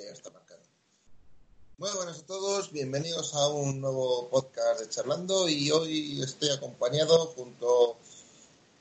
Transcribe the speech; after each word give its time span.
que 0.00 0.06
ya 0.06 0.12
está 0.12 0.30
marcado. 0.30 0.60
Muy 1.76 1.90
buenas 1.94 2.20
a 2.20 2.26
todos, 2.26 2.72
bienvenidos 2.72 3.34
a 3.34 3.48
un 3.48 3.80
nuevo 3.80 4.30
podcast 4.30 4.80
de 4.80 4.88
Charlando 4.88 5.48
y 5.48 5.70
hoy 5.70 6.22
estoy 6.22 6.50
acompañado 6.50 7.26
junto 7.36 7.98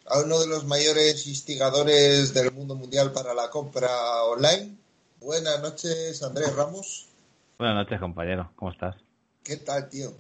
a 0.06 0.20
uno 0.22 0.40
de 0.40 0.48
los 0.48 0.66
mayores 0.66 1.28
instigadores 1.28 2.34
del 2.34 2.52
mundo 2.52 2.76
mundial 2.76 3.12
para 3.12 3.34
la 3.34 3.50
compra 3.50 3.90
online. 4.24 4.78
Buenas 5.20 5.62
noches, 5.62 6.24
Andrés 6.24 6.56
Ramos. 6.56 7.08
Buenas 7.58 7.76
noches, 7.76 8.00
compañero. 8.00 8.52
¿Cómo 8.56 8.72
estás? 8.72 8.96
¿Qué 9.44 9.58
tal, 9.58 9.90
tío? 9.90 10.14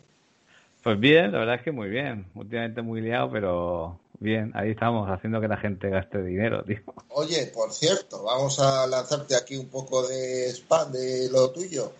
Pues 0.84 1.00
bien, 1.00 1.32
la 1.32 1.40
verdad 1.40 1.56
es 1.56 1.62
que 1.62 1.72
muy 1.72 1.90
bien. 1.90 2.26
Últimamente 2.36 2.82
muy 2.82 3.02
liado, 3.02 3.32
pero 3.32 4.00
bien. 4.20 4.52
Ahí 4.56 4.72
estamos, 4.72 5.10
haciendo 5.10 5.40
que 5.42 5.48
la 5.48 5.58
gente 5.58 5.90
gaste 5.90 6.22
dinero, 6.24 6.64
tío. 6.64 6.80
Oye, 7.10 7.52
por 7.54 7.72
cierto, 7.72 8.24
vamos 8.24 8.60
a 8.60 8.86
lanzarte 8.88 9.36
aquí 9.36 9.58
un 9.58 9.70
poco 9.70 10.08
de 10.08 10.50
spam 10.52 10.92
de 10.92 11.30
lo 11.32 11.52
tuyo. 11.52 11.92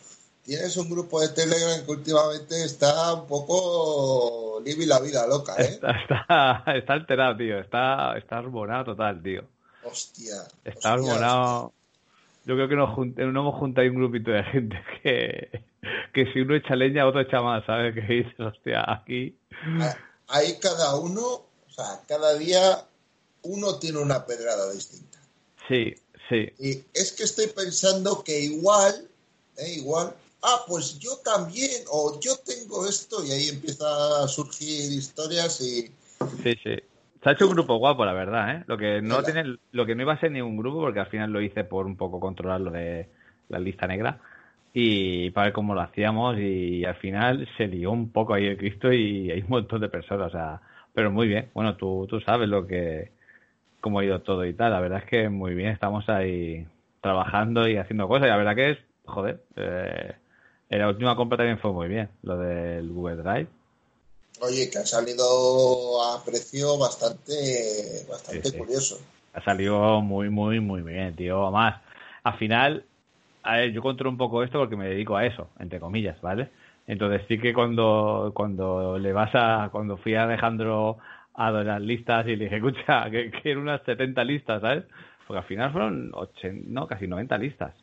Tienes 0.44 0.76
un 0.78 0.90
grupo 0.90 1.22
de 1.22 1.30
Telegram 1.30 1.86
que 1.86 1.92
últimamente 1.92 2.64
está 2.64 3.14
un 3.14 3.28
poco 3.28 4.62
libre 4.66 4.86
la 4.88 5.00
vida 5.00 5.28
loca, 5.28 5.54
¿eh? 5.58 5.66
Está, 5.66 5.92
está, 6.02 6.64
está 6.76 6.94
alterado, 6.94 7.38
tío. 7.38 7.60
Está, 7.60 8.18
está 8.18 8.38
armonado 8.40 8.86
total, 8.86 9.22
tío. 9.22 9.44
Hostia. 9.84 10.36
Está 10.66 10.94
armonado. 10.94 11.74
Yo 12.46 12.56
creo 12.56 12.68
que 12.68 12.76
nos, 12.76 12.90
junt- 12.98 13.16
nos 13.16 13.30
hemos 13.42 13.56
juntado 13.60 13.84
ahí 13.84 13.90
un 13.90 13.98
grupito 13.98 14.32
de 14.32 14.44
gente 14.44 14.78
que, 15.04 15.62
que 16.14 16.34
si 16.34 16.40
uno 16.40 16.56
echa 16.56 16.76
leña, 16.76 17.06
otro 17.06 17.22
echa 17.22 17.42
más, 17.42 17.64
¿sabes? 17.66 17.94
Que 17.94 18.02
dices, 18.02 18.40
hostia, 18.40 18.84
aquí. 18.92 19.38
hostia. 19.52 19.98
Ahí 20.30 20.58
cada 20.60 20.96
uno, 20.96 21.44
sea, 21.84 22.02
cada 22.08 22.38
día 22.38 22.86
uno 23.44 23.80
tiene 23.80 24.00
una 24.00 24.26
pedrada 24.26 24.72
distinta. 24.72 25.20
Sí, 25.68 25.94
sí. 26.28 26.50
Y 26.60 26.84
es 26.94 27.12
que 27.14 27.24
estoy 27.24 27.48
pensando 27.48 28.24
que 28.24 28.40
igual, 28.40 29.08
eh, 29.58 29.74
igual, 29.76 30.14
ah, 30.44 30.64
pues 30.68 31.00
yo 31.00 31.18
también, 31.18 31.84
o 31.92 32.20
yo 32.20 32.38
tengo 32.38 32.88
esto, 32.88 33.24
y 33.24 33.32
ahí 33.32 33.50
empieza 33.50 34.24
a 34.24 34.28
surgir 34.28 34.92
historias 34.92 35.62
y 35.62 35.92
Sí, 36.44 36.56
sí. 36.64 36.76
Se 37.24 37.30
ha 37.30 37.34
hecho 37.34 37.48
un 37.48 37.54
grupo 37.54 37.76
guapo, 37.78 38.06
la 38.06 38.14
verdad, 38.14 38.56
¿eh? 38.56 38.64
Lo 38.68 38.78
que 38.78 39.02
no 39.02 39.18
Hola. 39.18 39.26
tiene, 39.26 39.58
lo 39.72 39.86
que 39.86 39.96
no 39.96 40.04
iba 40.04 40.14
a 40.14 40.20
ser 40.20 40.32
ni 40.32 40.42
un 40.42 40.58
grupo, 40.58 40.80
porque 40.80 41.00
al 41.02 41.08
final 41.08 41.32
lo 41.32 41.42
hice 41.42 41.64
por 41.66 41.86
un 41.86 41.98
poco 41.98 42.20
controlar 42.20 42.62
lo 42.62 42.72
de 42.72 43.10
la 43.50 43.60
lista 43.60 43.88
negra 43.88 44.20
y 44.74 45.32
para 45.32 45.46
ver 45.48 45.54
cómo 45.54 45.74
lo 45.74 45.82
hacíamos 45.82 46.38
y 46.38 46.86
al 46.86 46.96
final 46.96 47.48
se 47.58 47.68
lió 47.68 47.92
un 47.92 48.12
poco 48.12 48.34
ahí 48.34 48.46
el 48.46 48.58
Cristo 48.58 48.94
y 48.94 49.32
hay 49.32 49.42
un 49.42 49.50
montón 49.50 49.82
de 49.82 49.90
personas, 49.90 50.28
o 50.28 50.32
sea, 50.32 50.62
pero 51.00 51.12
muy 51.12 51.30
bien. 51.30 51.50
Bueno, 51.54 51.78
tú, 51.78 52.08
tú 52.10 52.20
sabes 52.20 52.50
lo 52.50 52.68
que, 52.68 53.10
cómo 53.80 54.00
ha 54.00 54.04
ido 54.04 54.20
todo 54.20 54.44
y 54.46 54.54
tal. 54.54 54.74
La 54.74 54.82
verdad 54.82 55.00
es 55.00 55.10
que 55.10 55.30
muy 55.30 55.56
bien, 55.56 55.70
estamos 55.70 56.10
ahí 56.10 56.68
trabajando 57.00 57.70
y 57.70 57.78
haciendo 57.78 58.10
cosas 58.10 58.26
y 58.26 58.30
la 58.30 58.36
verdad 58.36 58.54
que 58.54 58.72
es, 58.72 58.78
joder, 59.06 59.42
eh, 59.56 60.12
en 60.70 60.80
la 60.80 60.90
última 60.90 61.16
compra 61.16 61.38
también 61.38 61.58
fue 61.60 61.72
muy 61.72 61.88
bien, 61.88 62.10
lo 62.24 62.38
del 62.38 62.90
Google 62.92 63.16
Drive. 63.16 63.48
oye, 64.42 64.70
que 64.70 64.80
ha 64.80 64.86
salido 64.86 66.04
a 66.04 66.22
precio 66.26 66.78
bastante, 66.78 68.06
bastante 68.10 68.44
Sí, 68.44 68.52
sí. 68.52 68.58
curioso. 68.58 69.00
Ha 69.34 69.42
salido 69.42 70.02
muy, 70.02 70.30
muy, 70.30 70.60
muy 70.60 70.82
bien, 70.82 71.16
tío. 71.16 71.44
Además, 71.44 71.82
al 72.24 72.38
final, 72.38 72.84
a 73.44 73.56
ver, 73.56 73.72
yo 73.72 73.82
controlo 73.82 74.12
un 74.12 74.18
poco 74.18 74.44
esto 74.44 74.60
porque 74.60 74.76
me 74.76 74.90
dedico 74.90 75.16
a 75.16 75.26
eso, 75.26 75.48
entre 75.60 75.80
comillas, 75.80 76.20
¿vale? 76.20 76.50
Entonces 76.90 77.22
sí 77.28 77.38
que 77.38 77.54
cuando, 77.54 78.32
cuando 78.34 78.98
le 78.98 79.14
vas 79.14 79.30
a, 79.36 79.70
cuando 79.72 79.98
fui 79.98 80.16
a 80.16 80.24
Alejandro 80.24 80.98
a 81.36 81.52
las 81.52 81.80
listas 81.80 82.26
y 82.26 82.36
le 82.36 82.46
dije, 82.46 82.56
escucha, 82.56 83.08
que, 83.12 83.30
que 83.30 83.52
eran 83.52 83.62
unas 83.62 83.84
70 83.84 84.24
listas, 84.24 84.60
¿sabes? 84.60 84.86
Porque 85.28 85.38
al 85.38 85.46
final 85.46 85.72
fueron 85.72 86.10
80, 86.16 86.66
no, 86.68 86.88
casi 86.88 87.06
90 87.06 87.38
listas. 87.38 87.76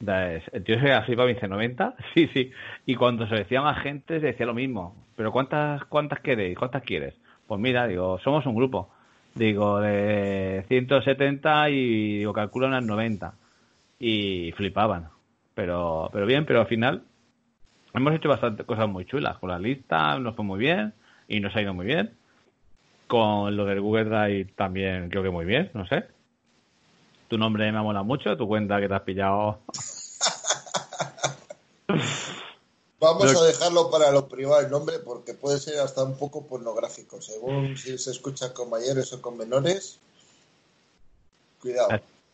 Entonces, 0.00 0.44
El 0.54 0.64
tío 0.64 0.80
se 0.80 0.94
así 0.94 1.14
para 1.14 1.28
mí 1.28 1.34
dice 1.34 1.46
90, 1.46 1.94
sí, 2.14 2.30
sí. 2.32 2.50
Y 2.86 2.94
cuando 2.94 3.26
se 3.28 3.34
decía 3.34 3.60
más 3.60 3.82
gente, 3.82 4.18
se 4.18 4.28
decía 4.28 4.46
lo 4.46 4.54
mismo. 4.54 4.96
Pero 5.14 5.30
¿cuántas, 5.30 5.84
cuántas 5.84 6.20
queréis? 6.20 6.56
¿Cuántas 6.56 6.84
quieres? 6.84 7.12
Pues 7.46 7.60
mira, 7.60 7.86
digo, 7.86 8.18
somos 8.20 8.46
un 8.46 8.56
grupo. 8.56 8.88
Digo, 9.34 9.78
de 9.80 10.64
170 10.68 11.68
y 11.68 12.18
digo, 12.20 12.32
calcula 12.32 12.68
unas 12.68 12.82
90. 12.82 13.34
Y 14.00 14.52
flipaban. 14.52 15.10
Pero, 15.54 16.08
pero 16.14 16.24
bien, 16.24 16.46
pero 16.46 16.60
al 16.60 16.66
final 16.66 17.02
hemos 17.96 18.14
hecho 18.14 18.28
bastante 18.28 18.64
cosas 18.64 18.88
muy 18.88 19.04
chulas. 19.06 19.38
Con 19.38 19.50
la 19.50 19.58
lista 19.58 20.18
nos 20.18 20.36
fue 20.36 20.44
muy 20.44 20.58
bien 20.58 20.92
y 21.28 21.40
nos 21.40 21.54
ha 21.56 21.62
ido 21.62 21.74
muy 21.74 21.86
bien. 21.86 22.14
Con 23.06 23.56
lo 23.56 23.64
del 23.64 23.80
Google 23.80 24.04
Drive 24.04 24.52
también 24.56 25.08
creo 25.10 25.22
que 25.22 25.30
muy 25.30 25.44
bien, 25.44 25.70
no 25.74 25.86
sé. 25.86 26.04
Tu 27.28 27.38
nombre 27.38 27.70
me 27.72 27.80
mola 27.80 28.02
mucho, 28.02 28.36
tu 28.36 28.46
cuenta 28.46 28.80
que 28.80 28.88
te 28.88 28.94
has 28.94 29.02
pillado. 29.02 29.58
Vamos 32.98 33.26
Pero- 33.26 33.40
a 33.40 33.46
dejarlo 33.46 33.90
para 33.90 34.10
lo 34.10 34.26
privado 34.26 34.60
el 34.62 34.70
nombre 34.70 34.98
porque 35.04 35.34
puede 35.34 35.58
ser 35.58 35.78
hasta 35.80 36.02
un 36.02 36.16
poco 36.16 36.46
pornográfico, 36.46 37.20
según 37.20 37.76
si 37.76 37.98
se 37.98 38.10
escucha 38.10 38.54
con 38.54 38.70
mayores 38.70 39.12
o 39.12 39.20
con 39.20 39.36
menores. 39.36 39.98
Cuidado. 41.60 41.88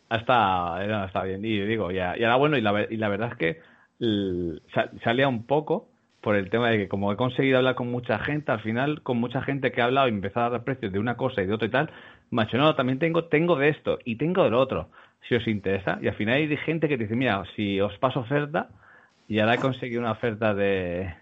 Está, 0.09 1.05
está 1.05 1.23
bien. 1.23 1.43
Y 1.43 1.59
digo, 1.65 1.91
ya, 1.91 2.15
y 2.17 2.23
ahora 2.23 2.35
bueno, 2.37 2.57
y 2.57 2.61
la, 2.61 2.87
y 2.89 2.97
la 2.97 3.09
verdad 3.09 3.29
es 3.31 3.37
que 3.37 3.61
l- 3.99 4.61
sa- 4.73 4.91
salía 5.03 5.27
un 5.27 5.45
poco 5.45 5.87
por 6.21 6.35
el 6.35 6.49
tema 6.49 6.69
de 6.69 6.77
que 6.77 6.87
como 6.87 7.11
he 7.11 7.17
conseguido 7.17 7.57
hablar 7.57 7.75
con 7.75 7.89
mucha 7.91 8.17
gente, 8.19 8.51
al 8.51 8.61
final 8.61 9.01
con 9.03 9.17
mucha 9.17 9.41
gente 9.41 9.71
que 9.71 9.81
ha 9.81 9.85
hablado 9.85 10.07
y 10.07 10.11
empezado 10.11 10.45
a 10.47 10.49
dar 10.51 10.63
precios 10.63 10.91
de 10.93 10.99
una 10.99 11.17
cosa 11.17 11.41
y 11.41 11.47
de 11.47 11.53
otra 11.53 11.67
y 11.67 11.71
tal, 11.71 11.91
macho, 12.31 12.57
no, 12.57 12.75
también 12.75 12.99
tengo, 12.99 13.25
tengo 13.25 13.55
de 13.57 13.69
esto 13.69 13.99
y 14.05 14.15
tengo 14.15 14.43
del 14.43 14.53
otro, 14.53 14.89
si 15.27 15.35
os 15.35 15.47
interesa. 15.47 15.99
Y 16.01 16.07
al 16.07 16.15
final 16.15 16.35
hay 16.35 16.57
gente 16.57 16.87
que 16.87 16.97
dice, 16.97 17.15
mira, 17.15 17.43
si 17.55 17.79
os 17.81 17.97
paso 17.99 18.21
oferta, 18.21 18.69
y 19.27 19.39
ahora 19.39 19.55
he 19.55 19.59
conseguido 19.59 20.01
una 20.01 20.11
oferta 20.11 20.53
de, 20.53 21.13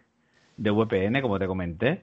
de 0.57 0.71
VPN, 0.71 1.21
como 1.21 1.39
te 1.39 1.47
comenté, 1.47 2.01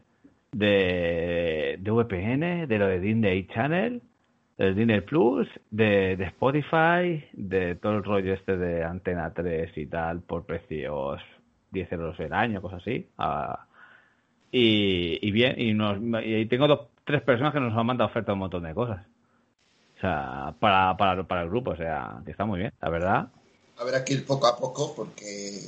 de, 0.53 1.77
de 1.81 1.91
VPN, 1.91 2.67
de 2.67 2.79
lo 2.79 2.87
de 2.89 3.01
Disney 3.01 3.47
Channel, 3.49 4.03
del 4.59 4.75
Disney 4.75 5.01
Plus, 5.01 5.49
de, 5.71 6.17
de 6.17 6.25
Spotify, 6.27 7.25
de 7.33 7.77
todo 7.77 7.93
el 7.93 8.05
rollo 8.05 8.35
este 8.35 8.57
de 8.57 8.83
Antena 8.85 9.33
3 9.33 9.71
y 9.77 9.87
tal, 9.87 10.21
por 10.21 10.45
precios 10.45 11.23
10 11.71 11.93
euros 11.93 12.19
el 12.19 12.33
año, 12.33 12.61
cosas 12.61 12.83
así. 12.83 13.09
Ah, 13.17 13.67
y, 14.51 15.27
y 15.27 15.31
bien, 15.31 15.55
y, 15.61 15.75
nos, 15.75 15.99
y 16.25 16.47
tengo 16.47 16.67
dos, 16.67 16.89
tres 17.05 17.23
personas 17.23 17.53
que 17.53 17.61
nos 17.61 17.77
han 17.77 17.87
mandado 17.87 18.11
ofertas 18.11 18.33
un 18.33 18.41
montón 18.41 18.65
de 18.65 18.75
cosas. 18.75 19.07
O 19.97 20.01
sea, 20.01 20.55
para, 20.59 20.97
para, 20.97 21.23
para 21.23 21.43
el 21.43 21.49
grupo, 21.49 21.71
o 21.71 21.77
sea, 21.77 22.21
que 22.25 22.33
está 22.33 22.45
muy 22.45 22.59
bien, 22.59 22.73
la 22.81 22.89
verdad. 22.89 23.29
Habrá 23.77 24.05
que 24.05 24.15
ir 24.15 24.27
poco 24.27 24.49
a 24.49 24.57
poco 24.57 24.93
porque 24.95 25.61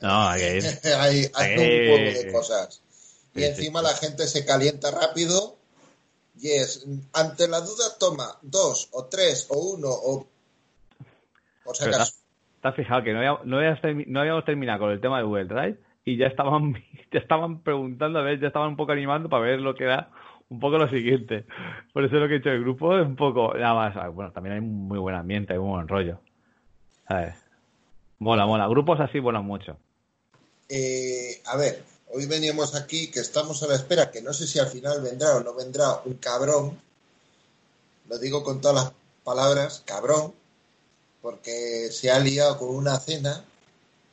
No, 0.00 0.28
hay 0.28 0.40
que 0.40 0.56
ir. 0.58 0.64
hay, 0.96 1.26
hay 1.34 1.52
un 1.58 1.96
juego 1.96 2.18
de 2.18 2.32
cosas. 2.32 2.82
Y 3.34 3.44
encima 3.44 3.82
la 3.82 3.94
gente 3.94 4.26
se 4.28 4.44
calienta 4.44 4.90
rápido. 4.92 5.59
Y 6.40 6.50
es, 6.50 6.86
ante 7.12 7.48
la 7.48 7.60
duda, 7.60 7.98
toma 7.98 8.38
dos 8.42 8.88
o 8.92 9.04
tres 9.06 9.46
o 9.50 9.74
uno 9.74 9.88
o. 9.90 10.26
Por 11.62 11.76
si 11.76 11.84
acaso. 11.84 12.14
¿Te 12.62 12.68
has 12.68 12.74
fijado 12.74 13.02
que 13.02 13.12
no 13.12 13.18
habíamos, 13.18 13.44
no, 13.46 13.56
habíamos 13.58 13.80
termi- 13.80 14.06
no 14.06 14.20
habíamos 14.20 14.44
terminado 14.44 14.80
con 14.80 14.90
el 14.90 15.00
tema 15.00 15.18
de 15.18 15.24
Google 15.24 15.44
Drive 15.46 15.78
y 16.04 16.16
ya 16.16 16.26
estaban, 16.26 16.74
ya 17.12 17.18
estaban 17.18 17.62
preguntando, 17.62 18.18
a 18.18 18.22
ver, 18.22 18.40
ya 18.40 18.48
estaban 18.48 18.70
un 18.70 18.76
poco 18.76 18.92
animando 18.92 19.28
para 19.28 19.42
ver 19.44 19.60
lo 19.60 19.74
que 19.74 19.84
era 19.84 20.10
un 20.48 20.60
poco 20.60 20.78
lo 20.78 20.88
siguiente. 20.88 21.44
Por 21.92 22.04
eso 22.04 22.16
lo 22.16 22.26
que 22.28 22.34
he 22.34 22.38
hecho 22.38 22.50
el 22.50 22.60
grupo 22.60 22.98
es 22.98 23.06
un 23.06 23.16
poco, 23.16 23.54
nada 23.54 23.74
más, 23.74 23.96
ah, 23.96 24.08
bueno, 24.08 24.32
también 24.32 24.54
hay 24.56 24.60
muy 24.60 24.98
buen 24.98 25.14
ambiente, 25.14 25.52
hay 25.52 25.58
muy 25.58 25.70
buen 25.70 25.88
rollo. 25.88 26.20
¿Sabes? 27.06 27.34
Mola, 28.18 28.46
mola. 28.46 28.66
Grupos 28.66 29.00
así 29.00 29.20
molan 29.20 29.44
mucho. 29.44 29.78
Eh, 30.68 31.40
a 31.46 31.56
ver, 31.56 31.82
hoy 32.12 32.26
veníamos 32.26 32.74
aquí 32.74 33.10
que 33.10 33.20
estamos 33.20 33.62
a 33.62 33.66
la 33.66 33.76
espera, 33.76 34.10
que 34.10 34.22
no 34.22 34.32
sé 34.32 34.46
si 34.46 34.58
al 34.58 34.68
final 34.68 35.00
vendrá 35.00 35.36
o 35.36 35.40
no 35.40 35.54
vendrá 35.54 36.00
un 36.04 36.14
cabrón. 36.14 36.80
Lo 38.08 38.18
digo 38.18 38.42
con 38.42 38.60
todas 38.60 38.84
las 38.84 38.92
palabras, 39.24 39.82
cabrón, 39.84 40.34
porque 41.22 41.90
se 41.92 42.10
ha 42.10 42.18
liado 42.18 42.58
con 42.58 42.70
una 42.70 42.98
cena 42.98 43.44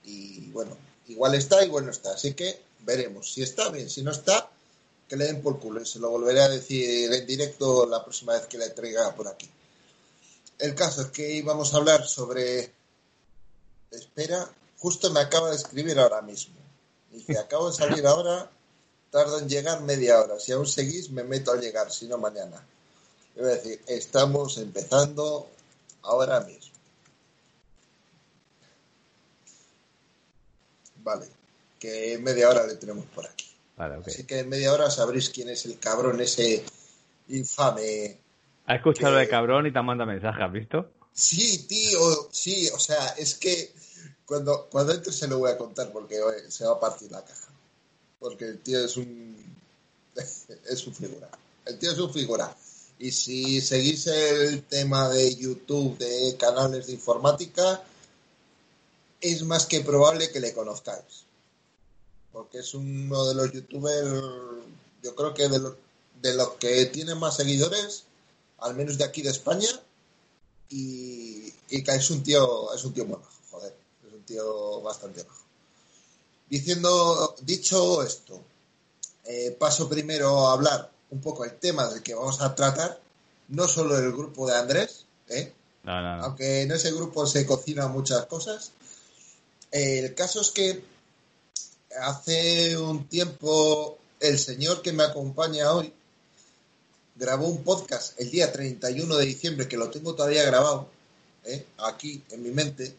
y 0.04 0.50
bueno, 0.52 0.78
igual 1.08 1.36
está, 1.36 1.64
igual 1.66 1.86
no 1.86 1.92
está. 1.92 2.14
Así 2.14 2.34
que 2.34 2.62
veremos. 2.82 3.34
Si 3.34 3.42
está 3.42 3.70
bien, 3.70 3.90
si 3.90 4.04
no 4.04 4.12
está, 4.12 4.50
que 5.08 5.16
le 5.16 5.26
den 5.26 5.42
por 5.42 5.60
culo. 5.60 5.82
Y 5.82 5.86
se 5.86 6.00
lo 6.00 6.10
volveré 6.10 6.42
a 6.42 6.50
decir 6.50 7.12
en 7.12 7.26
directo 7.26 7.86
la 7.86 8.04
próxima 8.04 8.34
vez 8.34 8.46
que 8.48 8.58
le 8.58 8.70
traiga 8.70 9.14
por 9.16 9.28
aquí. 9.28 9.50
El 10.60 10.76
caso 10.76 11.02
es 11.02 11.08
que 11.08 11.34
íbamos 11.34 11.74
a 11.74 11.78
hablar 11.78 12.08
sobre. 12.08 12.72
Espera, 13.92 14.50
justo 14.80 15.12
me 15.12 15.20
acaba 15.20 15.50
de 15.50 15.56
escribir 15.56 16.00
ahora 16.00 16.22
mismo. 16.22 16.57
Dice, 17.18 17.40
acabo 17.40 17.72
de 17.72 17.76
salir 17.76 18.06
ahora, 18.06 18.50
tardo 19.10 19.40
en 19.40 19.50
llegar 19.50 19.82
media 19.82 20.22
hora. 20.22 20.40
Si 20.40 20.52
aún 20.52 20.68
seguís, 20.68 21.10
me 21.10 21.24
meto 21.24 21.52
al 21.52 21.60
llegar, 21.60 21.92
si 21.92 22.08
no 22.08 22.18
mañana. 22.20 22.64
Es 23.36 23.44
decir, 23.44 23.82
estamos 23.88 24.58
empezando 24.60 25.50
ahora 26.04 26.42
mismo. 26.42 26.74
Vale, 30.98 31.26
que 31.80 32.14
en 32.14 32.24
media 32.24 32.50
hora 32.50 32.68
le 32.68 32.76
tenemos 32.76 33.06
por 33.06 33.26
aquí. 33.26 33.46
Vale. 33.78 33.96
Así 34.06 34.26
que 34.26 34.40
en 34.40 34.50
media 34.50 34.74
hora 34.74 34.92
sabréis 34.92 35.30
quién 35.30 35.50
es 35.50 35.66
el 35.66 35.80
cabrón 35.80 36.22
ese 36.22 36.64
infame. 37.30 38.20
¿Has 38.66 38.78
escuchado 38.78 39.14
lo 39.14 39.20
que- 39.20 39.26
de 39.26 39.30
cabrón 39.30 39.66
y 39.66 39.74
te 39.74 39.82
manda 39.82 40.06
mensaje, 40.06 40.44
has 40.44 40.52
visto? 40.52 40.92
Sí, 41.14 41.66
tío, 41.68 42.30
sí, 42.32 42.70
o 42.70 42.78
sea, 42.80 43.08
es 43.18 43.36
que 43.36 43.74
cuando, 44.28 44.68
cuando 44.70 44.94
entre 44.94 45.14
se 45.14 45.28
lo 45.28 45.40
voy 45.40 45.50
a 45.50 45.58
contar 45.58 45.92
porque 45.92 46.20
se 46.50 46.66
va 46.66 46.74
a 46.74 46.80
partir 46.80 47.10
la 47.10 47.24
caja. 47.24 47.48
Porque 48.20 48.46
el 48.46 48.60
tío 48.60 48.84
es 48.84 48.98
un. 48.98 49.38
es 50.70 50.86
un 50.86 50.94
figura. 50.94 51.30
El 51.66 51.80
tío 51.80 51.92
es 51.92 51.98
un 51.98 52.14
figura. 52.14 52.56
Y 53.00 53.12
si 53.12 53.62
seguís 53.62 54.08
el 54.08 54.64
tema 54.64 55.08
de 55.10 55.34
YouTube, 55.36 55.98
de 55.98 56.36
canales 56.38 56.88
de 56.88 56.94
informática, 56.94 57.84
es 59.22 59.44
más 59.44 59.66
que 59.66 59.82
probable 59.82 60.30
que 60.32 60.42
le 60.42 60.54
conozcáis. 60.54 61.24
Porque 62.34 62.60
es 62.60 62.74
uno 62.74 63.28
de 63.28 63.36
los 63.36 63.52
youtubers, 63.52 64.12
yo 65.04 65.16
creo 65.16 65.34
que 65.34 65.48
de 65.48 65.60
los, 65.60 65.76
de 66.22 66.34
los 66.34 66.50
que 66.56 66.86
tiene 66.88 67.16
más 67.16 67.38
seguidores, 67.38 68.04
al 68.60 68.76
menos 68.76 68.98
de 68.98 69.06
aquí 69.06 69.22
de 69.22 69.30
España, 69.30 69.70
y, 70.70 71.52
que 71.70 71.92
es 71.96 72.12
un 72.12 72.24
tío, 72.24 72.74
es 72.74 72.84
un 72.84 72.94
tío 72.94 73.06
muy 73.06 73.18
bastante 74.84 75.24
bajo. 75.24 75.44
Diciendo, 76.50 77.36
dicho 77.42 78.04
esto, 78.04 78.42
eh, 79.26 79.56
paso 79.60 79.90
primero 79.90 80.48
a 80.48 80.54
hablar 80.54 80.92
un 81.10 81.22
poco 81.22 81.46
el 81.46 81.58
tema 81.58 81.88
del 81.88 82.02
que 82.02 82.14
vamos 82.14 82.42
a 82.42 82.56
tratar, 82.56 83.00
no 83.50 83.68
solo 83.68 83.98
el 83.98 84.12
grupo 84.12 84.48
de 84.48 84.56
Andrés, 84.56 85.06
¿eh? 85.30 85.54
aunque 85.86 86.64
en 86.64 86.72
ese 86.72 86.92
grupo 86.92 87.26
se 87.26 87.46
cocinan 87.46 87.92
muchas 87.92 88.26
cosas. 88.26 88.72
el 89.72 90.14
caso 90.16 90.42
es 90.42 90.52
que 90.52 90.84
hace 92.02 92.78
un 92.78 93.08
tiempo 93.08 93.98
el 94.20 94.38
señor 94.38 94.82
que 94.82 94.92
me 94.92 95.04
acompaña 95.04 95.72
hoy 95.72 95.94
grabó 97.16 97.48
un 97.48 97.64
podcast 97.64 98.20
el 98.20 98.30
día 98.30 98.52
31 98.52 99.16
de 99.16 99.26
diciembre, 99.26 99.68
que 99.68 99.78
lo 99.78 99.90
tengo 99.90 100.14
todavía 100.14 100.44
grabado, 100.44 100.88
¿eh? 101.46 101.66
aquí 101.80 102.24
en 102.30 102.44
mi 102.44 102.52
mente, 102.52 102.96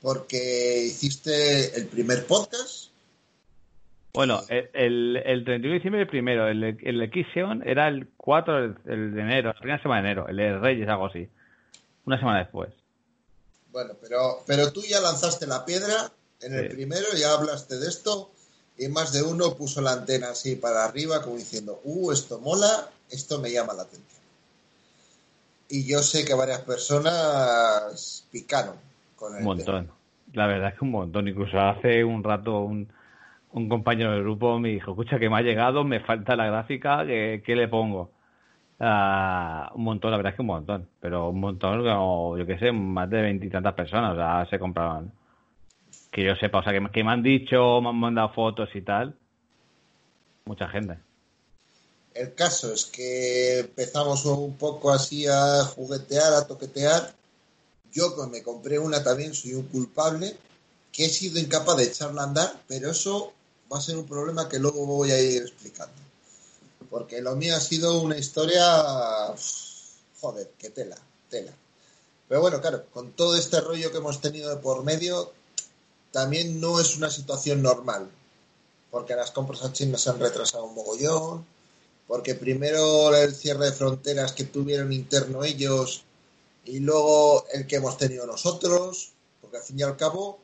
porque 0.00 0.84
hiciste 0.84 1.76
el 1.76 1.86
primer 1.86 2.26
podcast. 2.26 2.88
Bueno, 4.14 4.42
el, 4.48 5.16
el 5.16 5.44
31 5.44 5.60
de 5.60 5.74
diciembre 5.74 6.02
el 6.02 6.08
primero, 6.08 6.48
el, 6.48 6.62
el 6.64 6.98
de 6.98 7.62
era 7.64 7.88
el 7.88 8.08
4 8.16 8.68
de 8.68 8.94
enero, 8.94 9.48
la 9.48 9.58
primera 9.58 9.82
semana 9.82 10.02
de 10.02 10.08
enero, 10.08 10.28
el 10.28 10.36
de 10.36 10.58
Reyes, 10.58 10.88
algo 10.88 11.06
así, 11.06 11.28
una 12.04 12.18
semana 12.18 12.40
después. 12.40 12.70
Bueno, 13.70 13.94
pero, 14.00 14.42
pero 14.46 14.72
tú 14.72 14.82
ya 14.82 15.00
lanzaste 15.00 15.46
la 15.46 15.64
piedra 15.64 16.10
en 16.40 16.54
el 16.54 16.68
primero, 16.68 17.06
ya 17.16 17.32
hablaste 17.32 17.78
de 17.78 17.88
esto, 17.88 18.30
y 18.76 18.88
más 18.88 19.12
de 19.12 19.22
uno 19.22 19.56
puso 19.56 19.80
la 19.80 19.92
antena 19.92 20.30
así 20.30 20.56
para 20.56 20.84
arriba, 20.84 21.22
como 21.22 21.36
diciendo, 21.36 21.80
uh, 21.84 22.10
esto 22.10 22.40
mola, 22.40 22.90
esto 23.10 23.38
me 23.40 23.52
llama 23.52 23.74
la 23.74 23.82
atención. 23.82 24.08
Y 25.68 25.84
yo 25.84 26.02
sé 26.02 26.24
que 26.24 26.34
varias 26.34 26.62
personas 26.62 28.24
picaron 28.32 28.87
con 29.18 29.34
Un 29.34 29.44
montón. 29.44 29.90
La 30.32 30.46
verdad 30.46 30.70
es 30.70 30.78
que 30.78 30.84
un 30.84 30.92
montón. 30.92 31.28
Incluso 31.28 31.58
hace 31.60 32.04
un 32.04 32.22
rato 32.22 32.60
un, 32.60 32.88
un 33.52 33.68
compañero 33.68 34.12
del 34.12 34.22
grupo 34.22 34.58
me 34.58 34.70
dijo, 34.70 34.92
escucha, 34.92 35.18
que 35.18 35.28
me 35.28 35.36
ha 35.36 35.42
llegado, 35.42 35.84
me 35.84 36.00
falta 36.00 36.36
la 36.36 36.46
gráfica, 36.46 37.04
¿qué, 37.06 37.42
le 37.46 37.68
pongo? 37.68 38.10
Uh, 38.80 39.74
un 39.74 39.84
montón, 39.84 40.12
la 40.12 40.18
verdad 40.18 40.30
es 40.30 40.36
que 40.36 40.42
un 40.42 40.48
montón. 40.48 40.88
Pero 41.00 41.30
un 41.30 41.40
montón, 41.40 41.82
como, 41.82 42.38
yo 42.38 42.46
qué 42.46 42.58
sé, 42.58 42.72
más 42.72 43.10
de 43.10 43.22
veintitantas 43.22 43.74
personas 43.74 44.12
o 44.12 44.16
sea, 44.16 44.46
se 44.48 44.58
compraban. 44.58 45.12
Que 46.10 46.24
yo 46.24 46.36
sepa, 46.36 46.58
o 46.58 46.62
sea, 46.62 46.72
que, 46.72 46.90
que 46.90 47.04
me 47.04 47.12
han 47.12 47.22
dicho, 47.22 47.80
me 47.80 47.88
han 47.88 47.96
mandado 47.96 48.30
fotos 48.30 48.68
y 48.74 48.82
tal. 48.82 49.14
Mucha 50.44 50.68
gente. 50.68 50.98
El 52.14 52.34
caso 52.34 52.72
es 52.72 52.86
que 52.86 53.60
empezamos 53.60 54.24
un 54.26 54.56
poco 54.56 54.90
así 54.90 55.26
a 55.26 55.62
juguetear, 55.64 56.32
a 56.32 56.46
toquetear. 56.46 57.12
Yo 57.92 58.14
me 58.30 58.42
compré 58.42 58.78
una 58.78 59.02
también, 59.02 59.34
soy 59.34 59.54
un 59.54 59.64
culpable, 59.64 60.36
que 60.92 61.06
he 61.06 61.08
sido 61.08 61.38
incapaz 61.38 61.76
de 61.76 61.84
echarla 61.84 62.22
a 62.22 62.26
andar, 62.26 62.62
pero 62.66 62.90
eso 62.90 63.32
va 63.72 63.78
a 63.78 63.82
ser 63.82 63.96
un 63.96 64.06
problema 64.06 64.48
que 64.48 64.58
luego 64.58 64.86
voy 64.86 65.10
a 65.10 65.20
ir 65.20 65.42
explicando. 65.42 65.94
Porque 66.90 67.20
lo 67.20 67.36
mío 67.36 67.54
ha 67.54 67.60
sido 67.60 68.00
una 68.00 68.16
historia, 68.16 69.34
joder, 70.20 70.50
que 70.58 70.70
tela, 70.70 70.96
tela. 71.28 71.52
Pero 72.28 72.40
bueno, 72.40 72.60
claro, 72.60 72.84
con 72.92 73.12
todo 73.12 73.36
este 73.36 73.60
rollo 73.60 73.90
que 73.90 73.98
hemos 73.98 74.20
tenido 74.20 74.50
de 74.50 74.56
por 74.56 74.84
medio, 74.84 75.32
también 76.10 76.60
no 76.60 76.80
es 76.80 76.96
una 76.96 77.10
situación 77.10 77.62
normal. 77.62 78.10
Porque 78.90 79.14
las 79.14 79.30
compras 79.30 79.62
a 79.62 79.72
China 79.72 79.98
se 79.98 80.10
han 80.10 80.18
retrasado 80.18 80.64
un 80.64 80.74
mogollón, 80.74 81.46
porque 82.06 82.34
primero 82.34 83.14
el 83.14 83.34
cierre 83.34 83.66
de 83.66 83.72
fronteras 83.72 84.32
que 84.32 84.44
tuvieron 84.44 84.92
interno 84.92 85.44
ellos 85.44 86.04
y 86.68 86.80
luego 86.80 87.46
el 87.52 87.66
que 87.66 87.76
hemos 87.76 87.96
tenido 87.96 88.26
nosotros, 88.26 89.12
porque 89.40 89.56
al 89.56 89.62
fin 89.62 89.80
y 89.80 89.82
al 89.82 89.96
cabo 89.96 90.38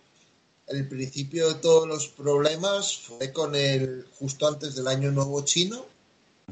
el 0.66 0.88
principio 0.88 1.48
de 1.48 1.54
todos 1.56 1.86
los 1.86 2.08
problemas 2.08 2.96
fue 2.96 3.32
con 3.32 3.54
el 3.54 4.06
justo 4.18 4.48
antes 4.48 4.74
del 4.74 4.88
año 4.88 5.10
nuevo 5.12 5.42
chino, 5.42 5.84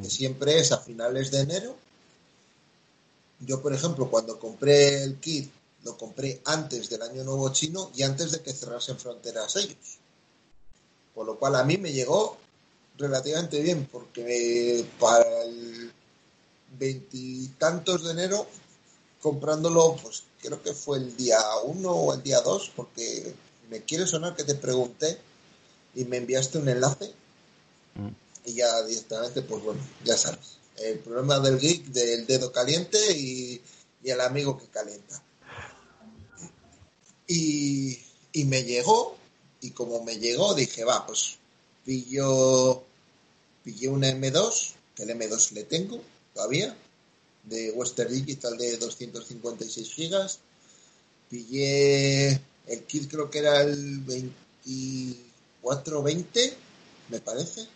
que 0.01 0.11
siempre 0.11 0.59
es 0.59 0.73
a 0.73 0.79
finales 0.79 1.31
de 1.31 1.41
enero. 1.41 1.75
Yo, 3.41 3.63
por 3.63 3.73
ejemplo, 3.73 4.11
cuando 4.11 4.39
compré 4.39 5.03
el 5.03 5.17
kit, 5.17 5.51
lo 5.85 5.97
compré 5.97 6.43
antes 6.45 6.91
del 6.91 7.03
año 7.03 7.25
nuevo 7.25 7.51
chino 7.53 7.91
y 7.95 8.03
antes 8.03 8.31
de 8.31 8.41
que 8.41 8.53
cerrasen 8.53 8.99
fronteras 8.99 9.57
ellos. 9.57 9.99
Por 11.15 11.27
lo 11.27 11.39
cual 11.39 11.57
a 11.57 11.65
mí 11.65 11.79
me 11.79 11.93
llegó 11.93 12.37
relativamente 12.99 13.61
bien, 13.61 13.89
porque 13.91 14.85
para 15.01 15.43
el 15.45 15.91
veintitantos 16.79 18.05
de 18.05 18.13
enero, 18.13 18.47
comprándolo, 19.23 19.97
pues 20.03 20.25
creo 20.43 20.63
que 20.63 20.75
fue 20.75 20.99
el 20.99 21.17
día 21.17 21.39
uno 21.65 21.93
o 21.93 22.15
el 22.15 22.23
día 22.23 22.41
dos, 22.41 22.71
porque 22.75 23.33
me 23.71 23.83
quiere 23.83 24.07
sonar 24.07 24.35
que 24.35 24.45
te 24.45 24.57
pregunté 24.57 25.19
y 25.95 26.05
me 26.05 26.19
enviaste 26.19 26.59
un 26.59 26.69
enlace 26.69 27.13
mm. 27.95 28.09
y 28.47 28.55
ya 28.55 28.83
directamente, 28.83 29.43
pues 29.43 29.63
bueno, 29.63 29.81
ya 30.05 30.17
sabes. 30.17 30.59
El 30.77 30.99
problema 30.99 31.39
del 31.39 31.59
geek, 31.59 31.85
del 31.87 32.27
dedo 32.27 32.51
caliente 32.51 32.99
y, 33.17 33.61
y 34.03 34.11
el 34.11 34.21
amigo 34.21 34.59
que 34.59 34.67
calienta. 34.67 35.23
Y, 37.29 37.99
y 38.33 38.45
me 38.45 38.65
llegó, 38.65 39.17
y 39.61 39.71
como 39.71 40.03
me 40.03 40.19
llegó, 40.19 40.55
dije, 40.55 40.85
va, 40.85 41.07
pues 41.07 41.39
pillo, 41.85 42.83
pillé 43.63 43.89
una 43.89 44.09
M2, 44.11 44.73
que 44.97 45.05
el 45.05 45.11
M2 45.11 45.53
le 45.53 45.65
tengo 45.65 46.01
todavía, 46.35 46.75
de 47.44 47.71
Western 47.73 48.12
Digital 48.12 48.56
de 48.56 48.77
256 48.77 49.93
gigas. 49.93 50.39
Pillé 51.29 52.41
el 52.67 52.82
kit, 52.87 53.11
creo 53.11 53.29
que 53.31 53.39
era 53.39 53.63
el 53.63 54.05
2420, 54.06 56.55
me 57.08 57.20
parece, 57.20 57.67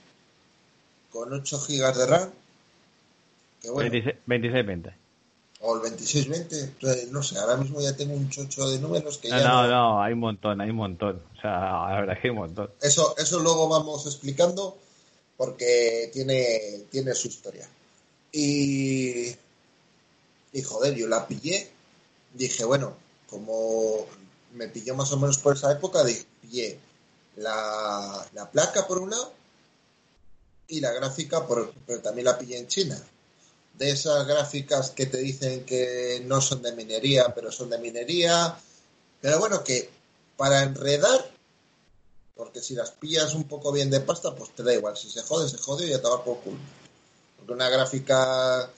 con 1.11 1.33
8 1.33 1.61
gigas 1.61 1.97
de 1.97 2.07
RAM. 2.07 2.31
Que 3.61 3.71
bueno, 3.71 3.91
2620. 3.91 4.93
O 5.61 5.75
el 5.75 5.81
2620, 5.83 7.07
no 7.11 7.23
sé, 7.23 7.39
ahora 7.39 7.57
mismo 7.57 7.81
ya 7.81 7.97
tengo 7.97 8.13
un 8.15 8.29
chocho 8.29 8.69
de 8.69 8.79
números 8.79 9.17
que 9.17 9.31
no, 9.31 9.39
ya. 9.39 9.49
No, 9.49 9.63
no, 9.63 9.69
no, 9.69 10.03
hay 10.03 10.13
un 10.13 10.21
montón, 10.21 10.61
hay 10.61 10.69
un 10.69 10.77
montón. 10.77 11.23
O 11.37 11.41
sea, 11.41 11.89
la 11.89 12.01
verdad 12.01 12.15
es 12.15 12.21
que 12.21 12.29
hay 12.29 12.33
un 12.33 12.41
montón. 12.41 12.71
Eso, 12.83 13.17
eso 13.17 13.41
luego 13.41 13.67
vamos 13.67 14.05
explicando 14.05 14.77
porque 15.37 16.11
tiene, 16.13 16.85
tiene 16.91 17.15
su 17.15 17.29
historia. 17.29 17.67
Y, 18.33 19.35
y 20.57 20.63
joder, 20.63 20.95
yo 20.95 21.07
la 21.07 21.27
pillé, 21.27 21.71
dije, 22.33 22.65
bueno, 22.65 22.97
como 23.29 24.07
me 24.55 24.69
pilló 24.69 24.95
más 24.95 25.13
o 25.13 25.19
menos 25.19 25.37
por 25.37 25.55
esa 25.55 25.71
época, 25.71 26.03
pillé 26.41 26.79
la, 27.37 28.27
la 28.33 28.51
placa 28.51 28.87
por 28.87 28.99
un 28.99 29.11
lado 29.11 29.33
y 30.67 30.81
la 30.81 30.93
gráfica, 30.93 31.47
por, 31.47 31.75
pero 31.87 32.01
también 32.01 32.25
la 32.25 32.39
pillé 32.39 32.57
en 32.57 32.69
China. 32.69 32.99
De 33.75 33.91
esas 33.91 34.27
gráficas 34.27 34.91
que 34.91 35.05
te 35.05 35.19
dicen 35.19 35.67
que 35.67 36.23
no 36.25 36.41
son 36.41 36.63
de 36.63 36.73
minería, 36.73 37.35
pero 37.35 37.53
son 37.53 37.69
de 37.69 37.77
minería. 37.77 38.57
Pero 39.21 39.39
bueno, 39.39 39.63
que 39.63 39.91
para 40.39 40.63
enredar 40.63 41.31
porque 42.35 42.63
si 42.63 42.75
las 42.75 42.93
pillas 42.93 43.35
un 43.35 43.45
poco 43.45 43.73
bien 43.73 43.91
de 43.91 44.01
pasta, 44.01 44.35
pues 44.35 44.55
te 44.55 44.63
da 44.63 44.73
igual. 44.73 44.97
Si 44.97 45.11
se 45.11 45.23
jode, 45.23 45.49
se 45.49 45.59
jode 45.59 45.87
y 45.87 45.91
ya 45.91 46.01
te 46.01 46.09
va 46.09 46.25
por 46.25 46.41
culo. 46.41 46.59
Porque 47.37 47.53
una 47.53 47.69
gráfica 47.69 48.71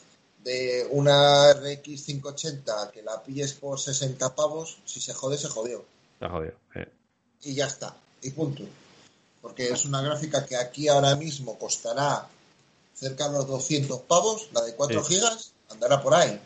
de 0.45 0.87
una 0.91 1.53
RX 1.53 2.05
580 2.05 2.91
que 2.93 3.03
la 3.03 3.23
pilles 3.23 3.55
por 3.55 3.79
60 3.79 4.35
pavos, 4.35 4.79
si 4.85 5.01
se 5.01 5.13
jode, 5.13 5.37
se 5.37 5.49
jodió. 5.49 5.85
Se 6.19 6.29
jodió, 6.29 6.53
Y 7.43 7.55
ya 7.55 7.67
está. 7.67 7.97
Y 8.23 8.31
punto. 8.31 8.65
Porque 9.43 9.69
es 9.69 9.85
una 9.85 10.03
gráfica 10.03 10.45
que 10.45 10.57
aquí 10.57 10.89
ahora 10.89 11.15
mismo 11.17 11.59
costará 11.59 12.29
cerca 12.95 13.29
de 13.29 13.39
los 13.39 13.47
200 13.47 14.01
pavos, 14.03 14.49
la 14.53 14.63
de 14.63 14.75
4 14.75 15.05
gigas, 15.05 15.53
andará 15.71 16.03
por 16.03 16.15
ahí. 16.15 16.41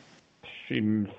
un 0.70 1.10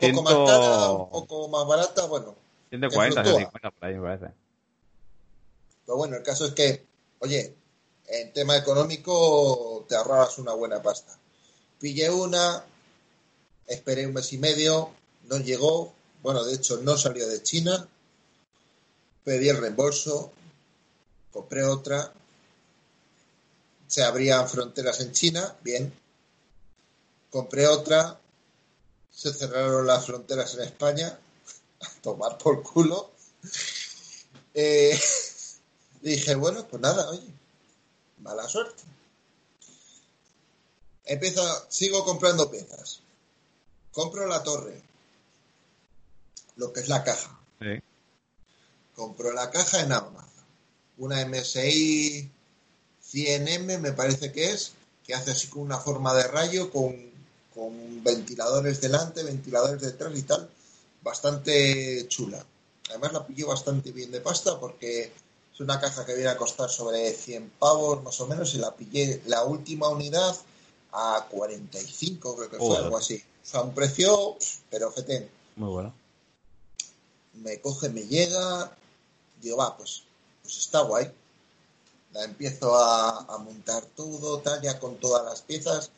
poco 0.00 0.22
más 0.22 0.34
cara, 0.34 0.90
un 0.92 1.10
poco 1.10 1.48
más 1.48 1.66
barata, 1.66 2.06
bueno. 2.06 2.34
140, 2.70 3.24
150 3.24 3.70
por 3.70 3.88
ahí 3.88 3.94
me 3.94 4.02
parece. 4.02 4.34
Pero 5.84 5.96
bueno, 5.96 6.16
el 6.16 6.22
caso 6.22 6.46
es 6.46 6.52
que, 6.52 6.86
oye, 7.18 7.54
en 8.06 8.32
tema 8.32 8.56
económico 8.56 9.84
te 9.88 9.96
ahorrabas 9.96 10.38
una 10.38 10.52
buena 10.52 10.82
pasta. 10.82 11.18
Pillé 11.78 12.10
una, 12.10 12.64
esperé 13.66 14.06
un 14.06 14.14
mes 14.14 14.32
y 14.32 14.38
medio, 14.38 14.90
no 15.24 15.38
llegó, 15.38 15.92
bueno, 16.22 16.44
de 16.44 16.54
hecho 16.54 16.78
no 16.78 16.96
salió 16.96 17.28
de 17.28 17.42
China, 17.42 17.86
pedí 19.24 19.48
el 19.48 19.58
reembolso, 19.58 20.32
compré 21.30 21.62
otra, 21.62 22.12
se 23.86 24.02
abrían 24.02 24.48
fronteras 24.48 25.00
en 25.00 25.12
China, 25.12 25.56
bien, 25.62 25.92
compré 27.30 27.66
otra, 27.66 28.18
se 29.10 29.32
cerraron 29.32 29.86
las 29.86 30.06
fronteras 30.06 30.54
en 30.54 30.62
España, 30.62 31.18
a 31.80 32.00
tomar 32.02 32.38
por 32.38 32.62
culo. 32.62 33.12
Eh, 34.54 34.98
dije, 36.02 36.34
bueno, 36.34 36.66
pues 36.66 36.82
nada, 36.82 37.08
oye, 37.10 37.32
mala 38.18 38.48
suerte. 38.48 38.82
Empiezo, 41.08 41.42
sigo 41.70 42.04
comprando 42.04 42.50
piezas. 42.50 43.00
Compro 43.92 44.26
la 44.26 44.42
torre, 44.42 44.78
lo 46.56 46.70
que 46.70 46.80
es 46.80 46.88
la 46.88 47.02
caja. 47.02 47.40
Sí. 47.60 47.80
Compro 48.94 49.32
la 49.32 49.50
caja 49.50 49.80
en 49.80 49.92
Amazon. 49.92 50.28
Una 50.98 51.24
MSI 51.24 52.30
100M 53.10 53.78
me 53.78 53.92
parece 53.92 54.30
que 54.32 54.50
es, 54.50 54.72
que 55.06 55.14
hace 55.14 55.30
así 55.30 55.48
con 55.48 55.62
una 55.62 55.78
forma 55.78 56.12
de 56.12 56.24
rayo, 56.24 56.70
con, 56.70 56.94
con 57.54 58.04
ventiladores 58.04 58.82
delante, 58.82 59.22
ventiladores 59.22 59.80
detrás 59.80 60.12
y 60.14 60.22
tal. 60.22 60.50
Bastante 61.02 62.06
chula. 62.08 62.44
Además 62.90 63.14
la 63.14 63.26
pillé 63.26 63.44
bastante 63.44 63.92
bien 63.92 64.10
de 64.10 64.20
pasta 64.20 64.60
porque 64.60 65.10
es 65.54 65.60
una 65.60 65.80
caja 65.80 66.04
que 66.04 66.14
viene 66.14 66.30
a 66.30 66.36
costar 66.36 66.68
sobre 66.68 67.14
100 67.14 67.52
pavos 67.58 68.02
más 68.02 68.20
o 68.20 68.26
menos 68.26 68.54
y 68.54 68.58
la 68.58 68.74
pillé 68.76 69.22
la 69.24 69.44
última 69.44 69.88
unidad 69.88 70.36
a 70.92 71.26
45 71.30 72.36
creo 72.36 72.50
que 72.50 72.56
fue, 72.56 72.76
algo 72.76 72.96
así. 72.96 73.22
O 73.42 73.46
sea, 73.46 73.62
un 73.62 73.74
precio, 73.74 74.36
pero 74.70 74.90
fetén. 74.90 75.30
Muy 75.56 75.70
bueno. 75.70 75.94
me 77.34 77.60
coge, 77.60 77.88
me 77.88 78.02
llega, 78.06 78.76
digo, 79.40 79.56
va, 79.56 79.76
pues, 79.76 80.04
pues 80.42 80.58
está 80.58 80.80
guay. 80.82 81.10
La 82.12 82.24
empiezo 82.24 82.74
a, 82.76 83.24
a 83.24 83.38
montar 83.38 83.84
todo, 83.94 84.40
tal, 84.40 84.60
ya 84.62 84.78
con 84.78 84.96
todas 84.96 85.24
las 85.24 85.42
piezas. 85.42 85.90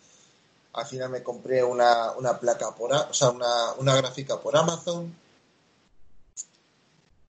Al 0.72 0.86
final 0.86 1.10
me 1.10 1.22
compré 1.22 1.64
una, 1.64 2.12
una 2.12 2.38
placa 2.38 2.74
por, 2.74 2.92
o 2.92 3.14
sea, 3.14 3.30
una, 3.30 3.72
una 3.74 3.96
gráfica 3.96 4.40
por 4.40 4.56
Amazon. 4.56 5.14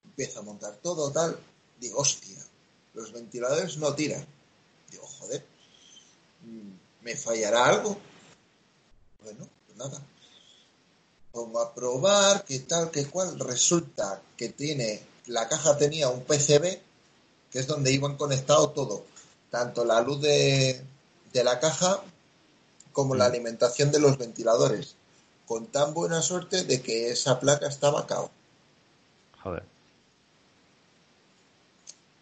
Empiezo 0.03 0.39
a 0.39 0.43
montar 0.43 0.75
todo, 0.77 1.11
tal. 1.11 1.39
Digo, 1.79 1.99
hostia, 1.99 2.37
los 2.93 3.11
ventiladores 3.11 3.77
no 3.77 3.93
tiran. 3.95 4.25
Digo, 4.91 5.07
joder, 5.07 5.43
mm, 6.43 6.80
¿me 7.01 7.15
fallará 7.15 7.65
algo? 7.65 7.97
Bueno, 9.21 9.47
pues 9.67 9.77
nada 9.77 10.01
pongo 11.31 11.59
a 11.59 11.73
probar, 11.73 12.43
qué 12.45 12.59
tal, 12.59 12.91
qué 12.91 13.05
cual. 13.05 13.39
Resulta 13.39 14.21
que 14.37 14.49
tiene, 14.49 15.01
la 15.27 15.47
caja 15.47 15.77
tenía 15.77 16.09
un 16.09 16.23
PCB, 16.23 16.79
que 17.51 17.59
es 17.59 17.67
donde 17.67 17.91
iban 17.91 18.17
conectado 18.17 18.69
todo, 18.71 19.05
tanto 19.49 19.85
la 19.85 20.01
luz 20.01 20.21
de, 20.21 20.83
de 21.33 21.43
la 21.43 21.59
caja 21.59 22.01
como 22.93 23.15
la 23.15 23.25
alimentación 23.25 23.91
de 23.91 23.99
los 23.99 24.17
ventiladores, 24.17 24.95
con 25.45 25.67
tan 25.67 25.93
buena 25.93 26.21
suerte 26.21 26.63
de 26.63 26.81
que 26.81 27.09
esa 27.09 27.39
placa 27.39 27.67
estaba 27.67 28.05
cao. 28.05 28.29
Joder. 29.41 29.63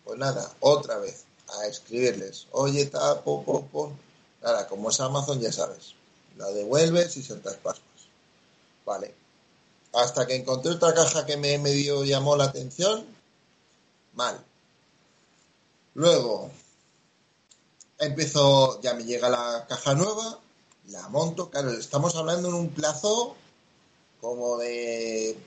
Pues 0.05 0.17
nada, 0.17 0.51
otra 0.59 0.97
vez 0.97 1.25
a 1.59 1.67
escribirles, 1.67 2.47
oye, 2.51 2.85
tal, 2.85 3.21
pon, 3.21 3.43
pon, 3.43 3.67
pon. 3.67 4.08
Nada, 4.41 4.67
como 4.67 4.89
es 4.89 4.99
Amazon, 4.99 5.39
ya 5.39 5.51
sabes, 5.51 5.95
la 6.37 6.47
devuelves 6.51 7.17
y 7.17 7.23
saltas 7.23 7.55
pasmas. 7.55 7.83
Vale. 8.85 9.13
Hasta 9.93 10.25
que 10.27 10.35
encontré 10.35 10.71
otra 10.71 10.93
caja 10.93 11.25
que 11.25 11.37
me 11.37 11.57
medio 11.57 12.03
llamó 12.05 12.35
la 12.35 12.45
atención, 12.45 13.05
mal. 14.13 14.39
Luego, 15.95 16.51
empiezo, 17.97 18.79
ya 18.81 18.93
me 18.93 19.03
llega 19.03 19.29
la 19.29 19.65
caja 19.67 19.95
nueva, 19.95 20.39
la 20.87 21.07
monto, 21.09 21.49
claro, 21.49 21.71
estamos 21.71 22.15
hablando 22.15 22.49
en 22.49 22.55
un 22.55 22.69
plazo 22.69 23.35
como 24.21 24.57
de 24.57 25.37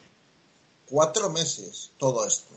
cuatro 0.89 1.31
meses 1.31 1.91
todo 1.99 2.27
esto. 2.27 2.55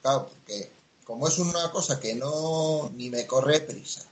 Claro, 0.00 0.28
porque 0.28 0.70
como 1.04 1.28
es 1.28 1.38
una 1.38 1.70
cosa 1.70 2.00
que 2.00 2.14
no 2.14 2.90
ni 2.94 3.10
me 3.10 3.26
corre 3.26 3.60
prisa, 3.60 4.02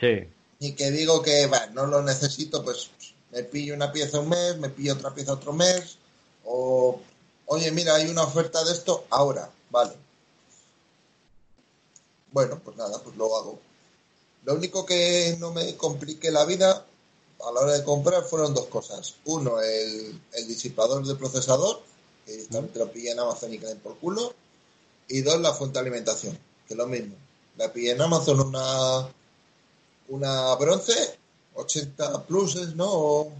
Sí. 0.00 0.26
Ni 0.62 0.74
que 0.76 0.92
digo 0.92 1.22
que 1.22 1.50
no 1.72 1.86
lo 1.86 2.02
necesito, 2.02 2.62
pues 2.62 2.88
me 3.32 3.42
pillo 3.42 3.74
una 3.74 3.90
pieza 3.90 4.20
un 4.20 4.28
mes, 4.28 4.56
me 4.58 4.68
pillo 4.68 4.94
otra 4.94 5.12
pieza 5.12 5.32
otro 5.32 5.52
mes, 5.52 5.96
o 6.44 7.00
oye, 7.46 7.72
mira, 7.72 7.96
hay 7.96 8.08
una 8.08 8.22
oferta 8.22 8.62
de 8.62 8.70
esto 8.70 9.04
ahora, 9.10 9.50
vale. 9.70 9.94
Bueno, 12.30 12.60
pues 12.64 12.76
nada, 12.76 13.02
pues 13.02 13.16
lo 13.16 13.36
hago. 13.36 13.58
Lo 14.44 14.54
único 14.54 14.86
que 14.86 15.36
no 15.40 15.50
me 15.50 15.76
complique 15.76 16.30
la 16.30 16.44
vida 16.44 16.86
a 17.44 17.52
la 17.52 17.60
hora 17.60 17.72
de 17.72 17.82
comprar 17.82 18.22
fueron 18.22 18.54
dos 18.54 18.66
cosas. 18.66 19.16
Uno, 19.24 19.60
el, 19.60 20.20
el 20.32 20.46
disipador 20.46 21.04
de 21.04 21.16
procesador, 21.16 21.82
que 22.24 22.36
también 22.44 22.72
te 22.72 22.78
lo 22.78 22.92
pillé 22.92 23.10
en 23.10 23.18
Amazon 23.18 23.52
y 23.52 23.58
caen 23.58 23.80
por 23.80 23.98
culo. 23.98 24.32
Y 25.08 25.22
dos, 25.22 25.40
la 25.40 25.52
fuente 25.54 25.74
de 25.74 25.80
alimentación, 25.80 26.38
que 26.68 26.74
es 26.74 26.78
lo 26.78 26.86
mismo. 26.86 27.16
La 27.56 27.72
pillé 27.72 27.90
en 27.90 28.00
Amazon 28.00 28.40
una, 28.40 29.08
una 30.12 30.54
bronce, 30.56 31.18
80 31.54 32.24
pluses, 32.24 32.74
¿no? 32.76 32.86
O- 32.86 33.32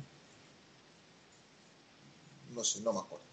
no 2.55 2.65
sé, 2.65 2.81
no 2.81 2.93
me 2.95 3.01
acuerdo. 3.01 3.25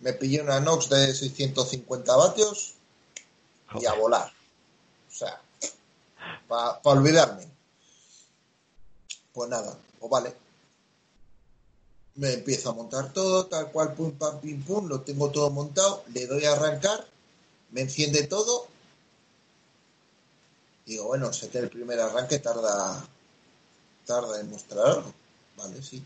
Me 0.00 0.12
pillé 0.12 0.42
una 0.42 0.60
Nox 0.60 0.88
de 0.90 1.14
650 1.14 2.16
vatios 2.16 2.74
y 3.80 3.86
a 3.86 3.94
volar. 3.94 4.30
O 5.10 5.14
sea, 5.14 5.40
para 6.48 6.78
olvidarme. 6.84 7.46
Pues 9.32 9.48
nada, 9.48 9.76
pues 9.98 10.10
vale. 10.10 10.34
Me 12.16 12.34
empiezo 12.34 12.70
a 12.70 12.74
montar 12.74 13.10
todo, 13.12 13.46
tal 13.46 13.70
cual, 13.72 13.94
pum, 13.94 14.12
pam, 14.12 14.38
pim, 14.40 14.62
pum, 14.64 14.86
lo 14.86 15.00
tengo 15.00 15.30
todo 15.30 15.48
montado, 15.50 16.04
le 16.12 16.26
doy 16.26 16.44
a 16.44 16.52
arrancar, 16.52 17.06
me 17.70 17.82
enciende 17.82 18.24
todo. 18.26 18.66
Digo, 20.90 21.04
bueno, 21.04 21.32
sé 21.32 21.48
que 21.50 21.58
el 21.58 21.70
primer 21.70 22.00
arranque 22.00 22.40
tarda, 22.40 23.06
tarda 24.04 24.40
en 24.40 24.50
mostrar 24.50 24.88
algo. 24.88 25.14
Vale, 25.56 25.80
sí. 25.84 26.02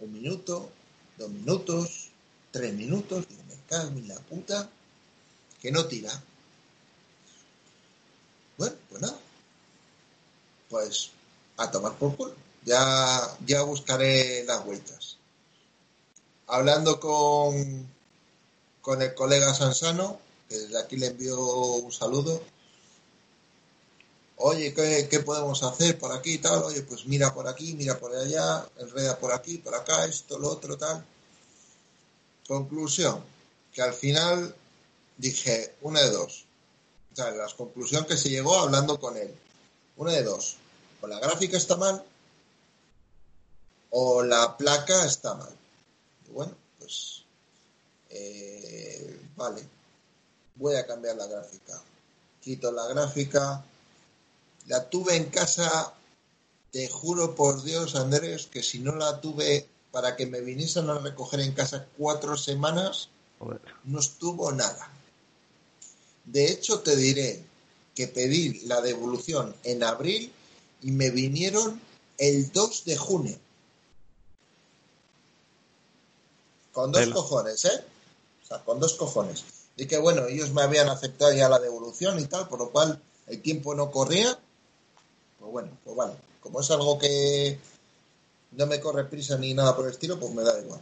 Un 0.00 0.12
minuto, 0.12 0.70
dos 1.16 1.30
minutos, 1.30 2.10
tres 2.50 2.74
minutos, 2.74 3.28
digo, 3.28 3.44
me 3.48 3.54
cago 3.68 3.90
en 3.90 4.08
la 4.08 4.16
puta, 4.16 4.68
que 5.60 5.70
no 5.70 5.86
tira. 5.86 6.10
Bueno, 8.58 8.74
pues 8.90 9.02
nada. 9.02 9.20
Pues 10.68 11.10
a 11.56 11.70
tomar 11.70 11.94
por 11.94 12.16
culo. 12.16 12.34
Ya, 12.64 13.38
ya 13.46 13.62
buscaré 13.62 14.42
las 14.42 14.64
vueltas. 14.64 15.16
Hablando 16.48 16.98
con, 16.98 17.88
con 18.82 19.00
el 19.00 19.14
colega 19.14 19.54
Sansano, 19.54 20.18
que 20.48 20.58
desde 20.58 20.76
aquí 20.76 20.96
le 20.96 21.06
envío 21.06 21.38
un 21.38 21.92
saludo. 21.92 22.42
Oye, 24.36 24.74
¿qué, 24.74 25.20
podemos 25.20 25.62
hacer 25.62 25.98
por 25.98 26.12
aquí 26.12 26.34
y 26.34 26.38
tal? 26.38 26.62
Oye, 26.64 26.82
pues 26.82 27.06
mira 27.06 27.32
por 27.32 27.48
aquí, 27.48 27.74
mira 27.74 27.98
por 27.98 28.14
allá, 28.14 28.66
enreda 28.78 29.18
por 29.18 29.32
aquí, 29.32 29.58
por 29.58 29.74
acá, 29.74 30.04
esto, 30.04 30.38
lo 30.38 30.50
otro, 30.50 30.76
tal. 30.76 31.04
Conclusión, 32.46 33.22
que 33.72 33.82
al 33.82 33.94
final 33.94 34.54
dije 35.16 35.76
una 35.82 36.00
de 36.00 36.10
dos. 36.10 36.44
O 37.12 37.16
sea, 37.16 37.30
la 37.30 37.46
conclusión 37.56 38.04
que 38.06 38.16
se 38.16 38.28
llegó 38.28 38.58
hablando 38.58 38.98
con 38.98 39.16
él. 39.16 39.32
Una 39.96 40.12
de 40.12 40.24
dos. 40.24 40.56
O 41.00 41.06
la 41.06 41.20
gráfica 41.20 41.56
está 41.56 41.76
mal 41.76 42.04
o 43.96 44.24
la 44.24 44.56
placa 44.56 45.04
está 45.06 45.34
mal. 45.34 45.54
Bueno, 46.32 46.52
pues 46.78 47.22
eh, 48.10 49.20
vale. 49.36 49.62
Voy 50.56 50.74
a 50.74 50.84
cambiar 50.84 51.14
la 51.14 51.26
gráfica. 51.26 51.80
Quito 52.40 52.72
la 52.72 52.88
gráfica. 52.88 53.64
La 54.66 54.88
tuve 54.88 55.16
en 55.16 55.26
casa. 55.26 55.92
Te 56.70 56.88
juro 56.88 57.34
por 57.34 57.62
Dios, 57.62 57.94
Andrés, 57.94 58.46
que 58.46 58.62
si 58.62 58.80
no 58.80 58.96
la 58.96 59.20
tuve 59.20 59.68
para 59.92 60.16
que 60.16 60.26
me 60.26 60.40
viniesen 60.40 60.90
a 60.90 60.98
recoger 60.98 61.38
en 61.40 61.52
casa 61.52 61.86
cuatro 61.96 62.36
semanas, 62.36 63.10
Joder. 63.38 63.60
no 63.84 64.00
estuvo 64.00 64.50
nada. 64.50 64.90
De 66.24 66.50
hecho, 66.50 66.80
te 66.80 66.96
diré 66.96 67.44
que 67.94 68.08
pedí 68.08 68.60
la 68.66 68.80
devolución 68.80 69.54
en 69.62 69.84
abril 69.84 70.32
y 70.82 70.90
me 70.90 71.10
vinieron 71.10 71.80
el 72.18 72.50
2 72.50 72.84
de 72.86 72.96
junio. 72.96 73.38
Con 76.72 76.90
dos 76.90 77.02
Vela. 77.02 77.14
cojones, 77.14 77.64
¿eh? 77.66 77.84
O 78.42 78.46
sea, 78.46 78.64
con 78.64 78.80
dos 78.80 78.94
cojones. 78.94 79.44
Y 79.76 79.86
que 79.86 79.98
bueno, 79.98 80.26
ellos 80.26 80.50
me 80.52 80.62
habían 80.62 80.88
aceptado 80.88 81.32
ya 81.32 81.48
la 81.48 81.60
devolución 81.60 82.18
y 82.18 82.26
tal, 82.26 82.48
por 82.48 82.58
lo 82.58 82.70
cual 82.70 83.00
el 83.28 83.40
tiempo 83.40 83.74
no 83.74 83.90
corría. 83.90 84.38
Pues 85.44 85.52
bueno, 85.52 85.78
pues 85.84 85.96
vale. 85.96 86.14
Como 86.40 86.60
es 86.60 86.70
algo 86.70 86.98
que 86.98 87.58
no 88.52 88.66
me 88.66 88.80
corre 88.80 89.04
prisa 89.04 89.36
ni 89.36 89.52
nada 89.52 89.76
por 89.76 89.84
el 89.84 89.92
estilo, 89.92 90.18
pues 90.18 90.32
me 90.32 90.42
da 90.42 90.58
igual. 90.58 90.80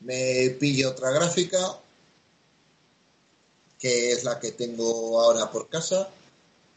Me 0.00 0.50
pillo 0.58 0.90
otra 0.90 1.10
gráfica, 1.10 1.78
que 3.78 4.12
es 4.12 4.24
la 4.24 4.40
que 4.40 4.52
tengo 4.52 5.20
ahora 5.20 5.50
por 5.50 5.68
casa, 5.68 6.08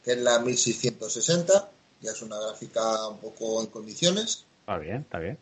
que 0.03 0.11
es 0.11 0.17
la 0.17 0.39
1660, 0.39 1.71
ya 2.01 2.11
es 2.11 2.21
una 2.21 2.37
gráfica 2.37 3.07
un 3.07 3.19
poco 3.19 3.61
en 3.61 3.67
condiciones. 3.67 4.43
Está 4.59 4.77
bien, 4.77 5.01
está 5.01 5.19
bien. 5.19 5.37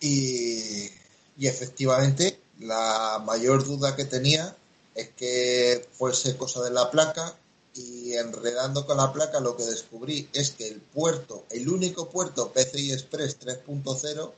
Y, 0.00 0.90
y 1.38 1.46
efectivamente, 1.46 2.40
la 2.58 3.22
mayor 3.24 3.64
duda 3.64 3.94
que 3.94 4.04
tenía 4.04 4.56
es 4.96 5.10
que 5.10 5.86
fuese 5.92 6.36
cosa 6.36 6.62
de 6.64 6.72
la 6.72 6.90
placa 6.90 7.36
y 7.78 8.14
enredando 8.14 8.84
con 8.86 8.96
la 8.96 9.12
placa 9.12 9.38
lo 9.38 9.56
que 9.56 9.64
descubrí 9.64 10.28
es 10.32 10.50
que 10.50 10.66
el 10.66 10.80
puerto, 10.80 11.44
el 11.50 11.68
único 11.68 12.08
puerto 12.08 12.52
PCI 12.52 12.92
Express 12.92 13.38
3.0 13.40 14.32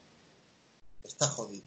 está 1.05 1.27
jodido. 1.29 1.65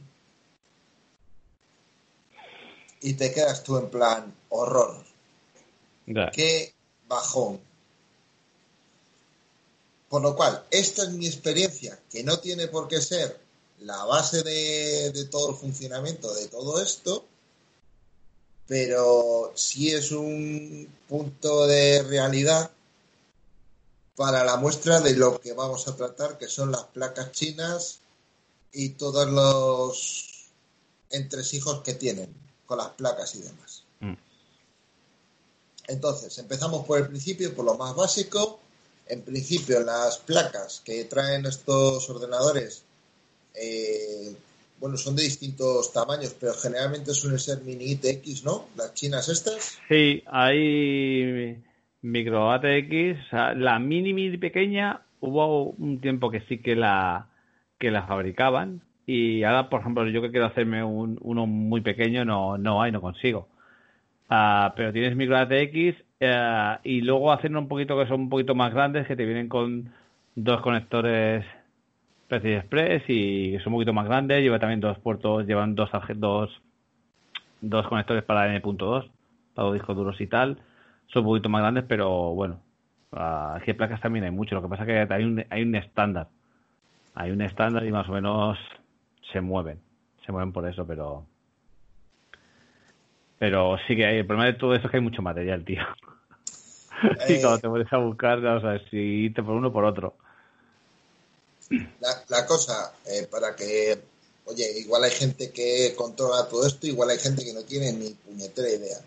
Y 3.01 3.13
te 3.13 3.33
quedas 3.33 3.63
tú 3.63 3.77
en 3.77 3.89
plan 3.89 4.33
horror. 4.49 5.03
Qué 6.31 6.73
bajón. 7.07 7.59
Por 10.09 10.21
lo 10.21 10.35
cual, 10.35 10.63
esta 10.69 11.03
es 11.03 11.09
mi 11.09 11.25
experiencia, 11.25 11.99
que 12.09 12.23
no 12.23 12.39
tiene 12.39 12.67
por 12.67 12.87
qué 12.87 13.01
ser 13.01 13.39
la 13.79 14.05
base 14.05 14.43
de, 14.43 15.11
de 15.11 15.25
todo 15.25 15.49
el 15.49 15.55
funcionamiento 15.55 16.33
de 16.35 16.47
todo 16.47 16.81
esto, 16.81 17.25
pero 18.67 19.51
sí 19.55 19.91
es 19.91 20.11
un 20.11 20.87
punto 21.07 21.67
de 21.67 22.03
realidad 22.03 22.71
para 24.15 24.43
la 24.43 24.57
muestra 24.57 25.01
de 25.01 25.15
lo 25.15 25.39
que 25.39 25.53
vamos 25.53 25.87
a 25.87 25.95
tratar, 25.95 26.37
que 26.37 26.47
son 26.47 26.71
las 26.71 26.83
placas 26.85 27.31
chinas 27.31 27.99
y 28.71 28.89
todos 28.89 29.29
los 29.29 30.49
entresijos 31.09 31.81
que 31.81 31.93
tienen 31.93 32.33
con 32.65 32.77
las 32.77 32.89
placas 32.89 33.35
y 33.35 33.41
demás. 33.41 33.83
Mm. 33.99 34.13
Entonces, 35.87 36.37
empezamos 36.37 36.85
por 36.85 36.99
el 36.99 37.07
principio, 37.07 37.53
por 37.53 37.65
lo 37.65 37.75
más 37.75 37.95
básico. 37.95 38.59
En 39.07 39.21
principio, 39.21 39.81
las 39.81 40.17
placas 40.17 40.81
que 40.83 41.05
traen 41.05 41.45
estos 41.45 42.09
ordenadores, 42.09 42.83
eh, 43.53 44.35
bueno, 44.83 44.97
son 44.97 45.15
de 45.15 45.23
distintos 45.23 45.93
tamaños, 45.93 46.35
pero 46.37 46.51
generalmente 46.55 47.13
suelen 47.13 47.39
ser 47.39 47.61
mini 47.63 47.93
ITX, 47.93 48.43
¿no? 48.43 48.65
Las 48.75 48.93
chinas 48.93 49.29
estas. 49.29 49.79
Sí, 49.87 50.21
hay 50.25 51.57
micro 52.01 52.51
ATX, 52.51 53.31
la 53.55 53.79
mini 53.79 54.11
mini 54.13 54.37
pequeña, 54.37 54.99
hubo 55.21 55.69
un 55.69 56.01
tiempo 56.01 56.29
que 56.29 56.41
sí 56.49 56.57
que 56.57 56.75
la 56.75 57.27
que 57.79 57.91
la 57.91 58.05
fabricaban 58.07 58.81
y 59.05 59.43
ahora, 59.43 59.69
por 59.69 59.79
ejemplo, 59.79 60.05
yo 60.09 60.21
que 60.21 60.31
quiero 60.31 60.47
hacerme 60.47 60.83
un, 60.83 61.17
uno 61.21 61.45
muy 61.45 61.79
pequeño 61.79 62.25
no 62.25 62.57
no 62.57 62.81
hay, 62.81 62.91
no 62.91 62.99
consigo. 62.99 63.47
Ah, 64.27 64.73
pero 64.75 64.91
tienes 64.91 65.15
micro 65.15 65.37
ATX 65.37 65.95
eh, 66.19 66.77
y 66.83 66.99
luego 66.99 67.31
hacen 67.31 67.55
un 67.55 67.69
poquito 67.69 67.97
que 67.97 68.07
son 68.09 68.23
un 68.23 68.29
poquito 68.29 68.53
más 68.53 68.73
grandes 68.73 69.07
que 69.07 69.15
te 69.15 69.23
vienen 69.23 69.47
con 69.47 69.93
dos 70.35 70.59
conectores 70.59 71.45
PCI 72.27 72.53
Express 72.53 73.09
y 73.09 73.57
son 73.59 73.73
un 73.73 73.77
poquito 73.77 73.93
más 73.93 74.05
grandes, 74.05 74.41
lleva 74.41 74.59
también 74.59 74.79
dos 74.79 74.97
puertos, 74.99 75.45
llevan 75.45 75.75
dos 75.75 75.89
dos 76.15 76.61
dos 77.61 77.87
conectores 77.87 78.23
para 78.23 78.53
M.2, 78.53 79.09
para 79.53 79.67
los 79.67 79.73
discos 79.73 79.95
duros 79.95 80.19
y 80.19 80.27
tal. 80.27 80.57
Son 81.07 81.21
un 81.23 81.29
poquito 81.29 81.49
más 81.49 81.61
grandes, 81.61 81.85
pero 81.87 82.33
bueno, 82.33 82.59
es 83.57 83.63
que 83.63 83.73
placas 83.73 84.01
también 84.01 84.25
hay 84.25 84.31
mucho. 84.31 84.55
Lo 84.55 84.61
que 84.61 84.67
pasa 84.67 84.83
es 84.83 85.07
que 85.07 85.13
hay 85.13 85.23
un, 85.23 85.45
hay 85.49 85.61
un 85.63 85.75
estándar. 85.75 86.27
Hay 87.15 87.31
un 87.31 87.41
estándar 87.41 87.85
y 87.85 87.91
más 87.91 88.09
o 88.09 88.13
menos 88.13 88.57
se 89.31 89.39
mueven. 89.41 89.79
Se 90.25 90.31
mueven 90.31 90.51
por 90.51 90.67
eso, 90.67 90.85
pero. 90.87 91.25
Pero 93.37 93.77
sí 93.87 93.95
que 93.95 94.05
hay. 94.05 94.17
El 94.17 94.25
problema 94.25 94.47
de 94.51 94.57
todo 94.57 94.73
esto 94.73 94.87
es 94.87 94.91
que 94.91 94.97
hay 94.97 95.03
mucho 95.03 95.21
material, 95.21 95.63
tío. 95.63 95.81
y 97.29 97.33
Eh. 97.33 97.39
cuando 97.41 97.59
te 97.59 97.69
pones 97.69 97.93
a 97.93 97.97
buscar, 97.97 98.39
no 98.39 98.61
sabes 98.61 98.81
si 98.89 98.97
irte 98.97 99.43
por 99.43 99.55
uno 99.55 99.67
o 99.67 99.73
por 99.73 99.85
otro. 99.85 100.15
La, 101.99 102.23
la 102.27 102.45
cosa, 102.45 102.93
eh, 103.05 103.27
para 103.29 103.55
que, 103.55 104.01
oye, 104.45 104.79
igual 104.79 105.03
hay 105.03 105.11
gente 105.11 105.51
que 105.51 105.93
controla 105.95 106.47
todo 106.47 106.65
esto, 106.67 106.87
igual 106.87 107.09
hay 107.09 107.19
gente 107.19 107.43
que 107.43 107.53
no 107.53 107.63
tiene 107.63 107.93
ni 107.93 108.09
puñetera 108.09 108.69
idea. 108.69 108.99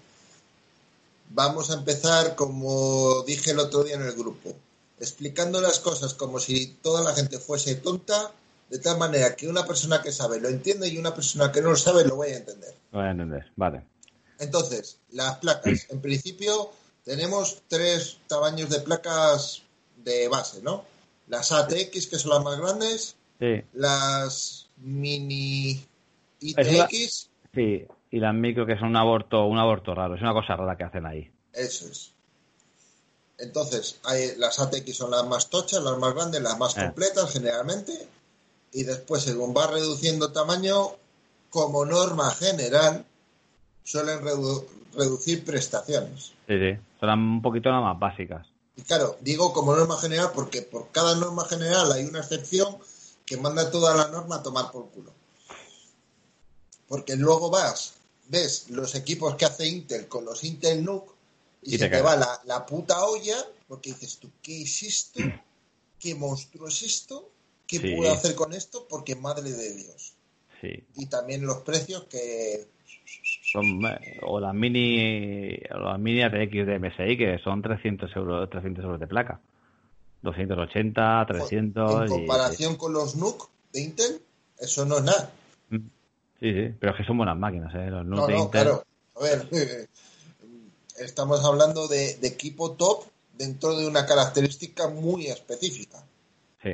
Vamos 1.31 1.71
a 1.71 1.75
empezar, 1.75 2.37
como 2.37 3.23
dije 3.23 3.51
el 3.51 3.59
otro 3.59 3.85
día 3.85 3.97
en 3.97 4.03
el 4.03 4.13
grupo, 4.13 4.55
explicando 5.01 5.61
las 5.61 5.81
cosas 5.81 6.15
como 6.15 6.39
si 6.41 6.67
toda 6.83 7.03
la 7.03 7.15
gente 7.15 7.39
fuese 7.39 7.75
tonta, 7.77 8.33
de 8.71 8.79
tal 8.79 8.99
manera 8.99 9.37
que 9.37 9.49
una 9.49 9.67
persona 9.67 10.03
que 10.03 10.13
sabe 10.13 10.41
lo 10.41 10.49
entiende 10.49 10.89
y 10.89 10.99
una 10.99 11.15
persona 11.15 11.53
que 11.53 11.61
no 11.61 11.71
lo 11.71 11.77
sabe 11.77 12.05
lo 12.05 12.17
vaya 12.17 12.35
a 12.35 12.39
entender. 12.39 12.75
Lo 12.93 12.99
voy 12.99 13.09
a 13.09 13.11
entender. 13.11 13.47
Vale. 13.57 13.85
Entonces, 14.39 14.99
las 15.11 15.39
placas. 15.39 15.87
En 15.89 16.01
principio, 16.01 16.73
tenemos 17.05 17.63
tres 17.69 18.19
tamaños 18.27 18.69
de 18.71 18.81
placas 18.81 19.63
de 19.97 20.29
base, 20.29 20.61
¿no? 20.63 20.85
Las 21.29 21.51
ATX, 21.53 22.07
que 22.07 22.19
son 22.19 22.31
las 22.33 22.45
más 22.45 22.59
grandes, 22.59 23.17
Sí, 23.39 23.63
las 23.75 24.69
mini 24.79 25.75
la- 26.41 26.63
ITX, 26.63 27.29
sí. 27.55 27.85
Y 28.11 28.21
las 28.21 28.35
micro 28.35 28.65
que 28.65 28.79
son 28.79 28.89
un 28.89 28.97
aborto, 28.97 29.45
un 29.47 29.59
aborto 29.59 29.95
raro. 29.95 30.15
Es 30.15 30.23
una 30.23 30.33
cosa 30.33 30.57
rara 30.57 30.77
que 30.77 30.85
hacen 30.85 31.05
ahí. 31.07 31.31
eso 31.53 31.87
es. 31.89 32.13
Entonces, 33.39 33.99
hay, 34.05 34.37
las 34.39 34.59
ATX 34.61 34.97
son 34.97 35.11
las 35.11 35.27
más 35.27 35.51
tochas, 35.51 35.83
las 35.83 35.99
más 35.99 36.15
grandes, 36.15 36.41
las 36.41 36.59
más 36.59 36.77
Eh. 36.77 36.83
completas 36.85 37.31
generalmente. 37.33 38.09
Y 38.73 38.85
después, 38.85 39.23
según 39.23 39.55
va 39.55 39.67
reduciendo 39.67 40.33
tamaño, 40.33 40.93
como 41.51 41.85
norma 41.85 42.31
general, 42.31 43.05
suelen 43.85 44.21
redu- 44.21 44.65
reducir 44.95 45.45
prestaciones. 45.45 46.33
Sí, 46.47 46.55
sí. 46.59 46.79
Son 47.01 47.11
un 47.11 47.43
poquito 47.43 47.71
las 47.71 47.83
más 47.83 47.99
básicas. 47.99 48.47
Y 48.77 48.83
claro, 48.83 49.17
digo 49.21 49.53
como 49.53 49.75
norma 49.75 49.99
general 49.99 50.33
porque 50.35 50.63
por 50.63 50.91
cada 50.93 51.15
norma 51.15 51.45
general 51.47 51.91
hay 51.93 52.05
una 52.05 52.21
excepción 52.21 52.79
que 53.25 53.37
manda 53.37 53.71
toda 53.71 53.95
la 53.95 54.09
norma 54.09 54.37
a 54.37 54.43
tomar 54.43 54.71
por 54.71 54.89
culo. 54.91 55.13
Porque 56.89 57.17
luego 57.17 57.51
vas, 57.51 57.95
ves 58.29 58.67
los 58.71 58.95
equipos 58.95 59.35
que 59.37 59.45
hace 59.47 59.67
Intel 59.67 60.07
con 60.09 60.25
los 60.25 60.45
Intel 60.45 60.85
NUC 60.85 61.11
y, 61.63 61.75
Y 61.75 61.79
se 61.79 61.89
te 61.89 62.01
va 62.03 62.17
la, 62.17 62.41
la 62.45 62.65
puta 62.67 63.05
olla 63.05 63.37
porque 63.67 63.93
dices 63.93 64.19
tú, 64.19 64.31
¿qué 64.43 64.63
es 64.63 64.83
esto? 64.83 65.21
¿Qué 65.99 66.15
monstruo 66.15 66.69
es 66.69 66.83
esto? 66.83 67.31
¿Qué 67.67 67.81
Sí. 67.81 67.97
puedo 67.97 68.13
hacer 68.13 68.35
con 68.37 68.53
esto? 68.53 68.87
Porque 68.87 69.17
madre 69.17 69.51
de 69.51 69.73
Dios. 69.75 70.13
Sí. 70.61 70.85
Y 70.95 71.07
también 71.07 71.45
los 71.45 71.59
precios 71.63 72.05
que... 72.05 72.69
Son, 73.63 73.83
o 74.23 74.41
las 74.41 74.55
mini 74.55 75.59
o 75.75 75.79
las 75.79 75.99
mini 75.99 76.23
ATX 76.23 76.67
de 76.67 76.79
MSI 76.79 77.17
que 77.17 77.39
son 77.43 77.63
300 77.63 78.15
euros 78.17 78.49
300 78.51 78.85
euros 78.85 79.01
de 79.01 79.07
placa 79.07 79.41
280 80.23 81.25
300 81.27 82.03
en 82.03 82.07
y- 82.07 82.11
comparación 82.11 82.77
con 82.77 82.93
los 82.93 83.17
NUC 83.17 83.49
de 83.73 83.81
Intel, 83.81 84.21
eso 84.59 84.85
no 84.85 84.99
es 84.99 85.05
nada. 85.05 85.31
sí 85.71 86.53
sí 86.53 86.75
pero 86.79 86.93
es 86.93 86.99
que 86.99 87.05
son 87.05 87.17
buenas 87.19 87.37
máquinas 87.39 87.75
¿eh? 87.75 87.91
los 87.91 88.05
No, 88.07 88.17
NUC 88.17 88.27
de 88.27 88.33
no, 88.35 88.39
Intel 88.41 88.51
claro. 88.65 88.83
A 89.15 89.23
ver, 89.23 89.49
estamos 90.99 91.45
hablando 91.45 91.89
de, 91.89 92.17
de 92.17 92.29
equipo 92.29 92.73
top 92.73 93.05
dentro 93.37 93.77
de 93.77 93.87
una 93.87 94.07
característica 94.07 94.89
muy 94.89 95.27
específica. 95.27 96.03
sí 96.63 96.71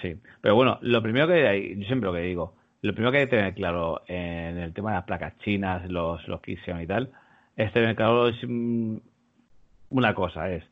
sí 0.00 0.16
pero 0.40 0.54
bueno 0.54 0.78
lo 0.82 1.02
primero 1.02 1.26
que 1.28 1.46
hay 1.48 1.78
yo 1.78 1.86
siempre 1.86 2.08
lo 2.08 2.14
que 2.14 2.20
digo 2.22 2.54
lo 2.82 2.92
primero 2.94 3.12
que 3.12 3.18
hay 3.18 3.24
que 3.26 3.36
tener 3.36 3.54
claro 3.54 4.02
en 4.08 4.58
el 4.58 4.72
tema 4.74 4.90
de 4.90 4.96
las 4.96 5.04
placas 5.04 5.38
chinas 5.38 5.88
los 5.90 6.26
los 6.28 6.40
Kixion 6.42 6.80
y 6.82 6.86
tal 6.86 7.10
es 7.56 7.72
tener 7.72 7.96
claro 7.96 8.28
es, 8.28 8.36
mm, 8.46 8.96
una 9.90 10.14
cosa 10.14 10.50
es 10.50 10.64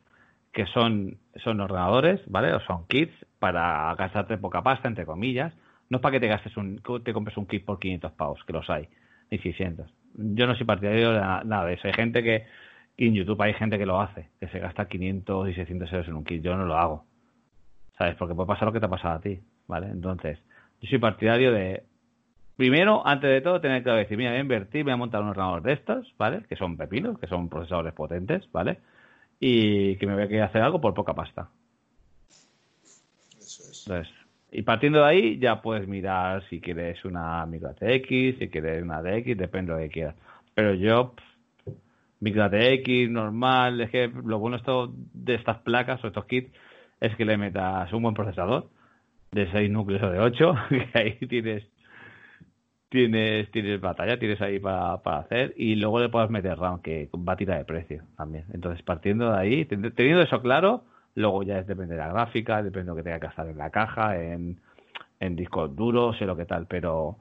que 0.52 0.66
son, 0.66 1.18
son 1.44 1.60
ordenadores, 1.60 2.20
¿vale? 2.26 2.52
O 2.54 2.60
son 2.60 2.86
kits 2.88 3.14
para 3.38 3.94
gastarte 3.96 4.36
poca 4.38 4.62
pasta, 4.62 4.88
entre 4.88 5.06
comillas. 5.06 5.54
No 5.88 5.98
es 5.98 6.02
para 6.02 6.12
que 6.12 6.20
te 6.20 6.28
gastes 6.28 6.56
un, 6.56 6.82
te 7.04 7.12
compres 7.12 7.36
un 7.36 7.46
kit 7.46 7.64
por 7.64 7.78
500 7.78 8.12
pavos, 8.12 8.42
que 8.46 8.52
los 8.52 8.68
hay, 8.70 8.88
ni 9.30 9.38
600. 9.38 9.90
Yo 10.14 10.46
no 10.46 10.54
soy 10.56 10.66
partidario 10.66 11.12
de 11.12 11.20
na- 11.20 11.42
nada 11.44 11.66
de 11.66 11.74
eso. 11.74 11.86
Hay 11.86 11.94
gente 11.94 12.22
que, 12.22 12.46
en 12.96 13.14
YouTube 13.14 13.40
hay 13.42 13.54
gente 13.54 13.78
que 13.78 13.86
lo 13.86 14.00
hace, 14.00 14.28
que 14.40 14.48
se 14.48 14.58
gasta 14.58 14.88
500 14.88 15.48
y 15.48 15.54
600 15.54 15.90
euros 15.92 16.08
en 16.08 16.14
un 16.14 16.24
kit. 16.24 16.42
Yo 16.42 16.56
no 16.56 16.66
lo 16.66 16.76
hago, 16.76 17.06
¿sabes? 17.98 18.16
Porque 18.16 18.34
puede 18.34 18.46
pasar 18.48 18.66
lo 18.66 18.72
que 18.72 18.80
te 18.80 18.86
ha 18.86 18.90
pasado 18.90 19.14
a 19.16 19.20
ti, 19.20 19.40
¿vale? 19.66 19.88
Entonces, 19.88 20.38
yo 20.80 20.88
soy 20.88 20.98
partidario 20.98 21.52
de, 21.52 21.84
primero, 22.60 23.06
antes 23.06 23.30
de 23.30 23.40
todo, 23.40 23.58
tener 23.60 23.82
que 23.82 23.90
decir, 23.90 24.18
mira, 24.18 24.32
voy 24.32 24.38
a 24.38 24.42
invertir, 24.42 24.84
voy 24.84 24.92
a 24.92 24.96
montar 24.96 25.22
un 25.22 25.30
ordenador 25.30 25.62
de 25.62 25.72
estos, 25.72 26.14
¿vale? 26.18 26.42
Que 26.46 26.56
son 26.56 26.76
pepinos, 26.76 27.18
que 27.18 27.26
son 27.26 27.48
procesadores 27.48 27.94
potentes, 27.94 28.46
¿vale? 28.52 28.78
y 29.40 29.96
que 29.96 30.06
me 30.06 30.12
voy 30.14 30.24
a 30.24 30.28
querer 30.28 30.42
hacer 30.42 30.60
algo 30.60 30.80
por 30.80 30.92
poca 30.92 31.14
pasta. 31.14 31.48
Eso 33.38 33.62
es. 33.62 33.84
Entonces, 33.86 34.14
y 34.52 34.62
partiendo 34.62 34.98
de 35.00 35.06
ahí 35.06 35.38
ya 35.38 35.62
puedes 35.62 35.88
mirar 35.88 36.44
si 36.50 36.60
quieres 36.60 37.04
una 37.04 37.46
micro 37.46 37.70
ATX, 37.70 38.38
si 38.38 38.48
quieres 38.50 38.82
una 38.82 39.00
DX, 39.00 39.38
depende 39.38 39.72
de 39.72 39.78
lo 39.78 39.84
que 39.84 39.92
quieras. 39.92 40.14
Pero 40.54 40.74
yo, 40.74 41.14
pff, 41.14 41.72
micro 42.20 42.44
ATX, 42.44 43.10
normal, 43.10 43.80
es 43.80 43.90
que 43.90 44.08
lo 44.08 44.38
bueno 44.38 44.56
esto 44.56 44.92
de 45.14 45.36
estas 45.36 45.58
placas 45.58 46.04
o 46.04 46.08
estos 46.08 46.26
kits 46.26 46.52
es 47.00 47.16
que 47.16 47.24
le 47.24 47.38
metas 47.38 47.90
un 47.94 48.02
buen 48.02 48.14
procesador 48.14 48.68
de 49.32 49.50
6 49.50 49.70
núcleos 49.70 50.02
o 50.02 50.10
de 50.10 50.18
8, 50.18 50.54
que 50.68 50.98
ahí 50.98 51.12
tienes 51.26 51.64
tienes 52.90 53.50
tienes 53.52 53.80
batalla, 53.80 54.18
tienes 54.18 54.40
ahí 54.42 54.58
para, 54.58 54.98
para 54.98 55.20
hacer 55.20 55.54
y 55.56 55.76
luego 55.76 56.00
le 56.00 56.10
puedes 56.10 56.28
meter 56.28 56.58
RAM 56.58 56.82
que 56.82 57.08
va 57.16 57.32
a 57.32 57.36
tirar 57.36 57.58
de 57.58 57.64
precio 57.64 58.02
también. 58.16 58.44
Entonces, 58.52 58.82
partiendo 58.82 59.32
de 59.32 59.38
ahí, 59.38 59.64
teniendo 59.64 60.22
eso 60.22 60.42
claro, 60.42 60.84
luego 61.14 61.42
ya 61.42 61.62
depende 61.62 61.94
de 61.94 62.00
la 62.00 62.08
gráfica, 62.08 62.62
depende 62.62 62.86
de 62.86 62.90
lo 62.90 62.96
que 62.96 63.02
tenga 63.02 63.20
que 63.20 63.28
estar 63.28 63.46
en 63.46 63.56
la 63.56 63.70
caja, 63.70 64.20
en, 64.20 64.60
en 65.20 65.36
discos 65.36 65.74
duros, 65.74 66.18
sé 66.18 66.26
lo 66.26 66.36
que 66.36 66.46
tal, 66.46 66.66
pero 66.66 67.18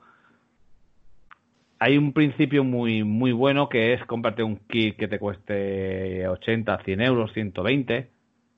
hay 1.79 1.97
un 1.97 2.13
principio 2.13 2.63
muy 2.63 3.03
muy 3.03 3.32
bueno 3.32 3.69
que 3.69 3.93
es 3.93 4.03
comprarte 4.05 4.43
un 4.43 4.58
kit 4.58 4.97
que 4.97 5.08
te 5.08 5.19
cueste 5.19 6.27
80, 6.27 6.79
100 6.84 7.01
euros, 7.01 7.32
120 7.34 8.10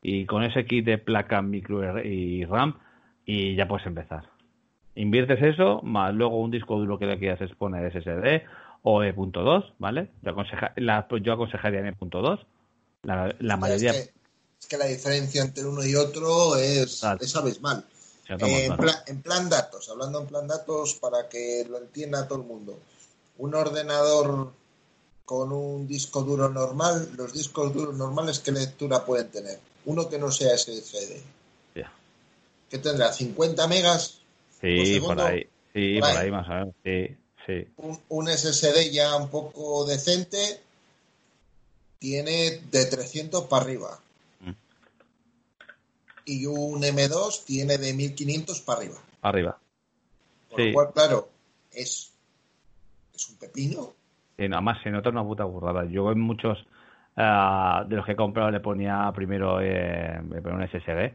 y 0.01 0.25
con 0.25 0.43
ese 0.43 0.65
kit 0.65 0.85
de 0.85 0.97
placa 0.97 1.41
micro 1.41 2.03
y 2.03 2.45
RAM 2.45 2.75
y 3.25 3.55
ya 3.55 3.67
puedes 3.67 3.85
empezar. 3.85 4.30
Inviertes 4.95 5.41
eso, 5.41 5.81
más 5.83 6.13
luego 6.13 6.39
un 6.39 6.51
disco 6.51 6.77
duro 6.77 6.99
que 6.99 7.05
le 7.05 7.17
quieras 7.17 7.41
exponer 7.41 7.91
SSD 7.91 8.45
o 8.83 9.03
E.2, 9.03 9.73
¿vale? 9.79 10.09
Yo, 10.21 10.31
aconseja, 10.31 10.73
la, 10.75 11.07
yo 11.21 11.33
aconsejaría 11.33 11.79
M.2. 11.79 12.45
La, 13.03 13.33
la 13.39 13.57
mayoría... 13.57 13.91
Es 13.91 14.67
que, 14.67 14.77
la 14.77 14.85
diferencia 14.85 15.41
entre 15.41 15.65
uno 15.65 15.83
y 15.83 15.95
otro 15.95 16.55
es, 16.55 17.03
es 17.19 17.35
abismal. 17.35 17.83
Eh, 18.29 18.65
en, 18.65 18.77
en, 19.07 19.21
plan 19.21 19.49
datos, 19.49 19.89
hablando 19.89 20.21
en 20.21 20.27
plan 20.27 20.47
datos 20.47 20.95
para 20.95 21.27
que 21.27 21.65
lo 21.69 21.77
entienda 21.79 22.27
todo 22.27 22.39
el 22.39 22.47
mundo. 22.47 22.79
Un 23.39 23.55
ordenador 23.55 24.51
con 25.25 25.51
un 25.51 25.87
disco 25.87 26.23
duro 26.23 26.49
normal, 26.49 27.09
los 27.15 27.33
discos 27.33 27.73
duros 27.73 27.95
normales, 27.95 28.39
¿qué 28.39 28.51
lectura 28.51 29.05
pueden 29.05 29.29
tener? 29.29 29.59
Uno 29.85 30.09
que 30.09 30.19
no 30.19 30.31
sea 30.31 30.57
SSD. 30.57 31.21
¿Qué 32.69 32.77
tendrá? 32.77 33.11
¿50 33.11 33.67
megas? 33.67 34.20
Sí, 34.61 34.99
por 34.99 35.19
ahí. 35.19 35.47
Sí, 35.73 35.99
por 35.99 36.09
ahí. 36.09 36.31
más 36.31 36.47
o 36.47 36.51
menos. 36.51 36.75
Sí, 36.83 37.17
sí. 37.45 37.67
Un, 38.09 38.27
SSD 38.27 38.91
ya 38.91 39.15
un 39.15 39.29
poco 39.29 39.85
decente 39.85 40.37
tiene 41.99 42.59
de 42.71 42.85
300 42.85 43.45
para 43.45 43.63
arriba. 43.63 43.99
Mm. 44.41 44.51
Y 46.25 46.45
un 46.45 46.81
M2 46.81 47.45
tiene 47.45 47.77
de 47.77 47.93
1500 47.93 48.61
para 48.61 48.79
arriba. 48.79 48.97
Arriba. 49.21 49.57
Por 50.49 50.59
lo 50.59 50.73
cual, 50.73 50.91
claro, 50.93 51.29
es, 51.71 52.13
es 53.15 53.29
un 53.29 53.37
pepino. 53.37 53.93
Sí, 54.37 54.47
nada 54.47 54.61
más 54.61 54.81
se 54.83 54.91
nota 54.91 55.09
una 55.09 55.23
puta 55.23 55.43
burrada. 55.43 55.85
Yo 55.85 56.11
en 56.11 56.19
muchos 56.19 56.59
uh, 57.17 57.87
de 57.87 57.95
los 57.95 58.05
que 58.05 58.11
he 58.11 58.15
comprado 58.15 58.51
le 58.51 58.59
ponía 58.59 59.11
primero 59.15 59.59
eh, 59.61 60.19
un 60.19 60.67
SSD 60.67 61.13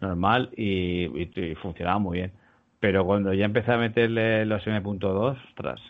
normal 0.00 0.50
y, 0.56 1.04
y 1.22 1.54
funcionaba 1.56 1.98
muy 1.98 2.18
bien 2.18 2.43
pero 2.84 3.06
cuando 3.06 3.32
ya 3.32 3.46
empecé 3.46 3.72
a 3.72 3.78
meterle 3.78 4.44
los 4.44 4.66
M.2, 4.66 5.42
ostras, 5.48 5.80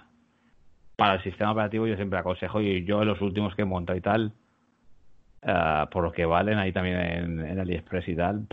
para 0.94 1.14
el 1.14 1.24
sistema 1.24 1.50
operativo 1.50 1.88
yo 1.88 1.96
siempre 1.96 2.20
aconsejo, 2.20 2.60
y 2.60 2.84
yo 2.84 3.04
los 3.04 3.20
últimos 3.20 3.52
que 3.56 3.62
he 3.62 3.64
montado 3.64 3.98
y 3.98 4.00
tal, 4.00 4.32
uh, 5.42 5.90
por 5.90 6.04
lo 6.04 6.12
que 6.12 6.24
valen 6.24 6.56
ahí 6.56 6.72
también 6.72 6.96
en, 7.40 7.58
AliExpress 7.58 8.06
y 8.06 8.14
tal, 8.14 8.46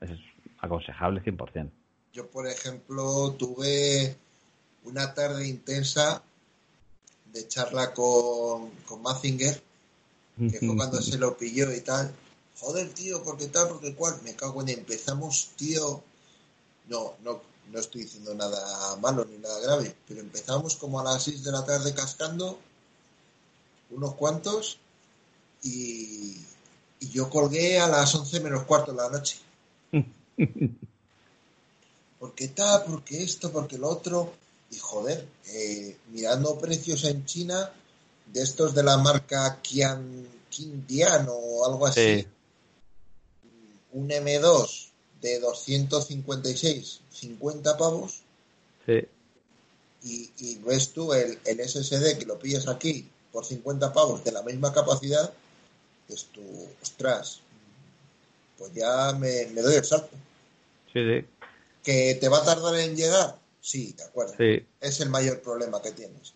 es 0.00 0.12
aconsejable 0.60 1.22
100%. 1.22 1.70
Yo, 2.14 2.30
por 2.30 2.46
ejemplo, 2.46 3.34
tuve 3.38 4.16
una 4.84 5.12
tarde 5.12 5.46
intensa 5.46 6.22
de 7.34 7.48
charla 7.48 7.92
con, 7.92 8.70
con 8.86 9.02
Mazinger, 9.02 9.60
que 10.38 10.58
fue 10.58 10.74
cuando 10.74 11.02
se 11.02 11.18
lo 11.18 11.36
pilló 11.36 11.70
y 11.74 11.82
tal. 11.82 12.14
Joder, 12.60 12.88
tío, 12.94 13.22
porque 13.22 13.48
tal, 13.48 13.68
porque 13.68 13.94
cual. 13.94 14.14
Me 14.24 14.34
cago 14.34 14.62
en 14.62 14.70
empezamos, 14.70 15.50
tío. 15.54 16.02
No, 16.88 17.12
no, 17.22 17.42
no 17.72 17.78
estoy 17.78 18.02
diciendo 18.02 18.34
nada 18.34 18.96
malo 18.96 19.24
ni 19.24 19.38
nada 19.38 19.60
grave, 19.60 19.94
pero 20.06 20.20
empezamos 20.20 20.76
como 20.76 21.00
a 21.00 21.04
las 21.04 21.22
6 21.24 21.44
de 21.44 21.52
la 21.52 21.64
tarde 21.64 21.94
cascando, 21.94 22.58
unos 23.90 24.14
cuantos, 24.14 24.78
y, 25.62 26.36
yo 27.00 27.30
colgué 27.30 27.78
a 27.78 27.86
las 27.86 28.12
11 28.14 28.40
menos 28.40 28.64
cuarto 28.64 28.92
de 28.92 28.98
la 28.98 29.08
noche. 29.08 29.38
porque 32.18 32.48
tal, 32.48 32.84
porque 32.84 33.22
esto, 33.22 33.52
porque 33.52 33.78
lo 33.78 33.88
otro, 33.88 34.34
y 34.70 34.78
joder, 34.78 35.26
eh, 35.46 35.96
mirando 36.10 36.58
precios 36.58 37.04
en 37.04 37.24
China, 37.24 37.72
de 38.26 38.42
estos 38.42 38.74
de 38.74 38.82
la 38.82 38.98
marca 38.98 39.60
Kian, 39.62 40.26
Dian 40.88 41.26
o 41.30 41.64
algo 41.64 41.86
así, 41.86 42.26
un 43.92 44.08
M2 44.08 44.88
de 45.20 45.40
256, 45.40 47.00
50 47.20 47.76
pavos. 47.76 48.22
Sí. 48.86 49.06
Y, 50.02 50.58
ves 50.58 50.92
tú 50.92 51.12
el, 51.12 51.38
el, 51.44 51.68
SSD 51.68 52.18
que 52.18 52.26
lo 52.26 52.38
pillas 52.38 52.68
aquí 52.68 53.08
por 53.32 53.44
50 53.44 53.92
pavos 53.92 54.24
de 54.24 54.32
la 54.32 54.42
misma 54.42 54.72
capacidad, 54.72 55.32
es 56.08 56.24
tu, 56.26 56.40
ostras, 56.80 57.40
pues 58.56 58.72
ya 58.72 59.12
me, 59.12 59.44
doy 59.46 59.74
el 59.74 59.84
salto. 59.84 60.16
Sí, 60.92 61.00
sí. 61.00 61.26
¿Que 61.82 62.14
te 62.20 62.28
va 62.28 62.38
a 62.38 62.44
tardar 62.44 62.74
en 62.76 62.96
llegar? 62.96 63.36
Sí, 63.60 63.94
de 63.96 64.04
acuerdo. 64.04 64.34
Es 64.80 65.00
el 65.00 65.10
mayor 65.10 65.40
problema 65.40 65.82
que 65.82 65.92
tienes. 65.92 66.32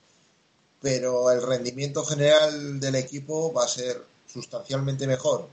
Pero 0.80 1.30
el 1.30 1.42
rendimiento 1.42 2.04
general 2.04 2.80
del 2.80 2.96
equipo 2.96 3.52
va 3.52 3.64
a 3.64 3.68
ser 3.68 4.04
sustancialmente 4.26 5.06
mejor 5.06 5.48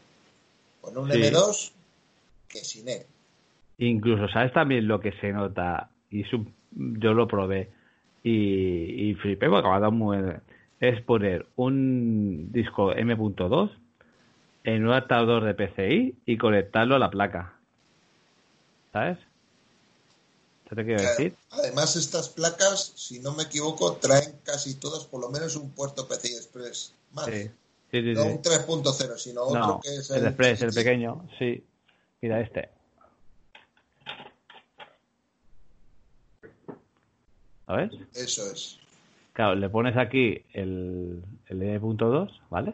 con 0.81 0.97
un 0.97 1.09
M2 1.09 1.71
que 2.47 2.63
sin 2.63 2.89
él. 2.89 3.05
Incluso, 3.79 4.27
¿sabes 4.27 4.53
también 4.53 4.87
lo 4.87 4.99
que 4.99 5.13
se 5.13 5.31
nota? 5.31 5.89
Y 6.11 6.23
yo 6.71 7.13
lo 7.13 7.27
probé 7.27 7.69
y, 8.23 9.09
y 9.09 9.15
flipé 9.15 9.49
porque 9.49 9.67
me 9.67 9.75
ha 9.75 9.79
dado 9.79 9.91
muy... 9.91 10.17
Es 10.79 11.01
poner 11.01 11.45
un 11.55 12.51
disco 12.51 12.93
M.2 12.93 13.71
en 14.63 14.85
un 14.85 14.91
adaptador 14.91 15.43
de 15.43 15.53
PCI 15.53 16.15
y 16.25 16.37
conectarlo 16.37 16.95
a 16.95 16.99
la 16.99 17.09
placa. 17.09 17.53
¿Sabes? 18.93 19.17
¿Qué 20.67 20.75
te 20.75 20.85
quiero 20.85 21.01
decir? 21.01 21.35
Además, 21.51 21.95
estas 21.95 22.29
placas, 22.29 22.93
si 22.95 23.19
no 23.19 23.33
me 23.33 23.43
equivoco, 23.43 23.93
traen 23.93 24.35
casi 24.43 24.75
todas 24.75 25.05
por 25.05 25.19
lo 25.21 25.29
menos 25.29 25.55
un 25.55 25.71
puerto 25.71 26.07
PCI 26.07 26.35
Express 26.35 26.93
más. 27.13 27.25
Sí. 27.25 27.49
Sí, 27.91 28.01
no 28.13 28.23
un 28.23 28.41
3.0, 28.41 29.17
sino 29.17 29.41
otro 29.41 29.79
que 29.81 29.95
es 29.95 30.11
el, 30.11 30.19
el 30.19 30.27
Express, 30.27 30.61
el 30.61 30.73
pequeño, 30.73 31.27
sí. 31.39 31.63
Mira 32.21 32.39
este. 32.39 32.69
¿Sabes? 37.69 37.91
Eso 38.15 38.51
es. 38.51 38.79
Claro, 39.33 39.53
le 39.53 39.69
pones 39.69 39.95
aquí 39.95 40.41
el, 40.53 41.23
el 41.45 41.61
M.2, 41.61 42.31
¿vale? 42.49 42.73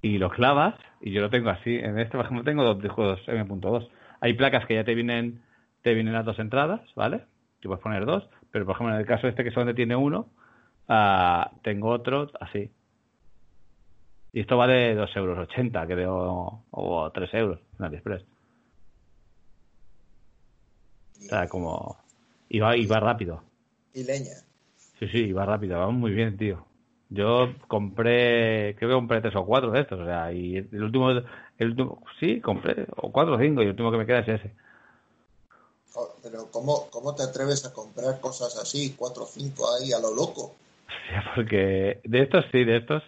Y 0.00 0.18
lo 0.18 0.30
clavas, 0.30 0.76
y 1.00 1.10
yo 1.10 1.20
lo 1.20 1.30
tengo 1.30 1.50
así. 1.50 1.74
En 1.74 1.98
este, 1.98 2.16
por 2.16 2.24
ejemplo, 2.24 2.44
tengo 2.44 2.62
dos 2.62 2.80
discos 2.80 3.18
M.2. 3.26 3.88
Hay 4.20 4.34
placas 4.34 4.66
que 4.66 4.76
ya 4.76 4.84
te 4.84 4.94
vienen 4.94 5.42
te 5.82 5.94
vienen 5.94 6.14
las 6.14 6.24
dos 6.24 6.38
entradas, 6.38 6.80
¿vale? 6.94 7.24
Tú 7.58 7.68
puedes 7.68 7.82
poner 7.82 8.06
dos, 8.06 8.28
pero 8.52 8.64
por 8.64 8.76
ejemplo 8.76 8.94
en 8.94 9.00
el 9.00 9.06
caso 9.06 9.26
este 9.26 9.42
que 9.42 9.50
solamente 9.50 9.78
tiene 9.78 9.96
uno, 9.96 10.28
uh, 10.88 11.58
tengo 11.62 11.88
otro 11.88 12.30
así. 12.38 12.70
Y 14.32 14.40
esto 14.40 14.56
vale 14.56 14.96
2,80 14.96 15.16
euros, 15.16 15.38
80, 15.50 15.86
creo, 15.88 16.62
o 16.70 17.10
3 17.10 17.34
euros 17.34 17.58
en 17.80 17.84
AliExpress. 17.84 18.22
O 21.18 21.28
sea, 21.28 21.48
como... 21.48 21.96
Y 22.48 22.60
va, 22.60 22.76
y 22.76 22.86
va 22.86 23.00
rápido 23.00 23.42
y 23.94 24.04
leña. 24.04 24.34
Sí, 24.98 25.08
sí, 25.08 25.32
va 25.32 25.44
rápido, 25.44 25.78
va 25.78 25.90
muy 25.90 26.12
bien, 26.12 26.36
tío. 26.36 26.64
Yo 27.08 27.52
compré, 27.68 28.74
creo 28.76 28.90
que 28.90 28.94
compré 28.94 29.20
tres 29.20 29.36
o 29.36 29.44
cuatro 29.44 29.70
de 29.70 29.80
estos, 29.80 30.00
o 30.00 30.04
sea, 30.04 30.32
y 30.32 30.56
el 30.56 30.82
último, 30.82 31.10
el 31.10 31.68
último, 31.68 32.02
sí, 32.18 32.40
compré, 32.40 32.86
o 32.96 33.12
cuatro 33.12 33.34
o 33.34 33.38
cinco, 33.38 33.60
y 33.60 33.64
el 33.64 33.70
último 33.70 33.90
que 33.92 33.98
me 33.98 34.06
queda 34.06 34.20
es 34.20 34.28
ese. 34.28 34.52
Pero 36.22 36.50
¿cómo, 36.50 36.88
cómo 36.90 37.14
te 37.14 37.22
atreves 37.22 37.66
a 37.66 37.72
comprar 37.72 38.18
cosas 38.20 38.56
así, 38.56 38.94
cuatro 38.96 39.24
o 39.24 39.26
cinco 39.26 39.66
ahí 39.74 39.92
a 39.92 39.98
lo 39.98 40.14
loco? 40.14 40.54
Sí, 40.86 41.14
porque 41.34 42.00
de 42.04 42.22
estos 42.22 42.46
sí, 42.50 42.64
de 42.64 42.78
estos, 42.78 43.02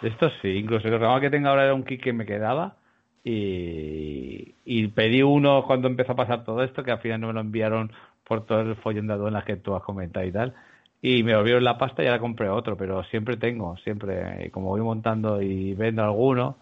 de 0.00 0.08
estos 0.08 0.32
sí, 0.40 0.48
incluso 0.48 0.86
el 0.86 0.94
programa 0.94 1.20
que 1.20 1.28
tengo 1.28 1.48
ahora 1.48 1.64
era 1.64 1.74
un 1.74 1.84
kit 1.84 2.02
que 2.02 2.12
me 2.14 2.24
quedaba 2.24 2.76
y, 3.22 4.54
y 4.64 4.88
pedí 4.88 5.22
uno 5.22 5.64
cuando 5.66 5.88
empezó 5.88 6.12
a 6.12 6.16
pasar 6.16 6.44
todo 6.44 6.62
esto, 6.62 6.82
que 6.82 6.92
al 6.92 7.00
final 7.00 7.20
no 7.20 7.26
me 7.28 7.32
lo 7.34 7.40
enviaron 7.40 7.92
por 8.32 8.46
todo 8.46 8.60
el 8.60 8.76
follón 8.76 9.08
de 9.08 9.12
aduanas 9.12 9.44
que 9.44 9.56
tú 9.56 9.74
has 9.74 9.82
comentado 9.82 10.24
y 10.24 10.32
tal. 10.32 10.54
Y 11.02 11.22
me 11.22 11.36
volvieron 11.36 11.64
la 11.64 11.76
pasta 11.76 12.02
y 12.02 12.06
ahora 12.06 12.18
compré 12.18 12.48
otro, 12.48 12.78
pero 12.78 13.04
siempre 13.04 13.36
tengo, 13.36 13.76
siempre, 13.84 14.50
como 14.52 14.68
voy 14.68 14.80
montando 14.80 15.42
y 15.42 15.74
vendo 15.74 16.02
alguno, 16.02 16.56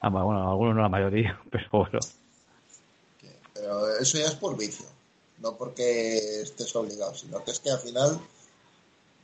ah, 0.00 0.08
bueno, 0.08 0.50
algunos 0.50 0.74
no 0.74 0.82
la 0.82 0.88
mayoría, 0.88 1.40
pero 1.50 1.64
bueno. 1.70 2.00
Pero 3.54 3.96
eso 4.00 4.18
ya 4.18 4.24
es 4.24 4.34
por 4.34 4.58
vicio, 4.58 4.86
no 5.40 5.54
porque 5.56 6.16
estés 6.42 6.74
obligado, 6.74 7.14
sino 7.14 7.44
que 7.44 7.52
es 7.52 7.60
que 7.60 7.70
al 7.70 7.78
final 7.78 8.18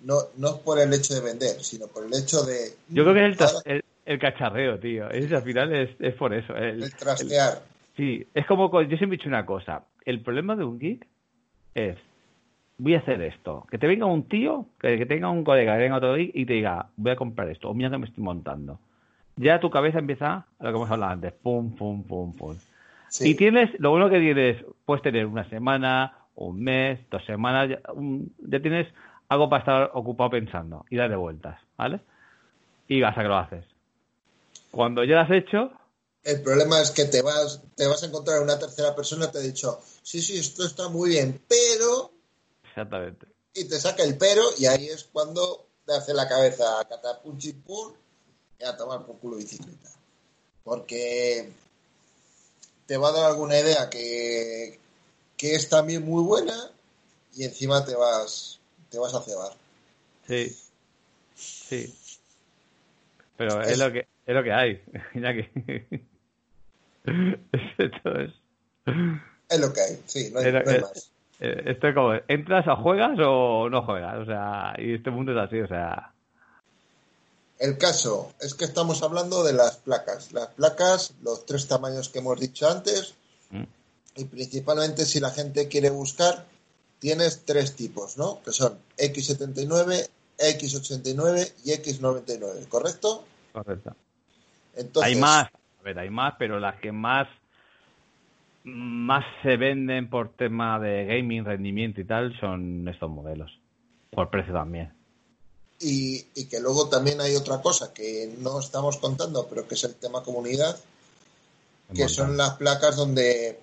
no, 0.04 0.20
no 0.36 0.48
es 0.50 0.56
por 0.58 0.78
el 0.78 0.92
hecho 0.94 1.14
de 1.14 1.20
vender, 1.20 1.60
sino 1.64 1.88
por 1.88 2.04
el 2.04 2.14
hecho 2.14 2.44
de... 2.44 2.76
Yo 2.90 3.02
creo 3.02 3.14
que 3.14 3.26
es 3.26 3.62
el, 3.64 3.84
el, 4.06 4.18
cacharreo, 4.20 4.78
tío. 4.78 5.10
Es, 5.10 5.32
al 5.32 5.42
final 5.42 5.74
es, 5.74 5.90
es 5.98 6.14
por 6.14 6.32
eso. 6.32 6.54
El, 6.54 6.84
el 6.84 6.94
trastear. 6.94 7.60
sí, 7.96 8.24
es 8.32 8.46
como, 8.46 8.70
yo 8.82 8.96
siempre 8.96 9.16
he 9.16 9.18
dicho 9.18 9.28
una 9.28 9.44
cosa 9.44 9.82
el 10.08 10.22
problema 10.22 10.56
de 10.56 10.64
un 10.64 10.78
geek 10.78 11.06
es, 11.78 11.98
voy 12.78 12.94
a 12.94 12.98
hacer 12.98 13.20
esto, 13.22 13.66
que 13.70 13.78
te 13.78 13.86
venga 13.86 14.06
un 14.06 14.28
tío, 14.28 14.66
que, 14.80 15.04
tenga 15.06 15.30
un 15.30 15.44
colega, 15.44 15.74
que 15.74 15.82
venga 15.82 15.96
otro 15.96 16.14
geek 16.14 16.30
y 16.34 16.46
te 16.46 16.54
diga, 16.54 16.86
voy 16.96 17.12
a 17.12 17.16
comprar 17.16 17.48
esto, 17.48 17.68
o 17.68 17.74
mira 17.74 17.90
que 17.90 17.98
me 17.98 18.06
estoy 18.06 18.24
montando. 18.24 18.78
Ya 19.36 19.60
tu 19.60 19.70
cabeza 19.70 19.98
empieza 19.98 20.46
a 20.58 20.64
lo 20.64 20.70
que 20.70 20.76
hemos 20.76 20.90
hablado 20.90 21.12
antes, 21.12 21.32
pum, 21.32 21.74
pum, 21.74 22.02
pum, 22.02 22.32
pum. 22.32 22.56
Y 23.20 23.34
tienes, 23.34 23.70
lo 23.78 23.90
bueno 23.90 24.10
que 24.10 24.20
tienes, 24.20 24.64
puedes 24.84 25.02
tener 25.02 25.26
una 25.26 25.48
semana, 25.48 26.18
un 26.34 26.62
mes, 26.62 27.00
dos 27.10 27.24
semanas, 27.24 27.70
ya, 27.70 28.60
tienes 28.60 28.86
algo 29.28 29.48
para 29.48 29.60
estar 29.60 29.90
ocupado 29.94 30.30
pensando 30.30 30.84
y 30.90 30.96
darle 30.96 31.16
vueltas, 31.16 31.60
¿vale? 31.76 32.00
Y 32.86 33.00
vas 33.00 33.16
a 33.16 33.22
que 33.22 33.28
lo 33.28 33.36
haces. 33.36 33.64
Cuando 34.70 35.04
ya 35.04 35.16
lo 35.16 35.20
has 35.22 35.30
hecho... 35.30 35.72
El 36.24 36.42
problema 36.42 36.80
es 36.80 36.90
que 36.90 37.04
te 37.04 37.22
vas, 37.22 37.62
te 37.74 37.86
vas 37.86 38.02
a 38.02 38.06
encontrar 38.06 38.42
una 38.42 38.58
tercera 38.58 38.94
persona 38.94 39.30
te 39.30 39.38
ha 39.38 39.40
dicho, 39.40 39.80
sí, 40.08 40.22
sí, 40.22 40.38
esto 40.38 40.64
está 40.64 40.88
muy 40.88 41.10
bien, 41.10 41.38
pero... 41.46 42.10
Exactamente. 42.64 43.26
Y 43.52 43.64
te 43.64 43.78
saca 43.78 44.02
el 44.04 44.16
pero 44.16 44.42
y 44.56 44.64
ahí 44.64 44.86
es 44.86 45.04
cuando 45.04 45.66
te 45.84 45.92
hace 45.92 46.14
la 46.14 46.26
cabeza 46.26 46.80
a 46.80 46.88
catapunchipur 46.88 47.94
y 48.58 48.64
a 48.64 48.74
tomar 48.74 49.04
por 49.04 49.18
culo 49.18 49.36
bicicleta. 49.36 49.90
Porque 50.64 51.50
te 52.86 52.96
va 52.96 53.10
a 53.10 53.12
dar 53.12 53.24
alguna 53.26 53.58
idea 53.58 53.90
que, 53.90 54.78
que 55.36 55.54
es 55.54 55.68
también 55.68 56.06
muy 56.06 56.22
buena 56.22 56.70
y 57.34 57.44
encima 57.44 57.84
te 57.84 57.94
vas 57.94 58.60
te 58.90 58.98
vas 58.98 59.12
a 59.14 59.20
cebar. 59.20 59.52
Sí. 60.26 60.56
Sí. 61.34 61.94
Pero 63.36 63.60
es, 63.60 63.78
lo 63.78 63.92
que 63.92 64.08
es 64.24 64.34
lo 64.34 64.42
que 64.42 64.52
hay, 64.52 64.82
ya 65.14 65.34
que 65.34 66.02
esto 67.78 68.20
es 68.20 68.32
es 69.48 69.60
lo 69.60 69.72
que 69.72 69.80
hay, 69.80 70.02
sí, 70.06 70.30
no 70.32 70.40
hay, 70.40 70.52
más. 70.52 71.10
Eh, 71.40 71.62
esto 71.66 71.88
es 71.88 71.94
como, 71.94 72.14
¿entras 72.26 72.66
o 72.66 72.76
juegas 72.76 73.18
o 73.20 73.68
no 73.70 73.82
juegas? 73.82 74.18
O 74.18 74.24
sea, 74.24 74.74
y 74.78 74.94
este 74.94 75.10
mundo 75.10 75.32
es 75.32 75.38
así, 75.38 75.60
o 75.60 75.68
sea... 75.68 76.12
El 77.58 77.76
caso 77.76 78.32
es 78.40 78.54
que 78.54 78.64
estamos 78.64 79.02
hablando 79.02 79.42
de 79.42 79.52
las 79.52 79.78
placas. 79.78 80.32
Las 80.32 80.48
placas, 80.48 81.14
los 81.22 81.44
tres 81.44 81.66
tamaños 81.66 82.08
que 82.08 82.20
hemos 82.20 82.38
dicho 82.38 82.68
antes, 82.68 83.14
mm. 83.50 83.64
y 84.16 84.24
principalmente 84.26 85.04
si 85.04 85.18
la 85.18 85.30
gente 85.30 85.66
quiere 85.68 85.90
buscar, 85.90 86.44
tienes 86.98 87.44
tres 87.44 87.74
tipos, 87.74 88.16
¿no? 88.16 88.40
Que 88.44 88.52
son 88.52 88.78
X79, 88.96 90.08
X89 90.38 91.52
y 91.64 91.72
X99, 91.72 92.68
¿correcto? 92.68 93.24
Correcto. 93.52 93.94
Entonces, 94.76 95.14
hay 95.14 95.20
más, 95.20 95.46
a 95.46 95.82
ver, 95.82 95.98
hay 95.98 96.10
más, 96.10 96.34
pero 96.38 96.60
las 96.60 96.80
que 96.80 96.92
más 96.92 97.28
más 98.74 99.24
se 99.42 99.56
venden 99.56 100.10
por 100.10 100.36
tema 100.36 100.78
de 100.78 101.04
gaming, 101.06 101.44
rendimiento 101.44 102.00
y 102.00 102.04
tal 102.04 102.38
son 102.38 102.86
estos 102.88 103.10
modelos. 103.10 103.50
Por 104.10 104.30
precio 104.30 104.52
también. 104.52 104.92
Y, 105.80 106.22
que 106.46 106.60
luego 106.60 106.88
también 106.88 107.20
hay 107.20 107.36
otra 107.36 107.60
cosa 107.60 107.92
que 107.92 108.34
no 108.38 108.58
estamos 108.58 108.96
contando, 108.96 109.46
pero 109.48 109.68
que 109.68 109.74
es 109.74 109.84
el 109.84 109.94
tema 109.94 110.22
comunidad, 110.22 110.76
que 111.94 112.08
son 112.08 112.36
las 112.36 112.56
placas 112.56 112.96
donde 112.96 113.60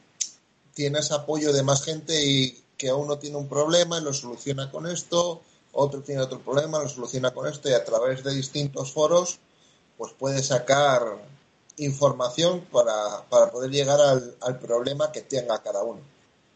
tienes 0.74 1.12
apoyo 1.12 1.52
de 1.52 1.64
más 1.64 1.84
gente 1.84 2.14
y 2.26 2.58
que 2.78 2.92
uno 2.92 3.18
tiene 3.18 3.38
un 3.38 3.48
problema 3.48 4.00
y 4.00 4.04
lo 4.04 4.14
soluciona 4.14 4.72
con 4.72 4.88
esto, 4.88 5.42
otro 5.74 6.02
tiene 6.02 6.22
otro 6.22 6.40
problema, 6.40 6.82
lo 6.82 6.90
soluciona 6.90 7.32
con 7.32 7.48
esto 7.48 7.70
y 7.70 7.74
a 7.74 7.84
través 7.84 8.24
de 8.24 8.34
distintos 8.34 8.94
foros 8.94 9.40
pues 9.98 10.14
puede 10.14 10.42
sacar 10.44 11.02
información 11.78 12.62
para, 12.72 12.94
para 13.30 13.52
poder 13.52 13.72
llegar 13.72 13.98
al, 14.00 14.60
problema 14.60 15.12
que 15.12 15.22
tenga 15.22 15.62
cada 15.64 15.84
uno. 15.84 16.02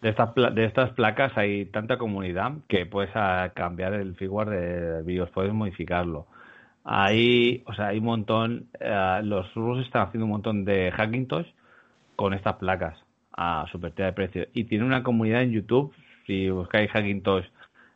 De 0.01 0.09
estas, 0.09 0.33
de 0.35 0.65
estas 0.65 0.91
placas 0.91 1.37
hay 1.37 1.65
tanta 1.65 1.97
comunidad 1.97 2.53
que 2.67 2.85
puedes 2.85 3.11
ah, 3.15 3.51
cambiar 3.53 3.93
el 3.93 4.15
firmware 4.15 4.49
de 4.49 5.03
vídeos, 5.03 5.29
puedes 5.31 5.53
modificarlo. 5.53 6.25
Hay, 6.85 7.63
o 7.67 7.73
sea, 7.73 7.87
hay 7.87 7.99
un 7.99 8.05
montón, 8.05 8.69
eh, 8.79 9.19
los 9.23 9.53
rusos 9.53 9.85
están 9.85 10.07
haciendo 10.07 10.25
un 10.25 10.31
montón 10.31 10.63
de 10.63 10.91
Hackintosh 10.91 11.47
con 12.15 12.33
estas 12.33 12.55
placas 12.55 12.97
a 13.33 13.65
super 13.71 13.93
de 13.93 14.13
precio. 14.13 14.47
Y 14.53 14.65
tiene 14.65 14.85
una 14.85 15.03
comunidad 15.03 15.41
en 15.43 15.51
YouTube, 15.51 15.93
si 16.25 16.49
buscáis 16.49 16.91
Hackintosh 16.91 17.45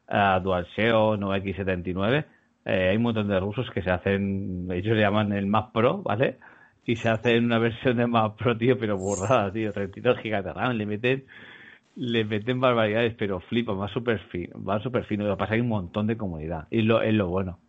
uh, 0.10 0.40
DualShare 0.42 1.18
no 1.18 1.36
X79, 1.36 2.26
eh, 2.66 2.90
hay 2.90 2.98
un 2.98 3.04
montón 3.04 3.28
de 3.28 3.40
rusos 3.40 3.70
que 3.72 3.82
se 3.82 3.92
hacen, 3.92 4.68
ellos 4.72 4.96
le 4.96 5.02
llaman 5.02 5.34
el 5.34 5.48
más 5.48 5.72
pro, 5.74 5.98
¿vale? 5.98 6.38
Y 6.86 6.96
se 6.96 7.10
hace 7.10 7.38
una 7.38 7.60
versión 7.60 7.98
de 7.98 8.08
más 8.08 8.34
pro, 8.38 8.58
tío, 8.58 8.78
pero 8.78 8.98
borrada, 8.98 9.52
tío, 9.52 9.72
32 9.72 10.20
gigas 10.20 10.44
de 10.44 10.54
RAM, 10.54 10.76
le 10.76 10.86
meten, 10.86 11.26
le 11.96 12.26
meten 12.26 12.60
barbaridades, 12.60 13.16
pero 13.18 13.40
flipa, 13.40 13.74
va 13.74 13.92
súper 13.92 14.20
fino, 14.30 14.64
va 14.64 14.82
súper 14.82 15.06
fino, 15.06 15.26
lo 15.26 15.38
pasa 15.38 15.54
hay 15.54 15.62
un 15.62 15.70
montón 15.70 16.08
de 16.08 16.18
comodidad, 16.18 16.68
y 16.70 16.82
lo, 16.82 17.02
es 17.02 17.14
lo 17.14 17.30
bueno. 17.30 17.60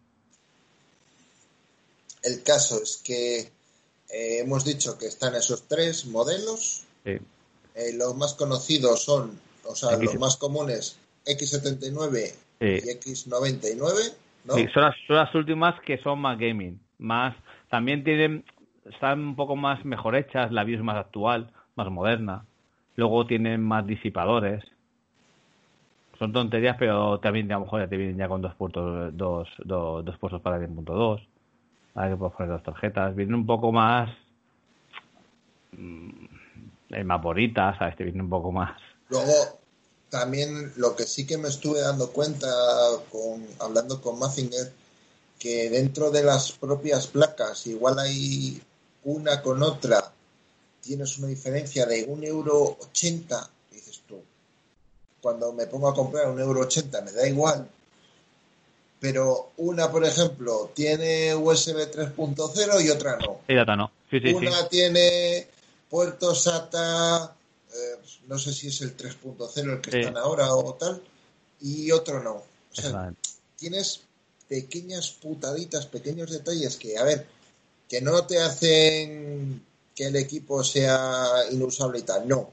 El 2.22 2.42
caso 2.42 2.82
es 2.82 3.00
que 3.04 3.40
eh, 3.40 4.40
hemos 4.40 4.64
dicho 4.64 4.98
que 4.98 5.06
están 5.06 5.34
esos 5.34 5.68
tres 5.68 6.06
modelos, 6.06 6.84
eh, 7.04 7.20
los 7.94 8.16
más 8.16 8.34
conocidos 8.34 9.04
son, 9.04 9.38
o 9.64 9.76
sea, 9.76 9.96
los 9.96 10.14
más 10.16 10.36
comunes, 10.36 10.96
X79 11.26 12.34
y 12.60 12.64
X99, 12.64 14.14
¿no? 14.44 14.54
Sí, 14.54 14.66
son 14.72 14.82
las, 14.82 14.94
son 15.06 15.16
las 15.16 15.34
últimas 15.34 15.80
que 15.82 15.98
son 15.98 16.18
más 16.18 16.38
gaming, 16.38 16.80
más, 16.98 17.36
también 17.68 18.02
tienen 18.02 18.44
están 18.84 19.20
un 19.20 19.36
poco 19.36 19.56
más 19.56 19.84
mejor 19.84 20.16
hechas, 20.16 20.52
la 20.52 20.64
BIOS 20.64 20.82
más 20.82 20.96
actual, 20.96 21.50
más 21.76 21.90
moderna. 21.90 22.44
Luego 22.96 23.26
tienen 23.26 23.62
más 23.62 23.86
disipadores. 23.86 24.62
Son 26.18 26.32
tonterías, 26.32 26.76
pero 26.78 27.18
también 27.18 27.50
a 27.50 27.56
lo 27.56 27.64
mejor 27.64 27.80
ya 27.80 27.88
te 27.88 27.96
vienen 27.96 28.16
ya 28.16 28.28
con 28.28 28.40
dos 28.40 28.54
puertos, 28.54 29.16
dos, 29.16 29.48
dos, 29.64 30.04
dos 30.04 30.18
puertos 30.18 30.40
para 30.42 30.58
10.2. 30.58 31.26
Ahora 31.94 32.10
que 32.10 32.16
puedes 32.16 32.36
poner 32.36 32.52
dos 32.52 32.62
tarjetas. 32.62 33.16
Vienen 33.16 33.34
un 33.34 33.46
poco 33.46 33.72
más 33.72 34.10
mmm, 35.72 36.26
más 37.04 37.22
bonitas, 37.22 37.76
¿sabes? 37.78 37.96
Te 37.96 38.04
vienen 38.04 38.22
un 38.22 38.30
poco 38.30 38.52
más. 38.52 38.80
Luego, 39.08 39.32
también 40.10 40.72
lo 40.76 40.94
que 40.94 41.04
sí 41.04 41.26
que 41.26 41.38
me 41.38 41.48
estuve 41.48 41.80
dando 41.80 42.10
cuenta 42.10 42.46
con 43.10 43.44
hablando 43.58 44.00
con 44.00 44.18
Mazinger, 44.18 44.72
que 45.38 45.70
dentro 45.70 46.10
de 46.10 46.22
las 46.22 46.52
propias 46.52 47.08
placas 47.08 47.66
igual 47.66 47.98
hay 47.98 48.62
una 49.04 49.42
con 49.42 49.62
otra 49.62 50.12
tienes 50.80 51.18
una 51.18 51.28
diferencia 51.28 51.86
de 51.86 52.04
un 52.04 52.22
euro 52.24 52.76
ochenta, 52.80 53.48
dices 53.70 54.02
tú, 54.06 54.22
cuando 55.20 55.52
me 55.52 55.66
pongo 55.66 55.88
a 55.88 55.94
comprar 55.94 56.28
un 56.28 56.38
euro 56.38 56.60
ochenta 56.60 57.00
me 57.00 57.12
da 57.12 57.26
igual, 57.26 57.66
pero 59.00 59.52
una, 59.58 59.90
por 59.90 60.04
ejemplo, 60.04 60.70
tiene 60.74 61.34
USB 61.34 61.90
3.0 61.90 62.84
y 62.84 62.90
otra 62.90 63.16
no. 63.16 63.40
No. 63.76 63.90
una 64.36 64.68
tiene 64.68 65.46
puerto 65.88 66.34
SATA, 66.34 67.34
eh, 67.72 67.96
no 68.28 68.38
sé 68.38 68.52
si 68.52 68.68
es 68.68 68.80
el 68.82 68.96
3.0 68.96 69.72
el 69.74 69.80
que 69.80 70.00
están 70.00 70.16
ahora 70.16 70.54
o 70.54 70.74
tal, 70.74 71.02
y 71.60 71.90
otro 71.90 72.22
no. 72.22 72.32
O 72.32 72.44
sea, 72.72 73.12
tienes 73.56 74.00
pequeñas 74.48 75.10
putaditas, 75.10 75.86
pequeños 75.86 76.30
detalles 76.30 76.76
que, 76.76 76.98
a 76.98 77.04
ver, 77.04 77.26
que 77.94 78.00
no 78.00 78.26
te 78.26 78.40
hacen 78.40 79.62
que 79.94 80.06
el 80.08 80.16
equipo 80.16 80.64
sea 80.64 81.28
inusable 81.52 82.00
y 82.00 82.02
tal, 82.02 82.26
no. 82.26 82.50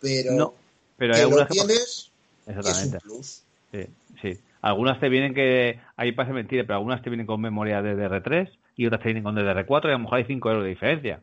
Pero, 0.00 0.32
no, 0.32 0.54
pero 0.96 1.14
que 1.14 1.22
lo 1.22 1.46
tienes 1.46 2.10
es 2.46 2.84
un 2.84 2.98
plus. 2.98 3.42
Sí, 3.70 3.86
sí. 4.20 4.38
Algunas 4.62 4.98
te 4.98 5.08
vienen 5.08 5.32
que, 5.32 5.78
ahí 5.96 6.10
parece 6.10 6.34
mentira, 6.34 6.64
pero 6.64 6.78
algunas 6.78 7.02
te 7.02 7.10
vienen 7.10 7.26
con 7.26 7.40
memoria 7.40 7.82
DDR3 7.82 8.50
y 8.76 8.86
otras 8.86 9.00
te 9.02 9.08
vienen 9.08 9.22
con 9.22 9.36
DDR4 9.36 9.84
y 9.84 9.88
a 9.88 9.92
lo 9.92 9.98
mejor 10.00 10.18
hay 10.18 10.24
5 10.24 10.50
euros 10.50 10.64
de 10.64 10.70
diferencia. 10.70 11.20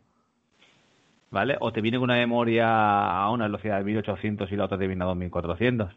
¿Vale? 1.30 1.58
O 1.60 1.74
te 1.74 1.82
viene 1.82 1.98
con 1.98 2.06
una 2.06 2.16
memoria 2.16 2.68
a 2.68 3.30
una 3.32 3.46
velocidad 3.46 3.80
de 3.80 3.84
1800 3.84 4.50
y 4.52 4.56
la 4.56 4.66
otra 4.66 4.78
te 4.78 4.88
viene 4.88 5.04
a 5.04 5.08
2400. 5.08 5.94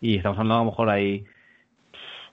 Y 0.00 0.16
estamos 0.16 0.38
hablando 0.38 0.54
a 0.54 0.64
lo 0.64 0.70
mejor 0.70 0.88
ahí 0.88 1.24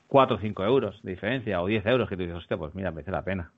4 0.07 0.37
o 0.37 0.39
5 0.39 0.63
euros 0.63 1.01
de 1.03 1.11
diferencia 1.11 1.61
o 1.61 1.67
10 1.67 1.85
euros 1.87 2.07
que 2.07 2.15
tú 2.15 2.23
dices, 2.23 2.37
hostia, 2.37 2.57
pues 2.57 2.73
mira, 2.73 2.91
merece 2.91 3.11
la 3.11 3.23
pena. 3.23 3.51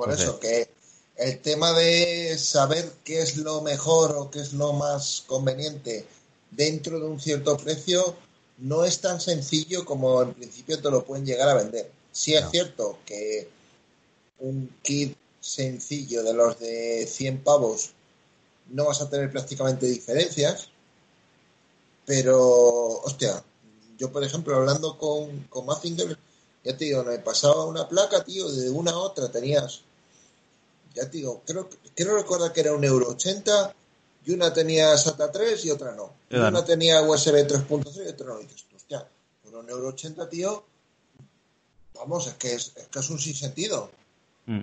Por 0.00 0.14
eso, 0.14 0.40
que 0.40 0.70
el 1.16 1.42
tema 1.42 1.72
de 1.72 2.38
saber 2.38 2.90
qué 3.04 3.20
es 3.20 3.36
lo 3.36 3.60
mejor 3.60 4.16
o 4.16 4.30
qué 4.30 4.40
es 4.40 4.54
lo 4.54 4.72
más 4.72 5.24
conveniente 5.26 6.06
dentro 6.50 6.98
de 6.98 7.06
un 7.06 7.20
cierto 7.20 7.58
precio 7.58 8.16
no 8.56 8.86
es 8.86 9.02
tan 9.02 9.20
sencillo 9.20 9.84
como 9.84 10.22
en 10.22 10.32
principio 10.32 10.80
te 10.80 10.90
lo 10.90 11.04
pueden 11.04 11.26
llegar 11.26 11.50
a 11.50 11.54
vender. 11.54 11.90
Sí 12.12 12.32
es 12.34 12.50
cierto 12.50 12.98
que 13.04 13.50
un 14.38 14.74
kit 14.82 15.14
sencillo 15.38 16.22
de 16.22 16.32
los 16.32 16.58
de 16.58 17.06
100 17.06 17.44
pavos 17.44 17.90
no 18.70 18.86
vas 18.86 19.02
a 19.02 19.10
tener 19.10 19.30
prácticamente 19.30 19.84
diferencias, 19.84 20.68
pero, 22.06 23.02
hostia, 23.02 23.44
yo, 23.98 24.10
por 24.10 24.24
ejemplo, 24.24 24.56
hablando 24.56 24.96
con, 24.96 25.44
con 25.50 25.66
Mazinger, 25.66 26.16
ya 26.64 26.76
te 26.76 26.86
digo, 26.86 27.04
me 27.04 27.18
pasaba 27.18 27.66
una 27.66 27.86
placa, 27.86 28.24
tío, 28.24 28.50
de 28.50 28.70
una 28.70 28.92
a 28.92 28.98
otra 28.98 29.30
tenías, 29.30 29.82
ya 30.94 31.08
te 31.08 31.18
digo, 31.18 31.42
creo, 31.46 31.68
creo 31.94 32.16
recordar 32.16 32.52
que 32.52 32.60
era 32.60 32.72
un 32.72 32.84
euro 32.84 33.08
ochenta 33.10 33.74
y 34.24 34.32
una 34.32 34.52
tenía 34.52 34.96
SATA 34.96 35.30
3 35.32 35.64
y 35.64 35.70
otra 35.70 35.94
no. 35.94 36.14
Una 36.30 36.64
tenía 36.64 37.02
USB 37.02 37.46
3.0 37.46 38.06
y 38.06 38.08
otra 38.08 38.26
no. 38.26 38.40
Y 38.40 38.44
dices, 38.44 38.66
hostia, 38.74 39.06
por 39.42 39.54
un 39.54 39.68
euro 39.68 39.88
80, 39.88 40.28
tío, 40.28 40.64
vamos, 41.94 42.26
es 42.26 42.34
que 42.34 42.54
es, 42.54 42.70
que 42.90 42.98
es 42.98 43.10
un 43.10 43.18
sinsentido. 43.18 43.90
Mm. 44.46 44.60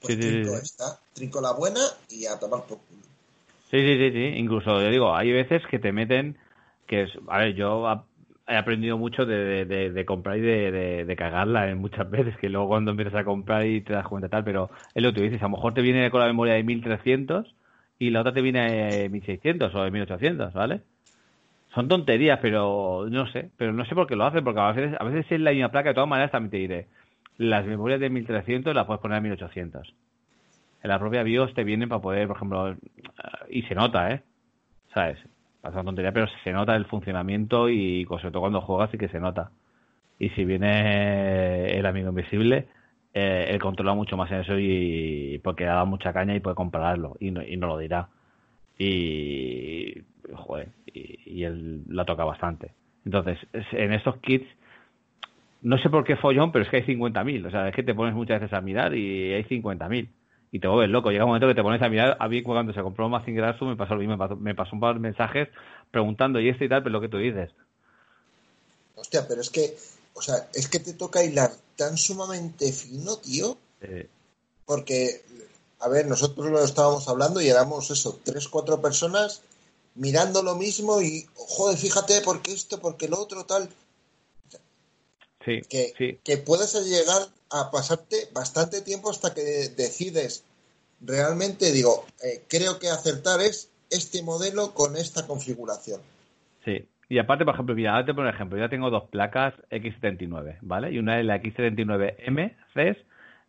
Pues 0.00 0.18
trinco 0.18 0.54
esta, 0.56 1.00
trinco 1.12 1.40
la 1.40 1.52
buena 1.52 1.80
y 2.10 2.26
a 2.26 2.38
tomar 2.38 2.64
por 2.66 2.78
culo. 2.78 3.02
Sí, 3.70 3.80
sí, 3.80 3.96
sí, 3.96 4.10
sí. 4.12 4.38
Incluso, 4.38 4.80
yo 4.80 4.90
digo, 4.90 5.14
hay 5.14 5.32
veces 5.32 5.62
que 5.70 5.78
te 5.78 5.92
meten, 5.92 6.38
que 6.86 7.04
es, 7.04 7.10
a 7.28 7.38
ver, 7.38 7.54
yo 7.54 8.06
he 8.46 8.56
aprendido 8.56 8.98
mucho 8.98 9.24
de, 9.24 9.64
de, 9.64 10.04
comprar 10.04 10.36
y 10.36 10.42
de, 10.42 11.04
de, 11.04 11.16
cagarla 11.16 11.70
en 11.70 11.78
muchas 11.78 12.08
veces, 12.10 12.36
que 12.36 12.48
luego 12.48 12.68
cuando 12.68 12.90
empiezas 12.90 13.14
a 13.14 13.24
comprar 13.24 13.66
y 13.66 13.80
te 13.80 13.94
das 13.94 14.06
cuenta 14.06 14.28
tal, 14.28 14.44
pero 14.44 14.70
es 14.94 15.02
lo 15.02 15.12
que 15.14 15.22
dices, 15.22 15.40
a 15.40 15.46
lo 15.46 15.50
mejor 15.50 15.72
te 15.72 15.80
viene 15.82 16.10
con 16.10 16.20
la 16.20 16.26
memoria 16.26 16.54
de 16.54 16.62
1300 16.62 17.54
y 17.98 18.10
la 18.10 18.20
otra 18.20 18.34
te 18.34 18.42
viene 18.42 18.70
de 18.70 19.08
1600 19.08 19.74
o 19.74 19.82
de 19.82 19.90
1800, 19.90 20.52
¿vale? 20.52 20.82
Son 21.74 21.88
tonterías, 21.88 22.38
pero 22.40 23.06
no 23.10 23.26
sé, 23.28 23.50
pero 23.56 23.72
no 23.72 23.84
sé 23.86 23.94
por 23.94 24.06
qué 24.06 24.14
lo 24.14 24.26
hacen, 24.26 24.44
porque 24.44 24.60
a 24.60 24.72
veces, 24.72 24.96
a 25.00 25.04
veces 25.04 25.26
es 25.30 25.40
la 25.40 25.52
misma 25.52 25.70
placa, 25.70 25.88
de 25.90 25.94
todas 25.94 26.08
maneras 26.08 26.30
también 26.30 26.50
te 26.50 26.56
diré, 26.58 26.86
las 27.38 27.64
memorias 27.66 27.98
de 27.98 28.10
1300 28.10 28.74
las 28.74 28.86
puedes 28.86 29.00
poner 29.00 29.18
a 29.18 29.20
1800. 29.20 29.94
En 30.82 30.90
la 30.90 30.98
propia 30.98 31.22
BIOS 31.22 31.54
te 31.54 31.64
vienen 31.64 31.88
para 31.88 32.02
poder, 32.02 32.28
por 32.28 32.36
ejemplo, 32.36 32.76
y 33.48 33.62
se 33.62 33.74
nota, 33.74 34.10
¿eh? 34.10 34.22
¿Sabes? 34.92 35.18
Pasa 35.64 35.82
tontería, 35.82 36.12
pero 36.12 36.26
se 36.44 36.52
nota 36.52 36.76
el 36.76 36.84
funcionamiento 36.84 37.70
y 37.70 38.04
sobre 38.04 38.30
todo 38.30 38.40
cuando 38.40 38.60
juegas 38.60 38.90
sí 38.90 38.98
que 38.98 39.08
se 39.08 39.18
nota. 39.18 39.50
Y 40.18 40.28
si 40.30 40.44
viene 40.44 41.70
el 41.78 41.86
amigo 41.86 42.10
invisible, 42.10 42.68
eh, 43.14 43.46
él 43.48 43.58
controla 43.60 43.94
mucho 43.94 44.14
más 44.18 44.30
en 44.30 44.40
eso 44.40 44.58
y 44.58 45.40
porque 45.42 45.64
ha 45.66 45.74
dado 45.74 45.86
mucha 45.86 46.12
caña 46.12 46.34
y 46.34 46.40
puede 46.40 46.54
compararlo 46.54 47.16
y 47.18 47.30
no, 47.30 47.42
y 47.42 47.56
no 47.56 47.66
lo 47.66 47.78
dirá. 47.78 48.08
Y, 48.78 50.02
joder, 50.34 50.68
y, 50.92 51.44
él 51.44 51.82
la 51.88 52.04
toca 52.04 52.24
bastante. 52.24 52.72
Entonces, 53.06 53.38
en 53.72 53.94
estos 53.94 54.18
kits, 54.18 54.46
no 55.62 55.78
sé 55.78 55.88
por 55.88 56.04
qué 56.04 56.16
follón, 56.16 56.52
pero 56.52 56.64
es 56.64 56.70
que 56.70 56.76
hay 56.76 56.82
50.000. 56.82 57.46
O 57.46 57.50
sea, 57.50 57.68
es 57.68 57.74
que 57.74 57.82
te 57.82 57.94
pones 57.94 58.14
muchas 58.14 58.38
veces 58.38 58.52
a 58.52 58.60
mirar 58.60 58.94
y 58.94 59.32
hay 59.32 59.44
50.000 59.44 60.08
y 60.54 60.60
te 60.60 60.68
vuelves 60.68 60.88
loco. 60.88 61.10
Llega 61.10 61.24
un 61.24 61.30
momento 61.30 61.48
que 61.48 61.54
te 61.56 61.64
pones 61.64 61.82
a 61.82 61.88
mirar. 61.88 62.16
A 62.20 62.28
mí, 62.28 62.40
cuando 62.40 62.72
se 62.72 62.80
compró 62.80 63.08
más 63.08 63.26
me 63.26 63.42
pasó 63.42 63.64
me 63.64 64.16
pasó, 64.16 64.36
me 64.36 64.54
pasó 64.54 64.70
un 64.74 64.80
par 64.80 64.94
de 64.94 65.00
mensajes 65.00 65.48
preguntando 65.90 66.38
y 66.38 66.48
esto 66.48 66.62
y 66.62 66.68
tal, 66.68 66.84
pero 66.84 66.92
lo 66.92 67.00
que 67.00 67.08
tú 67.08 67.18
dices. 67.18 67.50
Hostia, 68.94 69.26
pero 69.26 69.40
es 69.40 69.50
que, 69.50 69.76
o 70.14 70.22
sea, 70.22 70.48
es 70.54 70.68
que 70.68 70.78
te 70.78 70.92
toca 70.92 71.24
hilar 71.24 71.50
tan 71.74 71.98
sumamente 71.98 72.70
fino, 72.70 73.16
tío. 73.16 73.58
Porque, 74.64 75.22
a 75.80 75.88
ver, 75.88 76.06
nosotros 76.06 76.46
lo 76.46 76.62
estábamos 76.62 77.08
hablando 77.08 77.40
y 77.40 77.48
éramos 77.48 77.90
eso, 77.90 78.20
tres, 78.22 78.46
cuatro 78.46 78.80
personas 78.80 79.42
mirando 79.96 80.40
lo 80.44 80.54
mismo 80.54 81.02
y, 81.02 81.26
joder, 81.34 81.76
fíjate, 81.76 82.20
porque 82.20 82.52
esto, 82.52 82.78
porque 82.78 83.08
lo 83.08 83.18
otro, 83.18 83.44
tal. 83.44 83.68
Sí, 85.44 85.62
que, 85.68 86.20
que 86.22 86.38
puedes 86.38 86.72
llegar 86.86 87.26
a 87.54 87.70
pasarte 87.70 88.16
bastante 88.34 88.82
tiempo 88.82 89.10
hasta 89.10 89.32
que 89.32 89.42
decides 89.76 90.44
realmente, 91.00 91.70
digo, 91.72 92.04
eh, 92.24 92.42
creo 92.48 92.78
que 92.80 92.88
acertar 92.88 93.40
es 93.40 93.70
este 93.90 94.22
modelo 94.22 94.74
con 94.74 94.96
esta 94.96 95.26
configuración. 95.26 96.00
Sí, 96.64 96.88
y 97.08 97.18
aparte, 97.18 97.44
por 97.44 97.54
ejemplo, 97.54 97.76
mira, 97.76 98.04
te 98.04 98.12
un 98.12 98.26
ejemplo. 98.26 98.58
Yo 98.58 98.68
tengo 98.68 98.90
dos 98.90 99.04
placas 99.04 99.54
X79, 99.70 100.58
¿vale? 100.62 100.90
Y 100.90 100.98
una 100.98 101.20
es 101.20 101.26
la 101.26 101.40
X79M 101.40 102.56
CES 102.74 102.96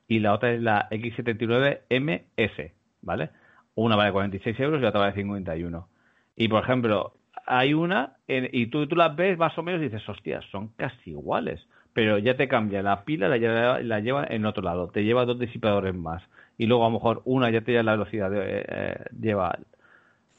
y 0.07 0.19
la 0.19 0.33
otra 0.33 0.53
es 0.53 0.61
la 0.61 0.87
X79MS, 0.91 2.71
¿vale? 3.01 3.29
Una 3.73 3.95
vale 3.95 4.11
46 4.11 4.59
euros 4.59 4.79
y 4.79 4.83
la 4.83 4.89
otra 4.89 5.01
vale 5.01 5.15
51. 5.15 5.87
Y, 6.35 6.47
por 6.47 6.63
ejemplo, 6.63 7.15
hay 7.47 7.73
una, 7.73 8.17
y 8.27 8.67
tú, 8.67 8.87
tú 8.87 8.95
las 8.95 9.15
ves 9.15 9.37
más 9.37 9.57
o 9.57 9.63
menos 9.63 9.81
y 9.81 9.85
dices, 9.85 10.07
hostias, 10.07 10.45
son 10.51 10.69
casi 10.75 11.11
iguales 11.11 11.65
pero 11.95 12.17
ya 12.17 12.35
te 12.35 12.49
cambia 12.49 12.83
la 12.83 13.05
pila, 13.05 13.29
la 13.29 13.37
lleva, 13.37 13.79
la 13.79 14.01
lleva 14.01 14.25
en 14.29 14.45
otro 14.45 14.61
lado, 14.61 14.89
te 14.89 15.05
lleva 15.05 15.23
dos 15.23 15.39
disipadores 15.39 15.95
más. 15.95 16.21
Y 16.57 16.65
luego 16.65 16.83
a 16.83 16.89
lo 16.89 16.95
mejor 16.95 17.21
una 17.23 17.49
ya 17.49 17.61
te 17.61 17.71
lleva 17.71 17.83
la 17.83 17.93
velocidad, 17.93 18.29
de, 18.29 18.65
eh, 18.67 19.05
lleva 19.17 19.57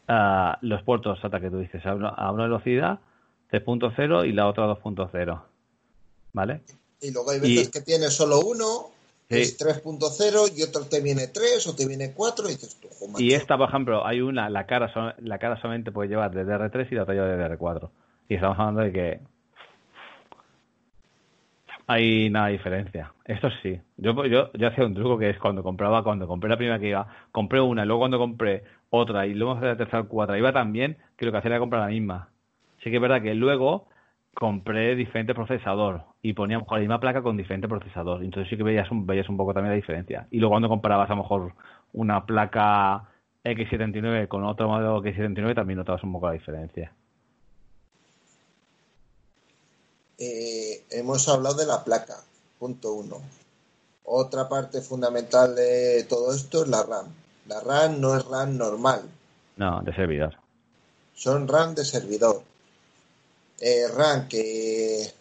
uh, 0.06 0.58
los 0.60 0.82
puertos 0.82 1.18
hasta 1.22 1.40
que 1.40 1.48
tú 1.48 1.58
dices 1.58 1.84
a 1.86 1.94
una, 1.94 2.10
a 2.10 2.30
una 2.30 2.42
velocidad 2.42 2.98
3.0 3.50 4.28
y 4.28 4.32
la 4.32 4.48
otra 4.48 4.66
2.0. 4.66 5.42
¿Vale? 6.34 6.60
Y 7.00 7.10
luego 7.10 7.30
hay 7.30 7.40
veces 7.40 7.70
que 7.70 7.80
tienes 7.80 8.12
solo 8.12 8.40
uno, 8.40 8.90
es 9.30 9.58
3.0 9.58 10.58
y 10.58 10.62
otro 10.62 10.84
te 10.84 11.00
viene 11.00 11.28
3 11.28 11.68
o 11.68 11.74
te 11.74 11.88
viene 11.88 12.12
4 12.12 12.50
y 12.50 12.52
dices 12.52 12.76
tú, 12.78 12.88
Y 13.16 13.32
esta, 13.32 13.56
por 13.56 13.70
ejemplo, 13.70 14.06
hay 14.06 14.20
una, 14.20 14.50
la 14.50 14.66
cara, 14.66 15.14
la 15.20 15.38
cara 15.38 15.58
solamente 15.58 15.90
puede 15.90 16.10
llevar 16.10 16.34
de 16.34 16.44
DR3 16.44 16.88
y 16.90 16.94
la 16.96 17.04
otra 17.04 17.14
lleva 17.14 17.28
de 17.28 17.56
DR4. 17.56 17.88
Y 18.28 18.34
estamos 18.34 18.58
hablando 18.58 18.82
de 18.82 18.92
que 18.92 19.35
hay 21.86 22.30
nada 22.30 22.48
diferencia. 22.48 23.12
Esto 23.24 23.48
sí. 23.62 23.80
Yo, 23.96 24.24
yo, 24.26 24.50
hacía 24.66 24.84
un 24.84 24.94
truco 24.94 25.18
que 25.18 25.30
es 25.30 25.38
cuando 25.38 25.62
compraba, 25.62 26.02
cuando 26.02 26.26
compré 26.26 26.50
la 26.50 26.56
primera 26.56 26.78
que 26.78 26.88
iba, 26.88 27.06
compré 27.32 27.60
una, 27.60 27.84
y 27.84 27.86
luego 27.86 28.00
cuando 28.00 28.18
compré 28.18 28.64
otra 28.90 29.26
y 29.26 29.34
luego 29.34 29.58
la 29.60 29.76
tercera 29.76 30.02
cuarta 30.04 30.38
iba 30.38 30.52
tan 30.52 30.72
bien 30.72 30.96
que 31.16 31.26
lo 31.26 31.32
que 31.32 31.38
hacía 31.38 31.50
era 31.50 31.58
comprar 31.58 31.82
la 31.82 31.88
misma. 31.88 32.28
Sí 32.82 32.90
que 32.90 32.96
es 32.96 33.02
verdad 33.02 33.22
que 33.22 33.34
luego 33.34 33.88
compré 34.34 34.94
diferente 34.96 35.34
procesador 35.34 36.02
y 36.22 36.34
ponía 36.34 36.62
la 36.70 36.78
misma 36.78 37.00
placa 37.00 37.22
con 37.22 37.36
diferente 37.36 37.68
procesador. 37.68 38.22
Entonces 38.22 38.50
sí 38.50 38.56
que 38.56 38.62
veías 38.62 38.90
un, 38.90 39.06
veías 39.06 39.28
un 39.28 39.36
poco 39.36 39.54
también 39.54 39.70
la 39.70 39.76
diferencia. 39.76 40.26
Y 40.30 40.38
luego 40.38 40.52
cuando 40.52 40.68
comparabas 40.68 41.08
a 41.10 41.14
lo 41.14 41.22
mejor 41.22 41.52
una 41.92 42.26
placa 42.26 43.04
X79 43.44 44.28
con 44.28 44.44
otro 44.44 44.68
modelo 44.68 45.02
X79 45.02 45.54
también 45.54 45.78
notabas 45.78 46.02
un 46.02 46.12
poco 46.12 46.26
la 46.26 46.34
diferencia. 46.34 46.92
Eh, 50.18 50.84
hemos 50.90 51.28
hablado 51.28 51.56
de 51.56 51.66
la 51.66 51.84
placa, 51.84 52.22
punto 52.58 52.92
uno. 52.94 53.20
Otra 54.04 54.48
parte 54.48 54.80
fundamental 54.80 55.54
de 55.54 56.04
todo 56.04 56.32
esto 56.34 56.62
es 56.62 56.68
la 56.68 56.82
RAM. 56.82 57.06
La 57.46 57.60
RAM 57.60 58.00
no 58.00 58.16
es 58.16 58.24
RAM 58.24 58.56
normal. 58.56 59.02
No, 59.56 59.82
de 59.82 59.94
servidor. 59.94 60.36
Son 61.14 61.48
RAM 61.48 61.74
de 61.74 61.84
servidor. 61.84 62.42
Eh, 63.60 63.88
RAM 63.88 64.28
que 64.28 65.12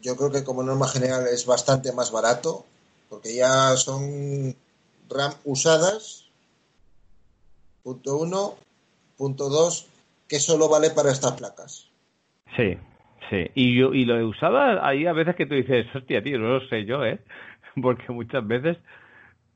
yo 0.00 0.16
creo 0.16 0.30
que 0.30 0.44
como 0.44 0.62
norma 0.62 0.88
general 0.88 1.26
es 1.26 1.44
bastante 1.44 1.92
más 1.92 2.10
barato, 2.10 2.64
porque 3.08 3.34
ya 3.34 3.76
son 3.76 4.56
RAM 5.08 5.34
usadas. 5.44 6.24
Punto 7.82 8.16
uno. 8.16 8.56
Punto 9.16 9.48
dos, 9.48 9.86
que 10.28 10.38
solo 10.38 10.68
vale 10.68 10.90
para 10.90 11.10
estas 11.10 11.32
placas. 11.32 11.88
Sí, 12.56 12.78
Sí, 13.30 13.50
y 13.54 13.76
yo 13.76 13.92
y 13.92 14.04
lo 14.04 14.16
he 14.18 14.24
usado 14.24 14.82
ahí 14.82 15.06
a 15.06 15.12
veces 15.12 15.36
que 15.36 15.46
tú 15.46 15.54
dices, 15.54 15.86
hostia, 15.94 16.22
tío, 16.22 16.38
no 16.38 16.48
lo 16.48 16.60
sé 16.68 16.84
yo, 16.84 17.04
¿eh? 17.04 17.20
Porque 17.82 18.10
muchas 18.12 18.46
veces 18.46 18.78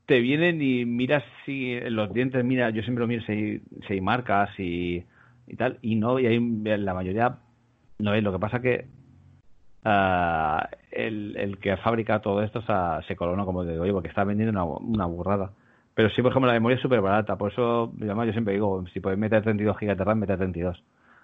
te 0.05 0.19
vienen 0.19 0.61
y 0.61 0.85
miras 0.85 1.23
si 1.45 1.79
los 1.79 2.13
dientes, 2.13 2.43
mira, 2.43 2.69
yo 2.69 2.83
siempre 2.83 3.01
lo 3.01 3.07
miro 3.07 3.23
si, 3.25 3.61
si 3.87 3.93
hay 3.93 4.01
marcas 4.01 4.49
y, 4.59 5.03
y 5.47 5.55
tal, 5.55 5.79
y 5.81 5.95
no, 5.95 6.19
y 6.19 6.27
hay 6.27 6.39
la 6.39 6.93
mayoría 6.93 7.37
no 7.99 8.13
es. 8.13 8.23
Lo 8.23 8.31
que 8.31 8.39
pasa 8.39 8.61
que 8.61 8.85
uh, 9.85 10.59
el, 10.91 11.35
el 11.37 11.57
que 11.59 11.77
fabrica 11.77 12.21
todo 12.21 12.43
esto 12.43 12.63
se 13.07 13.15
colona, 13.15 13.45
como 13.45 13.63
te 13.65 13.71
digo, 13.71 13.85
porque 13.93 14.09
está 14.09 14.23
vendiendo 14.23 14.51
una, 14.51 14.65
una 14.65 15.05
burrada. 15.05 15.51
Pero 15.95 16.09
sí, 16.09 16.21
por 16.21 16.31
ejemplo, 16.31 16.47
la 16.47 16.53
memoria 16.53 16.75
es 16.75 16.81
súper 16.81 17.01
barata, 17.01 17.37
por 17.37 17.51
eso, 17.51 17.93
además, 18.01 18.25
yo 18.27 18.33
siempre 18.33 18.55
digo, 18.55 18.83
si 18.93 18.99
puedes 18.99 19.19
meter 19.19 19.43
32 19.43 19.77
GB 19.77 19.95
de 19.95 20.03
RAM, 20.03 20.19
mete 20.19 20.37
32 20.37 20.83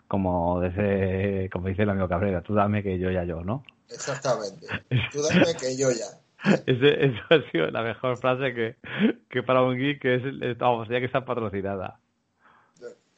como, 0.10 0.60
desde, 0.60 1.50
como 1.52 1.68
dice 1.68 1.84
el 1.84 1.92
amigo 1.92 2.10
Cabrera, 2.10 2.42
tú 2.42 2.56
dame 2.56 2.82
que 2.82 2.98
yo 2.98 3.12
ya 3.12 3.24
yo, 3.24 3.44
¿no? 3.44 3.64
Exactamente, 3.90 4.68
tú 5.14 5.22
dame 5.22 5.56
que 5.56 5.78
yo 5.78 5.92
ya. 5.92 6.08
Ese, 6.66 7.06
esa 7.06 7.22
ha 7.30 7.52
sido 7.52 7.70
la 7.70 7.84
mejor 7.84 8.18
frase 8.18 8.54
que, 8.56 8.76
que 9.30 9.44
para 9.44 9.62
un 9.62 9.78
geek 9.78 10.02
que 10.02 10.16
es, 10.16 10.58
vamos, 10.58 10.90
ya 10.90 11.00
que 11.00 11.06
está 11.06 11.24
patrocinada. 11.24 12.00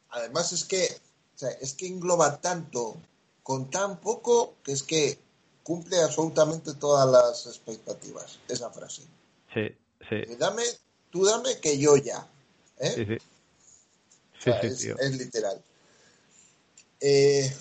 Además 0.09 0.51
es 0.51 0.65
que, 0.65 0.85
o 1.35 1.37
sea, 1.37 1.49
es 1.61 1.73
que 1.73 1.87
engloba 1.87 2.41
tanto 2.41 2.97
con 3.41 3.69
tan 3.69 4.01
poco 4.01 4.55
que 4.61 4.73
es 4.73 4.83
que 4.83 5.17
cumple 5.63 5.97
absolutamente 6.03 6.73
todas 6.73 7.09
las 7.09 7.47
expectativas, 7.47 8.39
esa 8.49 8.69
frase. 8.69 9.03
Sí, 9.53 9.69
sí. 10.09 10.35
dame, 10.37 10.63
tú 11.09 11.23
dame 11.23 11.57
que 11.61 11.77
yo 11.79 11.95
ya. 11.95 12.27
¿eh? 12.79 12.89
Sí, 12.89 13.05
sí. 13.05 13.17
sí, 14.39 14.69
sí 14.75 14.91
es, 14.99 15.17
literal. 15.17 15.63
Eh, 17.01 17.51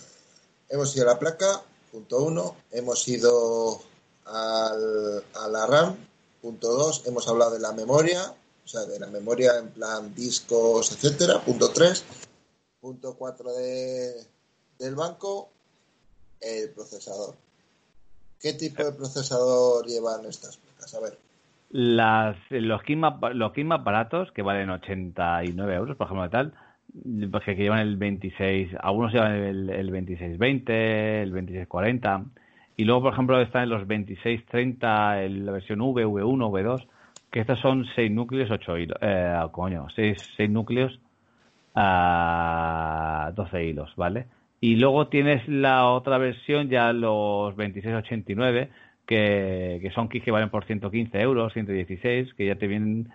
hemos 0.69 0.95
ido 0.95 1.09
a 1.09 1.15
la 1.15 1.19
placa, 1.19 1.63
punto 1.91 2.23
uno. 2.23 2.57
Hemos 2.71 3.09
ido 3.09 3.81
al, 4.27 5.25
a 5.35 5.49
la 5.49 5.67
RAM, 5.67 5.97
punto 6.43 6.69
dos. 6.69 7.07
Hemos 7.07 7.27
hablado 7.27 7.53
de 7.53 7.61
la 7.61 7.73
memoria, 7.73 8.35
o 8.65 8.69
sea, 8.69 8.83
de 8.83 9.01
la 9.01 9.07
memoria 9.07 9.57
en 9.59 9.71
plan 9.71 10.15
discos, 10.15 10.93
etcétera. 10.93 11.41
Punto 11.41 11.71
tres. 11.71 12.05
Punto 12.81 13.15
cuatro 13.15 13.53
de, 13.55 14.15
del 14.79 14.95
banco, 14.95 15.49
el 16.41 16.71
procesador. 16.71 17.35
¿Qué 18.39 18.55
tipo 18.55 18.85
de 18.85 18.93
procesador 18.93 19.87
llevan 19.87 20.25
estas 20.27 20.57
placas? 20.57 20.95
A 20.95 21.01
ver. 21.01 21.19
las, 21.71 22.37
los, 22.51 22.81
más, 22.97 23.35
los 23.35 23.53
más 23.65 23.85
baratos, 23.85 24.33
que 24.33 24.43
valen 24.43 24.71
89 24.71 25.75
euros, 25.75 25.97
por 25.97 26.07
ejemplo, 26.07 26.25
de 26.25 26.31
tal, 26.31 26.55
porque 27.31 27.57
que 27.57 27.63
llevan 27.63 27.81
el 27.81 27.97
26, 27.97 28.71
algunos 28.81 29.13
llevan 29.13 29.33
el, 29.33 29.71
el 29.71 29.87
2620, 29.87 31.23
el 31.23 31.31
2640, 31.31 32.25
y 32.77 32.85
luego, 32.85 33.03
por 33.03 33.13
ejemplo, 33.13 33.41
están 33.41 33.69
los 33.69 33.81
2630, 33.81 35.29
la 35.29 35.53
versión 35.53 35.81
V, 35.81 36.07
V1, 36.07 36.51
V2, 36.51 36.87
que 37.31 37.41
estos 37.41 37.61
son 37.61 37.87
6 37.95 38.11
núcleos, 38.11 38.51
8 38.51 38.79
hilos, 38.79 38.99
eh, 39.01 39.39
coño, 39.53 39.87
6, 39.95 40.35
6 40.37 40.51
núcleos 40.51 40.99
a 41.75 43.33
12 43.35 43.65
hilos, 43.65 43.93
¿vale? 43.97 44.27
Y 44.61 44.77
luego 44.77 45.09
tienes 45.09 45.47
la 45.49 45.87
otra 45.87 46.19
versión, 46.19 46.69
ya 46.69 46.93
los 46.93 47.57
2689, 47.57 48.71
que, 49.07 49.79
que 49.83 49.91
son 49.91 50.09
kits 50.09 50.25
que 50.25 50.31
valen 50.31 50.51
por 50.51 50.65
115 50.65 51.21
euros, 51.21 51.53
116, 51.53 52.35
que 52.35 52.47
ya 52.47 52.57
te 52.57 52.67
vienen, 52.67 53.09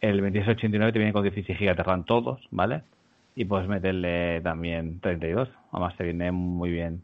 el 0.00 0.18
2689 0.18 0.92
te 0.92 0.98
viene 0.98 1.12
con 1.12 1.22
16 1.22 1.58
GB 1.58 1.76
de 1.76 1.82
RAM 1.82 2.04
todos, 2.04 2.40
¿vale? 2.50 2.82
Y 3.34 3.44
puedes 3.44 3.68
meterle 3.68 4.40
también 4.40 5.00
32, 5.00 5.48
además 5.72 5.96
te 5.96 6.04
viene 6.04 6.32
muy 6.32 6.70
bien. 6.70 7.02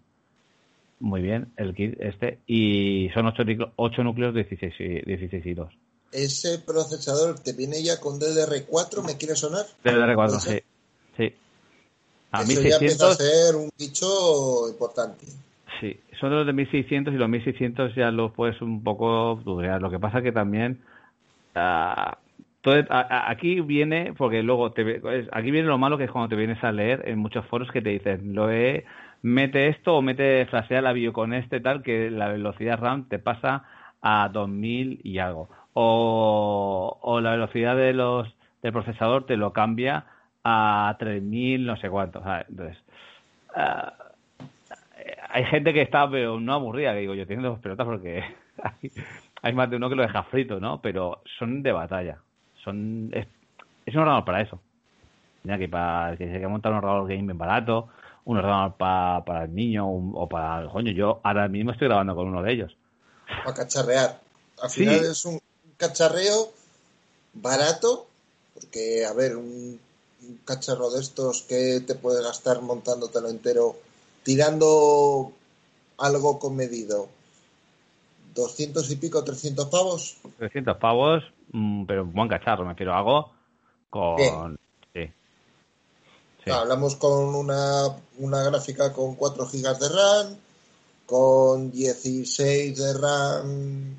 Muy 0.99 1.20
bien 1.20 1.53
el 1.57 1.74
kit 1.74 2.01
este. 2.01 2.39
Y 2.47 3.11
son 3.12 3.27
8, 3.27 3.43
8 3.77 4.03
núcleos 4.03 4.35
de 4.35 4.45
16, 4.45 5.05
16 5.05 5.47
hilos. 5.47 5.72
¿Ese 6.12 6.61
procesador 6.61 7.39
te 7.41 7.53
viene 7.53 7.83
ya 7.83 8.01
con 8.01 8.18
DDR4? 8.18 9.05
¿Me 9.05 9.16
quiere 9.16 9.37
sonar? 9.37 9.66
DDR4, 9.85 10.39
sí. 10.41 10.61
Sí. 11.16 11.35
A 12.33 12.43
Eso 12.43 12.49
1600... 12.49 12.70
ya 12.70 12.77
empieza 12.77 13.11
a 13.11 13.14
ser 13.14 13.57
un 13.57 13.70
bicho 13.79 14.68
importante. 14.70 15.27
Sí, 15.81 15.99
son 16.20 16.31
los 16.31 16.47
de 16.47 16.53
1600 16.53 17.12
y 17.12 17.16
los 17.18 17.29
1600 17.29 17.95
ya 17.95 18.11
los 18.11 18.33
puedes 18.33 18.61
un 18.62 18.83
poco 18.83 19.41
durear. 19.45 19.83
Lo 19.83 19.91
que 19.91 19.99
pasa 19.99 20.22
que 20.22 20.33
también 20.33 20.83
uh, 21.55 22.16
a, 22.73 23.31
aquí 23.31 23.61
viene, 23.61 24.12
porque 24.17 24.43
luego 24.43 24.73
te, 24.73 25.01
aquí 25.33 25.51
viene 25.51 25.69
lo 25.69 25.79
malo 25.79 25.99
que 25.99 26.05
es 26.05 26.11
cuando 26.11 26.29
te 26.29 26.37
vienes 26.37 26.62
a 26.64 26.73
leer 26.73 27.03
en 27.07 27.19
muchos 27.19 27.47
foros 27.47 27.71
que 27.71 27.83
te 27.83 27.91
dicen, 27.91 28.35
lo 28.35 28.51
he, 28.51 28.85
mete 29.23 29.69
esto 29.69 29.97
o 29.97 30.03
mete 30.03 30.47
frasea 30.47 30.83
la 30.83 30.93
bio 30.93 31.12
con 31.12 31.35
este 31.35 31.61
tal 31.61 31.83
que 31.83 32.11
la 32.11 32.29
velocidad 32.29 32.79
RAM 32.79 33.09
te 33.09 33.19
pasa 33.19 33.64
a 34.03 34.29
2000 34.33 35.01
y 35.03 35.19
algo. 35.19 35.49
O, 35.75 36.99
o 37.03 37.21
la 37.21 37.33
velocidad 37.33 37.77
de 37.77 37.93
los 37.93 38.35
del 38.62 38.73
procesador 38.73 39.27
te 39.27 39.37
lo 39.37 39.53
cambia 39.53 40.07
a 40.45 40.97
3000 40.99 41.67
no 41.67 41.77
sé 41.77 41.91
cuánto. 41.91 42.23
Entonces, 42.49 42.79
uh, 43.57 44.07
hay 45.29 45.45
gente 45.45 45.73
que 45.73 45.83
está, 45.83 46.09
pero 46.11 46.41
no 46.41 46.55
aburrida, 46.55 46.93
que 46.95 47.01
digo, 47.01 47.14
yo 47.14 47.27
tengo 47.27 47.43
dos 47.43 47.59
pelotas 47.59 47.87
porque 47.87 48.25
hay, 49.43 49.53
más 49.53 49.69
de 49.71 49.77
uno 49.77 49.89
que 49.89 49.97
lo 49.97 50.03
deja 50.03 50.23
frito, 50.25 50.61
¿no? 50.61 50.81
Pero 50.81 51.23
son 51.39 51.62
de 51.62 51.73
batalla. 51.73 52.19
Son 52.67 53.11
Es, 53.14 53.27
un 53.95 54.01
ordenador 54.01 54.25
para 54.25 54.43
eso. 54.43 54.59
Mira, 55.45 55.57
que 55.57 55.69
para 55.69 56.17
que 56.17 56.25
se 56.25 56.33
quiera 56.33 56.49
montar 56.49 56.73
un 56.73 56.79
ordenador 56.79 57.09
game 57.09 57.23
bien 57.23 57.39
barato, 57.39 57.89
un 58.25 58.39
ordenador 58.39 58.75
para, 58.75 59.25
para 59.25 59.45
el 59.45 59.55
niño 59.55 59.89
o 59.89 60.29
para 60.29 60.62
el 60.62 60.69
coño. 60.69 60.91
Yo 60.91 61.21
ahora 61.23 61.47
mismo 61.47 61.71
estoy 61.71 61.87
grabando 61.87 62.17
con 62.17 62.27
uno 62.27 62.43
de 62.43 62.53
ellos. 62.53 62.77
Para 63.45 63.55
cacharrear. 63.55 64.21
Al 64.61 64.71
final 64.71 65.05
es 65.05 65.25
un 65.25 65.41
cacharreo 65.77 66.53
barato, 67.35 68.09
porque, 68.55 69.05
a 69.05 69.12
ver, 69.12 69.37
un, 69.37 69.79
un 70.23 70.41
cacharro 70.45 70.91
de 70.91 71.01
estos 71.01 71.43
que 71.43 71.81
te 71.87 71.95
puede 71.95 72.25
gastar 72.25 72.62
montándotelo 72.62 73.29
entero 73.29 73.77
tirando 74.25 75.31
algo 75.99 76.41
comedido. 76.41 77.09
¿200 78.35 78.91
y 78.91 78.97
pico, 78.97 79.23
300 79.23 79.67
pavos? 79.69 80.17
300 80.39 80.77
pavos, 80.79 81.23
pero 81.87 82.03
un 82.03 82.13
buen 82.13 82.29
cacharro, 82.29 82.65
me 82.65 82.75
quiero 82.75 82.95
algo 82.95 83.33
con... 83.91 84.59
Sí. 84.93 86.53
hablamos 86.53 86.95
con 86.95 87.35
una, 87.35 87.89
una 88.19 88.43
gráfica 88.45 88.93
con 88.93 89.17
4 89.17 89.47
gigas 89.47 89.81
de 89.81 89.89
RAM, 89.89 90.37
con 91.07 91.73
16 91.73 92.77
de 92.79 92.95
RAM 92.95 93.97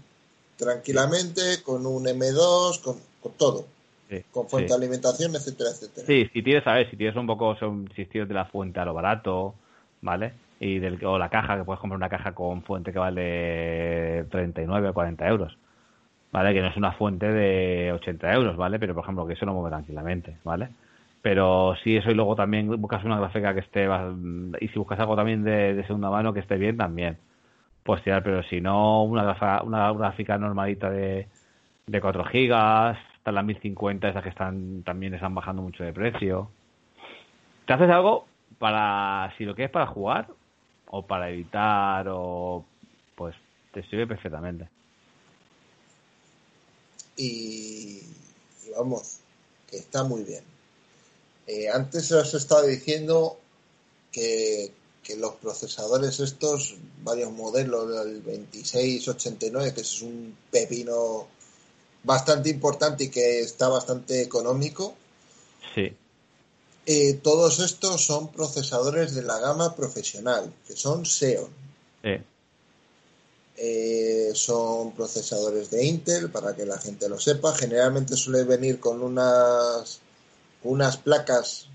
tranquilamente, 0.58 1.62
con 1.64 1.86
un 1.86 2.06
M2, 2.06 2.82
con, 2.82 2.96
con 3.22 3.32
todo. 3.34 3.66
con 4.32 4.48
fuente 4.48 4.70
de 4.70 4.76
alimentación, 4.76 5.36
etcétera, 5.36 5.72
etcétera. 5.72 6.08
Sí, 6.08 6.30
si 6.34 6.42
tienes, 6.42 6.66
a 6.68 6.74
ver, 6.74 6.90
si 6.90 6.98
tienes 6.98 7.16
un 7.16 7.28
poco, 7.28 7.56
son, 7.56 7.90
si 7.96 8.06
de 8.06 8.34
la 8.34 8.46
fuente 8.46 8.80
a 8.80 8.86
lo 8.86 8.94
barato, 8.94 9.56
¿vale? 10.02 10.34
Y 10.60 10.80
del, 10.80 11.04
o 11.06 11.18
la 11.18 11.30
caja, 11.30 11.58
que 11.58 11.64
puedes 11.64 11.80
comprar 11.80 11.98
una 11.98 12.10
caja 12.10 12.34
con 12.34 12.64
fuente 12.64 12.92
que 12.92 13.00
vale 13.00 14.26
39 14.32 14.90
o 14.90 14.94
40 14.94 15.28
euros, 15.28 15.58
¿vale? 16.38 16.54
Que 16.54 16.62
no 16.62 16.68
es 16.68 16.78
una 16.78 16.92
fuente 16.92 17.32
de 17.32 17.92
80 17.94 18.34
euros, 18.34 18.58
¿vale? 18.58 18.78
Pero, 18.78 18.94
por 18.94 19.04
ejemplo, 19.04 19.26
que 19.26 19.34
eso 19.34 19.46
no 19.46 19.54
mueve 19.54 19.72
tranquilamente, 19.72 20.38
¿vale? 20.44 20.70
Pero 21.24 21.76
si 21.84 21.98
eso 21.98 22.12
y 22.12 22.14
luego 22.14 22.36
también 22.36 22.80
buscas 22.80 23.04
una 23.04 23.20
gráfica 23.20 23.56
que 23.56 23.62
esté, 23.62 23.88
y 24.62 24.68
si 24.68 24.78
buscas 24.78 25.00
algo 25.00 25.16
también 25.16 25.44
de, 25.44 25.84
segunda 25.88 26.12
mano 26.12 26.34
que 26.34 26.42
esté 26.42 26.58
bien, 26.58 26.78
también. 26.78 27.18
Pues 27.82 28.04
tirar, 28.04 28.22
pero 28.22 28.44
si 28.44 28.62
no, 28.62 29.04
una 29.04 29.24
gráfica, 29.24 29.64
una 29.64 29.92
gráfica 29.94 30.38
normalita 30.38 30.92
de, 30.92 31.28
de 31.88 32.02
4 32.02 32.24
gigas, 32.26 32.98
están 33.16 33.34
las 33.34 33.46
1050, 33.46 34.10
esas 34.10 34.22
que 34.22 34.30
están 34.30 34.84
también 34.84 35.16
están 35.16 35.34
bajando 35.34 35.64
mucho 35.64 35.84
de 35.84 35.92
precio. 35.92 36.52
Te 37.66 37.74
haces 37.74 37.90
algo 37.90 38.28
para 38.60 39.34
si 39.38 39.46
lo 39.46 39.56
quieres 39.56 39.72
para 39.72 39.88
jugar 39.88 40.28
o 40.86 41.08
para 41.08 41.30
editar 41.30 42.06
o 42.10 42.64
pues 43.16 43.36
te 43.72 43.82
sirve 43.84 44.06
perfectamente 44.06 44.77
y, 47.18 48.02
vamos 48.76 49.18
que 49.70 49.78
está 49.78 50.04
muy 50.04 50.24
bien. 50.24 50.44
Eh, 51.48 51.70
antes 51.70 52.12
os 52.12 52.34
estaba 52.34 52.64
diciendo 52.64 53.38
que, 54.12 54.72
que 55.04 55.16
los 55.16 55.36
procesadores 55.36 56.20
estos 56.20 56.76
varios 57.04 57.32
modelos 57.32 57.90
del 57.90 58.24
2689 58.24 59.74
que 59.74 59.82
es 59.82 60.02
un 60.02 60.38
pepino 60.52 61.28
bastante 62.04 62.50
importante 62.50 63.06
y 63.06 63.10
que 63.10 63.40
está 63.40 63.70
bastante 63.70 64.22
económico 64.22 64.96
sí. 65.74 65.94
eh, 66.86 67.14
todos 67.24 67.60
estos 67.60 68.06
son 68.06 68.32
procesadores 68.32 69.16
de 69.16 69.24
la 69.24 69.40
gama 69.40 69.76
profesional, 69.76 70.54
que 70.68 70.76
son 70.76 71.06
Xeon. 71.06 71.50
Eh, 72.04 72.22
son 74.36 74.92
procesadores 74.94 75.72
de 75.72 75.86
Intel, 75.86 76.30
para 76.30 76.56
que 76.56 76.66
la 76.66 76.78
gente 76.78 77.10
lo 77.10 77.20
sepa. 77.20 77.56
Generalmente 77.56 78.16
suele 78.16 78.44
venir 78.44 78.80
con 78.80 79.02
unas, 79.02 80.00
unas 80.64 80.98
placas, 80.98 81.68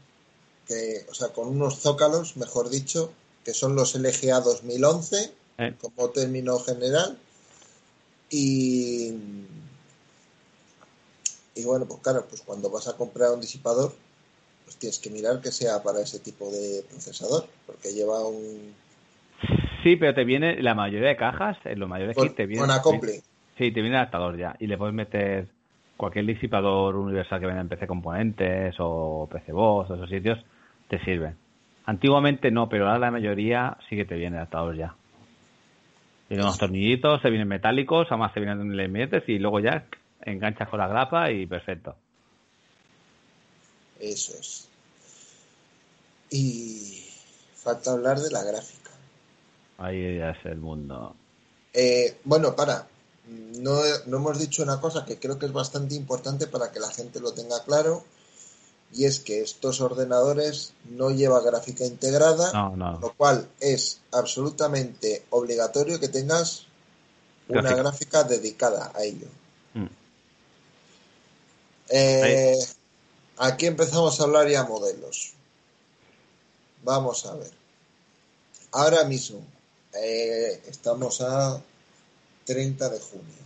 que, 0.66 1.06
o 1.10 1.14
sea, 1.14 1.28
con 1.28 1.48
unos 1.48 1.80
zócalos, 1.80 2.36
mejor 2.36 2.70
dicho, 2.70 3.12
que 3.44 3.52
son 3.52 3.74
los 3.74 3.94
LGA 3.94 4.40
2011, 4.40 5.32
como 5.80 6.10
término 6.10 6.58
general. 6.60 7.18
Y, 8.30 9.12
y 11.54 11.64
bueno, 11.64 11.86
pues 11.86 12.00
claro, 12.00 12.26
pues 12.28 12.42
cuando 12.42 12.70
vas 12.70 12.88
a 12.88 12.96
comprar 12.96 13.32
un 13.32 13.40
disipador, 13.40 13.94
pues 14.64 14.76
tienes 14.76 14.98
que 14.98 15.10
mirar 15.10 15.40
que 15.40 15.52
sea 15.52 15.82
para 15.82 16.00
ese 16.00 16.18
tipo 16.18 16.50
de 16.50 16.84
procesador, 16.88 17.46
porque 17.66 17.92
lleva 17.92 18.26
un... 18.26 18.74
Sí, 19.82 19.96
pero 19.96 20.14
te 20.14 20.24
viene, 20.24 20.62
la 20.62 20.74
mayoría 20.74 21.08
de 21.08 21.16
cajas, 21.16 21.56
en 21.64 21.78
los 21.78 21.88
mayores 21.88 22.16
kits 22.16 22.34
te 22.34 22.46
viene... 22.46 22.66
Con 22.82 23.00
Sí, 23.58 23.70
te 23.70 23.82
viene 23.82 23.90
el 23.90 23.96
adaptador 23.96 24.38
ya, 24.38 24.56
y 24.58 24.66
le 24.66 24.78
puedes 24.78 24.94
meter 24.94 25.46
cualquier 25.96 26.24
disipador 26.24 26.96
universal 26.96 27.38
que 27.38 27.46
venga 27.46 27.60
en 27.60 27.68
PC 27.68 27.86
Componentes 27.86 28.74
o 28.78 29.28
PC 29.30 29.52
Boss 29.52 29.90
o 29.90 29.94
esos 29.94 30.08
sitios, 30.08 30.38
te 30.88 30.98
sirven. 31.04 31.36
Antiguamente 31.84 32.50
no, 32.50 32.68
pero 32.68 32.86
ahora 32.86 32.98
la 32.98 33.10
mayoría 33.10 33.76
sí 33.88 33.96
que 33.96 34.04
te 34.04 34.14
viene 34.14 34.36
el 34.36 34.40
adaptador 34.40 34.76
ya. 34.76 34.94
Tiene 36.28 36.44
unos 36.44 36.58
tornillitos, 36.58 37.20
se 37.20 37.28
vienen 37.28 37.46
metálicos, 37.46 38.06
además 38.10 38.32
se 38.32 38.40
vienen 38.40 38.74
le 38.74 38.88
metes 38.88 39.22
y 39.28 39.38
luego 39.38 39.60
ya 39.60 39.84
enganchas 40.22 40.68
con 40.68 40.78
la 40.78 40.88
grapa 40.88 41.30
y 41.30 41.46
perfecto. 41.46 41.94
Eso 44.00 44.32
es. 44.38 44.68
Y 46.30 47.04
falta 47.54 47.92
hablar 47.92 48.18
de 48.18 48.30
la 48.30 48.42
gráfica. 48.42 48.81
Ahí 49.82 50.18
ya 50.18 50.30
es 50.30 50.44
el 50.46 50.58
mundo. 50.58 51.14
Eh, 51.72 52.18
bueno, 52.24 52.54
para. 52.54 52.86
No, 53.26 53.80
no, 54.06 54.16
hemos 54.16 54.38
dicho 54.38 54.62
una 54.62 54.80
cosa 54.80 55.04
que 55.04 55.18
creo 55.18 55.38
que 55.38 55.46
es 55.46 55.52
bastante 55.52 55.94
importante 55.94 56.46
para 56.46 56.70
que 56.70 56.80
la 56.80 56.90
gente 56.90 57.20
lo 57.20 57.32
tenga 57.32 57.62
claro. 57.64 58.04
Y 58.92 59.06
es 59.06 59.20
que 59.20 59.40
estos 59.40 59.80
ordenadores 59.80 60.74
no 60.90 61.10
llevan 61.10 61.44
gráfica 61.44 61.84
integrada, 61.86 62.52
lo 63.00 63.14
cual 63.14 63.48
es 63.58 64.00
absolutamente 64.10 65.24
obligatorio 65.30 65.98
que 65.98 66.08
tengas 66.08 66.66
una 67.48 67.74
gráfica, 67.74 68.22
dedicada 68.22 68.92
a 68.94 69.02
ello. 69.02 69.28
Mm. 69.72 69.86
Eh, 71.88 72.58
Aquí 73.38 73.66
empezamos 73.66 74.20
a 74.20 74.24
hablar 74.24 74.48
ya 74.48 74.64
modelos. 74.64 75.32
Vamos 76.84 77.26
a 77.26 77.34
ver. 77.34 77.50
Ahora 78.70 79.04
mismo 79.04 79.44
eh, 79.94 80.62
estamos 80.66 81.20
a 81.20 81.60
30 82.44 82.88
de 82.88 83.00
junio. 83.00 83.42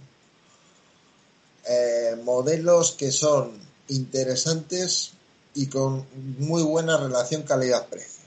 eh, 1.68 2.16
modelos 2.22 2.92
que 2.92 3.10
son 3.10 3.52
interesantes 3.88 5.12
y 5.54 5.66
con 5.68 6.06
muy 6.38 6.62
buena 6.62 6.96
relación 6.96 7.42
calidad-precio. 7.42 8.24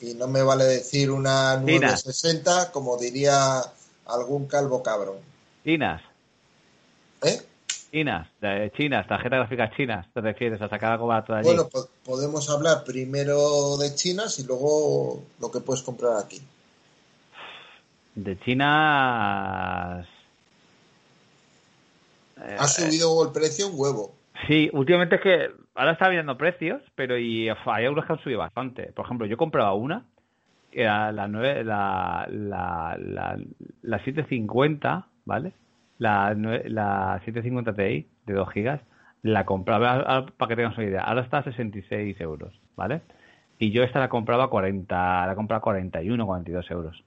Y 0.00 0.14
no 0.14 0.28
me 0.28 0.42
vale 0.42 0.64
decir 0.64 1.10
una 1.10 1.56
960 1.56 2.70
como 2.72 2.96
diría 2.96 3.60
algún 4.06 4.46
calvo 4.46 4.82
cabrón. 4.82 5.18
Chinas. 5.64 6.02
¿Eh? 7.22 7.40
Chinas, 7.90 8.28
de 8.40 8.72
chinas, 8.76 9.06
tarjetas 9.06 9.40
gráficas 9.40 9.76
chinas, 9.76 10.06
te 10.14 10.20
refieres 10.20 10.60
a 10.62 10.68
sacar 10.68 10.92
algo 10.92 11.06
barato 11.06 11.32
de 11.34 11.40
allí. 11.40 11.48
Bueno, 11.48 11.68
podemos 12.04 12.48
hablar 12.50 12.84
primero 12.84 13.76
de 13.76 13.94
chinas 13.94 14.38
y 14.38 14.44
luego 14.44 15.22
lo 15.40 15.50
que 15.50 15.60
puedes 15.60 15.82
comprar 15.82 16.16
aquí. 16.16 16.40
De 18.14 18.38
chinas... 18.40 20.06
ha 22.36 22.66
subido 22.66 23.24
el 23.24 23.32
precio 23.32 23.68
un 23.68 23.74
huevo. 23.76 24.14
Sí, 24.46 24.70
últimamente 24.72 25.16
es 25.16 25.20
que 25.22 25.50
ahora 25.74 25.92
está 25.92 26.08
viendo 26.08 26.36
precios, 26.36 26.82
pero 26.94 27.16
y 27.18 27.48
hay 27.48 27.84
algunos 27.84 28.06
que 28.06 28.12
han 28.12 28.22
subido 28.22 28.40
bastante. 28.40 28.92
Por 28.92 29.04
ejemplo, 29.04 29.26
yo 29.26 29.36
compraba 29.36 29.74
una, 29.74 30.04
que 30.70 30.82
era 30.82 31.12
la, 31.12 31.28
9, 31.28 31.64
la, 31.64 32.26
la, 32.30 32.96
la, 32.98 33.38
la 33.82 33.98
750, 33.98 35.06
¿vale? 35.24 35.52
la, 36.02 36.34
la 36.34 37.20
750 37.24 37.74
Ti 37.74 38.06
de 38.26 38.34
2 38.34 38.48
GB 38.48 38.80
la 39.22 39.46
compraba, 39.46 40.26
para 40.36 40.48
que 40.48 40.56
tengas 40.56 40.76
una 40.76 40.86
idea, 40.86 41.02
ahora 41.02 41.20
está 41.22 41.38
a 41.38 41.44
66 41.44 42.20
euros, 42.20 42.52
¿vale? 42.74 43.02
Y 43.58 43.70
yo 43.70 43.84
esta 43.84 44.00
la 44.00 44.08
compraba 44.08 44.44
a 44.44 44.48
40, 44.48 45.26
la 45.26 45.34
compraba 45.36 45.58
a 45.58 45.62
41, 45.62 46.26
42 46.26 46.70
euros. 46.72 47.04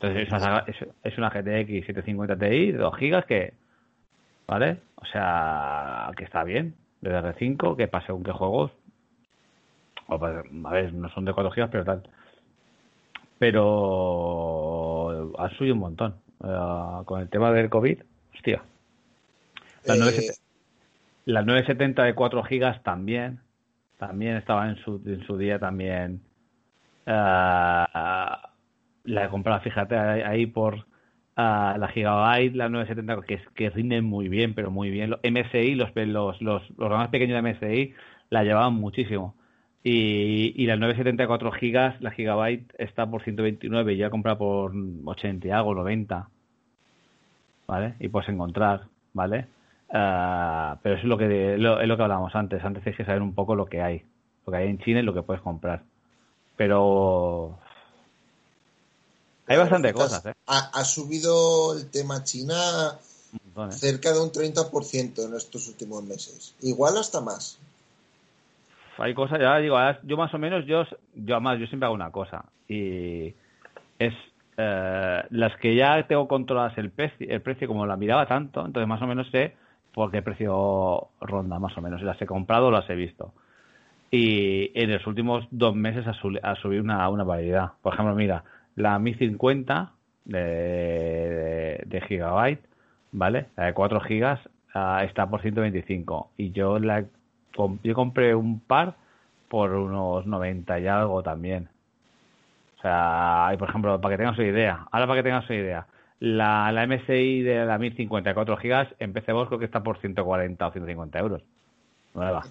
Entonces 0.00 0.28
es, 0.66 0.88
es 1.04 1.18
una 1.18 1.30
GTX 1.30 1.86
750 1.86 2.36
Ti 2.36 2.72
de 2.72 2.78
2 2.78 2.94
GB 2.96 3.24
que, 3.24 3.54
¿vale? 4.46 4.78
O 4.96 5.06
sea, 5.06 6.10
que 6.16 6.24
está 6.24 6.44
bien, 6.44 6.74
de 7.00 7.10
DR5, 7.10 7.76
que 7.76 7.88
pase 7.88 8.12
un 8.12 8.22
que 8.22 8.32
juegos, 8.32 8.72
o, 10.08 10.18
pues, 10.18 10.34
a 10.64 10.70
ver, 10.70 10.92
no 10.92 11.08
son 11.10 11.24
de 11.24 11.32
4 11.32 11.50
GB, 11.50 11.70
pero 11.70 11.84
tal. 11.84 12.02
Pero 13.38 15.32
ha 15.38 15.50
subido 15.50 15.74
un 15.74 15.80
montón. 15.80 16.14
Eh, 16.44 17.02
con 17.04 17.20
el 17.20 17.28
tema 17.28 17.50
del 17.52 17.70
COVID, 17.70 17.98
hostia. 18.34 18.62
La, 19.84 21.42
970, 21.42 22.02
eh, 22.02 22.06
de 22.06 22.14
4 22.14 22.42
gigas 22.44 22.82
también, 22.82 23.40
también 23.98 24.36
estaba 24.36 24.68
en 24.68 24.76
su, 24.76 25.02
en 25.06 25.24
su 25.26 25.36
día 25.38 25.58
también. 25.58 26.20
Uh, 27.06 27.84
la 29.06 29.24
he 29.24 29.28
comprado, 29.28 29.60
fíjate, 29.60 29.96
ahí 29.96 30.46
por 30.46 30.86
la 31.36 31.90
Gigabyte, 31.92 32.54
la 32.54 32.68
970, 32.68 33.26
que, 33.26 33.40
que 33.54 33.70
rinden 33.70 34.04
muy 34.04 34.28
bien, 34.28 34.54
pero 34.54 34.70
muy 34.70 34.90
bien. 34.90 35.10
Los 35.10 35.20
MSI, 35.22 35.74
los, 35.74 35.90
los, 35.94 36.40
los, 36.40 36.70
los 36.78 37.08
pequeños 37.08 37.42
de 37.42 37.52
MSI, 37.52 37.94
la 38.30 38.44
llevaban 38.44 38.74
muchísimo. 38.74 39.34
Y, 39.82 40.52
y 40.60 40.66
las 40.66 40.78
974 40.78 41.52
gigas, 41.52 42.00
la 42.00 42.10
gigabyte 42.10 42.72
está 42.78 43.08
por 43.08 43.22
129 43.22 43.94
y 43.94 43.96
ya 43.98 44.10
comprado 44.10 44.38
por 44.38 44.72
80 45.04 45.46
y 45.46 45.50
algo, 45.50 45.74
90. 45.74 46.28
¿Vale? 47.68 47.94
Y 48.00 48.08
puedes 48.08 48.28
encontrar, 48.28 48.82
¿vale? 49.12 49.46
Uh, 49.88 50.76
pero 50.82 50.96
eso 50.96 51.02
es 51.02 51.04
lo 51.04 51.16
que 51.16 51.56
lo, 51.58 51.80
es 51.80 51.86
lo 51.86 51.96
que 51.96 52.02
hablábamos 52.02 52.34
antes. 52.34 52.64
Antes 52.64 52.86
hay 52.86 52.94
que 52.94 53.04
saber 53.04 53.22
un 53.22 53.34
poco 53.34 53.54
lo 53.54 53.66
que 53.66 53.82
hay. 53.82 54.02
Lo 54.44 54.52
que 54.52 54.58
hay 54.58 54.68
en 54.68 54.78
China 54.78 55.00
y 55.00 55.02
lo 55.02 55.14
que 55.14 55.22
puedes 55.22 55.42
comprar. 55.42 55.82
Pero 56.56 57.58
hay 59.46 59.56
bastante 59.56 59.92
cosas, 59.92 60.26
¿eh? 60.26 60.34
Ha, 60.46 60.70
ha, 60.72 60.84
subido 60.84 61.76
el 61.76 61.88
tema 61.90 62.24
China 62.24 62.98
¿eh? 63.32 63.72
cerca 63.72 64.12
de 64.12 64.20
un 64.20 64.32
30% 64.32 65.24
en 65.24 65.34
estos 65.34 65.68
últimos 65.68 66.02
meses. 66.04 66.54
Igual 66.60 66.96
hasta 66.98 67.20
más 67.20 67.58
hay 68.98 69.14
cosas, 69.14 69.38
ya 69.40 69.56
digo, 69.58 69.76
yo 70.04 70.16
más 70.16 70.32
o 70.34 70.38
menos, 70.38 70.64
yo, 70.66 70.84
yo 71.14 71.40
más, 71.40 71.58
yo 71.58 71.66
siempre 71.66 71.86
hago 71.86 71.94
una 71.94 72.10
cosa 72.10 72.44
y 72.68 73.34
es 73.98 74.14
eh, 74.56 75.22
las 75.30 75.56
que 75.58 75.74
ya 75.74 76.06
tengo 76.06 76.26
controladas 76.26 76.76
el 76.78 76.90
precio, 76.90 77.26
el 77.28 77.42
precio 77.42 77.68
como 77.68 77.86
la 77.86 77.96
miraba 77.96 78.26
tanto, 78.26 78.64
entonces 78.64 78.88
más 78.88 79.02
o 79.02 79.06
menos 79.06 79.28
sé 79.30 79.54
por 79.92 80.10
qué 80.10 80.22
precio 80.22 81.08
ronda, 81.20 81.58
más 81.58 81.76
o 81.76 81.80
menos, 81.80 82.02
las 82.02 82.20
he 82.20 82.26
comprado 82.26 82.66
o 82.66 82.70
las 82.70 82.88
he 82.90 82.94
visto. 82.94 83.32
Y 84.10 84.70
en 84.78 84.92
los 84.92 85.06
últimos 85.06 85.46
dos 85.50 85.74
meses 85.74 86.06
ha, 86.06 86.54
subido 86.56 86.82
una, 86.82 87.08
una 87.08 87.24
variedad. 87.24 87.72
Por 87.82 87.94
ejemplo, 87.94 88.14
mira, 88.14 88.44
la 88.76 88.98
1050 88.98 89.92
de, 90.26 91.82
de, 91.86 92.00
Gigabyte, 92.02 92.64
¿vale? 93.12 93.46
La 93.56 93.66
de 93.66 93.74
4 93.74 94.00
gigas 94.00 94.40
ah, 94.74 95.02
está 95.04 95.28
por 95.28 95.42
125 95.42 96.30
y 96.36 96.52
yo 96.52 96.78
la 96.78 97.04
yo 97.82 97.94
compré 97.94 98.34
un 98.34 98.60
par 98.60 98.96
por 99.48 99.72
unos 99.72 100.26
90 100.26 100.78
y 100.80 100.86
algo 100.86 101.22
también. 101.22 101.68
O 102.78 102.82
sea, 102.82 103.54
por 103.58 103.70
ejemplo, 103.70 104.00
para 104.00 104.14
que 104.14 104.18
tengas 104.18 104.38
una 104.38 104.48
idea, 104.48 104.86
ahora 104.90 105.06
para 105.06 105.20
que 105.20 105.28
tengas 105.28 105.48
una 105.48 105.58
idea, 105.58 105.86
la, 106.20 106.70
la 106.72 106.86
MSI 106.86 107.42
de 107.42 107.64
la 107.64 107.78
1054 107.78 108.56
gigas 108.58 108.88
en 108.98 109.12
PC 109.12 109.32
creo 109.32 109.58
que 109.58 109.64
está 109.64 109.82
por 109.82 109.98
140 109.98 110.66
o 110.66 110.72
150 110.72 111.18
euros. 111.18 111.42
Nueva. 112.14 112.44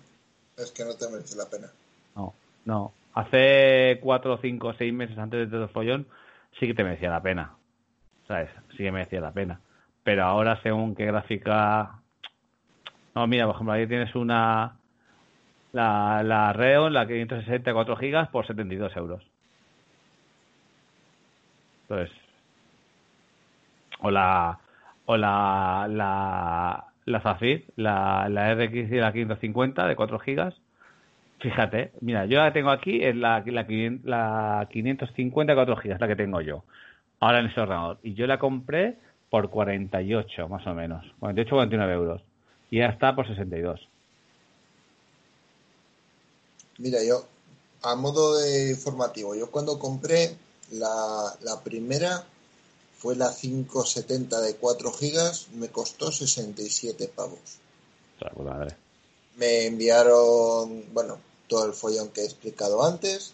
Es 0.58 0.72
que 0.72 0.84
no 0.84 0.94
te 0.96 1.10
merece 1.10 1.36
la 1.36 1.46
pena. 1.46 1.68
No, 2.16 2.34
no. 2.66 2.92
Hace 3.16 4.00
4, 4.02 4.40
5, 4.42 4.74
6 4.78 4.94
meses 4.94 5.18
antes 5.18 5.40
de 5.40 5.48
todo 5.48 5.64
el 5.64 5.70
follón 5.70 6.08
sí 6.60 6.68
que 6.68 6.74
te 6.74 6.84
merecía 6.84 7.10
la 7.10 7.22
pena. 7.22 7.56
¿Sabes? 8.28 8.50
Sí 8.72 8.78
que 8.78 8.92
merecía 8.92 9.22
la 9.22 9.32
pena. 9.32 9.62
Pero 10.04 10.26
ahora 10.26 10.62
según 10.62 10.96
qué 10.96 11.06
gráfica... 11.06 12.02
No, 13.16 13.26
mira, 13.28 13.46
por 13.46 13.56
ejemplo, 13.56 13.74
ahí 13.74 13.88
tienes 13.88 14.14
una 14.16 14.76
la, 15.72 16.24
la 16.24 16.54
Reon, 16.54 16.94
la 16.94 17.08
564 17.08 17.96
gigas, 17.96 18.30
por 18.30 18.46
72 18.46 18.96
euros. 18.98 19.24
Entonces, 21.84 22.16
o 24.00 24.12
la, 24.12 24.60
o 25.06 25.18
la, 25.18 25.88
la, 25.90 26.86
la 27.06 27.22
Zafir, 27.22 27.66
la, 27.76 28.28
la 28.30 28.54
RX 28.56 28.92
y 28.92 28.96
la 28.96 29.14
550 29.14 29.88
de 29.88 29.96
4 29.96 30.20
gigas. 30.20 30.56
Fíjate, 31.46 31.92
mira, 32.02 32.26
yo 32.26 32.40
la 32.40 32.52
tengo 32.52 32.72
aquí, 32.72 33.04
en 33.04 33.22
la, 33.22 33.44
la, 33.46 33.68
la 34.04 34.68
550 34.68 35.54
4 35.54 35.76
gigas, 35.78 36.02
la 36.02 36.08
que 36.08 36.16
tengo 36.16 36.42
yo, 36.42 36.64
ahora 37.20 37.40
en 37.40 37.46
ese 37.46 37.62
ordenador. 37.62 38.00
Y 38.02 38.16
yo 38.16 38.26
la 38.26 38.40
compré 38.40 38.98
por 39.30 39.52
48, 39.52 40.50
más 40.50 40.66
o 40.66 40.74
menos, 40.74 41.06
48 41.20 41.56
49 41.56 41.94
euros. 41.94 42.24
Y 42.72 42.80
ya 42.80 42.88
está 42.88 43.16
por 43.16 43.28
62. 43.28 43.88
Mira, 46.80 47.04
yo, 47.04 47.28
a 47.84 47.96
modo 47.96 48.40
de 48.40 48.72
informativo, 48.72 49.36
yo 49.36 49.52
cuando 49.52 49.78
compré 49.78 50.36
la, 50.72 51.32
la 51.44 51.62
primera 51.64 52.24
fue 52.98 53.16
la 53.16 53.32
570 53.32 54.42
de 54.42 54.56
4 54.56 54.92
gigas, 54.94 55.50
me 55.54 55.68
costó 55.68 56.12
67 56.12 57.08
pavos. 57.16 57.60
Me 59.38 59.68
enviaron, 59.68 60.86
bueno, 60.92 61.20
todo 61.48 61.66
el 61.66 61.74
follón 61.74 62.10
que 62.10 62.22
he 62.22 62.26
explicado 62.26 62.84
antes. 62.84 63.34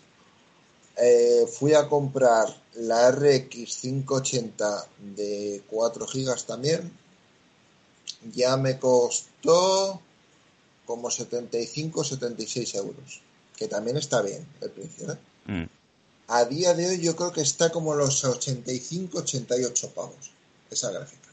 Eh, 0.98 1.46
fui 1.52 1.74
a 1.74 1.88
comprar 1.88 2.48
la 2.76 3.12
RX 3.12 3.78
580 3.78 4.88
de 5.16 5.64
4 5.68 6.08
gigas 6.08 6.46
también. 6.46 6.92
Ya 8.34 8.58
me 8.58 8.78
costó 8.78 10.02
como 10.86 11.10
75 11.10 12.04
76 12.04 12.76
euros 12.76 13.22
que 13.62 13.68
también 13.68 13.96
está 13.96 14.24
bien 14.24 14.44
el 14.60 14.72
precio. 14.72 15.14
¿eh? 15.14 15.18
Mm. 15.46 15.70
A 16.30 16.46
día 16.46 16.74
de 16.74 16.90
hoy 16.90 17.00
yo 17.00 17.16
creo 17.16 17.32
que 17.32 17.42
está 17.42 17.70
como 17.72 17.94
los 17.94 18.26
85, 18.26 19.20
88 19.20 19.92
pavos 19.94 20.32
esa 20.72 20.90
gráfica. 20.92 21.30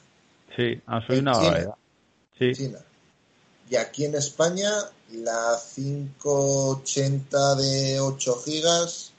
Sí, 0.55 0.79
ha 0.85 1.01
subido 1.01 1.22
una 1.22 1.33
barbaridad. 1.33 1.74
Sí. 2.39 2.53
China. 2.53 2.81
Y 3.71 3.77
aquí 3.77 4.05
en 4.05 4.14
España 4.14 4.71
la 5.12 5.57
580 5.75 7.55
de 7.57 8.01
8 8.01 8.43
gigas 8.45 9.12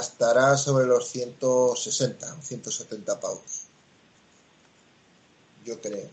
estará 0.00 0.56
sobre 0.56 0.86
los 0.86 1.08
160, 1.08 2.26
170 2.40 3.20
pavos. 3.20 3.66
Yo 5.64 5.80
creo. 5.80 6.08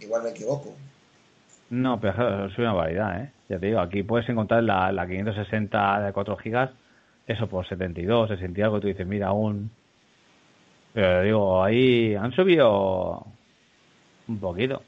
Igual 0.00 0.24
me 0.24 0.30
equivoco. 0.30 0.74
No, 1.70 2.00
pero 2.00 2.46
es 2.46 2.58
una 2.58 2.72
variedad, 2.72 3.22
¿eh? 3.22 3.32
Ya 3.48 3.58
te 3.58 3.66
digo, 3.66 3.80
aquí 3.80 4.02
puedes 4.02 4.28
encontrar 4.28 4.62
la, 4.62 4.92
la 4.92 5.06
560 5.06 6.00
de 6.02 6.12
4 6.12 6.36
gigas, 6.36 6.70
eso 7.26 7.48
por 7.48 7.66
72, 7.66 8.28
60 8.28 8.58
y 8.58 8.62
algo, 8.62 8.80
tú 8.80 8.88
dices, 8.88 9.06
mira, 9.06 9.28
aún... 9.28 9.70
Pero 10.92 11.22
digo, 11.22 11.62
ahí 11.62 12.14
han 12.14 12.32
subido 12.32 13.26
un 14.28 14.38
poquito. 14.38 14.82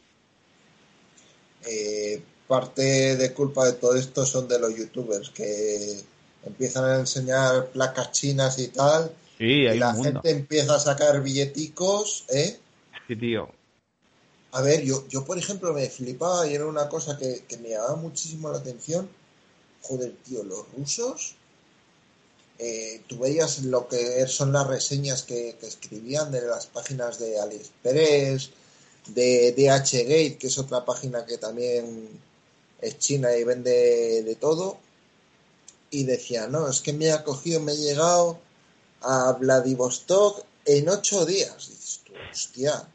Eh, 1.71 2.23
parte 2.47 3.17
de 3.17 3.35
culpa 3.35 3.67
de 3.67 3.75
todo 3.75 3.95
esto 3.95 4.25
son 4.25 4.49
de 4.49 4.59
los 4.59 4.75
youtubers 4.75 5.29
que 5.31 6.01
empiezan 6.45 6.85
a 6.85 6.99
enseñar 7.01 7.67
placas 7.67 8.13
chinas 8.13 8.59
y 8.59 8.69
tal. 8.69 9.13
Sí, 9.37 9.45
y 9.45 9.79
la 9.79 9.95
gente 9.95 10.31
empieza 10.31 10.77
a 10.77 10.81
sacar 10.81 11.23
billeticos, 11.23 12.25
¿eh? 12.29 12.59
Sí, 13.07 13.17
tío. 13.17 13.49
A 14.53 14.63
ver, 14.63 14.83
yo, 14.83 15.07
yo 15.09 15.25
por 15.25 15.37
ejemplo 15.37 15.75
me 15.75 15.91
flipaba 15.91 16.47
y 16.47 16.55
era 16.55 16.67
una 16.67 16.89
cosa 16.89 17.19
que, 17.19 17.45
que 17.47 17.59
me 17.59 17.71
llamaba 17.71 17.97
muchísimo 17.97 18.51
la 18.51 18.59
atención. 18.59 19.09
Joder, 19.83 20.15
tío, 20.25 20.43
los 20.43 20.65
rusos 20.73 21.37
eh, 22.59 23.03
tú 23.07 23.21
veías 23.21 23.63
lo 23.63 23.87
que 23.87 24.27
son 24.27 24.53
las 24.53 24.67
reseñas 24.67 25.23
que, 25.23 25.57
escribían 25.63 26.33
de 26.33 26.43
las 26.43 26.67
páginas 26.67 27.19
de 27.21 27.39
AliExpress, 27.39 28.51
de 29.09 29.53
DHgate, 29.53 30.37
que 30.39 30.47
es 30.47 30.59
otra 30.59 30.85
página 30.85 31.25
que 31.25 31.39
también 31.39 32.09
es 32.81 32.99
china 32.99 33.37
y 33.37 33.45
vende 33.45 34.23
de 34.23 34.35
todo, 34.37 34.79
y 35.91 36.05
decía, 36.05 36.47
no, 36.47 36.69
es 36.69 36.81
que 36.81 36.93
me 36.93 37.11
ha 37.13 37.25
cogido, 37.25 37.61
me 37.61 37.73
he 37.73 37.77
llegado 37.77 38.39
a 39.01 39.33
Vladivostok 39.33 40.45
en 40.65 40.89
ocho 40.89 41.25
días. 41.25 41.69
dices 41.69 42.01
tú, 42.05 42.13
hostia, 42.31 42.87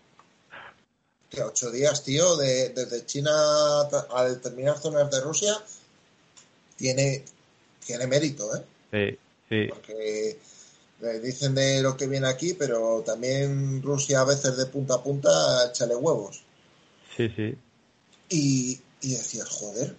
que 1.30 1.42
ocho 1.42 1.72
días, 1.72 2.04
tío, 2.04 2.36
de, 2.38 2.70
desde 2.70 3.06
China 3.06 3.32
a 3.32 4.26
determinadas 4.26 4.82
zonas 4.82 5.10
de 5.10 5.22
Rusia, 5.22 5.60
tiene, 6.78 7.26
tiene 7.86 8.08
mérito, 8.08 8.50
¿eh? 8.56 9.18
Sí. 9.50 9.68
Porque 9.70 10.40
dicen 11.22 11.56
de 11.56 11.82
lo 11.82 11.98
que 11.98 12.08
viene 12.08 12.28
aquí, 12.28 12.54
pero 12.54 13.02
también 13.06 13.82
Rusia 13.82 14.22
a 14.22 14.26
veces 14.26 14.58
de 14.58 14.66
punta 14.68 14.96
a 14.96 15.04
punta 15.04 15.30
échale 15.70 15.96
huevos. 15.96 16.44
Sí, 17.16 17.30
sí. 17.36 17.56
Y, 18.30 18.80
y 19.02 19.12
decías, 19.12 19.50
joder, 19.50 19.96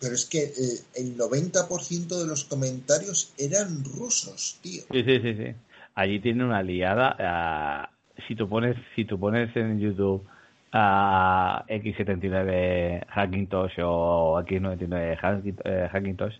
pero 0.00 0.14
es 0.14 0.24
que 0.24 0.44
eh, 0.44 0.80
el 0.96 1.16
90% 1.16 2.08
de 2.08 2.26
los 2.26 2.44
comentarios 2.44 3.34
eran 3.36 3.84
rusos, 3.84 4.58
tío. 4.62 4.82
Sí, 4.90 5.04
sí, 5.04 5.20
sí, 5.20 5.34
sí. 5.34 5.54
Allí 5.94 6.20
tiene 6.20 6.44
una 6.44 6.62
liada. 6.62 7.90
Si 8.26 8.34
tú 8.34 8.48
pones, 8.48 8.76
si 8.96 9.04
tú 9.04 9.18
pones 9.18 9.54
en 9.56 9.78
YouTube 9.78 10.26
a 10.72 11.64
X79 11.68 13.04
Hackintosh 13.08 13.72
o 13.82 14.40
X99 14.42 15.58
eh, 15.64 15.88
Hackintosh, 15.92 16.34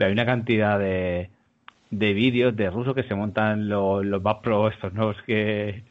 hay 0.00 0.12
una 0.12 0.26
cantidad 0.26 0.78
de, 0.78 1.30
de 1.90 2.12
vídeos 2.12 2.54
de 2.56 2.70
rusos 2.70 2.94
que 2.94 3.02
se 3.04 3.14
montan 3.14 3.68
los, 3.68 4.04
los 4.04 4.22
más 4.22 4.36
pro 4.36 4.68
estos 4.68 4.92
nuevos 4.92 5.16
que 5.26 5.84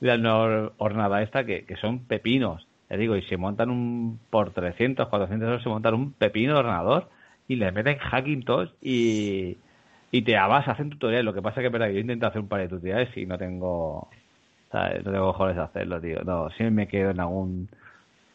la 0.00 0.70
hornada 0.78 1.22
esta 1.22 1.44
que, 1.44 1.64
que 1.64 1.76
son 1.76 2.00
pepinos. 2.00 2.66
Te 2.88 2.96
digo 2.96 3.16
y 3.16 3.22
se 3.22 3.36
montan 3.36 3.70
un 3.70 4.20
por 4.30 4.50
300 4.52 5.08
400 5.08 5.46
euros 5.46 5.62
se 5.62 5.68
montan 5.68 5.94
un 5.94 6.12
pepino 6.12 6.54
de 6.54 6.60
ordenador 6.60 7.08
y 7.48 7.56
le 7.56 7.72
meten 7.72 7.98
Hackintosh 7.98 8.70
y 8.82 9.58
y 10.12 10.22
te 10.22 10.36
abas 10.36 10.68
hacen 10.68 10.90
tutoriales. 10.90 11.24
Lo 11.24 11.34
que 11.34 11.42
pasa 11.42 11.60
que, 11.60 11.68
verdad, 11.68 11.88
yo 11.88 11.98
intento 11.98 12.26
hacer 12.26 12.40
un 12.40 12.48
par 12.48 12.60
de 12.60 12.68
tutoriales 12.68 13.14
y 13.16 13.26
no 13.26 13.38
tengo 13.38 14.08
no 14.72 15.12
tengo 15.12 15.32
cojones 15.32 15.56
de 15.56 15.62
hacerlo 15.62 16.00
tío. 16.00 16.22
No 16.24 16.50
siempre 16.50 16.70
me 16.70 16.88
quedo 16.88 17.10
en 17.10 17.20
algún 17.20 17.68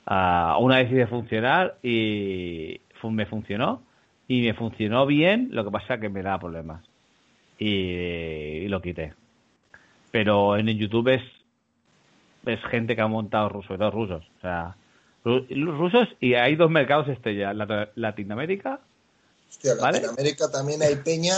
uh, 0.07 0.57
una 0.59 0.77
vez 0.77 0.91
de 0.91 1.07
funcionar 1.07 1.77
y 1.83 2.81
me 3.03 3.25
funcionó 3.25 3.83
y 4.27 4.41
me 4.43 4.53
funcionó 4.53 5.05
bien 5.05 5.49
lo 5.51 5.63
que 5.63 5.71
pasa 5.71 5.99
que 5.99 6.09
me 6.09 6.23
da 6.23 6.39
problemas 6.39 6.90
y, 7.61 8.67
lo 8.67 8.81
quité. 8.81 9.13
Pero 10.11 10.57
en 10.57 10.67
YouTube 10.67 11.09
es, 11.09 11.21
es 12.45 12.59
gente 12.65 12.95
que 12.95 13.01
ha 13.01 13.07
montado 13.07 13.49
rusos, 13.49 13.77
dos 13.77 13.93
rusos. 13.93 14.23
O 14.37 14.41
sea, 14.41 14.75
rusos 15.23 16.09
y 16.19 16.33
hay 16.33 16.55
dos 16.55 16.71
mercados 16.71 17.07
estrella, 17.07 17.53
Latinoamérica. 17.95 18.79
Hostia, 19.47 19.75
Latinoamérica 19.75 20.49
también 20.51 20.81
hay 20.81 20.95
peña 20.95 21.35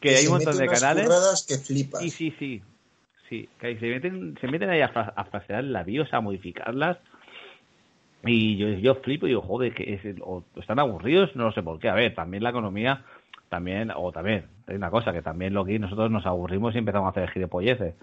que, 0.00 0.16
hay 0.16 0.26
un 0.26 0.34
montón 0.34 0.56
de 0.56 0.66
canales 0.66 1.44
que 1.46 1.58
flipas. 1.58 2.00
Sí, 2.00 2.10
sí, 2.10 2.34
sí. 2.38 2.62
Sí, 3.28 3.46
que 3.60 3.78
se 3.78 3.86
meten, 3.88 4.38
se 4.40 4.48
meten 4.48 4.70
ahí 4.70 4.80
a, 4.80 4.86
a 4.86 5.24
frasear 5.26 5.62
la 5.62 5.84
BIOS, 5.84 6.14
a 6.14 6.22
modificarlas. 6.22 6.96
Y 8.24 8.56
yo, 8.56 8.68
yo 8.70 8.94
flipo 8.94 9.26
y 9.26 9.30
digo, 9.30 9.42
joder, 9.42 9.74
que 9.74 9.94
es, 9.94 10.16
o 10.22 10.42
están 10.56 10.78
aburridos, 10.78 11.36
no 11.36 11.44
lo 11.44 11.52
sé 11.52 11.62
por 11.62 11.78
qué. 11.78 11.90
A 11.90 11.94
ver, 11.94 12.14
también 12.14 12.42
la 12.42 12.50
economía 12.50 13.04
también, 13.48 13.90
o 13.94 14.12
también, 14.12 14.46
hay 14.66 14.76
una 14.76 14.90
cosa, 14.90 15.12
que 15.12 15.22
también 15.22 15.54
lo 15.54 15.64
que 15.64 15.78
nosotros 15.78 16.10
nos 16.10 16.26
aburrimos 16.26 16.74
y 16.74 16.78
empezamos 16.78 17.06
a 17.08 17.10
hacer 17.10 17.30
gilipolleces. 17.30 17.94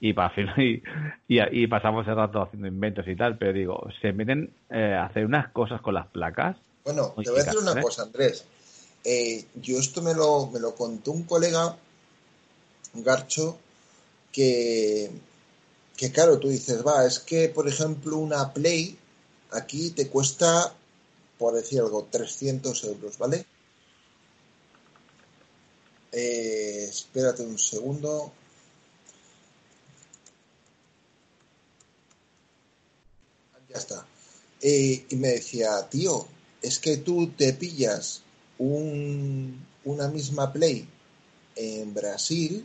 Y, 0.00 0.10
y, 0.58 0.82
y, 1.28 1.62
y 1.62 1.66
pasamos 1.66 2.06
el 2.08 2.16
rato 2.16 2.42
haciendo 2.42 2.68
inventos 2.68 3.06
y 3.06 3.16
tal, 3.16 3.38
pero 3.38 3.52
digo, 3.52 3.88
se 4.00 4.12
meten 4.12 4.52
eh, 4.70 4.94
a 4.94 5.06
hacer 5.06 5.24
unas 5.24 5.50
cosas 5.52 5.80
con 5.80 5.94
las 5.94 6.06
placas. 6.08 6.56
Bueno, 6.84 7.14
te 7.22 7.30
voy 7.30 7.40
a 7.40 7.44
decir 7.44 7.60
una 7.60 7.78
¿eh? 7.78 7.82
cosa, 7.82 8.02
Andrés. 8.02 8.44
Eh, 9.04 9.44
yo 9.54 9.78
esto 9.78 10.02
me 10.02 10.14
lo, 10.14 10.48
me 10.48 10.60
lo 10.60 10.74
contó 10.74 11.12
un 11.12 11.24
colega, 11.24 11.76
un 12.94 13.04
garcho, 13.04 13.58
que, 14.32 15.10
que 15.96 16.10
claro, 16.10 16.38
tú 16.38 16.48
dices, 16.48 16.84
va, 16.86 17.06
es 17.06 17.20
que, 17.20 17.48
por 17.48 17.68
ejemplo, 17.68 18.16
una 18.16 18.52
Play 18.52 18.98
aquí 19.52 19.90
te 19.90 20.08
cuesta, 20.08 20.72
por 21.38 21.54
decir 21.54 21.80
algo, 21.80 22.08
300 22.10 22.84
euros, 22.84 23.18
¿vale? 23.18 23.46
Eh, 26.16 26.86
espérate 26.88 27.42
un 27.42 27.58
segundo. 27.58 28.32
Ya 33.68 33.78
está. 33.78 34.06
Eh, 34.60 35.06
y 35.10 35.16
me 35.16 35.28
decía, 35.28 35.88
tío, 35.90 36.28
es 36.62 36.78
que 36.78 36.98
tú 36.98 37.32
te 37.36 37.52
pillas 37.52 38.22
un, 38.58 39.66
una 39.84 40.06
misma 40.08 40.52
Play 40.52 40.88
en 41.56 41.92
Brasil 41.92 42.64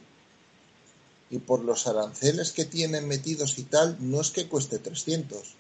y 1.32 1.40
por 1.40 1.64
los 1.64 1.88
aranceles 1.88 2.52
que 2.52 2.66
tienen 2.66 3.08
metidos 3.08 3.58
y 3.58 3.64
tal, 3.64 3.98
no 4.00 4.22
es 4.22 4.30
que 4.30 4.48
cueste 4.48 4.78
300. 4.78 5.56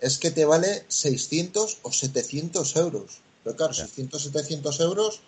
Es 0.00 0.18
que 0.18 0.30
te 0.30 0.44
vale 0.44 0.84
600 0.86 1.78
o 1.82 1.90
700 1.90 2.76
euros. 2.76 3.18
Pero 3.42 3.56
claro, 3.56 3.74
600, 3.74 4.22
700 4.22 4.80
euros 4.80 5.20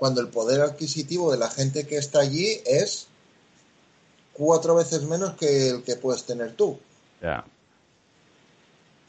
cuando 0.00 0.22
el 0.22 0.28
poder 0.28 0.62
adquisitivo 0.62 1.30
de 1.30 1.36
la 1.36 1.50
gente 1.50 1.86
que 1.86 1.98
está 1.98 2.20
allí 2.20 2.62
es 2.64 3.06
cuatro 4.32 4.74
veces 4.74 5.02
menos 5.02 5.34
que 5.34 5.68
el 5.68 5.82
que 5.82 5.96
puedes 5.96 6.24
tener 6.24 6.56
tú. 6.56 6.78
Ya. 7.20 7.44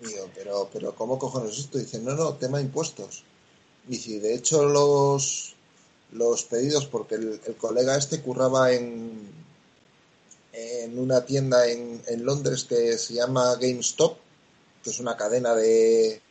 Digo, 0.01 0.29
pero, 0.35 0.69
pero 0.73 0.93
¿cómo 0.93 1.17
cojones 1.17 1.57
esto? 1.57 1.77
Dicen, 1.77 2.03
no, 2.03 2.13
no, 2.15 2.33
tema 2.33 2.59
impuestos. 2.59 3.23
Y 3.87 3.95
si 3.95 4.19
de 4.19 4.35
hecho 4.35 4.65
los, 4.65 5.55
los 6.11 6.43
pedidos, 6.43 6.87
porque 6.87 7.15
el, 7.15 7.39
colega 7.57 7.95
este 7.95 8.21
curraba 8.21 8.73
en, 8.73 9.31
en 10.51 10.99
una 10.99 11.23
tienda 11.25 11.69
en, 11.69 12.01
en 12.05 12.25
Londres 12.25 12.65
que 12.65 12.97
se 12.97 13.13
llama 13.13 13.55
GameStop, 13.55 14.17
que 14.83 14.89
es 14.89 14.99
una 14.99 15.15
cadena 15.15 15.55
de, 15.55 16.21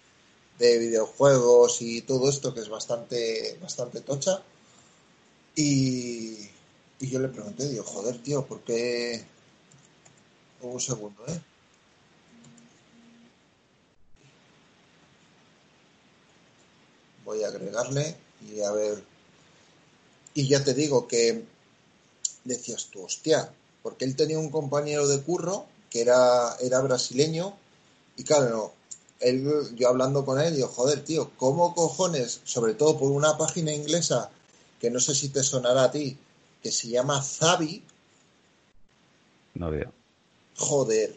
de 0.58 0.78
videojuegos 0.78 1.80
y 1.80 2.02
todo 2.02 2.28
esto 2.28 2.52
que 2.52 2.60
es 2.60 2.68
bastante, 2.68 3.58
bastante 3.62 4.02
tocha. 4.02 4.42
Y, 5.54 6.48
yo 7.00 7.18
le 7.18 7.28
pregunté, 7.28 7.68
digo, 7.68 7.84
joder, 7.84 8.22
tío, 8.22 8.44
¿por 8.46 8.60
qué? 8.60 9.24
Un 10.62 10.80
segundo, 10.80 11.26
¿eh? 11.28 11.40
Voy 17.24 17.42
a 17.42 17.48
agregarle 17.48 18.16
y 18.48 18.60
a 18.60 18.70
ver. 18.72 19.02
Y 20.34 20.48
ya 20.48 20.62
te 20.62 20.74
digo 20.74 21.08
que 21.08 21.44
decías 22.44 22.86
tú, 22.90 23.04
hostia, 23.04 23.52
porque 23.82 24.04
él 24.04 24.16
tenía 24.16 24.38
un 24.38 24.50
compañero 24.50 25.06
de 25.08 25.20
curro 25.22 25.66
que 25.90 26.02
era, 26.02 26.56
era 26.60 26.80
brasileño 26.80 27.56
y 28.16 28.24
claro, 28.24 28.72
él, 29.20 29.44
yo 29.76 29.88
hablando 29.88 30.24
con 30.24 30.40
él, 30.40 30.54
digo, 30.54 30.68
joder, 30.68 31.04
tío, 31.04 31.30
¿cómo 31.36 31.74
cojones, 31.74 32.40
sobre 32.44 32.74
todo 32.74 32.98
por 32.98 33.10
una 33.10 33.36
página 33.36 33.72
inglesa 33.72 34.30
que 34.80 34.90
no 34.90 34.98
sé 34.98 35.14
si 35.14 35.28
te 35.28 35.42
sonará 35.42 35.84
a 35.84 35.90
ti, 35.90 36.16
que 36.62 36.72
se 36.72 36.88
llama 36.88 37.22
Zabi? 37.22 37.84
No 39.54 39.70
veo. 39.70 39.92
Joder, 40.56 41.16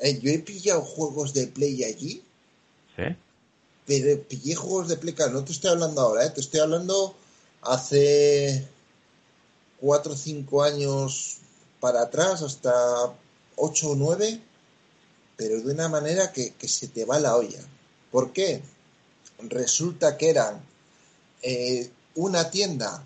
eh, 0.00 0.18
yo 0.20 0.30
he 0.30 0.38
pillado 0.38 0.82
juegos 0.82 1.32
de 1.32 1.46
Play 1.46 1.84
allí. 1.84 2.22
¿Sí? 2.96 3.02
Pero 3.86 4.22
pillé 4.22 4.54
juegos 4.54 4.88
de 4.88 4.96
Play, 4.96 5.14
no 5.32 5.44
te 5.44 5.52
estoy 5.52 5.70
hablando 5.70 6.00
ahora, 6.00 6.26
¿eh? 6.26 6.30
te 6.30 6.40
estoy 6.40 6.60
hablando 6.60 7.14
hace 7.62 8.66
cuatro 9.80 10.12
o 10.12 10.16
cinco 10.16 10.62
años 10.62 11.38
para 11.80 12.02
atrás, 12.02 12.42
hasta 12.42 12.72
ocho 13.56 13.90
o 13.90 13.94
nueve 13.94 14.40
pero 15.36 15.60
de 15.60 15.72
una 15.72 15.88
manera 15.88 16.32
que, 16.32 16.52
se 16.68 16.88
te 16.88 17.04
va 17.04 17.18
la 17.18 17.36
olla. 17.36 17.60
¿Por 18.10 18.32
qué? 18.32 18.62
Resulta 19.38 20.16
que 20.16 20.30
eran 20.30 20.60
eh, 21.42 21.90
una 22.14 22.50
tienda 22.50 23.02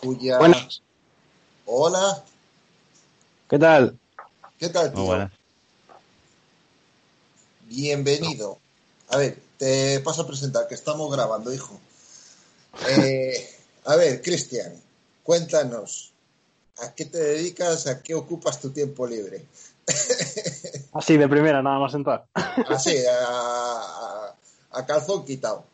cuya... 0.00 0.38
Buenas. 0.38 0.82
Hola. 1.66 2.24
¿Qué 3.48 3.58
tal? 3.58 3.98
¿Qué 4.58 4.68
tal, 4.68 4.92
tío? 4.92 5.30
Bienvenido. 7.66 8.58
A 9.08 9.18
ver, 9.18 9.38
te 9.58 10.00
paso 10.00 10.22
a 10.22 10.26
presentar, 10.26 10.66
que 10.68 10.74
estamos 10.74 11.10
grabando, 11.10 11.52
hijo. 11.52 11.78
Eh, 12.90 13.56
a 13.86 13.96
ver, 13.96 14.22
Cristian, 14.22 14.72
cuéntanos, 15.24 16.12
¿a 16.80 16.94
qué 16.94 17.06
te 17.06 17.18
dedicas? 17.18 17.88
¿A 17.88 18.02
qué 18.02 18.14
ocupas 18.14 18.60
tu 18.60 18.70
tiempo 18.70 19.04
libre? 19.04 19.44
Así, 20.92 21.16
de 21.16 21.26
primera, 21.26 21.60
nada 21.60 21.80
más 21.80 21.94
entrar. 21.94 22.26
Así, 22.68 22.94
a, 23.10 24.32
a 24.70 24.86
calzón 24.86 25.24
quitado. 25.24 25.64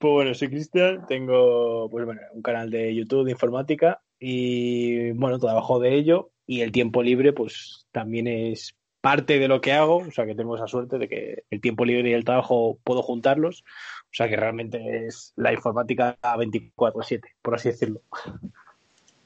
Pues 0.00 0.12
bueno, 0.14 0.34
soy 0.34 0.48
Cristian, 0.48 1.06
tengo 1.06 1.90
pues 1.90 2.06
bueno, 2.06 2.22
un 2.32 2.40
canal 2.40 2.70
de 2.70 2.94
YouTube 2.94 3.26
de 3.26 3.32
informática 3.32 4.00
y 4.18 5.10
bueno, 5.10 5.38
trabajo 5.38 5.78
de 5.78 5.94
ello 5.94 6.30
y 6.46 6.62
el 6.62 6.72
tiempo 6.72 7.02
libre 7.02 7.34
pues 7.34 7.84
también 7.92 8.26
es 8.26 8.74
parte 9.02 9.38
de 9.38 9.46
lo 9.46 9.60
que 9.60 9.74
hago, 9.74 9.98
o 9.98 10.10
sea 10.10 10.24
que 10.24 10.34
tengo 10.34 10.56
esa 10.56 10.68
suerte 10.68 10.96
de 10.96 11.06
que 11.06 11.44
el 11.50 11.60
tiempo 11.60 11.84
libre 11.84 12.08
y 12.08 12.12
el 12.14 12.24
trabajo 12.24 12.78
puedo 12.82 13.02
juntarlos, 13.02 13.62
o 14.04 14.12
sea 14.12 14.26
que 14.30 14.36
realmente 14.36 15.06
es 15.06 15.34
la 15.36 15.52
informática 15.52 16.16
24/7, 16.22 17.20
por 17.42 17.56
así 17.56 17.68
decirlo. 17.68 18.00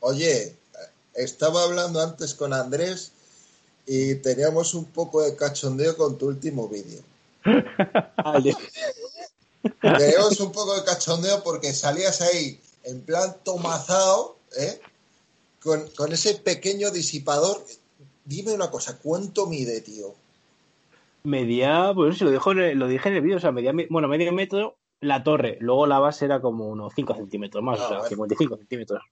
Oye, 0.00 0.56
estaba 1.14 1.62
hablando 1.62 2.00
antes 2.00 2.34
con 2.34 2.52
Andrés 2.52 3.12
y 3.86 4.16
teníamos 4.16 4.74
un 4.74 4.86
poco 4.86 5.22
de 5.22 5.36
cachondeo 5.36 5.96
con 5.96 6.18
tu 6.18 6.26
último 6.26 6.68
vídeo. 6.68 7.00
teníamos 9.80 10.40
un 10.40 10.52
poco 10.52 10.74
de 10.74 10.84
cachondeo 10.84 11.42
porque 11.42 11.72
salías 11.72 12.20
ahí 12.20 12.60
en 12.84 13.00
plan 13.02 13.36
tomazado, 13.44 14.36
¿eh? 14.56 14.80
Con, 15.60 15.88
con 15.90 16.12
ese 16.12 16.34
pequeño 16.34 16.90
disipador 16.90 17.64
Dime 18.24 18.54
una 18.54 18.70
cosa, 18.70 18.98
¿cuánto 18.98 19.46
mide, 19.46 19.80
tío? 19.82 20.14
Medía, 21.24 21.92
pues 21.94 22.18
si 22.18 22.24
lo, 22.24 22.30
dijo, 22.30 22.54
lo 22.54 22.88
dije 22.88 23.08
en 23.08 23.16
el 23.16 23.22
vídeo, 23.22 23.36
o 23.36 23.40
sea, 23.40 23.52
medía, 23.52 23.72
bueno, 23.90 24.08
medio 24.08 24.32
metro 24.32 24.76
la 25.00 25.22
torre, 25.22 25.58
luego 25.60 25.86
la 25.86 25.98
base 25.98 26.24
era 26.24 26.40
como 26.40 26.68
unos 26.68 26.92
5 26.96 27.14
centímetros 27.14 27.62
más, 27.62 27.80
o 27.80 27.88
sea, 27.88 28.08
55 28.08 28.56
centímetros. 28.56 29.02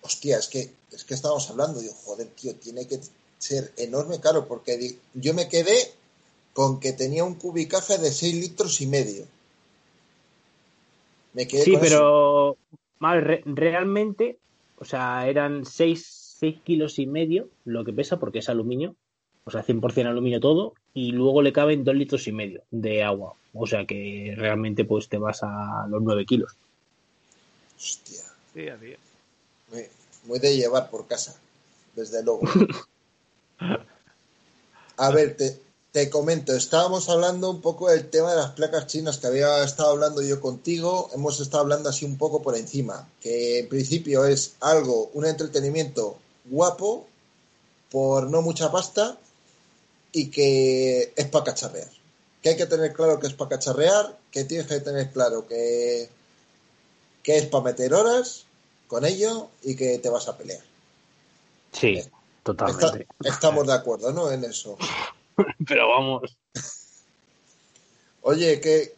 Hostia, 0.00 0.38
es 0.38 0.48
que, 0.48 0.72
es 0.90 1.04
que 1.04 1.14
estábamos 1.14 1.50
hablando, 1.50 1.80
digo, 1.80 1.94
joder, 2.04 2.28
tío, 2.28 2.54
tiene 2.54 2.86
que 2.86 3.00
ser 3.38 3.72
enorme, 3.76 4.20
claro, 4.20 4.46
porque 4.46 4.96
yo 5.14 5.34
me 5.34 5.48
quedé 5.48 5.92
con 6.54 6.80
que 6.80 6.92
tenía 6.92 7.24
un 7.24 7.34
cubicaje 7.34 7.98
de 7.98 8.10
6 8.10 8.34
litros 8.34 8.80
y 8.80 8.86
medio. 8.86 9.24
Me 11.36 11.46
quedé 11.46 11.62
sí, 11.62 11.74
pero 11.78 12.56
mal, 12.98 13.42
realmente, 13.44 14.38
o 14.78 14.86
sea, 14.86 15.28
eran 15.28 15.66
6 15.66 16.26
6 16.38 16.60
kilos 16.64 16.98
y 16.98 17.06
medio 17.06 17.48
lo 17.66 17.84
que 17.84 17.92
pesa 17.92 18.18
porque 18.18 18.38
es 18.38 18.48
aluminio, 18.48 18.94
o 19.44 19.50
sea, 19.50 19.62
100% 19.62 20.06
aluminio 20.06 20.40
todo, 20.40 20.72
y 20.94 21.12
luego 21.12 21.42
le 21.42 21.52
caben 21.52 21.84
2 21.84 21.94
litros 21.94 22.26
y 22.26 22.32
medio 22.32 22.62
de 22.70 23.02
agua. 23.02 23.34
O 23.52 23.66
sea 23.66 23.86
que 23.86 24.34
realmente 24.36 24.86
pues 24.86 25.10
te 25.10 25.18
vas 25.18 25.42
a 25.42 25.86
los 25.90 26.02
9 26.02 26.24
kilos. 26.24 26.56
Hostia. 27.76 28.22
Sí, 28.54 28.66
Muy, 29.70 29.82
muy 30.24 30.38
de 30.38 30.56
llevar 30.56 30.88
por 30.88 31.06
casa, 31.06 31.38
desde 31.94 32.22
luego. 32.22 32.40
a 34.96 35.10
ver, 35.10 35.36
te, 35.36 35.60
te 35.96 36.10
comento, 36.10 36.54
estábamos 36.54 37.08
hablando 37.08 37.48
un 37.48 37.62
poco 37.62 37.88
del 37.88 38.10
tema 38.10 38.32
de 38.32 38.36
las 38.36 38.50
placas 38.50 38.86
chinas 38.86 39.16
que 39.16 39.28
había 39.28 39.64
estado 39.64 39.92
hablando 39.92 40.20
yo 40.20 40.42
contigo, 40.42 41.08
hemos 41.14 41.40
estado 41.40 41.62
hablando 41.62 41.88
así 41.88 42.04
un 42.04 42.18
poco 42.18 42.42
por 42.42 42.54
encima, 42.54 43.08
que 43.18 43.60
en 43.60 43.68
principio 43.70 44.26
es 44.26 44.56
algo, 44.60 45.10
un 45.14 45.24
entretenimiento 45.24 46.18
guapo, 46.44 47.06
por 47.90 48.28
no 48.28 48.42
mucha 48.42 48.70
pasta 48.70 49.16
y 50.12 50.26
que 50.28 51.14
es 51.16 51.26
para 51.28 51.46
cacharrear. 51.46 51.88
Que 52.42 52.50
hay 52.50 52.56
que 52.58 52.66
tener 52.66 52.92
claro 52.92 53.18
que 53.18 53.28
es 53.28 53.32
para 53.32 53.56
cacharrear, 53.56 54.18
que 54.30 54.44
tienes 54.44 54.66
que 54.66 54.80
tener 54.80 55.10
claro 55.12 55.48
que, 55.48 56.10
que 57.22 57.38
es 57.38 57.46
para 57.46 57.64
meter 57.64 57.94
horas 57.94 58.44
con 58.86 59.06
ello 59.06 59.48
y 59.62 59.74
que 59.74 59.98
te 59.98 60.10
vas 60.10 60.28
a 60.28 60.36
pelear. 60.36 60.60
Sí, 61.72 61.86
eh, 61.86 62.10
totalmente. 62.42 63.06
estamos 63.24 63.66
de 63.66 63.72
acuerdo, 63.72 64.12
¿no? 64.12 64.30
En 64.30 64.44
eso. 64.44 64.76
Pero 65.66 65.88
vamos. 65.88 66.36
Oye, 68.22 68.60
¿qué, 68.60 68.94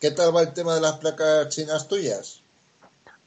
¿qué 0.00 0.10
tal 0.10 0.34
va 0.34 0.42
el 0.42 0.52
tema 0.52 0.74
de 0.74 0.80
las 0.80 0.98
placas 0.98 1.48
chinas 1.48 1.88
tuyas? 1.88 2.42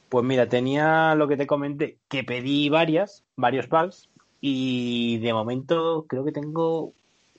Pues 0.08 0.24
mira, 0.24 0.48
tenía 0.48 1.14
lo 1.14 1.26
que 1.26 1.36
te 1.36 1.46
comenté, 1.46 1.98
que 2.08 2.22
pedí 2.22 2.68
varias, 2.68 3.24
varios 3.34 3.66
packs, 3.66 4.08
y 4.40 5.18
de 5.18 5.32
momento 5.32 6.04
creo 6.06 6.24
que 6.24 6.32
tengo 6.32 6.92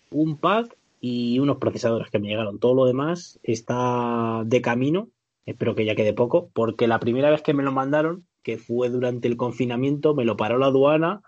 un 0.10 0.38
pack 0.38 0.76
y 1.00 1.38
unos 1.40 1.58
procesadores 1.58 2.10
que 2.10 2.18
me 2.18 2.30
llegaron. 2.30 2.60
Todo 2.60 2.74
lo 2.74 2.86
demás 2.86 3.40
está 3.44 4.42
de 4.46 4.62
camino, 4.62 5.10
espero 5.46 5.76
que 5.76 5.86
ya 5.86 5.96
quede 5.96 6.14
poco, 6.14 6.50
porque 6.54 6.88
la 6.88 7.00
primera 7.00 7.30
vez 7.30 7.42
que 7.42 7.54
me 7.54 7.64
lo 7.64 7.72
mandaron, 7.72 8.26
que 8.42 8.58
fue 8.58 8.90
durante 8.90 9.28
el 9.28 9.38
confinamiento, 9.38 10.16
me 10.16 10.26
lo 10.26 10.38
paró 10.38 10.58
la 10.58 10.68
aduana, 10.68 11.22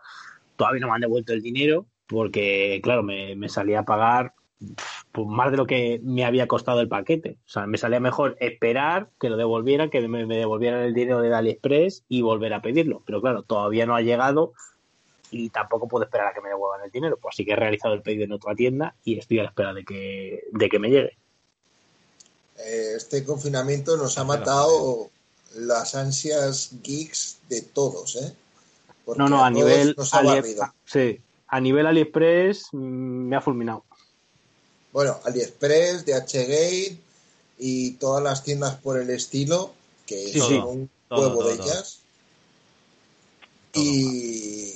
todavía 0.55 0.81
no 0.81 0.87
me 0.87 0.93
han 0.95 1.01
devuelto 1.01 1.33
el 1.33 1.41
dinero, 1.41 1.85
porque 2.07 2.79
claro, 2.83 3.03
me, 3.03 3.35
me 3.35 3.49
salía 3.49 3.79
a 3.79 3.85
pagar 3.85 4.33
pues 5.11 5.27
más 5.27 5.51
de 5.51 5.57
lo 5.57 5.65
que 5.65 5.99
me 6.03 6.25
había 6.25 6.47
costado 6.47 6.81
el 6.81 6.87
paquete. 6.87 7.37
O 7.45 7.49
sea, 7.49 7.67
me 7.67 7.77
salía 7.77 7.99
mejor 7.99 8.37
esperar 8.39 9.09
que 9.19 9.29
lo 9.29 9.37
devolvieran, 9.37 9.89
que 9.89 10.07
me, 10.07 10.25
devolvieran 10.25 10.81
el 10.81 10.93
dinero 10.93 11.21
de 11.21 11.33
AliExpress 11.33 12.03
y 12.09 12.21
volver 12.21 12.53
a 12.53 12.61
pedirlo. 12.61 13.01
Pero 13.05 13.21
claro, 13.21 13.43
todavía 13.43 13.85
no 13.85 13.95
ha 13.95 14.01
llegado 14.01 14.53
y 15.31 15.49
tampoco 15.49 15.87
puedo 15.87 16.05
esperar 16.05 16.27
a 16.27 16.33
que 16.33 16.41
me 16.41 16.49
devuelvan 16.49 16.85
el 16.85 16.91
dinero. 16.91 17.17
Pues 17.21 17.35
así 17.35 17.45
que 17.45 17.53
he 17.53 17.55
realizado 17.55 17.93
el 17.93 18.01
pedido 18.01 18.25
en 18.25 18.33
otra 18.33 18.55
tienda 18.55 18.95
y 19.03 19.17
estoy 19.17 19.39
a 19.39 19.43
la 19.43 19.49
espera 19.49 19.73
de 19.73 19.83
que, 19.83 20.43
de 20.51 20.69
que 20.69 20.79
me 20.79 20.89
llegue. 20.89 21.17
Eh, 22.57 22.93
este 22.95 23.23
confinamiento 23.23 23.97
nos 23.97 24.17
ha 24.17 24.23
matado 24.23 25.09
las 25.55 25.95
ansias 25.95 26.71
geeks 26.83 27.39
de 27.49 27.61
todos, 27.61 28.15
¿eh? 28.17 28.33
no, 29.15 29.29
no, 29.29 29.43
a, 29.43 29.49
nivel 29.51 29.95
sí, 30.85 31.21
a 31.47 31.59
nivel 31.59 31.87
AliExpress 31.87 32.69
mm, 32.71 32.77
me 32.77 33.35
ha 33.35 33.41
fulminado. 33.41 33.83
Bueno, 34.91 35.19
AliExpress, 35.25 36.05
DHgate 36.05 36.97
y 37.57 37.91
todas 37.91 38.23
las 38.23 38.43
tiendas 38.43 38.75
por 38.75 38.97
el 38.99 39.09
estilo, 39.09 39.73
que 40.05 40.31
son 40.39 40.63
un 40.63 40.89
huevo 41.09 41.43
de 41.43 41.53
ellas. 41.55 41.99
Y, 43.73 44.73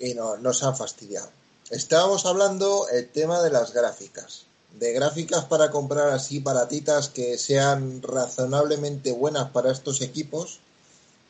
y 0.00 0.14
no, 0.14 0.36
nos 0.38 0.62
han 0.64 0.76
fastidiado. 0.76 1.30
Estábamos 1.70 2.26
hablando 2.26 2.88
el 2.88 3.08
tema 3.08 3.40
de 3.42 3.50
las 3.50 3.72
gráficas. 3.72 4.46
De 4.78 4.92
gráficas 4.92 5.44
para 5.44 5.70
comprar 5.70 6.08
así 6.10 6.40
baratitas 6.40 7.08
que 7.08 7.38
sean 7.38 8.02
razonablemente 8.02 9.12
buenas 9.12 9.50
para 9.50 9.70
estos 9.70 10.00
equipos 10.02 10.60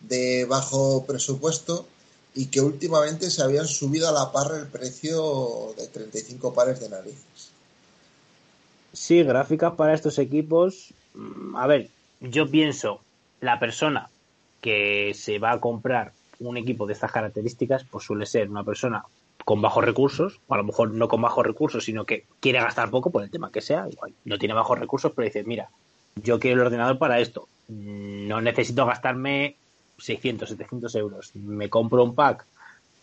de 0.00 0.44
bajo 0.44 1.04
presupuesto 1.04 1.86
y 2.34 2.46
que 2.46 2.60
últimamente 2.60 3.30
se 3.30 3.42
habían 3.42 3.66
subido 3.66 4.08
a 4.08 4.12
la 4.12 4.32
par 4.32 4.52
el 4.54 4.66
precio 4.66 5.74
de 5.76 5.86
35 5.88 6.54
pares 6.54 6.80
de 6.80 6.88
narices. 6.88 7.50
Sí, 8.92 9.22
gráficas 9.22 9.74
para 9.74 9.94
estos 9.94 10.18
equipos. 10.18 10.92
A 11.56 11.66
ver, 11.66 11.88
yo 12.20 12.50
pienso, 12.50 13.00
la 13.40 13.58
persona 13.58 14.10
que 14.60 15.12
se 15.14 15.38
va 15.38 15.52
a 15.52 15.60
comprar 15.60 16.12
un 16.40 16.56
equipo 16.56 16.86
de 16.86 16.92
estas 16.92 17.12
características, 17.12 17.84
pues 17.84 18.04
suele 18.04 18.26
ser 18.26 18.48
una 18.50 18.64
persona 18.64 19.04
con 19.44 19.62
bajos 19.62 19.84
recursos, 19.84 20.40
o 20.46 20.54
a 20.54 20.58
lo 20.58 20.64
mejor 20.64 20.90
no 20.90 21.08
con 21.08 21.22
bajos 21.22 21.46
recursos, 21.46 21.84
sino 21.84 22.04
que 22.04 22.26
quiere 22.40 22.60
gastar 22.60 22.90
poco 22.90 23.10
por 23.10 23.22
el 23.22 23.30
tema 23.30 23.50
que 23.50 23.60
sea, 23.60 23.86
igual 23.90 24.12
no 24.24 24.38
tiene 24.38 24.54
bajos 24.54 24.78
recursos, 24.78 25.12
pero 25.14 25.26
dice, 25.26 25.42
mira, 25.44 25.70
yo 26.16 26.38
quiero 26.38 26.60
el 26.60 26.66
ordenador 26.66 26.98
para 26.98 27.20
esto, 27.20 27.48
no 27.68 28.40
necesito 28.40 28.84
gastarme 28.84 29.56
600, 29.98 30.48
700 30.48 30.94
euros, 30.94 31.34
me 31.34 31.68
compro 31.68 32.04
un 32.04 32.14
pack 32.14 32.44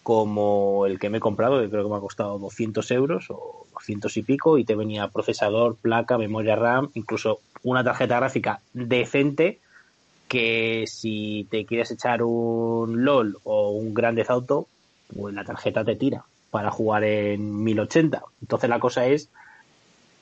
como 0.03 0.85
el 0.85 0.99
que 0.99 1.09
me 1.09 1.17
he 1.17 1.19
comprado, 1.19 1.59
que 1.59 1.69
creo 1.69 1.83
que 1.83 1.89
me 1.89 1.97
ha 1.97 1.99
costado 1.99 2.37
200 2.37 2.91
euros 2.91 3.25
o 3.29 3.65
200 3.73 4.15
y 4.17 4.23
pico, 4.23 4.57
y 4.57 4.63
te 4.63 4.75
venía 4.75 5.07
procesador, 5.07 5.75
placa, 5.77 6.17
memoria 6.17 6.55
RAM, 6.55 6.91
incluso 6.93 7.39
una 7.63 7.83
tarjeta 7.83 8.17
gráfica 8.17 8.59
decente 8.73 9.59
que 10.27 10.85
si 10.87 11.47
te 11.49 11.65
quieres 11.65 11.91
echar 11.91 12.21
un 12.23 13.03
LOL 13.03 13.37
o 13.43 13.71
un 13.71 13.93
Grande 13.93 14.25
Auto, 14.27 14.67
pues 15.15 15.33
la 15.33 15.43
tarjeta 15.43 15.83
te 15.83 15.95
tira 15.95 16.23
para 16.51 16.71
jugar 16.71 17.03
en 17.03 17.63
1080. 17.63 18.23
Entonces 18.41 18.69
la 18.69 18.79
cosa 18.79 19.07
es 19.07 19.29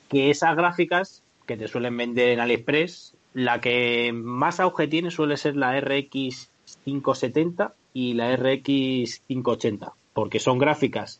que 0.09 0.29
esas 0.29 0.55
gráficas 0.55 1.23
que 1.45 1.57
te 1.57 1.67
suelen 1.67 1.97
vender 1.97 2.29
en 2.29 2.39
AliExpress, 2.39 3.15
la 3.33 3.59
que 3.59 4.11
más 4.13 4.59
auge 4.59 4.87
tiene 4.87 5.11
suele 5.11 5.37
ser 5.37 5.55
la 5.55 5.79
RX 5.79 6.49
570 6.83 7.73
y 7.93 8.13
la 8.13 8.35
RX 8.35 9.21
580, 9.27 9.93
porque 10.13 10.39
son 10.39 10.57
gráficas 10.57 11.19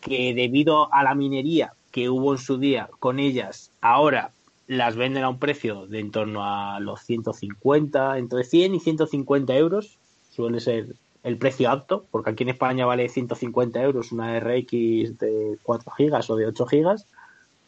que 0.00 0.34
debido 0.34 0.92
a 0.92 1.02
la 1.02 1.14
minería 1.14 1.72
que 1.90 2.08
hubo 2.08 2.32
en 2.32 2.38
su 2.38 2.58
día 2.58 2.88
con 2.98 3.18
ellas, 3.18 3.70
ahora 3.80 4.30
las 4.66 4.96
venden 4.96 5.24
a 5.24 5.28
un 5.28 5.38
precio 5.38 5.86
de 5.86 5.98
en 5.98 6.10
torno 6.10 6.44
a 6.44 6.78
los 6.80 7.00
150, 7.02 8.18
entre 8.18 8.44
100 8.44 8.74
y 8.76 8.80
150 8.80 9.56
euros, 9.56 9.98
suele 10.30 10.60
ser 10.60 10.94
el 11.22 11.36
precio 11.36 11.70
apto, 11.70 12.06
porque 12.10 12.30
aquí 12.30 12.44
en 12.44 12.50
España 12.50 12.86
vale 12.86 13.08
150 13.08 13.82
euros 13.82 14.12
una 14.12 14.38
RX 14.38 15.18
de 15.18 15.58
4 15.62 15.90
gigas 15.92 16.30
o 16.30 16.36
de 16.36 16.46
8 16.46 16.66
gigas, 16.66 17.06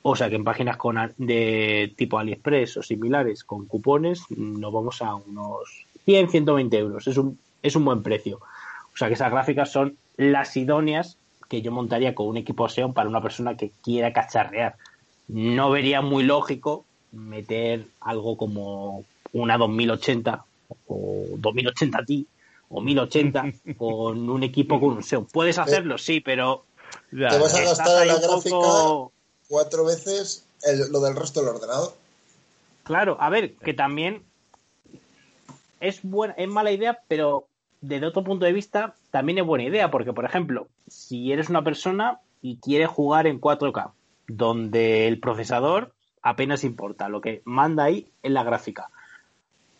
o 0.03 0.17
sea 0.17 0.31
que 0.31 0.37
en 0.37 0.45
páginas 0.45 0.79
de 1.17 1.93
tipo 1.97 2.19
AliExpress 2.19 2.79
o 2.79 2.83
similares 2.83 3.45
con 3.45 3.67
cupones 3.67 4.25
nos 4.31 4.73
vamos 4.73 5.03
a 5.03 5.15
unos 5.15 5.87
100, 6.05 6.31
120 6.31 6.79
euros. 6.79 7.07
Es 7.07 7.17
un 7.17 7.39
es 7.63 7.77
un 7.77 7.85
buen 7.85 8.03
precio. 8.03 8.41
O 8.93 8.97
sea 8.97 9.09
que 9.09 9.15
esas 9.15 9.31
gráficas 9.31 9.71
son 9.71 9.97
las 10.17 10.57
idóneas 10.57 11.17
que 11.49 11.63
yo 11.63 11.73
montaría 11.73 12.15
con 12.15 12.27
un 12.27 12.37
equipo 12.37 12.69
Xeon 12.69 12.93
para 12.93 13.09
una 13.09 13.23
persona 13.23 13.57
que 13.57 13.73
quiera 13.83 14.13
cacharrear. 14.13 14.77
No 15.29 15.71
vería 15.71 16.01
muy 16.01 16.25
lógico 16.25 16.85
meter 17.13 17.87
algo 18.01 18.37
como 18.37 19.05
una 19.33 19.59
2080 19.59 20.45
o 20.89 21.25
2080 21.37 22.05
Ti 22.05 22.27
o 22.71 22.81
1080 22.81 23.45
con 23.77 24.29
un 24.29 24.43
equipo 24.43 24.81
con 24.81 24.91
un 24.97 25.03
Xeon. 25.03 25.27
Puedes 25.27 25.59
hacerlo, 25.59 25.99
sí, 25.99 26.21
pero 26.21 26.65
te 27.11 27.25
vas 27.25 27.55
a 27.55 27.63
gastar 27.63 28.03
en 28.03 28.09
la 28.09 28.21
gráfica 28.21 28.57
cuatro 29.49 29.85
veces 29.85 30.45
lo 30.91 31.01
del 31.01 31.17
resto 31.17 31.41
del 31.41 31.51
ordenador. 31.51 31.95
Claro, 32.85 33.17
a 33.21 33.31
ver, 33.31 33.55
que 33.55 33.75
también 33.75 34.23
es 35.83 36.01
buena, 36.03 36.35
es 36.35 36.49
mala 36.49 36.71
idea, 36.71 37.01
pero 37.09 37.49
desde 37.81 38.07
otro 38.07 38.23
punto 38.25 38.47
de 38.47 38.53
vista 38.53 38.95
también 39.11 39.39
es 39.39 39.45
buena 39.45 39.65
idea, 39.65 39.91
porque 39.91 40.13
por 40.13 40.25
ejemplo, 40.25 40.69
si 40.87 41.33
eres 41.33 41.51
una 41.51 41.65
persona 41.65 42.21
y 42.41 42.59
quieres 42.59 42.89
jugar 42.89 43.27
en 43.27 43.41
4K, 43.41 43.93
donde 44.29 45.09
el 45.09 45.19
procesador 45.19 45.93
apenas 46.23 46.63
importa, 46.63 47.09
lo 47.09 47.21
que 47.21 47.43
manda 47.45 47.85
ahí 47.85 48.07
es 48.23 48.31
la 48.31 48.45
gráfica. 48.45 48.91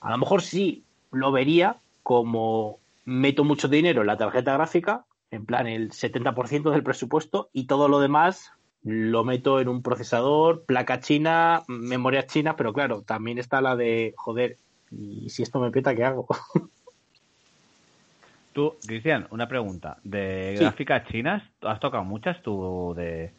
A 0.01 0.11
lo 0.11 0.19
mejor 0.19 0.43
sí 0.43 0.83
lo 1.13 1.31
vería 1.31 1.77
como 2.03 2.81
meto 3.05 3.45
mucho 3.45 3.69
dinero 3.69 4.01
en 4.01 4.09
la 4.09 4.17
tarjeta 4.17 4.55
gráfica, 4.55 5.05
en 5.31 5.47
plan 5.47 5.69
el 5.69 5.93
70% 5.93 6.71
del 6.73 6.83
presupuesto 6.83 7.49
y 7.53 7.67
todo 7.67 7.89
lo 7.89 8.01
demás 8.01 8.51
lo 8.83 9.23
meto 9.23 9.61
en 9.61 9.69
un 9.69 9.83
procesador, 9.83 10.65
placa 10.65 10.99
china, 10.99 11.63
memoria 11.69 12.27
china, 12.27 12.57
pero 12.57 12.73
claro, 12.73 13.03
también 13.03 13.39
está 13.39 13.61
la 13.61 13.77
de, 13.77 14.13
joder, 14.17 14.59
y 14.97 15.31
si 15.31 15.43
esto 15.43 15.59
me 15.61 15.71
peta, 15.71 15.95
¿qué 15.95 16.05
hago? 16.05 16.27
Tú, 18.53 18.75
Cristian, 18.87 19.27
una 19.31 19.49
pregunta. 19.49 19.97
¿De 20.05 20.55
gráficas 20.59 21.09
chinas, 21.09 21.43
has 21.63 21.81
tocado 21.81 22.05
muchas 22.05 22.43
tú 22.43 22.93
de, 22.95 23.33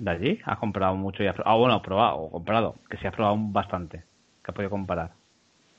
de 0.00 0.10
allí? 0.10 0.40
¿Has 0.44 0.58
comprado 0.58 0.96
mucho 0.96 1.22
y 1.22 1.28
has 1.28 1.36
Ah, 1.44 1.54
bueno, 1.54 1.80
probado 1.80 2.16
o 2.18 2.30
comprado, 2.30 2.74
que 2.90 2.96
si 2.96 3.06
has 3.06 3.14
probado 3.14 3.36
bastante, 3.38 3.98
que 4.42 4.50
has 4.50 4.54
podido 4.54 4.70
comparar. 4.70 5.12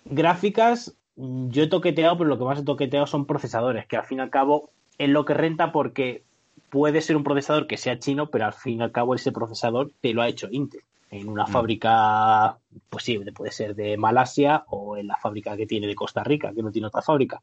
Gráficas, 0.06 0.96
yo 1.18 1.64
he 1.64 1.68
toqueteado, 1.68 2.18
pero 2.18 2.30
lo 2.30 2.38
que 2.38 2.46
más 2.46 2.60
he 2.60 2.64
toqueteado 2.64 3.06
son 3.06 3.26
procesadores, 3.26 3.86
que 3.86 3.98
al 3.98 4.06
fin 4.06 4.20
y 4.20 4.22
al 4.22 4.30
cabo 4.30 4.70
es 4.98 5.10
lo 5.10 5.26
que 5.26 5.34
renta 5.34 5.74
porque 5.74 6.24
puede 6.70 7.02
ser 7.02 7.18
un 7.18 7.26
procesador 7.26 7.68
que 7.68 7.76
sea 7.76 8.00
chino, 8.00 8.28
pero 8.30 8.46
al 8.46 8.54
fin 8.54 8.80
y 8.80 8.84
al 8.84 8.94
cabo 8.94 9.14
ese 9.14 9.34
procesador 9.34 9.92
te 10.00 10.14
lo 10.14 10.22
ha 10.22 10.30
hecho 10.30 10.48
Intel 10.52 10.82
en 11.10 11.30
una 11.30 11.46
mm. 11.46 11.52
fábrica, 11.52 12.58
pues 12.90 13.04
sí, 13.04 13.20
puede 13.34 13.52
ser 13.52 13.76
de 13.76 13.98
Malasia 13.98 14.66
o 14.70 14.98
en 14.98 15.08
la 15.08 15.18
fábrica 15.18 15.56
que 15.56 15.66
tiene 15.66 15.88
de 15.88 15.96
Costa 15.96 16.24
Rica, 16.24 16.54
que 16.54 16.64
no 16.64 16.72
tiene 16.72 16.88
otra 16.88 17.02
fábrica. 17.02 17.42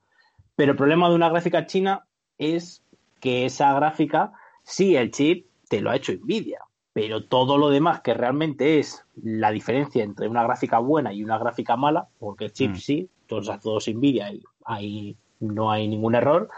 Pero 0.57 0.73
el 0.73 0.79
problema 0.79 1.09
de 1.09 1.15
una 1.15 1.29
gráfica 1.29 1.67
china 1.67 2.07
es 2.39 2.83
que 3.21 3.47
esa 3.47 3.73
gráfica, 3.75 4.33
sí, 4.63 4.97
el 4.97 5.11
chip 5.11 5.47
te 5.69 5.81
lo 5.81 5.91
ha 5.91 5.97
hecho 5.97 6.13
Nvidia, 6.13 6.61
pero 6.93 7.25
todo 7.25 7.59
lo 7.59 7.71
demás 7.71 8.01
que 8.03 8.15
realmente 8.15 8.79
es 8.79 9.05
la 9.17 9.51
diferencia 9.51 10.05
entre 10.05 10.29
una 10.29 10.45
gráfica 10.45 10.79
buena 10.79 11.13
y 11.13 11.25
una 11.25 11.39
gráfica 11.39 11.77
mala, 11.77 12.09
porque 12.19 12.47
el 12.47 12.53
chip 12.53 12.73
mm. 12.73 12.77
sí, 12.77 13.09
todos, 13.27 13.61
todos 13.61 13.89
Nvidia 13.89 14.31
y 14.33 14.43
ahí 14.65 15.17
no 15.41 15.71
hay 15.71 15.89
ningún 15.89 16.15
error, 16.15 16.49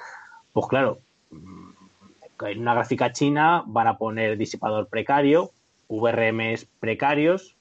pues 0.53 0.67
claro, 0.67 1.01
en 1.31 2.61
una 2.61 2.75
gráfica 2.75 3.13
china 3.13 3.63
van 3.67 3.87
a 3.87 3.97
poner 3.97 4.37
disipador 4.37 4.89
precario, 4.89 5.53
VRMs 5.89 6.66
precarios, 6.80 7.57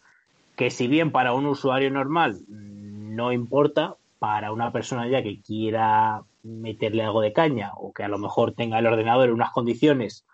que 0.56 0.70
si 0.70 0.88
bien 0.88 1.12
para 1.12 1.34
un 1.34 1.46
usuario 1.46 1.92
normal 1.92 2.40
no 2.48 3.32
importa, 3.32 3.96
para 4.20 4.52
una 4.52 4.72
persona 4.72 5.08
ya 5.08 5.24
que 5.24 5.40
quiera 5.42 6.24
meterle 6.44 7.04
algo 7.04 7.22
de 7.22 7.34
caña 7.34 7.72
o 7.78 7.94
que 7.94 8.04
a 8.04 8.08
lo 8.08 8.18
mejor 8.18 8.54
tenga 8.54 8.80
el 8.80 8.88
ordenador 8.88 9.30
en 9.30 9.36
unas 9.36 9.52
condiciones 9.52 10.26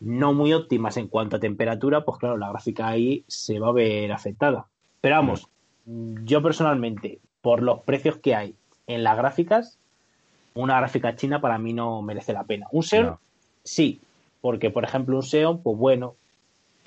no 0.00 0.32
muy 0.32 0.52
óptimas 0.52 0.96
en 0.96 1.08
cuanto 1.08 1.36
a 1.36 1.40
temperatura, 1.40 2.04
pues 2.04 2.18
claro, 2.18 2.36
la 2.36 2.50
gráfica 2.50 2.88
ahí 2.88 3.24
se 3.26 3.58
va 3.58 3.68
a 3.68 3.72
ver 3.72 4.12
afectada. 4.12 4.66
Pero 5.00 5.16
vamos, 5.16 5.48
yo 5.86 6.42
personalmente, 6.42 7.18
por 7.42 7.62
los 7.62 7.80
precios 7.80 8.16
que 8.18 8.34
hay 8.34 8.54
en 8.86 9.02
las 9.02 9.16
gráficas, 9.16 9.78
una 10.54 10.76
gráfica 10.78 11.16
china 11.16 11.40
para 11.40 11.58
mí 11.58 11.72
no 11.72 12.00
merece 12.02 12.32
la 12.32 12.44
pena. 12.44 12.66
Un 12.70 12.82
Xeon, 12.82 13.16
sí, 13.64 14.00
porque 14.40 14.70
por 14.70 14.84
ejemplo 14.84 15.16
un 15.16 15.22
Xeon, 15.22 15.62
pues 15.62 15.76
bueno, 15.76 16.14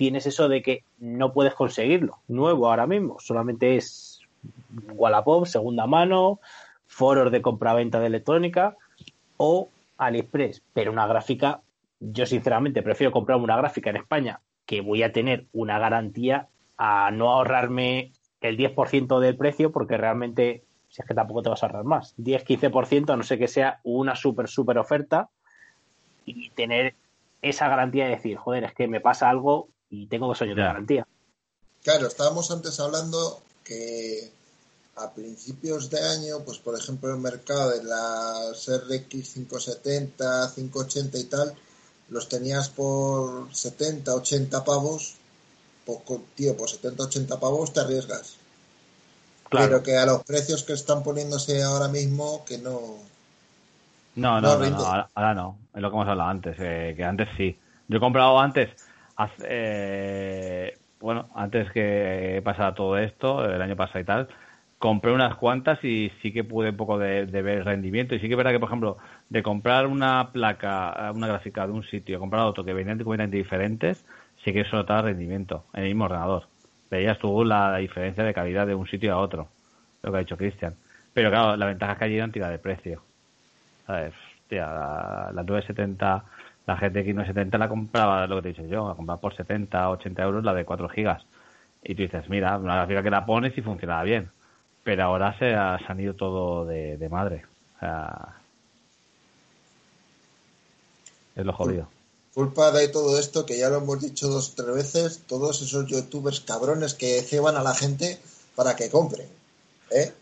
tienes 0.02 0.26
eso 0.26 0.50
de 0.50 0.64
que 0.64 0.84
no 0.98 1.32
puedes 1.32 1.54
conseguirlo 1.54 2.18
nuevo 2.28 2.68
ahora 2.68 2.88
mismo, 2.88 3.20
solamente 3.20 3.76
es 3.76 4.20
Wallapop, 4.96 5.46
segunda 5.46 5.86
mano, 5.86 6.40
foros 6.88 7.32
de 7.32 7.44
compra-venta 7.44 8.00
de 8.00 8.08
electrónica 8.08 8.76
o 9.38 9.70
AliExpress, 10.00 10.64
pero 10.74 10.92
una 10.92 11.06
gráfica, 11.06 11.62
yo 12.00 12.26
sinceramente 12.26 12.82
prefiero 12.82 13.12
comprarme 13.12 13.44
una 13.44 13.58
gráfica 13.58 13.92
en 13.92 13.98
España 13.98 14.40
que 14.66 14.82
voy 14.82 15.04
a 15.04 15.12
tener 15.12 15.46
una 15.54 15.78
garantía 15.78 16.48
a 16.80 17.12
no 17.12 17.30
ahorrarme 17.30 18.12
el 18.42 18.58
10% 18.58 19.20
del 19.20 19.38
precio 19.38 19.72
porque 19.72 19.98
realmente 19.98 20.64
si 20.90 21.04
es 21.04 21.08
que 21.08 21.14
tampoco 21.14 21.44
te 21.44 21.50
vas 21.50 21.62
a 21.62 21.68
ahorrar 21.68 21.84
más. 21.84 22.16
10-15%, 22.18 23.14
a 23.14 23.18
no 23.18 23.22
ser 23.22 23.38
que 23.38 23.48
sea 23.48 23.82
una 23.84 24.16
súper, 24.16 24.48
súper 24.48 24.80
oferta 24.80 25.30
y 26.26 26.50
tener 26.50 26.96
esa 27.44 27.68
garantía 27.68 28.06
de 28.06 28.16
decir, 28.16 28.38
joder, 28.38 28.64
es 28.64 28.74
que 28.74 28.88
me 28.88 29.00
pasa 29.00 29.30
algo 29.30 29.70
y 29.92 30.08
tengo 30.08 30.28
dos 30.28 30.42
años 30.42 30.56
de 30.56 30.64
garantía. 30.64 31.08
Claro, 31.84 32.08
estábamos 32.08 32.50
antes 32.50 32.80
hablando 32.80 33.42
que 33.64 34.32
a 34.96 35.12
principios 35.12 35.90
de 35.90 36.02
año, 36.02 36.40
pues 36.46 36.58
por 36.58 36.78
ejemplo 36.78 37.14
el 37.14 37.20
mercado 37.20 37.70
de 37.72 37.84
las 37.84 38.68
RX 38.68 39.34
570, 39.34 40.52
580 40.56 41.18
y 41.18 41.24
tal, 41.26 41.54
los 42.10 42.28
tenías 42.28 42.70
por 42.70 43.54
70, 43.54 44.14
80 44.14 44.64
pavos, 44.64 45.16
poco, 45.86 46.22
tío, 46.36 46.56
por 46.56 46.70
70, 46.70 47.04
80 47.04 47.40
pavos 47.40 47.74
te 47.74 47.82
arriesgas. 47.82 48.38
Pero 49.50 49.84
que 49.84 49.98
a 49.98 50.06
los 50.06 50.24
precios 50.24 50.64
que 50.64 50.74
están 50.74 51.04
poniéndose 51.04 51.62
ahora 51.62 51.90
mismo, 51.90 52.46
que 52.46 52.58
no. 52.58 52.80
No, 54.16 54.40
no, 54.40 54.58
no, 54.58 55.08
ahora, 55.14 55.34
no. 55.34 55.58
Es 55.74 55.82
lo 55.82 55.90
que 55.90 55.96
hemos 55.96 56.08
hablado 56.08 56.30
antes, 56.30 56.56
eh, 56.60 56.94
que 56.96 57.04
antes 57.04 57.28
sí. 57.36 57.58
Yo 57.88 57.98
he 57.98 58.00
comprado 58.00 58.40
antes, 58.40 58.70
eh, 59.44 60.78
bueno, 61.00 61.30
antes 61.36 61.72
que 61.72 62.42
pasara 62.44 62.74
todo 62.74 62.98
esto, 62.98 63.46
el 63.46 63.62
año 63.62 63.76
pasado 63.76 64.00
y 64.00 64.04
tal, 64.04 64.28
compré 64.80 65.12
unas 65.12 65.36
cuantas 65.36 65.84
y 65.84 66.12
sí 66.22 66.32
que 66.34 66.44
pude 66.44 66.70
un 66.70 66.78
poco 66.78 66.98
de, 66.98 67.26
ver 67.26 67.66
rendimiento. 67.66 68.16
Y 68.16 68.20
sí 68.20 68.28
que 68.28 68.34
es 68.34 68.38
verdad 68.38 68.52
que, 68.52 68.60
por 68.60 68.70
ejemplo, 68.70 68.98
de 69.30 69.44
comprar 69.44 69.88
una 69.88 70.32
placa, 70.32 71.12
una 71.14 71.28
gráfica 71.28 71.66
de 71.68 71.74
un 71.74 71.84
sitio, 71.84 72.20
comprar 72.20 72.46
otro 72.46 72.64
que 72.64 72.74
venían 72.74 72.98
completamente 72.98 73.38
diferentes, 73.38 74.06
sí 74.44 74.54
que 74.54 74.62
eso 74.62 74.76
notaba 74.76 75.04
rendimiento 75.04 75.66
en 75.74 75.84
el 75.84 75.90
mismo 75.90 76.06
ordenador 76.06 76.48
veías 76.92 77.18
tú 77.18 77.44
la 77.44 77.78
diferencia 77.78 78.24
de 78.24 78.34
calidad 78.34 78.68
de 78.68 78.76
un 78.76 78.86
sitio 78.86 79.14
a 79.14 79.18
otro, 79.18 79.48
lo 80.04 80.12
que 80.12 80.18
ha 80.18 80.20
dicho 80.20 80.38
Cristian. 80.38 80.76
Pero 81.14 81.32
claro, 81.32 81.56
la 81.56 81.66
ventaja 81.66 81.94
es 81.94 81.98
que 81.98 82.06
allí 82.06 82.18
eran 82.18 82.32
tira 82.32 82.50
de 82.50 82.60
precio. 82.60 83.02
¿Sabes? 83.88 84.14
la, 84.50 85.32
970, 85.34 86.26
la 86.68 86.76
GTX 86.76 87.16
970 87.16 87.58
la 87.58 87.70
compraba, 87.70 88.28
lo 88.28 88.38
que 88.38 88.42
te 88.42 88.50
he 88.50 88.54
dicho 88.54 88.68
yo, 88.68 88.88
la 88.88 88.96
compraba 88.96 89.20
por 89.20 89.36
70, 89.36 89.90
80 89.90 90.24
euros 90.24 90.44
la 90.44 90.54
de 90.54 90.66
4 90.66 90.90
gigas. 90.90 91.24
Y 91.84 91.96
tú 91.96 92.04
dices, 92.04 92.30
mira, 92.30 92.58
una 92.58 92.76
gráfica 92.76 93.04
que 93.04 93.10
la 93.10 93.26
pones 93.26 93.58
y 93.58 93.62
funcionaba 93.62 94.04
bien. 94.04 94.30
Pero 94.84 95.04
ahora 95.04 95.38
se 95.38 95.54
ha, 95.54 95.78
se 95.80 95.92
han 95.92 96.00
ido 96.00 96.16
todo 96.16 96.66
de, 96.66 96.98
de 96.98 97.10
madre. 97.10 97.46
O 97.78 97.80
sea, 97.80 98.36
es 101.36 101.46
lo 101.46 101.54
jodido 101.54 101.88
culpa 102.34 102.72
de 102.72 102.88
todo 102.88 103.20
esto, 103.20 103.46
que 103.46 103.58
ya 103.58 103.70
lo 103.70 103.78
hemos 103.78 104.02
dicho 104.02 104.28
dos 104.28 104.52
o 104.52 104.54
tres 104.56 104.76
veces, 104.76 105.24
todos 105.28 105.62
esos 105.62 105.88
youtubers 105.88 106.40
cabrones 106.40 106.94
que 106.94 107.22
ceban 107.22 107.56
a 107.56 107.64
la 107.64 107.74
gente 107.74 108.20
para 108.56 108.76
que 108.76 108.90
compren. 108.90 109.28
¿eh? 109.90 110.14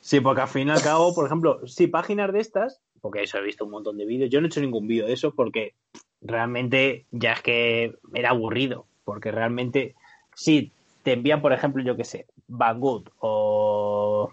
Sí, 0.00 0.20
porque 0.20 0.42
al 0.42 0.48
fin 0.48 0.68
y 0.68 0.70
al 0.72 0.82
cabo, 0.82 1.14
por 1.14 1.26
ejemplo, 1.26 1.66
si 1.66 1.86
páginas 1.86 2.32
de 2.32 2.40
estas, 2.40 2.80
porque 3.04 3.22
eso 3.22 3.36
he 3.36 3.42
visto 3.42 3.66
un 3.66 3.70
montón 3.70 3.98
de 3.98 4.06
vídeos, 4.06 4.30
yo 4.30 4.40
no 4.40 4.46
he 4.46 4.48
hecho 4.48 4.62
ningún 4.62 4.86
vídeo 4.86 5.06
de 5.06 5.12
eso 5.12 5.34
porque 5.34 5.74
realmente 6.22 7.04
ya 7.10 7.34
es 7.34 7.42
que 7.42 7.92
era 8.14 8.30
aburrido, 8.30 8.86
porque 9.04 9.30
realmente 9.30 9.94
si 10.34 10.72
te 11.02 11.12
envían, 11.12 11.42
por 11.42 11.52
ejemplo, 11.52 11.82
yo 11.82 11.96
qué 11.96 12.04
sé, 12.04 12.26
Banggood 12.48 13.08
o 13.18 14.32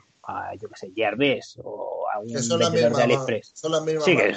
yo 0.58 0.70
qué 0.70 0.76
sé, 0.78 0.94
Yerbes 0.94 1.60
o 1.62 2.06
a 2.14 2.20
un 2.20 2.28
vendedor 2.28 2.96
de 2.96 3.04
AliExpress. 3.04 3.52
sí, 4.06 4.16
que, 4.16 4.36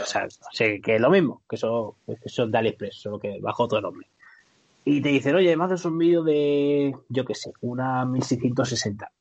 sí, 0.51 0.81
que 0.81 0.97
es 0.97 1.01
lo 1.01 1.11
mismo, 1.11 1.43
que 1.49 1.57
son, 1.57 1.93
que 2.05 2.29
son 2.29 2.51
de 2.51 2.59
AliExpress, 2.59 3.03
solo 3.03 3.21
que 3.21 3.39
bajo 3.41 3.63
otro 3.63 3.81
nombre. 3.81 4.09
Y 4.85 5.01
te 5.01 5.11
dicen, 5.11 5.37
oye, 5.37 5.57
me 5.57 5.63
haces 5.63 5.85
un 5.85 5.97
vídeo 5.97 6.25
de, 6.25 6.93
yo 7.09 7.25
qué 7.25 7.37
sé, 7.37 7.53
una 7.61 8.05
1660. 8.05 9.13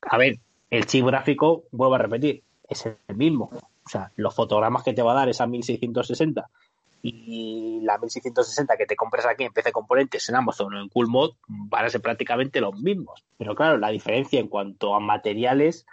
A 0.00 0.16
ver, 0.16 0.38
el 0.70 0.86
chip 0.86 1.04
gráfico, 1.04 1.64
vuelvo 1.72 1.96
a 1.96 1.98
repetir, 1.98 2.42
es 2.66 2.86
el 2.86 3.16
mismo. 3.16 3.50
O 3.84 3.88
sea, 3.88 4.12
los 4.16 4.34
fotogramas 4.34 4.82
que 4.82 4.92
te 4.92 5.02
va 5.02 5.12
a 5.12 5.16
dar 5.16 5.28
esa 5.28 5.46
1660 5.46 6.48
y 7.02 7.80
la 7.82 7.98
1660 7.98 8.76
que 8.76 8.86
te 8.86 8.94
compres 8.96 9.26
aquí 9.26 9.44
en 9.44 9.52
PC 9.52 9.72
Componentes, 9.72 10.28
en 10.28 10.36
Amazon 10.36 10.74
o 10.74 10.80
en 10.80 10.88
Coolmod 10.88 11.32
van 11.48 11.84
a 11.84 11.90
ser 11.90 12.00
prácticamente 12.00 12.60
los 12.60 12.74
mismos. 12.80 13.24
Pero 13.38 13.54
claro, 13.54 13.76
la 13.78 13.88
diferencia 13.88 14.38
en 14.38 14.48
cuanto 14.48 14.94
a 14.94 15.00
materiales 15.00 15.84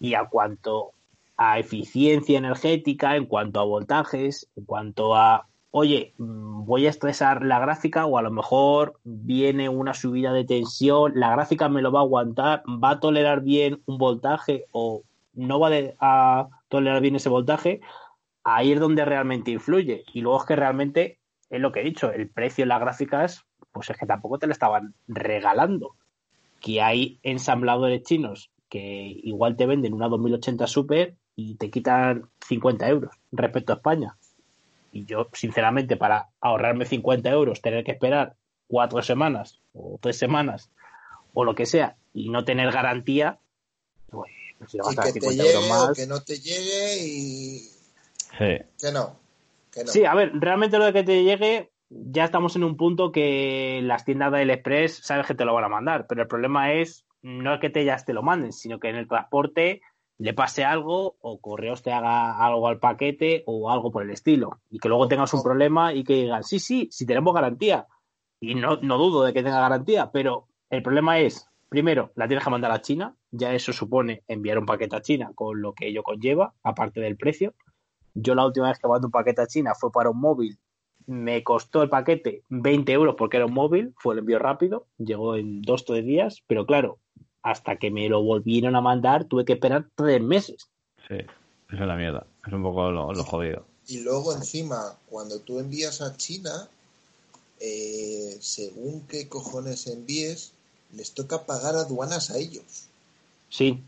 y 0.00 0.14
a 0.14 0.26
cuanto 0.26 0.92
a 1.36 1.58
eficiencia 1.58 2.38
energética, 2.38 3.16
en 3.16 3.26
cuanto 3.26 3.58
a 3.58 3.64
voltajes, 3.64 4.48
en 4.54 4.64
cuanto 4.66 5.16
a 5.16 5.46
oye, 5.76 6.14
mm, 6.18 6.66
voy 6.66 6.86
a 6.86 6.90
estresar 6.90 7.44
la 7.44 7.58
gráfica 7.58 8.06
o 8.06 8.16
a 8.16 8.22
lo 8.22 8.30
mejor 8.30 9.00
viene 9.02 9.68
una 9.68 9.92
subida 9.92 10.32
de 10.32 10.44
tensión, 10.44 11.14
la 11.16 11.30
gráfica 11.32 11.68
me 11.68 11.82
lo 11.82 11.90
va 11.90 11.98
a 11.98 12.02
aguantar, 12.02 12.62
va 12.68 12.90
a 12.90 13.00
tolerar 13.00 13.40
bien 13.40 13.82
un 13.86 13.98
voltaje 13.98 14.66
o 14.70 15.02
no 15.32 15.58
va 15.58 15.70
a 15.98 16.48
tolerar 16.68 17.00
bien 17.00 17.16
ese 17.16 17.28
voltaje, 17.28 17.80
ahí 18.42 18.72
es 18.72 18.80
donde 18.80 19.04
realmente 19.04 19.50
influye. 19.50 20.04
Y 20.12 20.20
luego 20.20 20.40
es 20.40 20.46
que 20.46 20.56
realmente, 20.56 21.18
es 21.50 21.60
lo 21.60 21.72
que 21.72 21.80
he 21.80 21.84
dicho, 21.84 22.12
el 22.12 22.28
precio 22.28 22.62
en 22.62 22.68
las 22.68 22.80
gráficas, 22.80 23.44
pues 23.72 23.90
es 23.90 23.96
que 23.96 24.06
tampoco 24.06 24.38
te 24.38 24.46
lo 24.46 24.52
estaban 24.52 24.94
regalando. 25.08 25.96
Que 26.60 26.80
hay 26.80 27.18
ensambladores 27.22 28.02
chinos 28.02 28.50
que 28.68 29.20
igual 29.22 29.56
te 29.56 29.66
venden 29.66 29.94
una 29.94 30.08
2080 30.08 30.66
Super 30.66 31.14
y 31.36 31.56
te 31.56 31.70
quitan 31.70 32.28
50 32.46 32.88
euros 32.88 33.14
respecto 33.32 33.72
a 33.72 33.76
España. 33.76 34.16
Y 34.92 35.04
yo, 35.06 35.28
sinceramente, 35.32 35.96
para 35.96 36.28
ahorrarme 36.40 36.84
50 36.84 37.28
euros, 37.30 37.60
tener 37.60 37.84
que 37.84 37.92
esperar 37.92 38.36
cuatro 38.68 39.02
semanas 39.02 39.60
o 39.72 39.98
tres 40.00 40.18
semanas 40.18 40.70
o 41.32 41.44
lo 41.44 41.54
que 41.54 41.66
sea 41.66 41.96
y 42.12 42.30
no 42.30 42.44
tener 42.44 42.70
garantía, 42.70 43.40
si 44.68 44.78
lo 44.78 44.90
y 44.90 44.96
que 44.96 45.12
te 45.12 45.30
llegue 45.30 45.56
o 45.56 45.92
que 45.94 46.06
no 46.06 46.22
te 46.22 46.38
llegue 46.38 46.98
y 46.98 47.58
sí. 48.38 48.58
que 48.78 48.92
no, 48.92 49.18
que 49.70 49.84
no. 49.84 49.92
Sí, 49.92 50.04
a 50.04 50.14
ver, 50.14 50.32
realmente 50.34 50.78
lo 50.78 50.84
de 50.86 50.92
que 50.92 51.02
te 51.02 51.22
llegue, 51.22 51.70
ya 51.88 52.24
estamos 52.24 52.56
en 52.56 52.64
un 52.64 52.76
punto 52.76 53.12
que 53.12 53.80
las 53.82 54.04
tiendas 54.04 54.32
del 54.32 54.50
Express 54.50 55.00
sabes 55.02 55.26
que 55.26 55.34
te 55.34 55.44
lo 55.44 55.54
van 55.54 55.64
a 55.64 55.68
mandar, 55.68 56.06
pero 56.06 56.22
el 56.22 56.28
problema 56.28 56.72
es 56.72 57.04
no 57.22 57.54
es 57.54 57.60
que 57.60 57.70
te 57.70 57.84
ya 57.84 57.96
te 57.96 58.12
lo 58.12 58.22
manden, 58.22 58.52
sino 58.52 58.78
que 58.78 58.88
en 58.88 58.96
el 58.96 59.08
transporte 59.08 59.80
le 60.18 60.34
pase 60.34 60.64
algo 60.64 61.16
o 61.20 61.40
Correos 61.40 61.82
te 61.82 61.92
haga 61.92 62.38
algo 62.44 62.68
al 62.68 62.78
paquete 62.78 63.42
o 63.46 63.70
algo 63.70 63.90
por 63.90 64.02
el 64.02 64.10
estilo 64.10 64.60
y 64.70 64.78
que 64.78 64.88
luego 64.88 65.08
tengas 65.08 65.32
un 65.34 65.42
problema 65.42 65.92
y 65.92 66.04
que 66.04 66.14
digan, 66.14 66.44
sí, 66.44 66.58
sí, 66.58 66.88
sí 66.92 67.06
tenemos 67.06 67.34
garantía. 67.34 67.86
Y 68.40 68.54
no, 68.54 68.76
no 68.76 68.98
dudo 68.98 69.24
de 69.24 69.32
que 69.32 69.42
tenga 69.42 69.60
garantía, 69.60 70.10
pero 70.12 70.48
el 70.68 70.82
problema 70.82 71.18
es, 71.18 71.48
primero, 71.74 72.12
la 72.14 72.28
tienes 72.28 72.44
que 72.44 72.50
mandar 72.50 72.70
a 72.70 72.80
China, 72.80 73.16
ya 73.32 73.52
eso 73.52 73.72
supone 73.72 74.22
enviar 74.28 74.60
un 74.60 74.64
paquete 74.64 74.94
a 74.94 75.02
China 75.02 75.32
con 75.34 75.60
lo 75.60 75.72
que 75.72 75.88
ello 75.88 76.04
conlleva, 76.04 76.54
aparte 76.62 77.00
del 77.00 77.16
precio. 77.16 77.52
Yo 78.14 78.36
la 78.36 78.46
última 78.46 78.68
vez 78.68 78.78
que 78.78 78.86
mandé 78.86 79.06
un 79.06 79.10
paquete 79.10 79.42
a 79.42 79.48
China 79.48 79.74
fue 79.74 79.90
para 79.90 80.10
un 80.10 80.20
móvil, 80.20 80.56
me 81.06 81.42
costó 81.42 81.82
el 81.82 81.90
paquete 81.90 82.42
20 82.48 82.92
euros 82.92 83.16
porque 83.18 83.38
era 83.38 83.46
un 83.46 83.54
móvil, 83.54 83.92
fue 83.98 84.14
el 84.14 84.20
envío 84.20 84.38
rápido, 84.38 84.86
llegó 84.98 85.34
en 85.34 85.62
dos 85.62 85.82
o 85.82 85.84
tres 85.86 86.06
días, 86.06 86.44
pero 86.46 86.64
claro, 86.64 86.98
hasta 87.42 87.76
que 87.76 87.90
me 87.90 88.08
lo 88.08 88.22
volvieron 88.22 88.76
a 88.76 88.80
mandar 88.80 89.24
tuve 89.24 89.44
que 89.44 89.54
esperar 89.54 89.88
tres 89.96 90.22
meses. 90.22 90.70
Sí, 91.08 91.16
eso 91.16 91.26
es 91.82 91.88
la 91.88 91.96
mierda. 91.96 92.24
Es 92.46 92.52
un 92.52 92.62
poco 92.62 92.92
lo, 92.92 93.12
jodido. 93.24 93.64
Y 93.88 94.00
luego 94.00 94.32
encima, 94.32 94.96
cuando 95.10 95.40
tú 95.40 95.58
envías 95.58 96.00
a 96.00 96.16
China, 96.16 96.68
eh, 97.58 98.38
según 98.40 99.06
qué 99.08 99.28
cojones 99.28 99.88
envíes, 99.88 100.54
les 100.96 101.12
toca 101.12 101.44
pagar 101.46 101.76
aduanas 101.76 102.30
a 102.30 102.38
ellos. 102.38 102.88
Sí. 103.48 103.82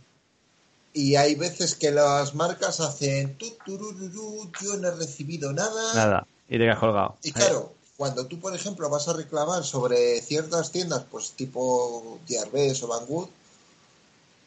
Y 0.93 1.17
hay 1.17 1.35
veces 1.35 1.75
que 1.75 1.91
las 1.91 2.35
marcas 2.35 2.81
hacen, 2.81 3.37
tu, 3.37 3.47
yo 3.67 4.77
no 4.79 4.89
he 4.89 4.91
recibido 4.93 5.53
nada. 5.53 5.95
Nada, 5.95 6.27
y 6.49 6.53
te 6.53 6.59
quedas 6.59 6.79
colgado. 6.79 7.17
Y 7.23 7.33
claro, 7.33 7.73
cuando 7.97 8.27
tú, 8.27 8.41
por 8.41 8.55
ejemplo, 8.55 8.89
vas 8.89 9.09
a 9.09 9.13
reclamar 9.13 9.65
sobre 9.65 10.21
ciertas 10.21 10.71
tiendas, 10.71 11.05
pues 11.11 11.33
tipo 11.33 12.19
Diarbes 12.27 12.83
o 12.83 12.89
Banggood, 12.89 13.29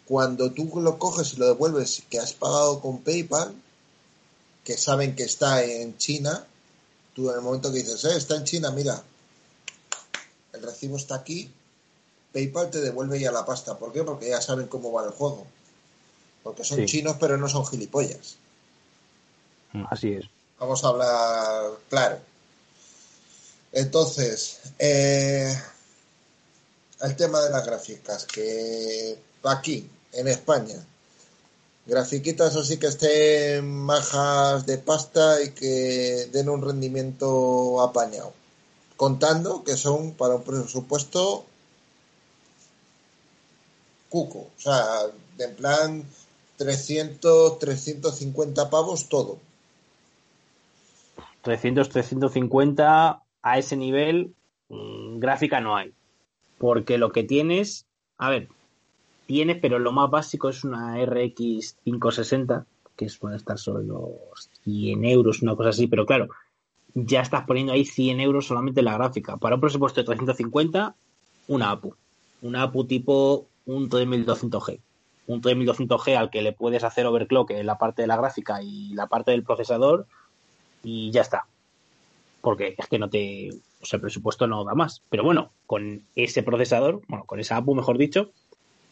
cuando 0.05 0.51
tú 0.51 0.71
lo 0.81 0.97
coges 0.97 1.33
y 1.33 1.37
lo 1.37 1.47
devuelves 1.47 2.03
que 2.09 2.19
has 2.19 2.33
pagado 2.33 2.79
con 2.79 2.99
PayPal, 2.99 3.53
que 4.63 4.77
saben 4.77 5.15
que 5.15 5.23
está 5.23 5.63
en 5.63 5.97
China, 5.97 6.45
tú 7.13 7.29
en 7.29 7.35
el 7.35 7.41
momento 7.41 7.71
que 7.71 7.79
dices, 7.79 8.05
eh, 8.05 8.17
está 8.17 8.35
en 8.35 8.43
China, 8.43 8.71
mira, 8.71 9.03
el 10.53 10.61
recibo 10.63 10.97
está 10.97 11.15
aquí, 11.15 11.51
PayPal 12.33 12.69
te 12.69 12.81
devuelve 12.81 13.19
ya 13.19 13.31
la 13.31 13.45
pasta. 13.45 13.77
¿Por 13.77 13.91
qué? 13.91 14.03
Porque 14.03 14.29
ya 14.29 14.41
saben 14.41 14.67
cómo 14.67 14.91
va 14.91 15.05
el 15.05 15.11
juego. 15.11 15.45
Porque 16.43 16.63
son 16.63 16.85
chinos, 16.85 17.17
pero 17.19 17.37
no 17.37 17.49
son 17.49 17.65
gilipollas. 17.65 18.37
Mm. 19.73 19.83
Así 19.89 20.13
es. 20.13 20.25
Vamos 20.59 20.83
a 20.83 20.87
hablar 20.87 21.71
claro. 21.89 22.19
Entonces, 23.71 24.59
eh, 24.77 25.55
el 27.01 27.15
tema 27.15 27.41
de 27.41 27.49
las 27.49 27.65
gráficas, 27.65 28.25
que 28.25 29.17
aquí 29.43 29.89
en 30.13 30.27
España. 30.27 30.75
Grafiquitas 31.85 32.55
así 32.55 32.77
que 32.77 32.87
estén 32.87 33.65
majas 33.67 34.65
de 34.65 34.77
pasta 34.77 35.41
y 35.41 35.51
que 35.51 36.29
den 36.31 36.49
un 36.49 36.61
rendimiento 36.61 37.81
apañado. 37.81 38.33
Contando 38.95 39.63
que 39.63 39.75
son 39.75 40.11
para 40.11 40.35
un 40.35 40.43
presupuesto 40.43 41.45
cuco. 44.09 44.39
O 44.39 44.59
sea, 44.59 44.83
en 45.37 45.55
plan 45.55 46.03
300, 46.57 47.59
350 47.59 48.69
pavos 48.69 49.07
todo. 49.07 49.37
300, 51.41 51.89
350 51.89 53.23
a 53.41 53.57
ese 53.57 53.77
nivel, 53.77 54.33
mm, 54.67 55.19
gráfica 55.19 55.61
no 55.61 55.75
hay. 55.75 55.93
Porque 56.57 56.97
lo 56.97 57.11
que 57.11 57.23
tienes, 57.23 57.85
a 58.17 58.29
ver, 58.29 58.49
tienes, 59.25 59.57
pero 59.61 59.79
lo 59.79 59.91
más 59.91 60.09
básico 60.09 60.49
es 60.49 60.63
una 60.63 60.97
RX 61.03 61.77
560, 61.85 62.65
que 62.97 63.07
puede 63.19 63.37
estar 63.37 63.57
sobre 63.57 63.85
los 63.85 64.49
100 64.65 65.05
euros, 65.05 65.41
una 65.41 65.55
cosa 65.55 65.69
así, 65.69 65.87
pero 65.87 66.05
claro, 66.05 66.27
ya 66.93 67.21
estás 67.21 67.45
poniendo 67.45 67.71
ahí 67.71 67.85
100 67.85 68.19
euros 68.19 68.47
solamente 68.47 68.81
en 68.81 68.85
la 68.85 68.95
gráfica. 68.95 69.37
Para 69.37 69.55
un 69.55 69.61
presupuesto 69.61 70.01
de 70.01 70.05
350, 70.05 70.95
una 71.47 71.71
APU. 71.71 71.95
Una 72.41 72.63
APU 72.63 72.85
tipo 72.85 73.47
un 73.65 73.89
3200G. 73.89 74.79
Un 75.27 75.41
3200G 75.41 76.15
al 76.15 76.29
que 76.29 76.41
le 76.41 76.53
puedes 76.53 76.83
hacer 76.83 77.05
overclock 77.05 77.51
en 77.51 77.65
la 77.65 77.77
parte 77.77 78.01
de 78.01 78.07
la 78.07 78.17
gráfica 78.17 78.61
y 78.63 78.93
la 78.93 79.07
parte 79.07 79.31
del 79.31 79.43
procesador 79.43 80.07
y 80.83 81.11
ya 81.11 81.21
está. 81.21 81.45
Porque 82.41 82.75
es 82.77 82.87
que 82.87 82.99
no 82.99 83.09
te... 83.09 83.49
O 83.81 83.85
sea, 83.85 83.97
el 83.97 84.01
presupuesto 84.01 84.47
no 84.47 84.63
da 84.63 84.73
más. 84.73 85.03
Pero 85.09 85.23
bueno, 85.23 85.51
con 85.65 86.03
ese 86.15 86.43
procesador, 86.43 87.01
bueno, 87.07 87.25
con 87.25 87.39
esa 87.39 87.57
APU 87.57 87.75
mejor 87.75 87.97
dicho, 87.97 88.31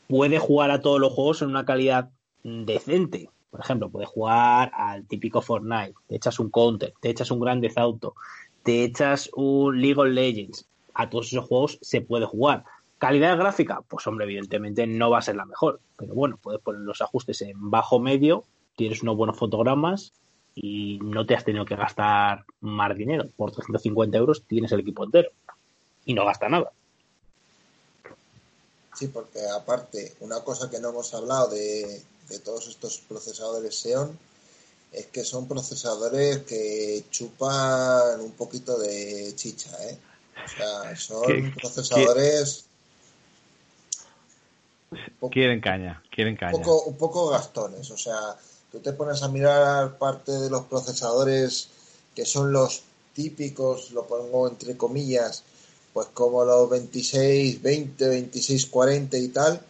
puede 0.07 0.39
jugar 0.39 0.71
a 0.71 0.81
todos 0.81 0.99
los 0.99 1.13
juegos 1.13 1.41
en 1.41 1.49
una 1.49 1.65
calidad 1.65 2.09
decente. 2.43 3.29
Por 3.49 3.59
ejemplo, 3.59 3.89
puede 3.89 4.05
jugar 4.05 4.71
al 4.73 5.05
típico 5.05 5.41
Fortnite, 5.41 5.93
te 6.07 6.15
echas 6.15 6.39
un 6.39 6.49
Counter, 6.49 6.93
te 7.01 7.09
echas 7.09 7.31
un 7.31 7.39
Grand 7.39 7.61
Theft 7.61 7.77
Auto, 7.77 8.13
te 8.63 8.83
echas 8.83 9.29
un 9.35 9.81
League 9.81 9.99
of 9.99 10.07
Legends. 10.07 10.67
A 10.93 11.09
todos 11.09 11.27
esos 11.27 11.45
juegos 11.45 11.79
se 11.81 12.01
puede 12.01 12.25
jugar. 12.25 12.65
¿Calidad 12.97 13.37
gráfica? 13.37 13.81
Pues 13.87 14.07
hombre, 14.07 14.25
evidentemente 14.25 14.87
no 14.87 15.11
va 15.11 15.19
a 15.19 15.21
ser 15.21 15.35
la 15.35 15.45
mejor. 15.45 15.79
Pero 15.97 16.15
bueno, 16.15 16.37
puedes 16.41 16.61
poner 16.61 16.81
los 16.81 17.01
ajustes 17.01 17.41
en 17.41 17.69
bajo 17.69 17.99
medio, 17.99 18.43
tienes 18.75 19.03
unos 19.03 19.17
buenos 19.17 19.37
fotogramas 19.37 20.13
y 20.55 20.97
no 21.03 21.25
te 21.25 21.35
has 21.35 21.45
tenido 21.45 21.65
que 21.65 21.75
gastar 21.75 22.43
más 22.61 22.97
dinero. 22.97 23.29
Por 23.35 23.51
350 23.51 24.17
euros 24.17 24.43
tienes 24.47 24.71
el 24.71 24.79
equipo 24.79 25.03
entero. 25.03 25.29
Y 26.05 26.13
no 26.15 26.25
gasta 26.25 26.49
nada. 26.49 26.71
Sí, 28.97 29.07
porque 29.09 29.39
aparte, 29.55 30.15
una 30.21 30.39
cosa 30.39 30.69
que 30.71 30.79
no 30.79 30.89
hemos 30.89 31.13
hablado 31.13 31.49
de, 31.49 32.01
todos 32.43 32.67
estos 32.67 32.97
procesadores 33.07 33.79
Xeon 33.79 34.17
es 34.91 35.05
que 35.07 35.23
son 35.23 35.47
procesadores 35.47 36.39
que 36.39 37.03
chupan 37.11 38.19
un 38.21 38.31
poquito 38.31 38.79
de 38.79 39.33
chicha, 39.35 39.69
¿eh? 39.87 39.97
O 40.43 40.47
sea, 40.47 40.95
son 40.95 41.53
procesadores... 41.61 42.66
quieren 45.31 45.61
caña, 45.61 46.03
quieren 46.09 46.35
caña. 46.35 46.55
Un 46.55 46.63
poco, 46.63 46.83
un 46.83 46.97
poco 46.97 47.29
gastones, 47.29 47.89
o 47.91 47.97
sea, 47.97 48.37
tú 48.71 48.79
te 48.79 48.93
pones 48.93 49.21
a 49.23 49.27
mirar 49.27 49.97
parte 49.97 50.31
de 50.31 50.49
los 50.49 50.65
procesadores 50.65 51.69
que 52.15 52.25
son 52.25 52.51
los 52.51 52.83
típicos, 53.13 53.91
lo 53.91 54.05
pongo 54.07 54.47
entre 54.47 54.77
comillas, 54.77 55.43
pues 55.93 56.07
como 56.13 56.45
los 56.45 56.69
26, 56.69 57.61
20, 57.61 58.07
26, 58.07 58.65
40 58.67 59.17
y 59.17 59.27
tal, 59.29 59.61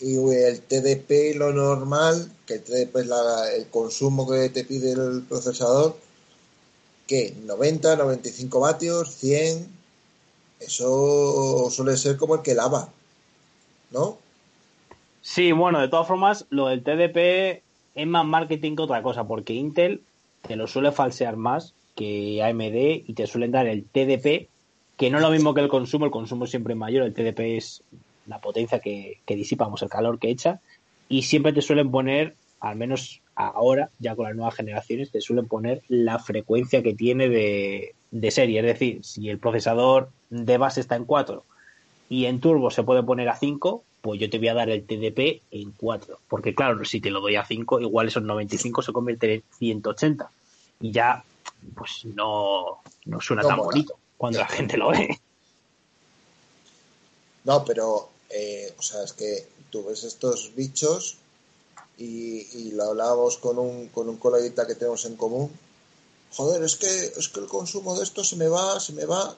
y 0.00 0.16
el 0.16 0.60
TDP 0.62 1.36
lo 1.36 1.52
normal, 1.52 2.30
que 2.46 2.54
el 2.54 2.62
TDP 2.62 2.96
es 2.96 3.10
el 3.56 3.66
consumo 3.68 4.28
que 4.28 4.48
te 4.48 4.64
pide 4.64 4.92
el 4.92 5.22
procesador, 5.22 5.96
que 7.06 7.34
90, 7.44 7.96
95 7.96 8.60
vatios, 8.60 9.14
100, 9.16 9.66
eso 10.60 11.68
suele 11.70 11.96
ser 11.96 12.16
como 12.16 12.36
el 12.36 12.42
que 12.42 12.54
lava, 12.54 12.88
¿no? 13.90 14.18
Sí, 15.22 15.52
bueno, 15.52 15.80
de 15.80 15.88
todas 15.88 16.06
formas, 16.06 16.46
lo 16.50 16.66
del 16.66 16.82
TDP 16.82 17.62
es 17.94 18.06
más 18.06 18.26
marketing 18.26 18.76
que 18.76 18.82
otra 18.82 19.02
cosa, 19.02 19.24
porque 19.24 19.54
Intel 19.54 20.02
te 20.42 20.56
lo 20.56 20.66
suele 20.66 20.92
falsear 20.92 21.36
más 21.36 21.74
que 21.94 22.42
AMD 22.42 23.08
y 23.08 23.14
te 23.14 23.26
suelen 23.26 23.52
dar 23.52 23.66
el 23.66 23.84
TDP 23.84 24.48
que 24.96 25.10
no 25.10 25.18
es 25.18 25.22
lo 25.22 25.30
mismo 25.30 25.54
que 25.54 25.60
el 25.60 25.68
consumo, 25.68 26.04
el 26.04 26.10
consumo 26.10 26.46
siempre 26.46 26.74
es 26.74 26.78
mayor, 26.78 27.04
el 27.04 27.14
TDP 27.14 27.56
es 27.56 27.82
la 28.26 28.40
potencia 28.40 28.78
que, 28.78 29.18
disipamos, 29.26 29.82
el 29.82 29.88
calor 29.88 30.18
que 30.18 30.30
echa, 30.30 30.60
y 31.08 31.22
siempre 31.22 31.52
te 31.52 31.62
suelen 31.62 31.90
poner, 31.90 32.36
al 32.60 32.76
menos 32.76 33.20
ahora, 33.34 33.90
ya 33.98 34.14
con 34.14 34.26
las 34.26 34.36
nuevas 34.36 34.54
generaciones, 34.54 35.10
te 35.10 35.20
suelen 35.20 35.48
poner 35.48 35.82
la 35.88 36.18
frecuencia 36.18 36.82
que 36.82 36.94
tiene 36.94 37.28
de, 37.28 37.94
de 38.10 38.30
serie. 38.30 38.60
Es 38.60 38.66
decir, 38.66 39.04
si 39.04 39.28
el 39.28 39.38
procesador 39.38 40.10
de 40.30 40.58
base 40.58 40.80
está 40.80 40.94
en 40.94 41.04
4 41.04 41.44
y 42.08 42.26
en 42.26 42.40
turbo 42.40 42.70
se 42.70 42.84
puede 42.84 43.02
poner 43.02 43.28
a 43.28 43.36
5, 43.36 43.82
pues 44.02 44.20
yo 44.20 44.28
te 44.28 44.38
voy 44.38 44.48
a 44.48 44.54
dar 44.54 44.68
el 44.68 44.84
TDP 44.84 45.42
en 45.52 45.70
4. 45.72 46.18
Porque 46.28 46.54
claro, 46.54 46.84
si 46.84 47.00
te 47.00 47.10
lo 47.10 47.20
doy 47.20 47.36
a 47.36 47.46
5, 47.46 47.80
igual 47.80 48.08
esos 48.08 48.22
95 48.22 48.82
se 48.82 48.92
convierten 48.92 49.30
en 49.30 49.44
180. 49.58 50.30
Y 50.80 50.90
ya, 50.90 51.24
pues 51.76 52.04
no, 52.04 52.82
no 53.06 53.20
suena 53.20 53.42
tan 53.42 53.58
bonito 53.58 53.96
cuando 54.18 54.40
la 54.40 54.48
gente 54.48 54.76
lo 54.76 54.90
ve. 54.90 55.20
No, 57.44 57.64
pero, 57.64 58.10
eh, 58.30 58.74
o 58.76 58.82
sea, 58.82 59.04
es 59.04 59.12
que 59.12 59.46
tú 59.70 59.84
ves 59.84 60.02
estos 60.02 60.54
bichos 60.54 61.16
y, 61.96 62.72
lo 62.72 62.84
hablábamos 62.84 63.38
con 63.38 63.58
un, 63.58 63.88
con 63.88 64.08
un 64.08 64.16
coleguita 64.16 64.66
que 64.66 64.74
tenemos 64.74 65.04
en 65.04 65.16
común. 65.16 65.50
Joder, 66.34 66.62
es 66.64 66.76
que, 66.76 66.86
es 66.86 67.28
que 67.28 67.40
el 67.40 67.46
consumo 67.46 67.96
de 67.96 68.02
esto 68.02 68.24
se 68.24 68.36
me 68.36 68.48
va, 68.48 68.80
se 68.80 68.92
me 68.94 69.04
va. 69.04 69.36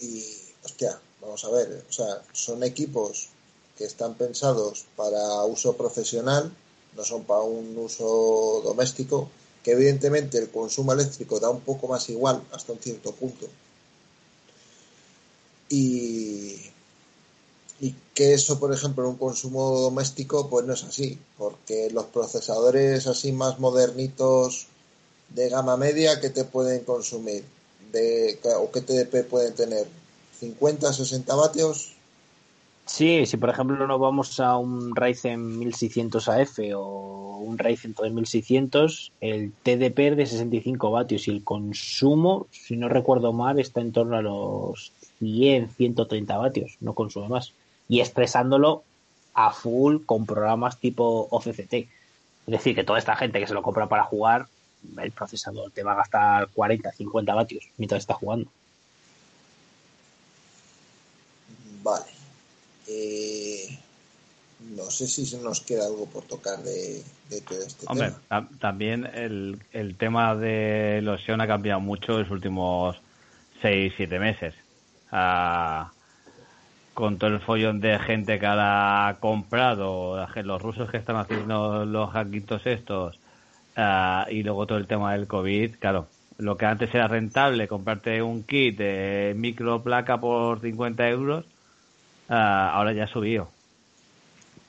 Y, 0.00 0.24
hostia, 0.64 0.98
vamos 1.20 1.44
a 1.44 1.50
ver, 1.50 1.84
o 1.88 1.92
sea, 1.92 2.22
son 2.32 2.62
equipos 2.62 3.28
que 3.76 3.84
están 3.84 4.14
pensados 4.14 4.86
para 4.96 5.44
uso 5.44 5.76
profesional, 5.76 6.52
no 6.96 7.04
son 7.04 7.24
para 7.24 7.42
un 7.42 7.76
uso 7.78 8.60
doméstico, 8.64 9.28
que 9.62 9.72
evidentemente 9.72 10.38
el 10.38 10.50
consumo 10.50 10.92
eléctrico 10.92 11.38
da 11.38 11.50
un 11.50 11.60
poco 11.60 11.88
más 11.88 12.08
igual 12.08 12.42
hasta 12.52 12.72
un 12.72 12.78
cierto 12.78 13.12
punto. 13.12 13.46
Y, 15.68 16.56
y 17.80 17.94
que 18.14 18.34
eso, 18.34 18.58
por 18.58 18.72
ejemplo, 18.72 19.04
en 19.04 19.10
un 19.10 19.16
consumo 19.16 19.78
doméstico, 19.78 20.48
pues 20.48 20.66
no 20.66 20.72
es 20.72 20.82
así, 20.84 21.18
porque 21.36 21.90
los 21.90 22.06
procesadores 22.06 23.06
así 23.06 23.32
más 23.32 23.58
modernitos 23.60 24.66
de 25.28 25.48
gama 25.48 25.76
media 25.76 26.20
que 26.20 26.30
te 26.30 26.44
pueden 26.44 26.84
consumir, 26.84 27.44
de, 27.92 28.38
o 28.58 28.70
qué 28.70 28.80
TDP 28.80 29.28
pueden 29.28 29.54
tener, 29.54 29.86
50, 30.38 30.92
60 30.92 31.34
vatios. 31.34 31.92
Sí, 32.86 33.26
si 33.26 33.36
por 33.36 33.50
ejemplo 33.50 33.86
nos 33.86 34.00
vamos 34.00 34.40
a 34.40 34.56
un 34.56 34.96
Ryzen 34.96 35.58
1600 35.58 36.28
AF 36.28 36.58
o 36.74 37.36
un 37.38 37.58
Ryzen 37.58 37.92
3600, 37.92 39.12
el 39.20 39.52
TDP 39.52 39.98
es 39.98 40.16
de 40.16 40.26
65 40.26 40.90
vatios 40.90 41.28
y 41.28 41.32
el 41.32 41.44
consumo, 41.44 42.46
si 42.50 42.76
no 42.76 42.88
recuerdo 42.88 43.34
mal, 43.34 43.58
está 43.58 43.82
en 43.82 43.92
torno 43.92 44.16
a 44.16 44.22
los 44.22 44.92
100, 45.18 45.70
130 45.76 46.36
vatios, 46.38 46.76
no 46.80 46.94
consume 46.94 47.28
más 47.28 47.52
y 47.88 48.00
expresándolo 48.00 48.84
a 49.34 49.50
full 49.50 50.04
con 50.04 50.26
programas 50.26 50.78
tipo 50.78 51.28
OCCT. 51.30 51.74
Es 51.74 51.88
decir, 52.46 52.74
que 52.74 52.84
toda 52.84 52.98
esta 52.98 53.16
gente 53.16 53.40
que 53.40 53.46
se 53.46 53.54
lo 53.54 53.62
compra 53.62 53.88
para 53.88 54.04
jugar, 54.04 54.46
el 54.98 55.12
procesador 55.12 55.70
te 55.72 55.82
va 55.82 55.92
a 55.92 55.96
gastar 55.96 56.48
40, 56.54 56.92
50 56.92 57.34
vatios 57.34 57.68
mientras 57.76 58.00
está 58.00 58.14
jugando. 58.14 58.50
Vale. 61.82 62.06
Eh, 62.86 63.78
no 64.74 64.90
sé 64.90 65.06
si 65.06 65.24
se 65.26 65.38
nos 65.38 65.60
queda 65.60 65.86
algo 65.86 66.06
por 66.06 66.24
tocar 66.24 66.58
de, 66.62 67.02
todo 67.46 67.62
este 67.62 67.86
Hombre, 67.86 68.12
también 68.58 69.06
el, 69.06 69.62
el 69.72 69.96
tema 69.96 70.34
de 70.34 71.00
los 71.02 71.22
Xeon 71.22 71.40
ha 71.40 71.46
cambiado 71.46 71.80
mucho 71.80 72.12
en 72.12 72.22
los 72.22 72.30
últimos 72.30 72.96
6, 73.62 73.92
7 73.96 74.18
meses. 74.18 74.54
Ah, 75.12 75.92
con 76.94 77.16
todo 77.16 77.30
el 77.30 77.40
follón 77.40 77.80
de 77.80 77.96
gente 78.00 78.40
que 78.40 78.46
ha 78.48 79.18
comprado, 79.20 80.26
los 80.42 80.60
rusos 80.60 80.90
que 80.90 80.96
están 80.96 81.14
haciendo 81.14 81.84
los 81.84 82.10
hackitos 82.10 82.66
estos, 82.66 83.20
ah, 83.76 84.26
y 84.28 84.42
luego 84.42 84.66
todo 84.66 84.78
el 84.78 84.88
tema 84.88 85.12
del 85.12 85.28
COVID, 85.28 85.76
claro, 85.76 86.08
lo 86.38 86.56
que 86.56 86.66
antes 86.66 86.92
era 86.92 87.06
rentable, 87.06 87.68
comprarte 87.68 88.20
un 88.20 88.42
kit 88.42 88.78
de 88.78 89.32
micro 89.36 89.82
placa 89.82 90.18
por 90.18 90.60
50 90.60 91.08
euros, 91.08 91.44
ah, 92.28 92.72
ahora 92.74 92.92
ya 92.92 93.04
ha 93.04 93.08
subido. 93.08 93.48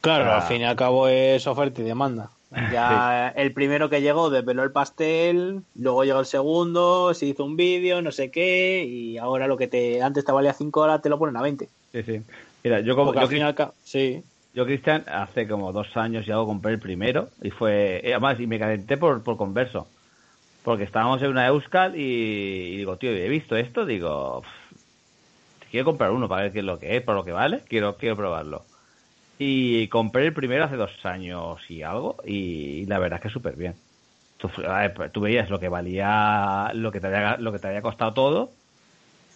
Claro, 0.01 0.31
al 0.31 0.43
fin 0.43 0.61
y 0.61 0.65
al 0.65 0.75
cabo 0.75 1.07
es 1.07 1.45
oferta 1.45 1.81
y 1.81 1.83
demanda. 1.83 2.29
Ya 2.71 3.31
el 3.35 3.53
primero 3.53 3.89
que 3.89 4.01
llegó 4.01 4.29
desveló 4.29 4.63
el 4.63 4.71
pastel, 4.71 5.61
luego 5.75 6.03
llegó 6.03 6.19
el 6.19 6.25
segundo, 6.25 7.13
se 7.13 7.27
hizo 7.27 7.43
un 7.45 7.55
vídeo, 7.55 8.01
no 8.01 8.11
sé 8.11 8.31
qué, 8.31 8.83
y 8.85 9.17
ahora 9.17 9.47
lo 9.47 9.57
que 9.57 9.67
te 9.67 10.01
antes 10.01 10.25
te 10.25 10.31
valía 10.31 10.53
5 10.53 10.79
horas 10.79 11.01
te 11.01 11.09
lo 11.09 11.19
ponen 11.19 11.37
a 11.37 11.41
20. 11.41 11.69
Sí, 11.91 12.03
sí. 12.03 12.21
Mira, 12.63 12.79
yo 12.79 12.95
como. 12.95 13.13
Yo, 13.13 13.27
sí. 13.83 14.23
Yo, 14.53 14.65
Cristian, 14.65 15.05
hace 15.07 15.47
como 15.47 15.71
dos 15.71 15.95
años 15.95 16.25
ya 16.25 16.35
compré 16.35 16.73
el 16.73 16.79
primero 16.79 17.29
y 17.41 17.51
fue. 17.51 18.01
Eh, 18.03 18.13
además, 18.13 18.39
y 18.39 18.47
me 18.47 18.57
calenté 18.57 18.97
por, 18.97 19.23
por 19.23 19.37
converso. 19.37 19.87
Porque 20.63 20.83
estábamos 20.83 21.21
en 21.21 21.29
una 21.29 21.47
Euskal 21.47 21.95
y, 21.95 22.77
digo, 22.77 22.97
tío, 22.97 23.11
he 23.11 23.29
visto 23.29 23.55
esto, 23.55 23.85
digo. 23.85 24.43
Quiero 25.71 25.85
comprar 25.85 26.11
uno 26.11 26.27
para 26.27 26.43
ver 26.43 26.51
qué 26.51 26.59
es 26.59 26.65
lo 26.65 26.79
que 26.79 26.97
es, 26.97 27.03
por 27.03 27.15
lo 27.15 27.23
que 27.23 27.31
vale, 27.31 27.61
quiero, 27.67 27.97
quiero 27.97 28.15
probarlo. 28.15 28.63
Y 29.37 29.87
compré 29.87 30.25
el 30.25 30.33
primero 30.33 30.65
hace 30.65 30.75
dos 30.75 30.91
años 31.05 31.59
y 31.69 31.81
algo, 31.81 32.17
y, 32.25 32.85
la 32.87 32.99
verdad 32.99 33.19
es 33.19 33.23
que 33.23 33.29
súper 33.29 33.55
bien. 33.55 33.75
Tú, 34.37 34.49
tú, 35.11 35.21
veías 35.21 35.49
lo 35.49 35.59
que 35.59 35.69
valía, 35.69 36.71
lo 36.73 36.91
que 36.91 36.99
te 36.99 37.07
había, 37.07 37.37
lo 37.37 37.51
que 37.51 37.59
te 37.59 37.67
había 37.67 37.81
costado 37.81 38.13
todo, 38.13 38.51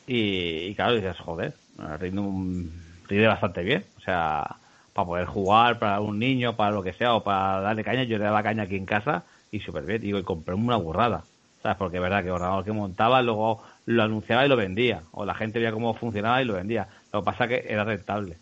y, 0.07 0.67
y 0.67 0.75
claro, 0.75 0.95
dices, 0.95 1.17
joder, 1.19 1.53
rinde, 1.99 3.27
bastante 3.27 3.63
bien. 3.63 3.85
O 3.97 4.01
sea, 4.01 4.57
para 4.93 5.05
poder 5.05 5.25
jugar, 5.25 5.79
para 5.79 5.99
un 6.01 6.19
niño, 6.19 6.55
para 6.55 6.71
lo 6.71 6.83
que 6.83 6.93
sea, 6.93 7.15
o 7.15 7.23
para 7.23 7.61
darle 7.61 7.83
caña, 7.83 8.03
yo 8.03 8.17
le 8.17 8.23
daba 8.25 8.43
caña 8.43 8.63
aquí 8.63 8.75
en 8.75 8.85
casa 8.85 9.23
y 9.51 9.59
súper 9.59 9.83
bien. 9.83 10.01
Digo, 10.01 10.19
y 10.19 10.23
compré 10.23 10.55
una 10.55 10.77
burrada. 10.77 11.23
¿Sabes? 11.61 11.77
Porque 11.77 11.97
es 11.97 12.03
verdad 12.03 12.21
que 12.21 12.27
el 12.27 12.33
ordenador 12.33 12.65
que 12.65 12.73
montaba, 12.73 13.21
luego 13.21 13.63
lo 13.85 14.03
anunciaba 14.03 14.45
y 14.45 14.49
lo 14.49 14.55
vendía. 14.55 15.03
O 15.11 15.25
la 15.25 15.33
gente 15.33 15.59
veía 15.59 15.71
cómo 15.71 15.93
funcionaba 15.93 16.41
y 16.41 16.45
lo 16.45 16.53
vendía. 16.53 16.87
Lo 17.11 17.21
que 17.21 17.25
pasa 17.25 17.47
que 17.47 17.65
era 17.67 17.83
rentable. 17.83 18.37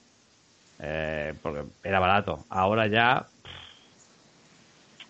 Eh, 0.80 1.34
porque 1.42 1.64
era 1.84 2.00
barato. 2.00 2.46
Ahora 2.50 2.88
ya, 2.88 3.28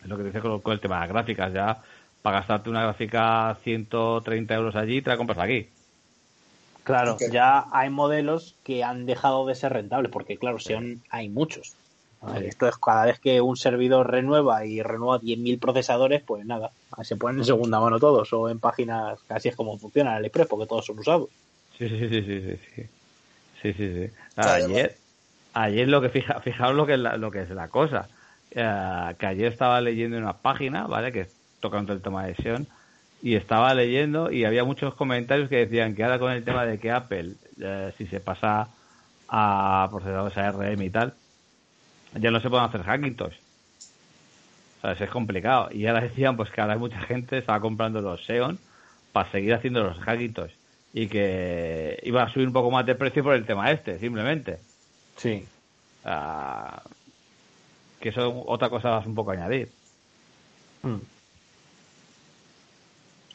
es 0.01 0.07
lo 0.07 0.17
que 0.17 0.23
dice 0.23 0.39
con, 0.39 0.61
con 0.61 0.73
el 0.73 0.79
tema 0.79 0.95
de 0.95 1.01
las 1.01 1.09
gráficas, 1.09 1.53
ya 1.53 1.81
para 2.21 2.39
gastarte 2.39 2.69
una 2.69 2.83
gráfica 2.83 3.57
130 3.63 4.53
euros 4.53 4.75
allí, 4.75 5.01
te 5.01 5.09
la 5.09 5.17
compras 5.17 5.39
aquí. 5.39 5.69
Claro, 6.83 7.17
ya 7.31 7.65
hay 7.71 7.89
modelos 7.89 8.55
que 8.63 8.83
han 8.83 9.05
dejado 9.05 9.45
de 9.45 9.55
ser 9.55 9.73
rentables, 9.73 10.11
porque 10.11 10.37
claro, 10.37 10.59
son, 10.59 11.03
hay 11.09 11.29
muchos. 11.29 11.75
Esto 12.43 12.67
es 12.67 12.77
cada 12.77 13.05
vez 13.05 13.19
que 13.19 13.41
un 13.41 13.57
servidor 13.57 14.11
renueva 14.11 14.63
y 14.63 14.83
renueva 14.83 15.19
10.000 15.19 15.59
procesadores, 15.59 16.21
pues 16.21 16.45
nada, 16.45 16.71
se 17.01 17.15
ponen 17.15 17.39
en 17.39 17.45
segunda 17.45 17.79
mano 17.79 17.99
todos 17.99 18.31
o 18.33 18.47
en 18.47 18.59
páginas, 18.59 19.19
casi 19.27 19.49
es 19.49 19.55
como 19.55 19.77
funciona 19.79 20.11
el 20.11 20.17
AliExpress, 20.17 20.47
porque 20.47 20.67
todos 20.67 20.85
son 20.85 20.99
usados. 20.99 21.29
Sí, 21.77 21.89
sí, 21.89 22.09
sí, 22.09 22.21
sí, 22.21 22.59
sí. 22.75 22.83
Sí, 23.61 23.73
sí, 23.73 24.07
sí. 24.07 24.13
Ayer, 24.35 24.97
ayer 25.53 25.87
lo 25.87 26.01
que 26.01 26.09
fija, 26.09 26.39
fijaos 26.41 26.75
lo 26.75 26.85
que 26.85 26.93
es 26.93 26.99
la, 26.99 27.17
lo 27.17 27.31
que 27.31 27.41
es 27.41 27.49
la 27.49 27.69
cosa. 27.69 28.07
Eh, 28.51 29.15
que 29.17 29.25
ayer 29.25 29.51
estaba 29.51 29.81
leyendo 29.81 30.17
en 30.17 30.23
una 30.23 30.37
página, 30.37 30.85
¿vale? 30.85 31.11
Que 31.11 31.27
tocando 31.59 31.93
el 31.93 32.01
tema 32.01 32.25
de 32.25 32.35
Sion 32.35 32.67
y 33.21 33.35
estaba 33.35 33.73
leyendo 33.73 34.31
y 34.31 34.45
había 34.45 34.63
muchos 34.63 34.95
comentarios 34.95 35.47
que 35.47 35.57
decían 35.57 35.95
que 35.95 36.03
ahora 36.03 36.19
con 36.19 36.31
el 36.31 36.43
tema 36.43 36.65
de 36.65 36.79
que 36.79 36.91
Apple, 36.91 37.33
eh, 37.59 37.93
si 37.97 38.07
se 38.07 38.19
pasa 38.19 38.67
a 39.29 39.87
procesadores 39.91 40.37
ARM 40.37 40.81
y 40.81 40.89
tal, 40.89 41.13
ya 42.15 42.31
no 42.31 42.41
se 42.41 42.49
pueden 42.49 42.65
hacer 42.65 42.83
Hackintosh. 42.83 43.35
O 44.83 44.95
sea, 44.95 45.05
es 45.05 45.11
complicado. 45.11 45.69
Y 45.71 45.85
ahora 45.85 46.01
decían 46.01 46.35
pues 46.35 46.49
que 46.49 46.61
ahora 46.61 46.77
mucha 46.77 46.99
gente 47.01 47.37
estaba 47.37 47.59
comprando 47.59 48.01
los 48.01 48.25
Xeon 48.25 48.59
para 49.11 49.31
seguir 49.31 49.53
haciendo 49.53 49.83
los 49.83 49.97
Hackintosh 49.99 50.51
y 50.93 51.07
que 51.07 51.99
iba 52.03 52.23
a 52.23 52.33
subir 52.33 52.47
un 52.47 52.53
poco 52.53 52.71
más 52.71 52.85
de 52.85 52.95
precio 52.95 53.23
por 53.23 53.35
el 53.35 53.45
tema 53.45 53.71
este, 53.71 53.99
simplemente. 53.99 54.59
Sí. 55.17 55.45
que 57.99 58.09
eso 58.09 58.43
otra 58.47 58.69
cosa 58.69 58.89
vas 58.89 59.05
un 59.05 59.15
poco 59.15 59.31
a 59.31 59.35
añadir. 59.35 59.71
Hmm. 60.81 60.99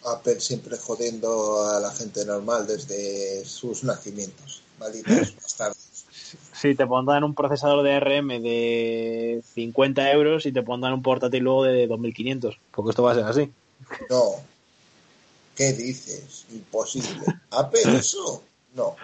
Apple 0.05 0.41
siempre 0.41 0.77
jodiendo 0.77 1.69
a 1.69 1.81
la 1.81 1.91
gente 1.91 2.25
normal 2.25 2.67
desde 2.67 3.45
sus 3.45 3.83
nacimientos. 3.85 4.63
Malditos 4.79 5.35
bastardos. 5.37 5.76
Sí, 6.57 6.75
te 6.75 6.87
pondrán 6.87 7.23
un 7.23 7.35
procesador 7.35 7.85
de 7.85 8.01
RM 8.01 8.41
de 8.43 9.43
50 9.55 10.11
euros 10.13 10.47
y 10.47 10.53
te 10.53 10.63
pondrán 10.63 10.95
un 10.95 11.03
portátil 11.03 11.43
luego 11.43 11.65
de 11.65 11.87
2500. 11.87 12.59
Porque 12.71 12.91
esto 12.91 13.03
va 13.03 13.13
a 13.13 13.15
ser 13.15 13.25
así. 13.25 13.53
No. 14.09 14.23
¿Qué 15.55 15.73
dices? 15.75 16.47
Imposible. 16.51 17.27
¿Apple 17.51 17.83
eso? 17.99 18.43
No. 18.75 18.97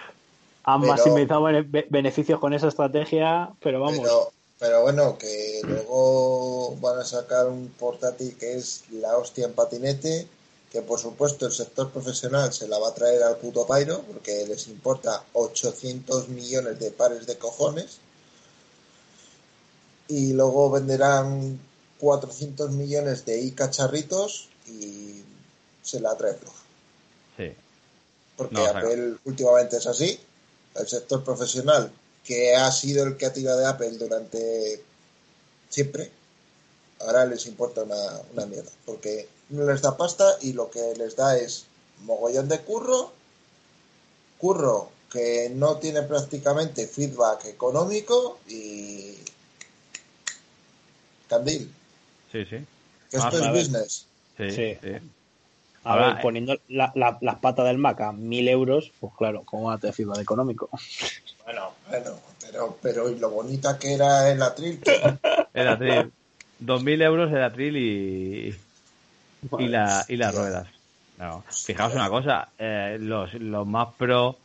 Han 0.65 0.81
maximizado 0.81 1.45
beneficios 1.91 2.41
con 2.41 2.55
esa 2.55 2.69
estrategia, 2.69 3.51
pero 3.61 3.81
vamos. 3.81 4.01
Pero, 4.01 4.33
pero 4.59 4.83
bueno, 4.83 5.19
que 5.19 5.61
luego 5.65 6.77
van 6.81 7.01
a 7.01 7.05
sacar 7.05 7.49
un 7.49 7.69
portátil 7.79 8.37
que 8.39 8.55
es 8.55 8.85
la 8.93 9.17
hostia 9.19 9.47
en 9.47 9.53
patinete 9.53 10.27
que 10.73 10.81
por 10.81 10.99
supuesto 10.99 11.45
el 11.45 11.53
sector 11.53 11.91
profesional 11.91 12.51
se 12.51 12.67
la 12.67 12.79
va 12.79 12.89
a 12.89 12.95
traer 12.95 13.23
al 13.23 13.37
puto 13.37 13.67
pairo 13.67 14.01
porque 14.11 14.47
les 14.47 14.69
importa 14.69 15.23
800 15.35 16.31
millones 16.31 16.81
de 16.81 16.91
pares 16.91 17.27
de 17.27 17.37
cojones 17.37 17.99
y 20.09 20.33
luego 20.33 20.71
venderán 20.71 21.61
400 22.01 22.71
millones 22.71 23.27
de 23.27 23.39
i 23.41 23.51
cacharritos 23.51 24.49
y 24.67 25.23
se 25.83 26.01
la 26.01 26.17
trae 26.17 26.35
floja. 26.35 26.63
Sí. 27.37 27.53
Porque 28.37 28.55
No, 28.55 28.65
Apple 28.65 29.17
últimamente 29.25 29.77
es 29.77 29.87
así. 29.87 30.19
El 30.75 30.89
sector 30.89 31.23
profesional, 31.23 31.93
que 32.25 32.57
ha 32.57 32.73
sido 32.73 33.05
el 33.05 33.19
que 33.19 33.27
ha 33.27 33.33
tirado 33.33 33.59
de 33.59 33.67
Apple 33.67 33.91
durante 33.99 34.83
siempre, 35.69 36.11
ahora 37.07 37.27
les 37.27 37.47
importa 37.47 37.83
una, 37.83 37.97
una 38.33 38.47
mierda. 38.47 38.71
Porque 38.87 39.29
no 39.51 39.65
les 39.65 39.83
da 39.83 39.97
pasta 39.97 40.25
y 40.41 40.53
lo 40.53 40.71
que 40.71 40.95
les 40.97 41.17
da 41.17 41.37
es 41.37 41.67
mogollón 42.05 42.49
de 42.49 42.61
curro, 42.61 43.13
curro 44.39 44.91
que 45.11 45.51
no 45.55 45.77
tiene 45.77 46.03
prácticamente 46.03 46.87
feedback 46.87 47.45
económico 47.47 48.39
y 48.49 49.17
candil. 51.29 51.73
Sí, 52.31 52.45
sí. 52.45 52.57
Que 53.11 53.17
Ah, 53.19 53.29
esto 53.29 53.39
es 53.45 53.51
business. 53.53 54.07
Sí, 54.39 54.51
Sí. 54.51 54.79
sí. 54.83 54.93
A 55.85 55.93
Ahora, 55.95 56.13
ver, 56.15 56.23
poniendo 56.23 56.57
la- 56.69 56.93
la- 56.95 57.19
las 57.21 57.39
patas 57.41 57.67
del 57.67 57.77
Mac 57.79 58.01
a 58.01 58.13
1000 58.13 58.49
euros, 58.49 58.93
pues 59.01 59.13
claro, 59.19 59.43
¿cómo 59.45 59.65
va 59.69 59.75
a 59.75 59.79
tener 59.79 59.95
feedback 59.95 60.21
económico? 60.21 60.71
Bueno, 61.45 61.73
bueno, 61.91 62.21
pero, 62.41 62.79
pero 62.81 63.11
y 63.11 63.19
lo 63.19 63.31
bonita 63.31 63.79
que 63.79 63.95
era 63.95 64.31
el 64.31 64.41
atril. 64.43 64.81
El 65.53 65.69
atril. 65.69 66.13
2.000 66.65 67.03
euros 67.03 67.31
el 67.33 67.43
atril 67.43 67.77
y, 67.77 68.55
y, 69.59 69.69
la, 69.69 70.05
y 70.09 70.17
las 70.17 70.35
ruedas. 70.35 70.69
No. 71.19 71.45
Fijaos 71.65 71.95
una 71.95 72.09
cosa, 72.09 72.49
eh, 72.59 72.97
los, 73.01 73.33
los 73.35 73.67
más 73.67 73.89
pro, 73.97 74.39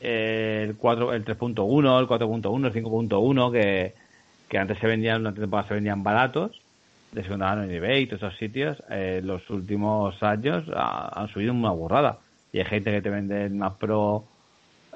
eh, 0.00 0.64
el 0.68 0.76
4, 0.76 1.12
el 1.12 1.24
3.1, 1.24 2.00
el 2.00 2.06
4.1, 2.06 2.66
el 2.66 2.72
5.1, 2.84 3.52
que, 3.52 3.94
que 4.48 4.58
antes 4.58 4.78
se 4.78 4.86
vendían, 4.86 5.20
una 5.20 5.32
temporada 5.34 5.68
se 5.68 5.74
vendían 5.74 6.02
baratos, 6.02 6.60
de 7.12 7.22
segunda 7.22 7.46
mano 7.46 7.62
en 7.64 7.70
eBay 7.70 8.02
y 8.02 8.06
todos 8.06 8.22
esos 8.22 8.36
sitios, 8.38 8.82
eh, 8.90 9.20
los 9.24 9.48
últimos 9.50 10.22
años 10.22 10.64
ha- 10.74 11.20
han 11.20 11.28
subido 11.28 11.52
una 11.52 11.70
burrada. 11.70 12.18
Y 12.52 12.58
hay 12.58 12.64
gente 12.64 12.90
que 12.90 13.00
te 13.02 13.10
vende 13.10 13.44
el 13.44 13.54
más 13.54 13.74
pro 13.74 14.24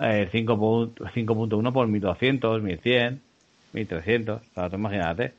eh, 0.00 0.28
5.1 0.32 0.94
5.1 1.14 1.72
por 1.72 1.86
1200, 1.86 2.62
1100, 2.62 3.20
1300. 3.72 4.40
O 4.40 4.54
sea, 4.54 4.68
tú 4.70 4.76
imagínate. 4.76 5.34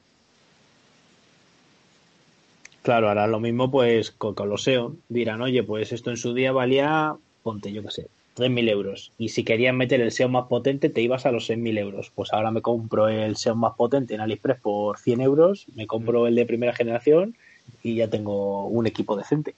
Claro, 2.84 3.08
ahora 3.08 3.28
lo 3.28 3.40
mismo 3.40 3.72
pues 3.72 4.12
con, 4.12 4.36
con 4.36 4.50
los 4.50 4.64
Xeon. 4.64 5.02
Dirán, 5.08 5.42
oye, 5.42 5.64
pues 5.64 5.94
esto 5.94 6.10
en 6.10 6.18
su 6.18 6.34
día 6.34 6.52
valía, 6.52 7.16
ponte, 7.42 7.72
yo 7.72 7.82
qué 7.82 7.92
sé, 7.92 8.08
3.000 8.36 8.70
euros. 8.70 9.12
Y 9.18 9.30
si 9.30 9.46
querías 9.46 9.74
meter 9.74 10.02
el 10.02 10.12
Xeon 10.12 10.34
más 10.34 10.48
potente, 10.48 10.90
te 10.90 11.02
ibas 11.02 11.26
a 11.26 11.32
los 11.32 11.50
6.000 11.50 11.78
euros. 11.80 12.12
Pues 12.14 12.34
ahora 12.34 12.52
me 12.52 12.62
compro 12.62 13.08
el 13.08 13.38
Xeon 13.38 13.58
más 13.58 13.76
potente 13.76 14.16
en 14.16 14.22
AliExpress 14.22 14.60
por 14.60 15.00
100 15.00 15.22
euros, 15.22 15.66
me 15.76 15.88
compro 15.88 16.28
el 16.28 16.36
de 16.36 16.46
primera 16.46 16.74
generación 16.74 17.38
y 17.82 17.96
ya 17.96 18.10
tengo 18.10 18.68
un 18.68 18.86
equipo 18.86 19.16
decente. 19.16 19.56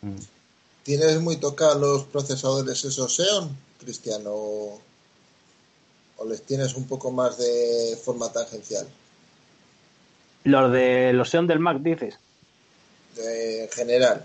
Mm. 0.00 0.16
¿Tienes 0.82 1.20
muy 1.20 1.36
tocados 1.36 1.78
los 1.78 2.04
procesadores 2.04 2.84
esos 2.86 3.16
Xeon, 3.16 3.54
Cristiano? 3.80 4.30
¿O, 4.30 4.80
o 6.16 6.24
les 6.24 6.42
tienes 6.42 6.74
un 6.74 6.86
poco 6.86 7.10
más 7.10 7.36
de 7.36 7.98
forma 8.02 8.32
tangencial? 8.32 8.86
Los 10.44 10.72
de 10.72 11.12
los 11.12 11.30
Xeon 11.30 11.46
del 11.46 11.58
Mac, 11.58 11.78
dices. 11.78 12.18
De, 13.16 13.64
en 13.64 13.70
general. 13.70 14.24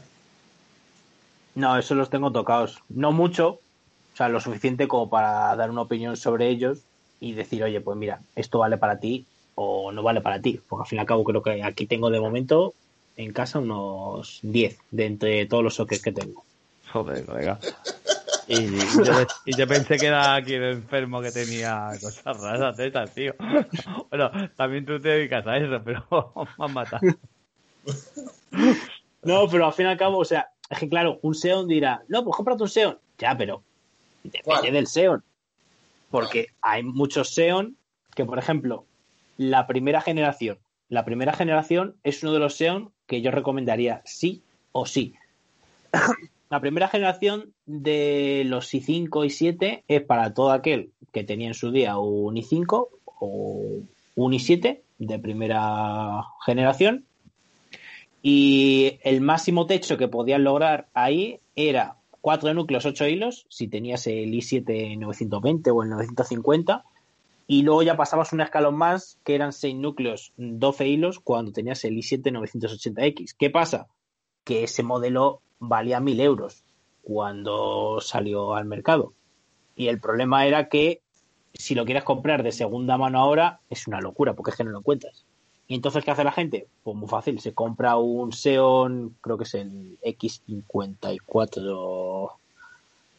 No, 1.56 1.78
eso 1.78 1.96
los 1.96 2.10
tengo 2.10 2.32
tocados. 2.32 2.84
No 2.90 3.12
mucho, 3.12 3.60
o 4.14 4.18
sea, 4.18 4.30
lo 4.30 4.40
suficiente 4.40 4.88
como 4.88 5.10
para 5.10 5.56
dar 5.56 5.70
una 5.70 5.82
opinión 5.82 6.18
sobre 6.18 6.50
ellos 6.50 6.80
y 7.20 7.34
decir, 7.34 7.64
oye, 7.64 7.82
pues 7.82 7.98
mira, 7.98 8.20
esto 8.36 8.60
vale 8.60 8.78
para 8.78 9.00
ti 9.00 9.26
o 9.56 9.92
no 9.92 10.04
vale 10.04 10.22
para 10.22 10.42
ti. 10.42 10.60
Porque 10.68 10.84
al 10.84 10.88
fin 10.88 10.98
y 10.98 11.00
al 11.00 11.08
cabo 11.08 11.24
creo 11.24 11.42
que 11.42 11.64
aquí 11.64 11.86
tengo 11.86 12.10
de 12.10 12.20
momento 12.20 12.74
en 13.18 13.34
casa 13.34 13.60
unos 13.60 14.40
10 14.44 14.78
de 14.92 15.06
entre 15.06 15.46
todos 15.46 15.64
los 15.64 15.76
sockets 15.76 16.02
que 16.02 16.12
tengo. 16.12 16.44
Joder, 16.92 17.26
colega. 17.26 17.60
Y 18.52 18.66
yo, 19.06 19.14
y 19.46 19.56
yo 19.56 19.68
pensé 19.68 19.98
que 19.98 20.08
era 20.08 20.34
aquí 20.34 20.56
el 20.56 20.64
enfermo 20.64 21.22
que 21.22 21.32
tenía 21.32 21.92
cosas 22.02 22.36
raras 22.36 22.76
de 22.78 22.88
esas, 22.88 23.14
tío. 23.14 23.36
Bueno, 24.10 24.32
también 24.56 24.88
tú 24.88 25.00
te 25.00 25.10
dedicas 25.10 25.46
a 25.46 25.58
eso, 25.58 25.80
pero 25.86 26.08
me 26.58 26.66
han 26.66 26.74
matado. 26.74 27.02
No, 29.22 29.48
pero 29.48 29.68
al 29.68 29.74
fin 29.74 29.86
y 29.86 29.90
al 29.90 29.98
cabo, 29.98 30.18
o 30.18 30.26
sea, 30.26 30.50
es 30.68 30.80
que 30.80 30.90
claro, 30.90 31.20
un 31.22 31.36
Xeon 31.36 31.68
dirá, 31.68 32.02
no, 32.08 32.24
pues 32.24 32.36
cómprate 32.36 32.64
un 32.64 32.70
Xeon. 32.70 32.98
Ya, 33.20 33.38
pero 33.38 33.62
depende 34.24 34.44
¿Cuál? 34.44 34.74
del 34.74 34.88
Xeon. 34.88 35.24
Porque 36.10 36.48
hay 36.64 36.82
muchos 36.82 37.36
Xeon 37.36 37.78
que, 38.16 38.26
por 38.26 38.40
ejemplo, 38.40 38.86
la 39.38 39.68
primera 39.68 40.02
generación, 40.02 40.58
la 40.88 41.06
primera 41.06 41.34
generación 41.34 41.98
es 42.04 42.24
uno 42.24 42.34
de 42.34 42.40
los 42.40 42.58
Xeon 42.58 42.92
que 43.06 43.22
yo 43.22 43.30
recomendaría 43.30 44.02
sí 44.06 44.42
o 44.72 44.88
sí. 44.88 45.14
La 46.50 46.60
primera 46.60 46.88
generación 46.88 47.54
de 47.66 48.44
los 48.46 48.74
i5 48.74 49.26
y 49.26 49.30
7 49.30 49.84
es 49.88 50.02
para 50.02 50.34
todo 50.34 50.52
aquel 50.52 50.92
que 51.12 51.24
tenía 51.24 51.48
en 51.48 51.54
su 51.54 51.72
día 51.72 51.98
un 51.98 52.36
i5 52.36 52.88
o 53.06 53.82
un 54.16 54.32
i7 54.34 54.82
de 54.98 55.20
primera 55.20 56.24
generación 56.46 57.06
y 58.22 59.00
el 59.04 59.22
máximo 59.22 59.66
techo 59.66 59.98
que 59.98 60.08
podías 60.08 60.42
lograr 60.42 60.90
ahí 60.94 61.40
era 61.56 61.98
4 62.22 62.54
núcleos, 62.54 62.86
8 62.86 63.08
hilos, 63.08 63.46
si 63.50 63.68
tenías 63.68 64.06
el 64.08 64.32
i7 64.32 64.98
920 64.98 65.72
o 65.72 65.84
el 65.84 65.90
950, 65.90 66.84
y 67.48 67.62
luego 67.64 67.82
ya 67.82 67.96
pasabas 67.96 68.34
un 68.34 68.42
escalón 68.42 68.76
más, 68.76 69.20
que 69.24 69.36
eran 69.36 69.54
6 69.54 69.76
núcleos, 69.76 70.34
12 70.38 70.88
hilos, 70.88 71.20
cuando 71.20 71.52
tenías 71.52 71.84
el 71.86 71.96
i7 71.96 72.24
980X. 72.24 73.36
¿Qué 73.38 73.50
pasa? 73.50 73.88
Que 74.44 74.64
ese 74.64 74.84
modelo 74.84 75.42
valía 75.60 76.00
1000 76.00 76.20
euros 76.22 76.64
cuando 77.04 78.00
salió 78.02 78.56
al 78.56 78.66
mercado. 78.66 79.14
Y 79.76 79.88
el 79.88 80.00
problema 80.00 80.46
era 80.46 80.70
que 80.70 81.02
si 81.54 81.76
lo 81.76 81.86
quieres 81.86 82.04
comprar 82.04 82.44
de 82.44 82.52
segunda 82.52 82.98
mano 82.98 83.20
ahora, 83.20 83.60
es 83.70 83.88
una 83.88 84.02
locura, 84.02 84.34
porque 84.34 84.52
es 84.52 84.58
que 84.58 84.64
no 84.64 84.72
lo 84.72 84.80
encuentras. 84.80 85.26
Y 85.68 85.76
entonces, 85.76 86.04
¿qué 86.04 86.12
hace 86.12 86.24
la 86.24 86.32
gente? 86.32 86.68
Pues 86.84 86.98
muy 86.98 87.08
fácil, 87.08 87.40
se 87.40 87.54
compra 87.54 87.98
un 87.98 88.32
Xeon, 88.32 89.16
creo 89.22 89.38
que 89.38 89.44
es 89.44 89.54
el 89.54 90.00
X54, 90.02 92.32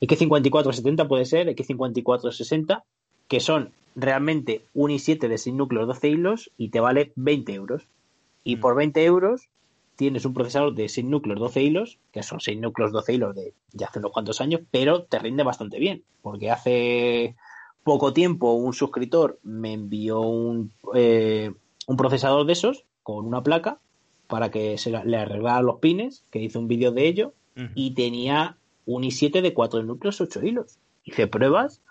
X5470 0.00 1.06
puede 1.06 1.26
ser, 1.26 1.48
X5460, 1.48 2.82
que 3.28 3.40
son 3.40 3.70
realmente 3.94 4.64
un 4.74 4.90
i7 4.90 5.28
de 5.28 5.38
6 5.38 5.54
núcleos 5.54 5.86
12 5.86 6.08
hilos 6.08 6.50
y 6.56 6.70
te 6.70 6.80
vale 6.80 7.12
20 7.16 7.54
euros. 7.54 7.86
Y 8.42 8.56
por 8.56 8.74
20 8.74 9.04
euros 9.04 9.48
tienes 10.00 10.24
un 10.24 10.32
procesador 10.32 10.74
de 10.74 10.88
6 10.88 11.06
núcleos 11.06 11.38
12 11.38 11.62
hilos, 11.62 11.98
que 12.10 12.22
son 12.22 12.40
6 12.40 12.58
núcleos 12.58 12.90
12 12.90 13.12
hilos 13.12 13.34
de 13.36 13.52
ya 13.72 13.88
hace 13.88 13.98
unos 13.98 14.12
cuantos 14.12 14.40
años, 14.40 14.62
pero 14.70 15.02
te 15.02 15.18
rinde 15.18 15.42
bastante 15.42 15.78
bien, 15.78 16.02
porque 16.22 16.50
hace 16.50 17.36
poco 17.84 18.14
tiempo 18.14 18.54
un 18.54 18.72
suscriptor 18.72 19.38
me 19.42 19.74
envió 19.74 20.20
un, 20.20 20.72
eh, 20.94 21.52
un 21.86 21.96
procesador 21.98 22.46
de 22.46 22.54
esos 22.54 22.84
con 23.02 23.26
una 23.26 23.42
placa 23.42 23.78
para 24.26 24.50
que 24.50 24.78
se 24.78 24.90
la- 24.90 25.04
le 25.04 25.18
arreglara 25.18 25.60
los 25.60 25.80
pines, 25.80 26.24
que 26.30 26.40
hice 26.40 26.56
un 26.58 26.66
vídeo 26.66 26.92
de 26.92 27.06
ello, 27.06 27.34
y 27.74 27.90
tenía 27.90 28.56
un 28.86 29.02
i7 29.04 29.42
de 29.42 29.52
4 29.52 29.82
núcleos 29.82 30.18
8 30.22 30.42
hilos. 30.42 30.78
Hice 31.04 31.26
pruebas 31.26 31.82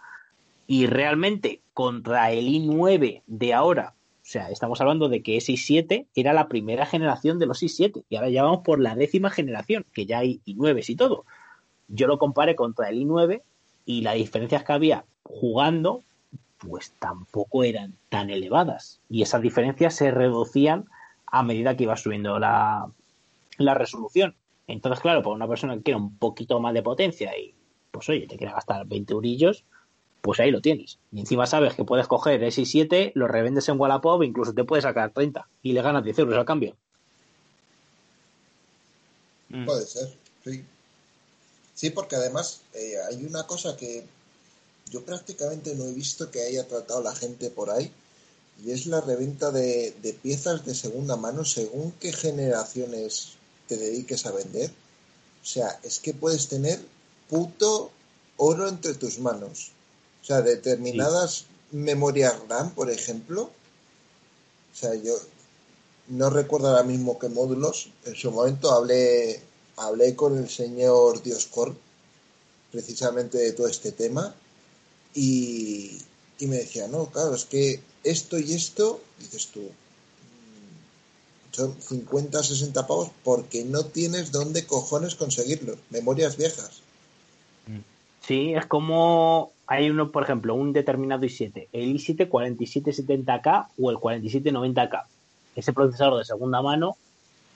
y 0.66 0.88
realmente 0.88 1.62
contra 1.76 2.32
el 2.32 2.48
i9 2.48 3.22
de 3.28 3.54
ahora, 3.54 3.94
sea, 4.32 4.50
estamos 4.50 4.80
hablando 4.80 5.10
de 5.10 5.24
que 5.24 5.38
ese 5.38 5.54
i7 5.54 6.06
era 6.14 6.34
la 6.34 6.48
primera 6.48 6.86
generación 6.86 7.40
de 7.40 7.48
los 7.48 7.64
i7 7.64 8.04
y 8.10 8.16
ahora 8.16 8.30
ya 8.30 8.44
vamos 8.44 8.62
por 8.64 8.80
la 8.80 8.96
décima 8.96 9.30
generación, 9.32 9.86
que 9.92 10.06
ya 10.06 10.20
hay 10.20 10.40
i9 10.46 10.88
y 10.88 10.96
todo. 10.96 11.26
Yo 11.88 12.06
lo 12.06 12.20
comparé 12.20 12.56
contra 12.56 12.90
el 12.90 13.00
i9 13.02 13.42
y 13.86 14.02
las 14.02 14.16
diferencias 14.16 14.64
que 14.64 14.74
había 14.74 15.06
jugando, 15.24 16.04
pues 16.60 16.94
tampoco 17.00 17.64
eran 17.64 17.96
tan 18.10 18.30
elevadas. 18.30 19.02
Y 19.10 19.24
esas 19.24 19.42
diferencias 19.42 19.96
se 19.96 20.12
reducían 20.12 20.86
a 21.26 21.42
medida 21.42 21.76
que 21.76 21.86
iba 21.86 21.98
subiendo 21.98 22.38
la, 22.38 22.92
la 23.58 23.74
resolución. 23.74 24.36
Entonces, 24.68 25.02
claro, 25.02 25.24
para 25.24 25.36
una 25.36 25.48
persona 25.48 25.76
que 25.76 25.82
quiere 25.82 26.00
un 26.00 26.18
poquito 26.18 26.60
más 26.60 26.76
de 26.76 26.84
potencia 26.84 27.36
y, 27.36 27.56
pues 27.90 28.08
oye, 28.10 28.28
te 28.28 28.38
quiere 28.38 28.54
gastar 28.54 28.86
20 28.86 29.14
eurillos, 29.14 29.66
pues 30.22 30.40
ahí 30.40 30.52
lo 30.52 30.62
tienes. 30.62 31.00
Y 31.12 31.22
encima 31.22 31.46
sabes 31.46 31.74
que 31.74 31.84
puedes 31.84 32.08
coger 32.08 32.44
ese 32.44 32.62
i7, 32.62 33.12
lo 33.16 33.28
revendes 33.28 33.70
en 33.70 33.80
Wallapop 33.80 34.24
incluso 34.24 34.54
te 34.54 34.64
puedes 34.64 34.84
sacar 34.84 35.12
30 35.14 35.48
y 35.64 35.74
le 35.74 35.82
ganas 35.82 36.04
10 36.04 36.20
euros 36.20 36.38
al 36.38 36.46
cambio. 36.46 36.76
Mm. 39.50 39.66
Puede 39.66 39.86
ser, 39.86 40.14
sí. 40.44 40.64
Sí, 41.74 41.90
porque 41.92 42.18
además 42.18 42.62
eh, 42.74 42.96
hay 43.10 43.26
una 43.26 43.48
cosa 43.48 43.78
que 43.78 44.06
yo 44.92 45.04
prácticamente 45.04 45.76
no 45.76 45.86
he 45.86 45.94
visto 45.94 46.30
que 46.30 46.42
haya 46.42 46.68
tratado 46.68 47.02
la 47.02 47.16
gente 47.16 47.50
por 47.50 47.70
ahí 47.70 47.92
y 48.66 48.72
es 48.72 48.86
la 48.86 49.00
reventa 49.00 49.52
de, 49.52 49.94
de 50.02 50.14
piezas 50.14 50.66
de 50.66 50.76
segunda 50.76 51.16
mano 51.16 51.46
según 51.46 51.94
qué 51.94 52.12
generaciones 52.12 53.34
te 53.68 53.78
dediques 53.78 54.26
a 54.26 54.32
vender. 54.32 54.70
O 55.42 55.46
sea, 55.46 55.80
es 55.84 56.00
que 56.00 56.14
puedes 56.14 56.50
tener 56.50 56.80
puto 57.30 57.92
oro 58.36 58.68
entre 58.68 58.94
tus 58.96 59.20
manos. 59.20 59.72
O 60.22 60.26
sea, 60.26 60.42
determinadas 60.42 61.46
memorias 61.72 62.36
RAM, 62.48 62.72
por 62.72 62.90
ejemplo. 62.90 63.44
O 64.74 64.76
sea, 64.76 64.96
yo 64.96 65.16
no 66.08 66.30
recuerdo 66.30 66.70
ahora 66.70 66.84
mismo 66.84 67.18
qué 67.20 67.30
módulos. 67.30 67.90
En 68.06 68.16
su 68.16 68.32
momento 68.32 68.72
hablé 68.72 69.42
hablé 69.80 70.16
con 70.16 70.38
el 70.38 70.50
señor 70.50 71.24
Dioscor 71.24 71.76
precisamente 72.72 73.38
de 73.38 73.54
todo 73.54 73.68
este 73.68 73.92
tema 73.92 74.36
y, 75.14 75.98
y 76.38 76.48
me 76.48 76.58
decía, 76.58 76.88
no, 76.88 77.08
claro, 77.08 77.34
es 77.34 77.46
que 77.46 77.80
esto 78.04 78.38
y 78.38 78.54
esto, 78.54 79.02
dices 79.18 79.48
tú, 79.48 79.62
mm, 79.62 79.72
son 81.52 81.76
50, 81.82 82.44
60 82.44 82.86
pavos 82.86 83.10
porque 83.24 83.64
no 83.64 83.86
tienes 83.86 84.32
dónde 84.32 84.68
cojones 84.68 85.16
conseguirlos, 85.16 85.80
memorias 85.90 86.38
viejas. 86.38 86.82
Sí, 88.28 88.54
es 88.54 88.68
como 88.68 89.52
hay 89.72 89.88
uno, 89.92 90.12
por 90.12 90.24
ejemplo, 90.24 90.56
un 90.56 90.74
determinado 90.74 91.22
i7, 91.22 91.68
el 91.72 91.94
i7 91.94 92.28
4770K 92.28 93.68
o 93.80 93.92
el 93.92 93.98
4790K. 93.98 95.04
Ese 95.56 95.74
procesador 95.74 96.18
de 96.18 96.26
segunda 96.26 96.64
mano 96.64 96.98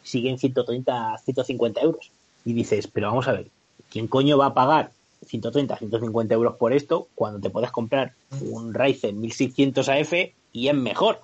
sigue 0.04 0.30
en 0.30 0.38
130, 0.38 1.18
150 1.18 1.82
euros. 1.82 2.12
Y 2.46 2.54
dices, 2.54 2.86
pero 2.86 3.08
vamos 3.08 3.28
a 3.28 3.32
ver, 3.32 3.48
¿quién 3.90 4.08
coño 4.08 4.38
va 4.38 4.48
a 4.48 4.54
pagar 4.54 4.92
130, 5.26 5.76
150 5.76 6.36
euros 6.36 6.56
por 6.58 6.72
esto 6.74 7.08
cuando 7.16 7.40
te 7.40 7.50
puedes 7.50 7.72
comprar 7.72 8.14
un 8.42 8.76
Ryzen 8.76 9.20
1600 9.20 9.90
AF 9.90 10.14
y 10.52 10.68
es 10.68 10.76
mejor? 10.76 11.20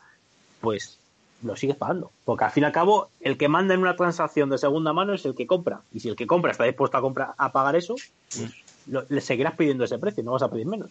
Pues 0.60 0.98
lo 1.44 1.56
sigues 1.56 1.76
pagando. 1.76 2.10
Porque 2.26 2.46
al 2.46 2.52
fin 2.52 2.64
y 2.64 2.66
al 2.66 2.72
cabo, 2.72 3.10
el 3.22 3.38
que 3.38 3.48
manda 3.48 3.76
en 3.76 3.82
una 3.82 3.96
transacción 3.96 4.50
de 4.50 4.58
segunda 4.58 4.92
mano 4.92 5.14
es 5.14 5.24
el 5.24 5.36
que 5.36 5.46
compra. 5.46 5.82
Y 5.94 6.00
si 6.00 6.10
el 6.10 6.16
que 6.16 6.26
compra 6.26 6.52
está 6.52 6.64
dispuesto 6.64 6.98
a, 6.98 7.02
comprar, 7.02 7.36
a 7.38 7.52
pagar 7.52 7.76
eso, 7.76 7.94
pues 7.94 8.54
lo- 8.88 9.06
le 9.10 9.22
seguirás 9.22 9.56
pidiendo 9.56 9.84
ese 9.84 9.98
precio, 10.00 10.24
no 10.24 10.32
vas 10.34 10.44
a 10.44 10.50
pedir 10.52 10.66
menos. 10.68 10.90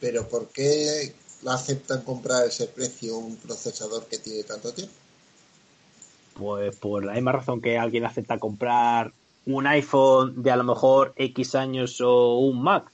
Pero 0.00 0.28
¿por 0.28 0.48
qué 0.48 1.14
aceptan 1.46 2.02
comprar 2.02 2.46
ese 2.46 2.66
precio 2.66 3.16
un 3.16 3.36
procesador 3.36 4.06
que 4.06 4.18
tiene 4.18 4.42
tanto 4.42 4.72
tiempo? 4.72 4.92
Pues 6.34 6.76
por 6.76 7.04
la 7.04 7.14
misma 7.14 7.32
razón 7.32 7.60
que 7.62 7.78
alguien 7.78 8.04
acepta 8.04 8.38
comprar 8.38 9.12
un 9.46 9.66
iPhone 9.66 10.42
de 10.42 10.50
a 10.50 10.56
lo 10.56 10.64
mejor 10.64 11.12
X 11.16 11.54
años 11.54 12.00
o 12.02 12.38
un 12.40 12.62
Mac. 12.62 12.90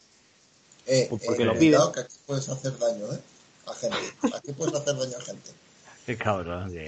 Eh, 0.86 1.06
Pues 1.10 1.22
porque 1.24 1.42
eh, 1.42 1.46
lo 1.46 1.56
cuidado 1.56 1.92
que 1.92 2.00
aquí 2.00 2.14
puedes 2.26 2.48
hacer 2.48 2.78
daño, 2.78 3.12
¿eh? 3.12 3.18
A 3.66 3.74
gente. 3.74 3.96
Aquí 4.36 4.52
puedes 4.52 4.74
hacer 4.74 4.96
daño 4.96 5.16
a 5.16 5.20
gente. 5.20 5.50
Qué 6.06 6.16
cabrón. 6.16 6.72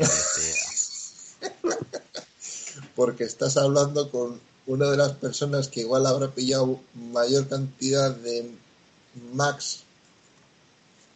Porque 2.96 3.24
estás 3.24 3.56
hablando 3.56 4.10
con 4.10 4.40
una 4.66 4.90
de 4.90 4.96
las 4.96 5.12
personas 5.12 5.68
que 5.68 5.80
igual 5.80 6.06
habrá 6.06 6.28
pillado 6.30 6.80
mayor 6.94 7.48
cantidad 7.48 8.10
de 8.14 8.50
Macs 9.32 9.80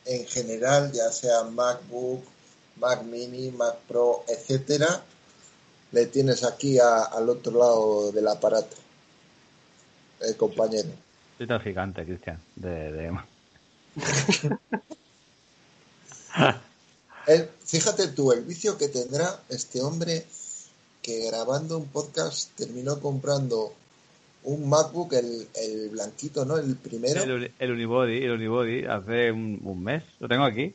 en 0.04 0.26
general, 0.26 0.92
ya 0.92 1.10
sea 1.12 1.44
MacBook, 1.44 2.22
Mac 2.76 3.02
Mini, 3.02 3.50
Mac 3.50 3.76
Pro, 3.88 4.24
etcétera, 4.28 5.02
le 5.92 6.06
tienes 6.06 6.44
aquí 6.44 6.78
a- 6.78 7.04
al 7.04 7.28
otro 7.28 7.52
lado 7.58 8.12
del 8.12 8.28
aparato, 8.28 8.76
el 10.20 10.36
compañero. 10.36 10.88
Soy 11.38 11.46
tan 11.46 11.60
gigante, 11.60 12.04
Cristian. 12.04 12.40
De, 12.56 12.92
de... 12.92 13.18
Él- 17.26 17.48
fíjate 17.64 18.08
tú, 18.08 18.32
el 18.32 18.42
vicio 18.42 18.76
que 18.78 18.88
tendrá 18.88 19.40
este 19.48 19.80
hombre 19.82 20.26
que 21.08 21.24
grabando 21.24 21.78
un 21.78 21.86
podcast 21.86 22.50
terminó 22.54 23.00
comprando 23.00 23.72
un 24.44 24.68
MacBook, 24.68 25.14
el, 25.14 25.48
el 25.54 25.88
blanquito, 25.88 26.44
¿no? 26.44 26.58
El 26.58 26.76
primero. 26.76 27.22
El, 27.22 27.50
el 27.58 27.72
Unibody, 27.72 28.24
el 28.24 28.32
Unibody, 28.32 28.84
hace 28.84 29.32
un, 29.32 29.58
un 29.64 29.82
mes. 29.82 30.02
Lo 30.20 30.28
tengo 30.28 30.44
aquí. 30.44 30.74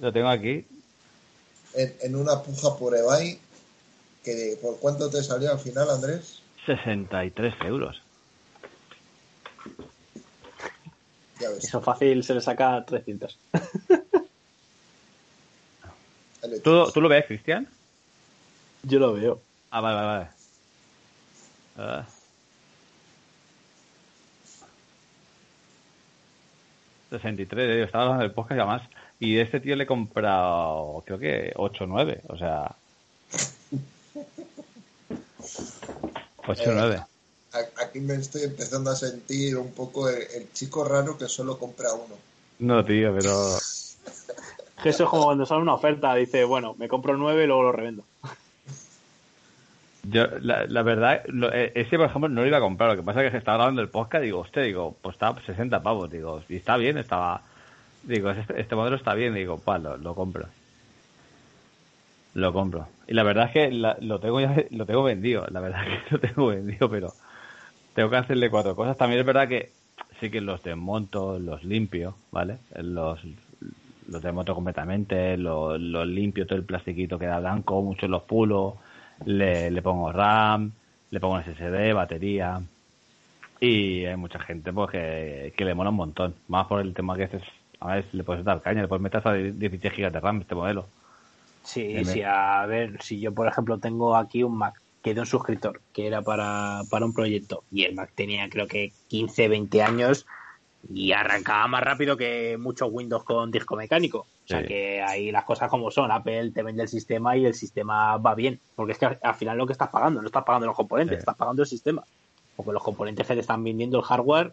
Lo 0.00 0.12
tengo 0.12 0.28
aquí. 0.28 0.66
en, 1.74 1.94
en 2.00 2.16
una 2.16 2.42
puja 2.42 2.76
por 2.76 2.96
eBay. 2.96 3.38
Que, 4.24 4.58
¿Por 4.60 4.78
cuánto 4.78 5.08
te 5.08 5.22
salió 5.22 5.52
al 5.52 5.60
final, 5.60 5.88
Andrés? 5.90 6.40
63 6.66 7.54
euros. 7.66 8.02
Ya 11.40 11.50
ves. 11.50 11.62
Eso 11.62 11.80
fácil 11.80 12.24
se 12.24 12.34
le 12.34 12.40
saca 12.40 12.84
300. 12.84 13.38
ahí 16.42 16.50
lo 16.50 16.58
¿Tú. 16.58 16.90
¿Tú 16.92 17.00
lo 17.00 17.08
ves, 17.08 17.26
Cristian? 17.26 17.68
Yo 18.86 18.98
lo 18.98 19.14
veo. 19.14 19.40
Ah, 19.70 19.80
vale, 19.80 19.96
vale, 19.96 20.08
vale. 20.08 20.28
Ah. 21.76 22.06
...63, 27.10 27.58
eh, 27.58 27.82
estaba 27.84 28.04
hablando 28.04 28.22
del 28.24 28.32
podcast 28.32 28.58
y 28.58 28.60
además... 28.60 28.82
Y 29.20 29.34
de 29.36 29.42
este 29.42 29.60
tío 29.60 29.76
le 29.76 29.84
he 29.84 29.86
comprado, 29.86 31.02
creo 31.06 31.18
que 31.20 31.52
8 31.54 31.84
o 31.84 31.86
9, 31.86 32.22
o 32.28 32.36
sea... 32.36 32.74
8 36.46 36.62
o 36.66 36.72
9. 36.72 36.96
A- 37.52 37.82
Aquí 37.84 38.00
me 38.00 38.14
estoy 38.14 38.42
empezando 38.42 38.90
a 38.90 38.96
sentir 38.96 39.56
un 39.56 39.70
poco 39.72 40.08
el, 40.08 40.22
el 40.34 40.52
chico 40.52 40.82
raro 40.84 41.16
que 41.16 41.28
solo 41.28 41.56
compra 41.58 41.92
uno. 41.94 42.16
No, 42.58 42.84
tío, 42.84 43.14
pero... 43.16 43.56
Eso 44.84 45.04
es 45.04 45.08
como 45.08 45.24
cuando 45.26 45.46
sale 45.46 45.62
una 45.62 45.74
oferta, 45.74 46.14
dice, 46.16 46.42
bueno, 46.44 46.74
me 46.76 46.88
compro 46.88 47.16
9 47.16 47.44
y 47.44 47.46
luego 47.46 47.62
lo 47.62 47.70
revendo. 47.72 48.04
Yo, 50.04 50.26
la, 50.40 50.82
verdad, 50.82 51.22
lo- 51.28 51.52
eh, 51.52 51.72
ese, 51.74 51.96
por 51.96 52.06
ejemplo, 52.06 52.28
no 52.28 52.42
lo 52.42 52.46
iba 52.46 52.58
a 52.58 52.60
comprar. 52.60 52.90
Lo 52.90 52.96
que 52.96 53.02
pasa 53.02 53.20
es 53.20 53.26
que 53.26 53.30
se 53.32 53.38
estaba 53.38 53.56
grabando 53.58 53.80
el 53.82 53.88
podcast 53.88 54.22
digo, 54.24 54.40
hostia, 54.40 54.62
digo, 54.62 54.96
pues 55.02 55.14
está 55.14 55.34
60 55.46 55.82
pavos. 55.82 56.10
Digo, 56.10 56.42
y 56.48 56.56
está 56.56 56.76
bien, 56.76 56.98
estaba... 56.98 57.42
Digo, 58.02 58.30
este, 58.30 58.60
este 58.60 58.76
modelo 58.76 58.96
está 58.96 59.14
bien. 59.14 59.34
Digo, 59.34 59.58
pa, 59.58 59.78
lo, 59.78 59.96
lo 59.96 60.14
compro. 60.14 60.48
Lo 62.34 62.52
compro. 62.52 62.88
Y 63.06 63.14
la 63.14 63.22
verdad 63.22 63.46
es 63.46 63.52
que 63.52 63.70
la- 63.70 63.96
lo 64.00 64.18
tengo 64.20 64.40
ya, 64.40 64.54
lo 64.70 64.86
tengo 64.86 65.02
vendido. 65.04 65.46
La 65.50 65.60
verdad 65.60 65.82
es 65.86 66.02
que 66.04 66.14
lo 66.14 66.20
tengo 66.20 66.46
vendido, 66.48 66.90
pero 66.90 67.14
tengo 67.94 68.10
que 68.10 68.16
hacerle 68.16 68.50
cuatro 68.50 68.76
cosas. 68.76 68.96
También 68.96 69.20
es 69.20 69.26
verdad 69.26 69.48
que 69.48 69.72
sí 70.20 70.30
que 70.30 70.40
los 70.40 70.62
desmonto, 70.62 71.38
los 71.38 71.64
limpio, 71.64 72.16
¿vale? 72.32 72.58
Los, 72.76 73.20
los 74.08 74.22
desmonto 74.22 74.54
completamente, 74.54 75.36
los, 75.36 75.80
los 75.80 76.06
limpio, 76.06 76.46
todo 76.46 76.58
el 76.58 76.64
plastiquito 76.64 77.18
queda 77.18 77.40
blanco, 77.40 77.82
muchos 77.82 78.10
los 78.10 78.22
pulo, 78.24 78.76
le, 79.24 79.70
le 79.70 79.82
pongo 79.82 80.12
RAM, 80.12 80.72
le 81.10 81.20
pongo 81.20 81.40
SSD, 81.40 81.92
batería. 81.94 82.60
Y 83.60 84.04
hay 84.04 84.16
mucha 84.16 84.38
gente 84.38 84.72
pues 84.72 84.90
que, 84.90 85.54
que 85.56 85.64
le 85.64 85.74
mola 85.74 85.90
un 85.90 85.96
montón. 85.96 86.34
Más 86.48 86.66
por 86.66 86.80
el 86.80 86.92
tema 86.92 87.16
que 87.16 87.24
este 87.24 87.38
es, 87.38 87.44
a 87.80 87.94
ver, 87.94 88.06
le 88.12 88.24
puedes 88.24 88.44
dar 88.44 88.60
caña, 88.60 88.82
le 88.82 88.88
puedes 88.88 89.02
meter 89.02 89.18
hasta 89.18 89.34
16 89.34 89.92
GB 89.96 90.12
de 90.12 90.20
RAM 90.20 90.40
este 90.40 90.54
modelo. 90.54 90.86
Sí, 91.62 91.86
Dime. 91.86 92.04
sí, 92.04 92.22
a 92.22 92.66
ver, 92.66 93.02
si 93.02 93.20
yo 93.20 93.32
por 93.32 93.48
ejemplo 93.48 93.78
tengo 93.78 94.16
aquí 94.16 94.42
un 94.42 94.58
Mac 94.58 94.80
que 95.02 95.14
de 95.14 95.20
un 95.20 95.26
suscriptor 95.26 95.80
que 95.92 96.06
era 96.06 96.22
para, 96.22 96.82
para 96.90 97.06
un 97.06 97.14
proyecto 97.14 97.64
y 97.70 97.84
el 97.84 97.94
Mac 97.94 98.10
tenía 98.14 98.48
creo 98.48 98.66
que 98.66 98.92
15, 99.08 99.48
20 99.48 99.82
años 99.82 100.26
y 100.92 101.12
arrancaba 101.12 101.66
más 101.66 101.82
rápido 101.82 102.16
que 102.16 102.58
muchos 102.58 102.88
Windows 102.90 103.24
con 103.24 103.50
disco 103.50 103.76
mecánico. 103.76 104.26
O 104.44 104.48
sea 104.48 104.60
Sí. 104.60 104.66
que 104.66 105.02
ahí 105.02 105.30
las 105.32 105.44
cosas 105.44 105.70
como 105.70 105.90
son, 105.90 106.10
Apple 106.10 106.50
te 106.50 106.62
vende 106.62 106.82
el 106.82 106.88
sistema 106.88 107.36
y 107.36 107.46
el 107.46 107.54
sistema 107.54 108.18
va 108.18 108.34
bien, 108.34 108.60
porque 108.76 108.92
es 108.92 108.98
que 108.98 109.06
al, 109.06 109.18
al 109.22 109.34
final 109.34 109.56
lo 109.56 109.66
que 109.66 109.72
estás 109.72 109.88
pagando, 109.88 110.20
no 110.20 110.26
estás 110.26 110.44
pagando 110.44 110.66
los 110.66 110.76
componentes, 110.76 111.16
Sí. 111.16 111.20
estás 111.20 111.36
pagando 111.36 111.62
el 111.62 111.68
sistema. 111.68 112.04
Porque 112.56 112.72
los 112.72 112.82
componentes 112.82 113.26
que 113.26 113.34
te 113.34 113.40
están 113.40 113.64
vendiendo 113.64 113.98
el 113.98 114.04
hardware, 114.04 114.52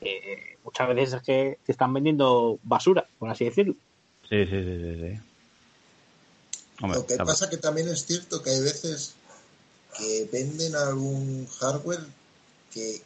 eh, 0.00 0.56
muchas 0.64 0.88
veces 0.88 1.14
es 1.14 1.22
que 1.22 1.58
te 1.64 1.72
están 1.72 1.92
vendiendo 1.92 2.58
basura, 2.62 3.06
por 3.18 3.28
así 3.28 3.44
decirlo. 3.44 3.74
Sí, 4.28 4.44
sí, 4.46 4.50
sí, 4.50 4.78
sí. 4.80 5.00
sí. 5.00 5.20
Hombre, 6.82 6.98
Lo 7.00 7.06
que 7.06 7.16
pasa 7.16 7.50
que 7.50 7.56
también 7.58 7.88
es 7.88 8.06
cierto 8.06 8.42
que 8.42 8.50
hay 8.50 8.60
veces 8.60 9.14
que 9.98 10.28
venden 10.32 10.74
algún 10.76 11.46
hardware 11.60 12.00
que 12.72 13.02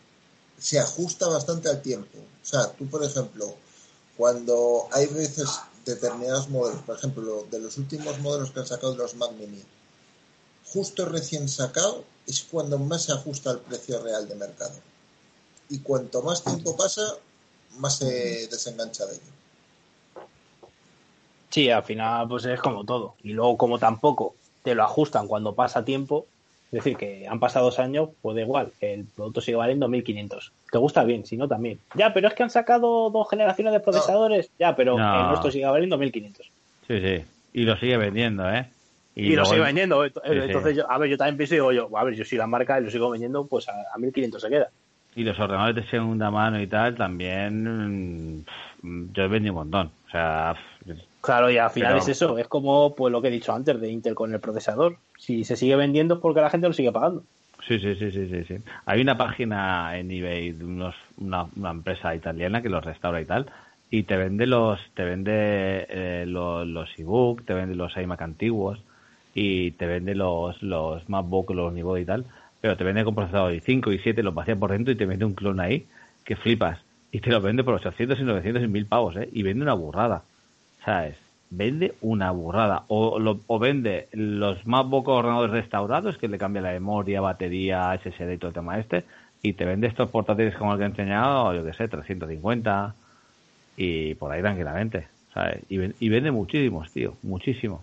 se 0.58 0.78
ajusta 0.78 1.26
bastante 1.28 1.68
al 1.68 1.80
tiempo. 1.82 2.18
O 2.18 2.44
sea, 2.44 2.70
tú, 2.72 2.86
por 2.86 3.02
ejemplo, 3.02 3.54
cuando 4.16 4.88
hay 4.92 5.06
veces 5.06 5.60
determinados 5.84 6.48
modelos, 6.48 6.82
por 6.82 6.96
ejemplo, 6.96 7.46
de 7.50 7.60
los 7.60 7.78
últimos 7.78 8.18
modelos 8.20 8.50
que 8.50 8.60
han 8.60 8.66
sacado 8.66 8.96
los 8.96 9.14
Mac 9.16 9.32
Mini, 9.32 9.62
justo 10.64 11.04
recién 11.06 11.48
sacado 11.48 12.04
es 12.26 12.42
cuando 12.50 12.78
más 12.78 13.04
se 13.04 13.12
ajusta 13.12 13.50
al 13.50 13.60
precio 13.60 14.02
real 14.02 14.28
de 14.28 14.34
mercado. 14.34 14.74
Y 15.68 15.78
cuanto 15.80 16.22
más 16.22 16.44
tiempo 16.44 16.76
pasa, 16.76 17.02
más 17.78 17.96
se 17.96 18.46
desengancha 18.48 19.06
de 19.06 19.14
ello. 19.14 19.22
Sí, 21.50 21.70
al 21.70 21.82
final 21.82 22.28
pues 22.28 22.44
es 22.44 22.60
como 22.60 22.84
todo. 22.84 23.14
Y 23.22 23.32
luego 23.32 23.56
como 23.56 23.78
tampoco 23.78 24.34
te 24.62 24.74
lo 24.74 24.84
ajustan 24.84 25.28
cuando 25.28 25.54
pasa 25.54 25.84
tiempo, 25.84 26.26
es 26.72 26.84
decir, 26.84 26.96
que 26.96 27.26
han 27.28 27.38
pasado 27.38 27.66
dos 27.66 27.78
años, 27.78 28.08
pues 28.22 28.34
da 28.34 28.40
igual, 28.42 28.72
el 28.80 29.04
producto 29.04 29.40
sigue 29.42 29.56
valiendo 29.58 29.88
1500. 29.88 30.52
¿Te 30.70 30.78
gusta 30.78 31.04
bien? 31.04 31.26
Si 31.26 31.36
no, 31.36 31.46
también. 31.46 31.78
Ya, 31.94 32.14
pero 32.14 32.28
es 32.28 32.34
que 32.34 32.42
han 32.42 32.50
sacado 32.50 33.10
dos 33.10 33.28
generaciones 33.28 33.74
de 33.74 33.80
procesadores. 33.80 34.50
Ya, 34.58 34.74
pero 34.74 34.98
No. 34.98 35.20
el 35.20 35.26
nuestro 35.28 35.50
sigue 35.50 35.66
valiendo 35.66 35.98
1500. 35.98 36.50
Sí, 36.88 37.00
sí. 37.00 37.24
Y 37.52 37.62
lo 37.64 37.76
sigue 37.76 37.98
vendiendo, 37.98 38.50
¿eh? 38.50 38.66
Y, 39.14 39.36
lo 39.36 39.44
sigue 39.44 39.60
vendiendo. 39.60 40.02
Ent- 40.06 40.14
Sí, 40.24 40.30
sí. 40.32 40.38
Entonces, 40.46 40.76
yo, 40.76 40.90
a 40.90 40.96
ver, 40.96 41.10
yo 41.10 41.18
también 41.18 41.36
pienso 41.36 41.54
y 41.54 41.58
digo 41.58 41.72
yo, 41.72 41.90
a 41.98 42.04
ver, 42.04 42.14
yo 42.14 42.24
soy 42.24 42.38
la 42.38 42.46
marca 42.46 42.80
y 42.80 42.84
lo 42.84 42.90
sigo 42.90 43.10
vendiendo, 43.10 43.46
pues 43.46 43.68
a, 43.68 43.72
a 43.94 43.98
1500 43.98 44.40
se 44.40 44.48
queda. 44.48 44.68
Y 45.14 45.24
los 45.24 45.38
ordenadores 45.38 45.76
de 45.84 45.90
segunda 45.90 46.30
mano 46.30 46.58
y 46.58 46.66
tal, 46.66 46.96
también. 46.96 48.38
mm, 48.80 49.12
Yo 49.12 49.22
he 49.24 49.28
vendido 49.28 49.52
un 49.52 49.58
montón. 49.58 49.90
O 50.08 50.10
sea, 50.10 50.54
Claro, 51.22 51.50
y 51.50 51.56
al 51.56 51.70
final 51.70 51.92
Pero- 51.92 52.02
es 52.02 52.08
eso, 52.08 52.36
es 52.36 52.48
como 52.48 52.94
pues 52.94 53.12
lo 53.12 53.22
que 53.22 53.28
he 53.28 53.30
dicho 53.30 53.52
antes 53.52 53.80
de 53.80 53.90
Intel 53.90 54.14
con 54.14 54.34
el 54.34 54.40
procesador. 54.40 54.96
Si 55.16 55.44
se 55.44 55.56
sigue 55.56 55.76
vendiendo 55.76 56.14
es 56.14 56.20
porque 56.20 56.40
la 56.40 56.50
gente 56.50 56.66
lo 56.66 56.74
sigue 56.74 56.90
pagando. 56.92 57.22
Sí, 57.66 57.78
sí, 57.78 57.94
sí, 57.94 58.10
sí, 58.10 58.28
sí, 58.28 58.44
sí. 58.44 58.56
Hay 58.86 59.00
una 59.00 59.16
página 59.16 59.96
en 59.96 60.10
eBay 60.10 60.50
de 60.50 60.64
unos, 60.64 60.96
una, 61.18 61.46
una 61.54 61.70
empresa 61.70 62.12
italiana 62.14 62.60
que 62.60 62.68
los 62.68 62.84
restaura 62.84 63.20
y 63.20 63.24
tal, 63.24 63.46
y 63.88 64.02
te 64.02 64.16
vende 64.16 64.46
los, 64.46 64.80
te 64.94 65.04
vende 65.04 65.86
eh, 65.88 66.24
los, 66.26 66.66
los 66.66 66.88
ebook, 66.98 67.44
te 67.44 67.54
vende 67.54 67.76
los 67.76 67.96
iMac 67.96 68.20
antiguos 68.20 68.80
y 69.32 69.70
te 69.72 69.86
vende 69.86 70.16
los, 70.16 70.60
los 70.60 71.08
MacBook, 71.08 71.52
los 71.52 71.72
Niveau 71.72 71.96
y 71.98 72.04
tal, 72.04 72.24
pero 72.60 72.76
te 72.76 72.82
vende 72.82 73.04
con 73.04 73.14
procesador 73.14 73.52
i5 73.52 73.94
y 73.94 73.98
7, 74.00 74.24
los 74.24 74.34
vacía 74.34 74.56
por 74.56 74.72
dentro 74.72 74.92
y 74.92 74.96
te 74.96 75.06
vende 75.06 75.24
un 75.24 75.34
clon 75.34 75.60
ahí 75.60 75.86
que 76.24 76.34
flipas. 76.34 76.80
Y 77.12 77.20
te 77.20 77.30
lo 77.30 77.40
vende 77.40 77.62
por 77.62 77.74
800 77.74 78.18
y 78.18 78.24
900 78.24 78.62
y 78.64 78.66
1000 78.66 78.86
pavos, 78.86 79.14
¿eh? 79.16 79.28
Y 79.32 79.42
vende 79.44 79.62
una 79.62 79.74
burrada. 79.74 80.22
¿Sabes? 80.84 81.16
Vende 81.50 81.94
una 82.00 82.30
burrada. 82.30 82.84
O, 82.88 83.18
lo, 83.18 83.40
o 83.46 83.58
vende 83.58 84.08
los 84.12 84.66
más 84.66 84.86
pocos 84.86 85.18
ordenadores 85.18 85.52
restaurados, 85.52 86.18
que 86.18 86.28
le 86.28 86.38
cambia 86.38 86.62
la 86.62 86.72
memoria, 86.72 87.20
batería, 87.20 87.98
SSD 88.02 88.32
y 88.32 88.38
todo 88.38 88.48
el 88.48 88.54
tema 88.54 88.78
este. 88.78 89.04
Y 89.42 89.54
te 89.54 89.64
vende 89.64 89.86
estos 89.86 90.08
portátiles 90.08 90.56
como 90.56 90.72
el 90.72 90.78
que 90.78 90.84
he 90.84 90.88
enseñado, 90.88 91.52
yo 91.54 91.64
que 91.64 91.72
sé, 91.74 91.88
350. 91.88 92.94
Y 93.76 94.14
por 94.14 94.32
ahí 94.32 94.40
tranquilamente. 94.40 95.08
¿Sabes? 95.34 95.62
Y, 95.68 95.80
y 96.04 96.08
vende 96.08 96.30
muchísimos, 96.30 96.90
tío. 96.90 97.14
Muchísimos. 97.22 97.80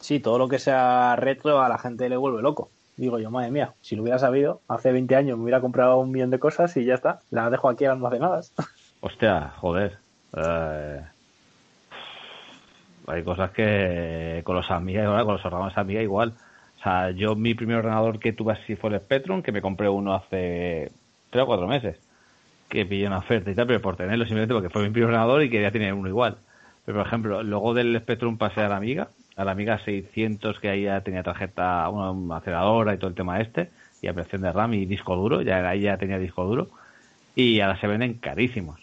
Sí, 0.00 0.20
todo 0.20 0.38
lo 0.38 0.48
que 0.48 0.58
sea 0.58 1.16
retro 1.16 1.62
a 1.62 1.68
la 1.68 1.78
gente 1.78 2.08
le 2.08 2.16
vuelve 2.16 2.42
loco. 2.42 2.70
Digo 2.96 3.18
yo, 3.18 3.30
madre 3.30 3.50
mía, 3.50 3.74
si 3.82 3.94
lo 3.94 4.02
hubiera 4.02 4.18
sabido, 4.18 4.60
hace 4.68 4.90
20 4.90 5.16
años 5.16 5.36
me 5.36 5.44
hubiera 5.44 5.60
comprado 5.60 5.98
un 5.98 6.10
millón 6.10 6.30
de 6.30 6.38
cosas 6.38 6.76
y 6.76 6.84
ya 6.84 6.94
está. 6.94 7.20
Las 7.30 7.50
dejo 7.50 7.68
aquí 7.68 7.84
almacenadas. 7.84 8.52
Hostia, 9.00 9.52
joder. 9.56 9.98
Eh, 10.34 11.02
hay 13.06 13.22
cosas 13.22 13.50
que 13.50 14.42
con 14.44 14.56
los 14.56 14.70
Amiga 14.70 15.02
igual, 15.02 15.24
con 15.24 15.34
los 15.34 15.44
ordenadores 15.44 15.78
Amiga 15.78 16.02
igual. 16.02 16.34
O 16.78 16.82
sea, 16.82 17.10
yo 17.10 17.34
mi 17.34 17.54
primer 17.54 17.76
ordenador 17.76 18.18
que 18.18 18.32
tuve 18.32 18.52
así 18.52 18.76
fue 18.76 18.90
el 18.90 19.00
Spectrum, 19.00 19.42
que 19.42 19.52
me 19.52 19.62
compré 19.62 19.88
uno 19.88 20.14
hace 20.14 20.90
tres 21.30 21.44
o 21.44 21.46
cuatro 21.46 21.66
meses. 21.66 21.98
Que 22.68 22.84
pillé 22.84 23.06
una 23.06 23.18
oferta 23.18 23.50
y 23.50 23.54
tal, 23.54 23.66
pero 23.66 23.80
por 23.80 23.96
tenerlo 23.96 24.24
simplemente 24.24 24.54
porque 24.54 24.70
fue 24.70 24.82
mi 24.82 24.90
primer 24.90 25.10
ordenador 25.10 25.42
y 25.42 25.50
quería 25.50 25.70
tener 25.70 25.94
uno 25.94 26.08
igual. 26.08 26.38
Pero 26.84 26.98
por 26.98 27.06
ejemplo, 27.06 27.42
luego 27.42 27.74
del 27.74 27.98
Spectrum 27.98 28.38
pasé 28.38 28.60
a 28.60 28.68
la 28.68 28.76
Amiga, 28.76 29.08
a 29.36 29.44
la 29.44 29.52
Amiga 29.52 29.78
600 29.84 30.60
que 30.60 30.68
ahí 30.68 30.82
ya 30.84 31.00
tenía 31.02 31.22
tarjeta, 31.22 31.88
una, 31.90 32.36
aceleradora 32.36 32.94
y 32.94 32.98
todo 32.98 33.08
el 33.08 33.16
tema 33.16 33.40
este, 33.40 33.70
y 34.02 34.08
ampliación 34.08 34.42
de 34.42 34.52
RAM 34.52 34.74
y 34.74 34.86
disco 34.86 35.16
duro, 35.16 35.42
ya 35.42 35.68
ahí 35.68 35.82
ya 35.82 35.98
tenía 35.98 36.18
disco 36.18 36.44
duro, 36.44 36.70
y 37.34 37.60
ahora 37.60 37.78
se 37.80 37.86
venden 37.86 38.14
carísimos. 38.14 38.80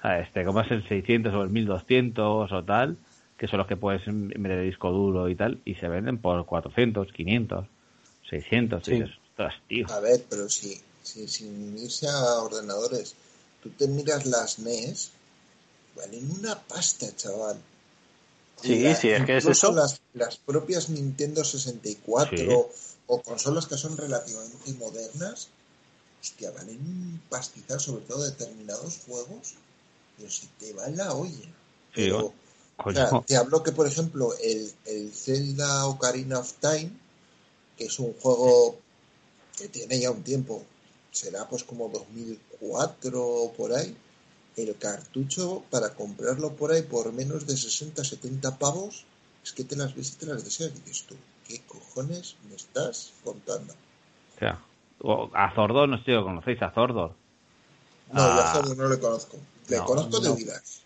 ¿Sabes? 0.00 0.32
Te 0.32 0.44
compras 0.44 0.70
el 0.70 0.82
600 0.86 1.34
o 1.34 1.42
el 1.42 1.50
1200 1.50 2.52
o 2.52 2.64
tal, 2.64 2.96
que 3.40 3.48
son 3.48 3.56
los 3.56 3.66
que 3.66 3.76
puedes 3.78 4.06
meter 4.06 4.58
de 4.58 4.64
disco 4.64 4.90
duro 4.90 5.26
y 5.30 5.34
tal, 5.34 5.62
y 5.64 5.74
se 5.76 5.88
venden 5.88 6.18
por 6.18 6.44
400, 6.44 7.10
500, 7.10 7.66
600. 8.28 8.84
Sí. 8.84 8.90
Y 8.90 9.00
dices, 9.00 9.16
ostras, 9.30 9.54
tío. 9.66 9.86
A 9.90 9.98
ver, 10.00 10.22
pero 10.28 10.46
si, 10.50 10.78
si 11.02 11.26
sin 11.26 11.78
irse 11.78 12.06
a 12.06 12.42
ordenadores, 12.42 13.14
tú 13.62 13.70
te 13.70 13.88
miras 13.88 14.26
las 14.26 14.58
NES, 14.58 15.12
valen 15.96 16.30
una 16.30 16.58
pasta, 16.58 17.06
chaval. 17.16 17.56
Sí, 18.60 18.94
sí, 18.94 19.08
es 19.08 19.24
que 19.24 19.38
es 19.38 19.44
incluso 19.44 19.68
eso. 19.68 19.72
Las, 19.72 20.02
las 20.12 20.36
propias 20.36 20.90
Nintendo 20.90 21.42
64 21.42 22.36
Sí. 22.36 22.46
o 23.06 23.22
consolas 23.22 23.66
que 23.66 23.78
son 23.78 23.96
relativamente 23.96 24.74
modernas, 24.74 25.48
hostia, 26.20 26.50
valen 26.50 26.76
un 26.76 27.22
pastizal, 27.30 27.80
sobre 27.80 28.04
todo 28.04 28.22
determinados 28.22 28.98
juegos, 29.06 29.54
pero 30.18 30.30
si 30.30 30.46
te 30.58 30.74
va 30.74 30.88
la 30.88 31.14
olla. 31.14 31.30
Sí, 31.40 31.50
Pero, 31.94 32.34
o- 32.84 32.92
sea, 32.92 33.10
te 33.26 33.36
hablo 33.36 33.62
que, 33.62 33.72
por 33.72 33.86
ejemplo, 33.86 34.32
el, 34.42 34.72
el 34.86 35.12
Zelda 35.12 35.86
Ocarina 35.86 36.38
of 36.38 36.52
Time, 36.60 36.90
que 37.76 37.84
es 37.86 37.98
un 37.98 38.12
juego 38.14 38.78
que 39.56 39.68
tiene 39.68 40.00
ya 40.00 40.10
un 40.10 40.22
tiempo, 40.22 40.62
será 41.12 41.48
pues 41.48 41.64
como 41.64 41.88
2004 41.88 43.22
o 43.26 43.52
por 43.52 43.72
ahí, 43.74 43.96
el 44.56 44.76
cartucho 44.76 45.62
para 45.70 45.94
comprarlo 45.94 46.52
por 46.54 46.72
ahí 46.72 46.82
por 46.82 47.12
menos 47.12 47.46
de 47.46 47.56
60, 47.56 48.04
70 48.04 48.58
pavos, 48.58 49.04
es 49.44 49.52
que 49.52 49.64
te 49.64 49.76
las 49.76 49.94
ves 49.94 50.10
y 50.12 50.16
te 50.16 50.26
las 50.26 50.44
deseas. 50.44 50.72
Y 50.76 50.80
dices 50.80 51.06
tú, 51.06 51.16
¿qué 51.48 51.60
cojones 51.66 52.36
me 52.48 52.56
estás 52.56 53.12
contando? 53.24 53.72
O 54.36 54.38
sea, 54.38 54.60
a 55.34 55.54
Zordor, 55.54 55.88
no 55.88 55.98
sé 55.98 56.04
si 56.04 56.10
lo 56.12 56.24
conocéis, 56.24 56.60
a 56.62 56.70
Zordor. 56.70 57.14
No, 58.12 58.22
yo 58.22 58.40
Ah. 58.40 58.50
a 58.50 58.52
Zordor 58.52 58.76
no 58.76 58.88
le 58.88 58.98
conozco. 58.98 59.36
Le 59.68 59.76
No, 59.78 59.84
conozco 59.86 60.20
de 60.20 60.28
no. 60.28 60.34
oídas. 60.34 60.82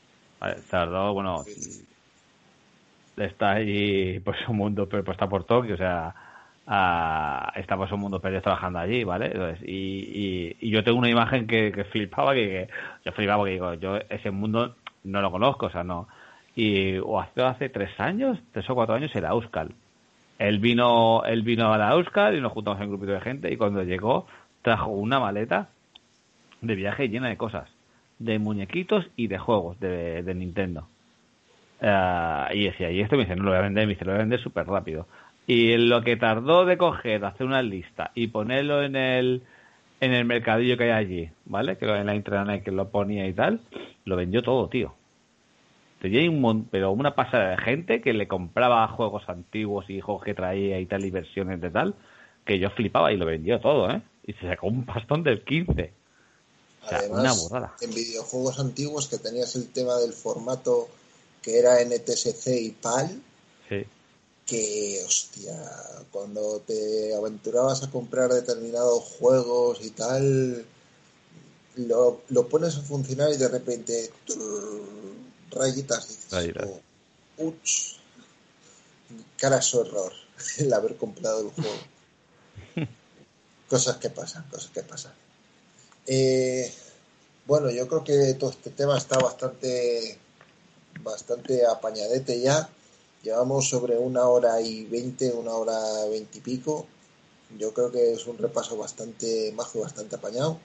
Zordor, 0.68 1.12
bueno, 1.12 1.44
está 3.16 3.52
allí, 3.52 4.20
pues 4.20 4.36
un 4.48 4.56
mundo, 4.56 4.88
pero 4.88 5.04
pues, 5.04 5.14
está 5.14 5.28
por 5.28 5.44
Tokio, 5.44 5.74
o 5.74 5.78
sea, 5.78 6.14
ah, 6.66 7.52
está 7.56 7.76
pues 7.76 7.92
un 7.92 8.00
mundo 8.00 8.20
perdido 8.20 8.42
trabajando 8.42 8.78
allí, 8.78 9.04
¿vale? 9.04 9.26
Entonces, 9.26 9.60
y, 9.66 9.72
y, 9.72 10.56
y 10.60 10.70
yo 10.70 10.82
tengo 10.82 10.98
una 10.98 11.10
imagen 11.10 11.46
que, 11.46 11.72
que 11.72 11.84
flipaba, 11.84 12.34
que, 12.34 12.48
que 12.48 12.68
yo 13.04 13.12
flipaba 13.12 13.38
porque 13.38 13.52
digo, 13.52 13.74
yo 13.74 13.98
ese 14.08 14.30
mundo 14.30 14.76
no 15.04 15.20
lo 15.20 15.30
conozco, 15.30 15.66
o 15.66 15.70
sea, 15.70 15.84
no. 15.84 16.08
Y 16.56 16.98
o 16.98 17.20
hace, 17.20 17.42
hace 17.42 17.68
tres 17.68 17.98
años, 17.98 18.38
tres 18.52 18.68
o 18.70 18.74
cuatro 18.74 18.94
años, 18.94 19.14
era 19.14 19.30
Euskal. 19.30 19.74
Él 20.38 20.58
vino, 20.58 21.22
él 21.24 21.42
vino 21.42 21.72
a 21.72 21.78
la 21.78 21.92
Euskal 21.92 22.36
y 22.36 22.40
nos 22.40 22.52
juntamos 22.52 22.80
en 22.80 22.86
un 22.86 22.90
grupito 22.90 23.12
de 23.12 23.20
gente 23.20 23.52
y 23.52 23.56
cuando 23.56 23.82
llegó 23.82 24.26
trajo 24.62 24.90
una 24.90 25.20
maleta 25.20 25.68
de 26.60 26.74
viaje 26.74 27.08
llena 27.08 27.28
de 27.28 27.36
cosas, 27.36 27.68
de 28.18 28.38
muñequitos 28.38 29.06
y 29.16 29.26
de 29.26 29.38
juegos 29.38 29.78
de, 29.80 30.22
de 30.22 30.34
Nintendo. 30.34 30.88
Ah, 31.80 32.48
y 32.52 32.64
decía, 32.64 32.90
y 32.90 33.00
esto 33.00 33.16
me 33.16 33.24
dice, 33.24 33.36
no 33.36 33.44
lo 33.44 33.50
voy 33.50 33.58
a 33.58 33.62
vender, 33.62 33.86
me 33.86 33.94
dice, 33.94 34.04
lo 34.04 34.12
voy 34.12 34.18
a 34.18 34.22
vender 34.22 34.40
súper 34.40 34.66
rápido. 34.66 35.06
Y 35.46 35.76
lo 35.76 36.02
que 36.02 36.16
tardó 36.16 36.64
de 36.64 36.78
coger, 36.78 37.24
hacer 37.24 37.46
una 37.46 37.62
lista 37.62 38.10
y 38.14 38.28
ponerlo 38.28 38.82
en 38.82 38.96
el 38.96 39.42
en 40.00 40.12
el 40.12 40.24
mercadillo 40.24 40.76
que 40.76 40.84
hay 40.84 40.90
allí, 40.90 41.30
¿vale? 41.46 41.78
Que 41.78 41.86
en 41.86 42.06
la 42.06 42.14
intranet 42.14 42.62
que 42.62 42.70
lo 42.70 42.90
ponía 42.90 43.26
y 43.26 43.32
tal, 43.32 43.60
lo 44.04 44.16
vendió 44.16 44.42
todo, 44.42 44.68
tío. 44.68 44.94
Tenía 46.00 46.30
un 46.30 46.68
pero 46.70 46.92
una 46.92 47.14
pasada 47.14 47.50
de 47.50 47.58
gente 47.58 48.00
que 48.02 48.12
le 48.12 48.28
compraba 48.28 48.86
juegos 48.88 49.28
antiguos 49.28 49.88
y 49.88 50.00
juegos 50.00 50.24
que 50.24 50.34
traía 50.34 50.78
y 50.80 50.86
tal 50.86 51.04
y 51.04 51.10
versiones 51.10 51.60
de 51.60 51.70
tal, 51.70 51.94
que 52.44 52.58
yo 52.58 52.70
flipaba 52.70 53.12
y 53.12 53.16
lo 53.16 53.26
vendió 53.26 53.60
todo, 53.60 53.90
¿eh? 53.90 54.02
Y 54.26 54.34
se 54.34 54.48
sacó 54.48 54.66
un 54.66 54.84
pastón 54.84 55.22
del 55.22 55.42
15. 55.42 55.92
Una 56.88 56.98
Además, 56.98 57.50
en 57.80 57.94
videojuegos 57.94 58.58
antiguos 58.58 59.08
que 59.08 59.18
tenías 59.18 59.54
el 59.56 59.68
tema 59.72 59.96
del 59.96 60.12
formato 60.12 60.88
que 61.42 61.58
era 61.58 61.80
NTSC 61.80 62.46
y 62.48 62.70
PAL, 62.70 63.22
Sí. 63.68 63.84
que, 64.46 65.02
hostia, 65.06 65.56
cuando 66.10 66.60
te 66.60 67.14
aventurabas 67.14 67.82
a 67.82 67.90
comprar 67.90 68.30
determinados 68.32 69.02
juegos 69.18 69.78
y 69.82 69.90
tal, 69.90 70.64
lo, 71.76 72.22
lo 72.28 72.48
pones 72.48 72.76
a 72.76 72.82
funcionar 72.82 73.30
y 73.32 73.36
de 73.36 73.48
repente, 73.48 74.10
trrr, 74.26 74.82
rayitas, 75.50 76.08
dices, 76.08 76.30
Rayitas. 76.30 76.68
oh, 76.68 76.80
uch, 77.44 77.96
cara 79.38 79.60
su 79.62 79.80
error 79.80 80.12
el 80.58 80.72
haber 80.72 80.96
comprado 80.96 81.40
el 81.40 81.50
juego. 81.50 81.78
cosas 83.68 83.96
que 83.96 84.10
pasan, 84.10 84.46
cosas 84.50 84.70
que 84.70 84.82
pasan. 84.82 85.12
Eh, 86.06 86.72
bueno, 87.46 87.70
yo 87.70 87.88
creo 87.88 88.04
que 88.04 88.34
todo 88.34 88.50
este 88.50 88.70
tema 88.70 88.96
está 88.98 89.18
bastante, 89.18 90.18
bastante 91.02 91.66
apañadete 91.66 92.40
ya. 92.40 92.68
Llevamos 93.22 93.68
sobre 93.68 93.96
una 93.96 94.26
hora 94.26 94.60
y 94.60 94.84
veinte, 94.84 95.32
una 95.32 95.52
hora 95.52 96.04
veinte 96.10 96.38
y 96.38 96.40
pico. 96.40 96.86
Yo 97.58 97.72
creo 97.72 97.90
que 97.90 98.12
es 98.12 98.26
un 98.26 98.38
repaso 98.38 98.76
bastante 98.76 99.52
majo, 99.52 99.80
bastante 99.80 100.16
apañado. 100.16 100.58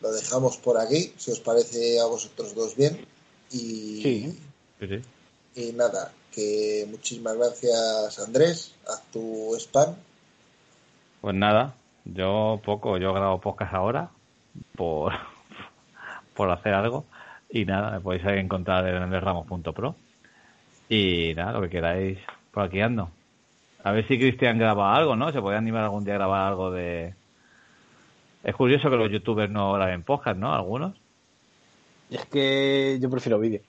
Lo 0.00 0.12
dejamos 0.12 0.58
por 0.58 0.78
aquí, 0.78 1.12
si 1.16 1.30
os 1.30 1.40
parece 1.40 1.98
a 2.00 2.06
vosotros 2.06 2.54
dos 2.54 2.76
bien. 2.76 3.06
Y, 3.50 4.02
Sí. 4.02 4.38
Sí, 4.78 5.02
y 5.56 5.72
nada, 5.72 6.12
que 6.32 6.86
muchísimas 6.90 7.34
gracias 7.36 8.18
Andrés, 8.18 8.72
haz 8.86 9.02
tu 9.10 9.56
spam. 9.58 9.96
Pues 11.22 11.34
nada, 11.34 11.74
yo 12.14 12.60
poco, 12.64 12.98
yo 12.98 13.12
grabo 13.12 13.40
podcast 13.40 13.74
ahora 13.74 14.10
por, 14.76 15.12
por 16.34 16.50
hacer 16.50 16.74
algo 16.74 17.04
y 17.50 17.64
nada, 17.64 17.90
me 17.90 18.00
podéis 18.00 18.24
encontrar 18.26 18.86
en 18.86 19.02
andresramos.pro 19.02 19.94
y 20.88 21.32
nada, 21.34 21.52
lo 21.52 21.62
que 21.62 21.70
queráis, 21.70 22.18
por 22.52 22.64
aquí 22.64 22.80
ando. 22.80 23.10
A 23.82 23.92
ver 23.92 24.06
si 24.06 24.18
Cristian 24.18 24.58
graba 24.58 24.94
algo, 24.94 25.16
¿no? 25.16 25.32
Se 25.32 25.40
puede 25.40 25.56
animar 25.56 25.84
algún 25.84 26.04
día 26.04 26.14
a 26.14 26.18
grabar 26.18 26.48
algo 26.48 26.70
de... 26.70 27.14
Es 28.42 28.54
curioso 28.54 28.90
que 28.90 28.96
los 28.96 29.10
youtubers 29.10 29.50
no 29.50 29.72
graben 29.72 30.02
podcast, 30.02 30.38
¿no? 30.38 30.52
Algunos. 30.52 30.94
Es 32.10 32.24
que 32.26 32.98
yo 33.00 33.10
prefiero 33.10 33.38
vídeo. 33.38 33.60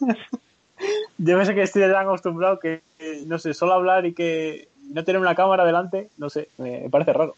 yo 1.18 1.44
sé 1.44 1.54
que 1.54 1.62
estoy 1.62 1.82
tan 1.82 2.06
acostumbrado 2.06 2.58
que, 2.58 2.82
no 3.26 3.38
sé, 3.38 3.54
solo 3.54 3.74
hablar 3.74 4.06
y 4.06 4.14
que 4.14 4.68
no 4.92 5.04
tener 5.04 5.20
una 5.20 5.34
cámara 5.34 5.64
delante, 5.64 6.08
no 6.18 6.30
sé, 6.30 6.48
me 6.58 6.88
parece 6.90 7.12
raro. 7.12 7.36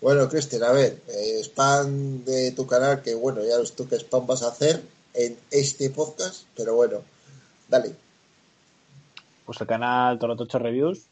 Bueno, 0.00 0.30
Cristian, 0.30 0.62
a 0.62 0.72
ver, 0.72 1.02
eh, 1.08 1.40
spam 1.44 2.24
de 2.24 2.52
tu 2.52 2.66
canal, 2.66 3.02
que 3.02 3.14
bueno, 3.14 3.42
ya 3.44 3.58
ves 3.58 3.74
tú 3.74 3.86
qué 3.86 3.96
spam 3.96 4.26
vas 4.26 4.42
a 4.42 4.48
hacer 4.48 4.80
en 5.12 5.36
este 5.50 5.90
podcast, 5.90 6.44
pero 6.56 6.74
bueno, 6.74 7.00
dale. 7.68 7.94
Pues 9.44 9.60
el 9.60 9.66
canal 9.66 10.18
Torotocho 10.18 10.58
Reviews, 10.58 11.04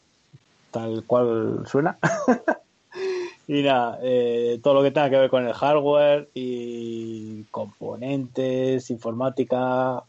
tal 0.70 1.05
cual 1.05 1.65
suena. 1.66 1.98
y 3.47 3.62
nada, 3.62 3.98
eh, 4.02 4.59
todo 4.62 4.74
lo 4.74 4.82
que 4.82 4.90
tenga 4.90 5.10
que 5.10 5.19
ver 5.19 5.28
con 5.28 5.47
el 5.47 5.52
hardware 5.52 6.31
y 6.32 7.43
componentes, 7.51 8.89
informática, 8.89 10.02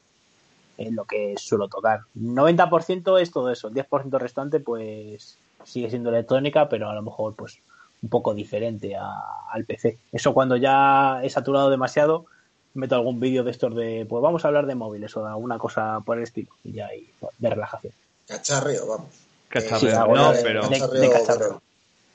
es 0.78 0.94
lo 0.94 1.04
que 1.04 1.36
suelo 1.38 1.68
tocar. 1.68 2.04
90% 2.16 3.20
es 3.20 3.32
todo 3.32 3.50
eso, 3.52 3.68
el 3.68 3.74
10% 3.74 4.18
restante 4.20 4.62
pues 4.62 5.38
sigue 5.66 5.90
siendo 5.90 6.12
electrónica, 6.12 6.70
pero 6.70 6.90
a 6.90 6.96
lo 6.96 7.02
mejor 7.02 7.36
pues 7.36 7.60
un 8.02 8.10
poco 8.10 8.34
diferente 8.34 8.96
al 8.96 9.66
PC. 9.66 9.98
Eso 10.12 10.34
cuando 10.34 10.56
ya 10.56 11.20
he 11.24 11.30
saturado 11.30 11.70
demasiado, 11.70 12.26
meto 12.74 12.96
algún 12.96 13.20
vídeo 13.20 13.44
de 13.44 13.52
estos 13.52 13.76
de, 13.76 14.06
pues 14.08 14.22
vamos 14.22 14.44
a 14.46 14.48
hablar 14.48 14.66
de 14.66 14.76
móviles 14.76 15.16
o 15.18 15.24
de 15.24 15.30
alguna 15.30 15.58
cosa 15.58 16.00
por 16.06 16.18
el 16.18 16.24
estilo, 16.24 16.52
y 16.64 16.74
ya 16.74 16.88
hay 16.88 17.10
de 17.38 17.50
relajación. 17.50 17.94
Cacharreo, 18.28 18.88
vamos. 18.88 19.10
Cacharreo, 19.50 20.16
no, 20.16 20.32
pero... 20.44 21.62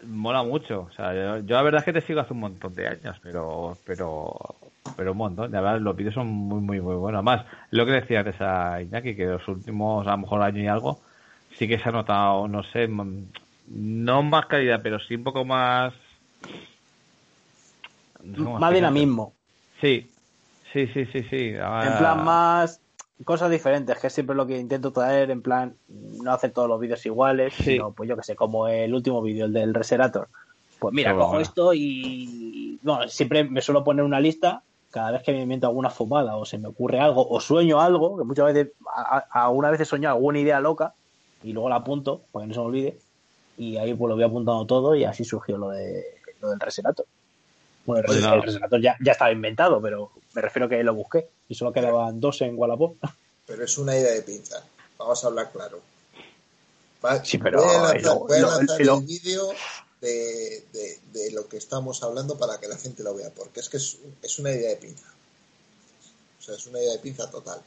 Mola 0.06 0.42
mucho, 0.42 0.88
o 0.90 0.92
sea, 0.94 1.14
yo, 1.14 1.54
la 1.54 1.62
verdad 1.62 1.78
es 1.78 1.84
que 1.86 1.92
te 1.94 2.02
sigo 2.02 2.20
hace 2.20 2.34
un 2.34 2.40
montón 2.40 2.74
de 2.74 2.88
años, 2.88 3.16
pero 3.22 3.74
pero 3.86 4.36
pero 4.96 5.12
un 5.12 5.18
montón, 5.18 5.50
de 5.50 5.58
verdad 5.58 5.80
los 5.80 5.96
vídeos 5.96 6.12
son 6.12 6.26
muy 6.26 6.60
muy 6.60 6.78
muy 6.80 6.94
buenos. 6.94 7.20
Además, 7.20 7.46
lo 7.70 7.86
que 7.86 7.92
decía 7.92 8.18
antes 8.20 8.38
a 8.40 8.82
Iñaki, 8.82 9.16
que 9.16 9.24
los 9.24 9.48
últimos 9.48 10.06
a 10.06 10.10
lo 10.10 10.18
mejor 10.18 10.42
año 10.42 10.60
y 10.62 10.66
algo, 10.66 11.00
sí 11.56 11.66
que 11.66 11.78
se 11.78 11.88
ha 11.88 11.92
notado, 11.92 12.46
no 12.48 12.62
sé, 12.64 12.86
no 13.66 14.22
más 14.22 14.46
calidad, 14.46 14.80
pero 14.82 14.98
sí 15.00 15.14
un 15.14 15.24
poco 15.24 15.44
más... 15.44 15.92
más 18.22 18.74
dinamismo. 18.74 19.32
Sí, 19.80 20.08
Sí, 20.74 20.88
sí, 20.88 21.06
sí, 21.06 21.22
sí. 21.30 21.54
En 21.54 21.98
plan 21.98 22.24
más 22.24 22.80
cosas 23.24 23.48
diferentes, 23.48 23.96
que 23.96 24.08
es 24.08 24.12
siempre 24.12 24.34
lo 24.34 24.44
que 24.44 24.58
intento 24.58 24.92
traer, 24.92 25.30
en 25.30 25.40
plan 25.40 25.76
no 25.88 26.32
hacer 26.32 26.50
todos 26.50 26.68
los 26.68 26.80
vídeos 26.80 27.06
iguales, 27.06 27.54
sino 27.54 27.92
pues 27.92 28.08
yo 28.08 28.16
que 28.16 28.24
sé, 28.24 28.34
como 28.34 28.66
el 28.66 28.92
último 28.92 29.22
vídeo, 29.22 29.46
el 29.46 29.52
del 29.52 29.72
Reserator. 29.72 30.28
Pues 30.80 30.92
mira, 30.92 31.14
cojo 31.14 31.38
esto 31.38 31.72
y 31.72 32.80
bueno, 32.82 33.08
siempre 33.08 33.44
me 33.44 33.62
suelo 33.62 33.84
poner 33.84 34.04
una 34.04 34.18
lista 34.18 34.62
cada 34.90 35.12
vez 35.12 35.22
que 35.22 35.32
me 35.32 35.42
invento 35.42 35.68
alguna 35.68 35.90
fumada 35.90 36.36
o 36.36 36.44
se 36.44 36.58
me 36.58 36.66
ocurre 36.66 36.98
algo 36.98 37.26
o 37.26 37.40
sueño 37.40 37.80
algo, 37.80 38.18
que 38.18 38.24
muchas 38.24 38.46
veces, 38.46 38.72
alguna 39.30 39.70
vez 39.70 39.80
he 39.80 39.84
soñado 39.84 40.16
alguna 40.16 40.40
idea 40.40 40.60
loca 40.60 40.94
y 41.44 41.52
luego 41.52 41.68
la 41.68 41.76
apunto 41.76 42.22
para 42.32 42.42
que 42.42 42.48
no 42.48 42.54
se 42.54 42.60
me 42.60 42.66
olvide 42.66 42.98
y 43.56 43.76
ahí 43.76 43.94
pues 43.94 44.08
lo 44.08 44.14
voy 44.14 44.24
apuntando 44.24 44.66
todo 44.66 44.94
y 44.94 45.04
así 45.04 45.24
surgió 45.24 45.56
lo, 45.56 45.70
de, 45.70 46.04
lo 46.40 46.50
del 46.50 46.60
Reserator. 46.60 47.06
Bueno, 47.86 48.00
el, 48.12 48.42
pues 48.42 48.82
ya, 48.82 48.96
ya, 49.00 49.12
estaba 49.12 49.30
inventado, 49.30 49.80
pero 49.80 50.10
me 50.32 50.40
refiero 50.40 50.66
a 50.66 50.68
que 50.70 50.82
lo 50.82 50.94
busqué 50.94 51.28
y 51.48 51.54
solo 51.54 51.72
quedaban 51.72 52.18
dos 52.18 52.40
en 52.40 52.58
Wallapop. 52.58 52.96
Pero 53.46 53.64
es 53.64 53.76
una 53.76 53.94
idea 53.94 54.12
de 54.12 54.22
pinza. 54.22 54.64
Vamos 54.98 55.22
a 55.22 55.26
hablar 55.26 55.52
claro. 55.52 55.80
sí, 57.22 57.38
pero 57.38 57.62
voy 57.62 58.38
a 58.38 58.40
lanzar, 58.40 58.80
el 58.80 59.02
vídeo 59.02 59.50
de, 60.00 60.64
de, 61.12 61.30
lo 61.32 61.46
que 61.46 61.58
estamos 61.58 62.02
hablando 62.02 62.38
para 62.38 62.58
que 62.58 62.68
la 62.68 62.78
gente 62.78 63.02
lo 63.02 63.14
vea, 63.14 63.30
porque 63.34 63.60
es 63.60 63.68
que 63.68 63.76
es, 63.76 63.98
es 64.22 64.38
una 64.38 64.50
idea 64.50 64.70
de 64.70 64.76
pinza. 64.76 65.06
O 66.38 66.42
sea, 66.42 66.54
es 66.54 66.66
una 66.66 66.78
idea 66.78 66.92
de 66.92 66.98
pinza 66.98 67.30
total. 67.30 67.60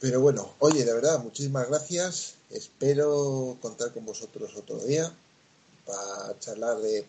Pero 0.00 0.20
bueno, 0.20 0.54
oye, 0.60 0.84
de 0.84 0.92
verdad, 0.92 1.22
muchísimas 1.22 1.68
gracias. 1.68 2.34
Espero 2.50 3.56
contar 3.60 3.92
con 3.92 4.06
vosotros 4.06 4.54
otro 4.56 4.78
día 4.78 5.12
para 5.86 6.38
charlar 6.38 6.78
de 6.78 7.04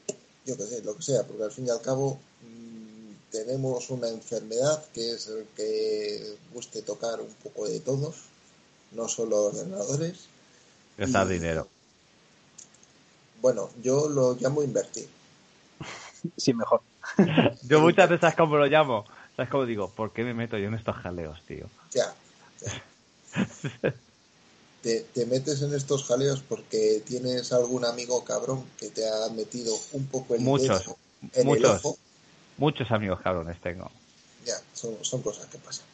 yo 0.45 0.57
qué 0.57 0.63
sé, 0.63 0.81
lo 0.83 0.95
que 0.95 1.03
sea, 1.03 1.23
porque 1.23 1.43
al 1.43 1.51
fin 1.51 1.67
y 1.67 1.69
al 1.69 1.81
cabo 1.81 2.19
mm, 2.41 3.31
tenemos 3.31 3.89
una 3.89 4.09
enfermedad 4.09 4.83
que 4.93 5.11
es 5.11 5.27
el 5.27 5.45
que 5.55 6.37
guste 6.53 6.81
tocar 6.81 7.21
un 7.21 7.33
poco 7.43 7.67
de 7.67 7.79
todos, 7.79 8.15
no 8.91 9.07
solo 9.07 9.45
ordenadores. 9.45 10.27
Gastar 10.97 11.27
dinero. 11.27 11.67
Bueno, 13.41 13.69
yo 13.81 14.09
lo 14.09 14.35
llamo 14.35 14.63
invertir. 14.63 15.07
Sí, 16.35 16.53
mejor. 16.53 16.81
yo 17.63 17.79
muchas 17.79 18.09
veces, 18.09 18.35
como 18.35 18.57
lo 18.57 18.65
llamo? 18.65 19.05
¿Sabes 19.37 19.49
cómo 19.49 19.65
digo? 19.65 19.89
¿Por 19.89 20.11
qué 20.11 20.25
me 20.25 20.33
meto 20.33 20.57
yo 20.57 20.67
en 20.67 20.73
estos 20.73 20.97
jaleos, 20.97 21.41
tío? 21.43 21.65
Ya. 21.93 22.13
ya. 23.83 23.93
te, 24.81 25.25
metes 25.25 25.61
en 25.61 25.73
estos 25.73 26.05
jaleos 26.05 26.41
porque 26.47 27.01
tienes 27.05 27.51
algún 27.51 27.85
amigo 27.85 28.23
cabrón 28.23 28.65
que 28.77 28.89
te 28.89 29.07
ha 29.07 29.29
metido 29.29 29.75
un 29.93 30.05
poco 30.07 30.35
el 30.35 30.41
muchos, 30.41 30.85
en 31.33 31.45
muchos, 31.45 31.97
Muchos 32.57 32.91
amigos 32.91 33.21
cabrones 33.21 33.59
tengo. 33.61 33.89
Ya, 34.45 34.59
son, 34.73 35.21
cosas 35.21 35.45
que 35.47 35.57
pasan. 35.57 35.85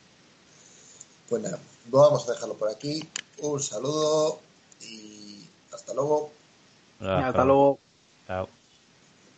Pues 1.30 1.42
nada, 1.42 1.60
vamos 1.88 2.28
a 2.28 2.34
dejarlo 2.34 2.56
por 2.56 2.70
aquí. 2.70 3.08
Un 3.40 3.62
saludo 3.62 4.40
y 4.82 5.46
hasta 5.72 5.94
luego. 5.94 6.32
hasta 7.00 7.44
luego. 7.44 7.80
Chao. 8.28 8.55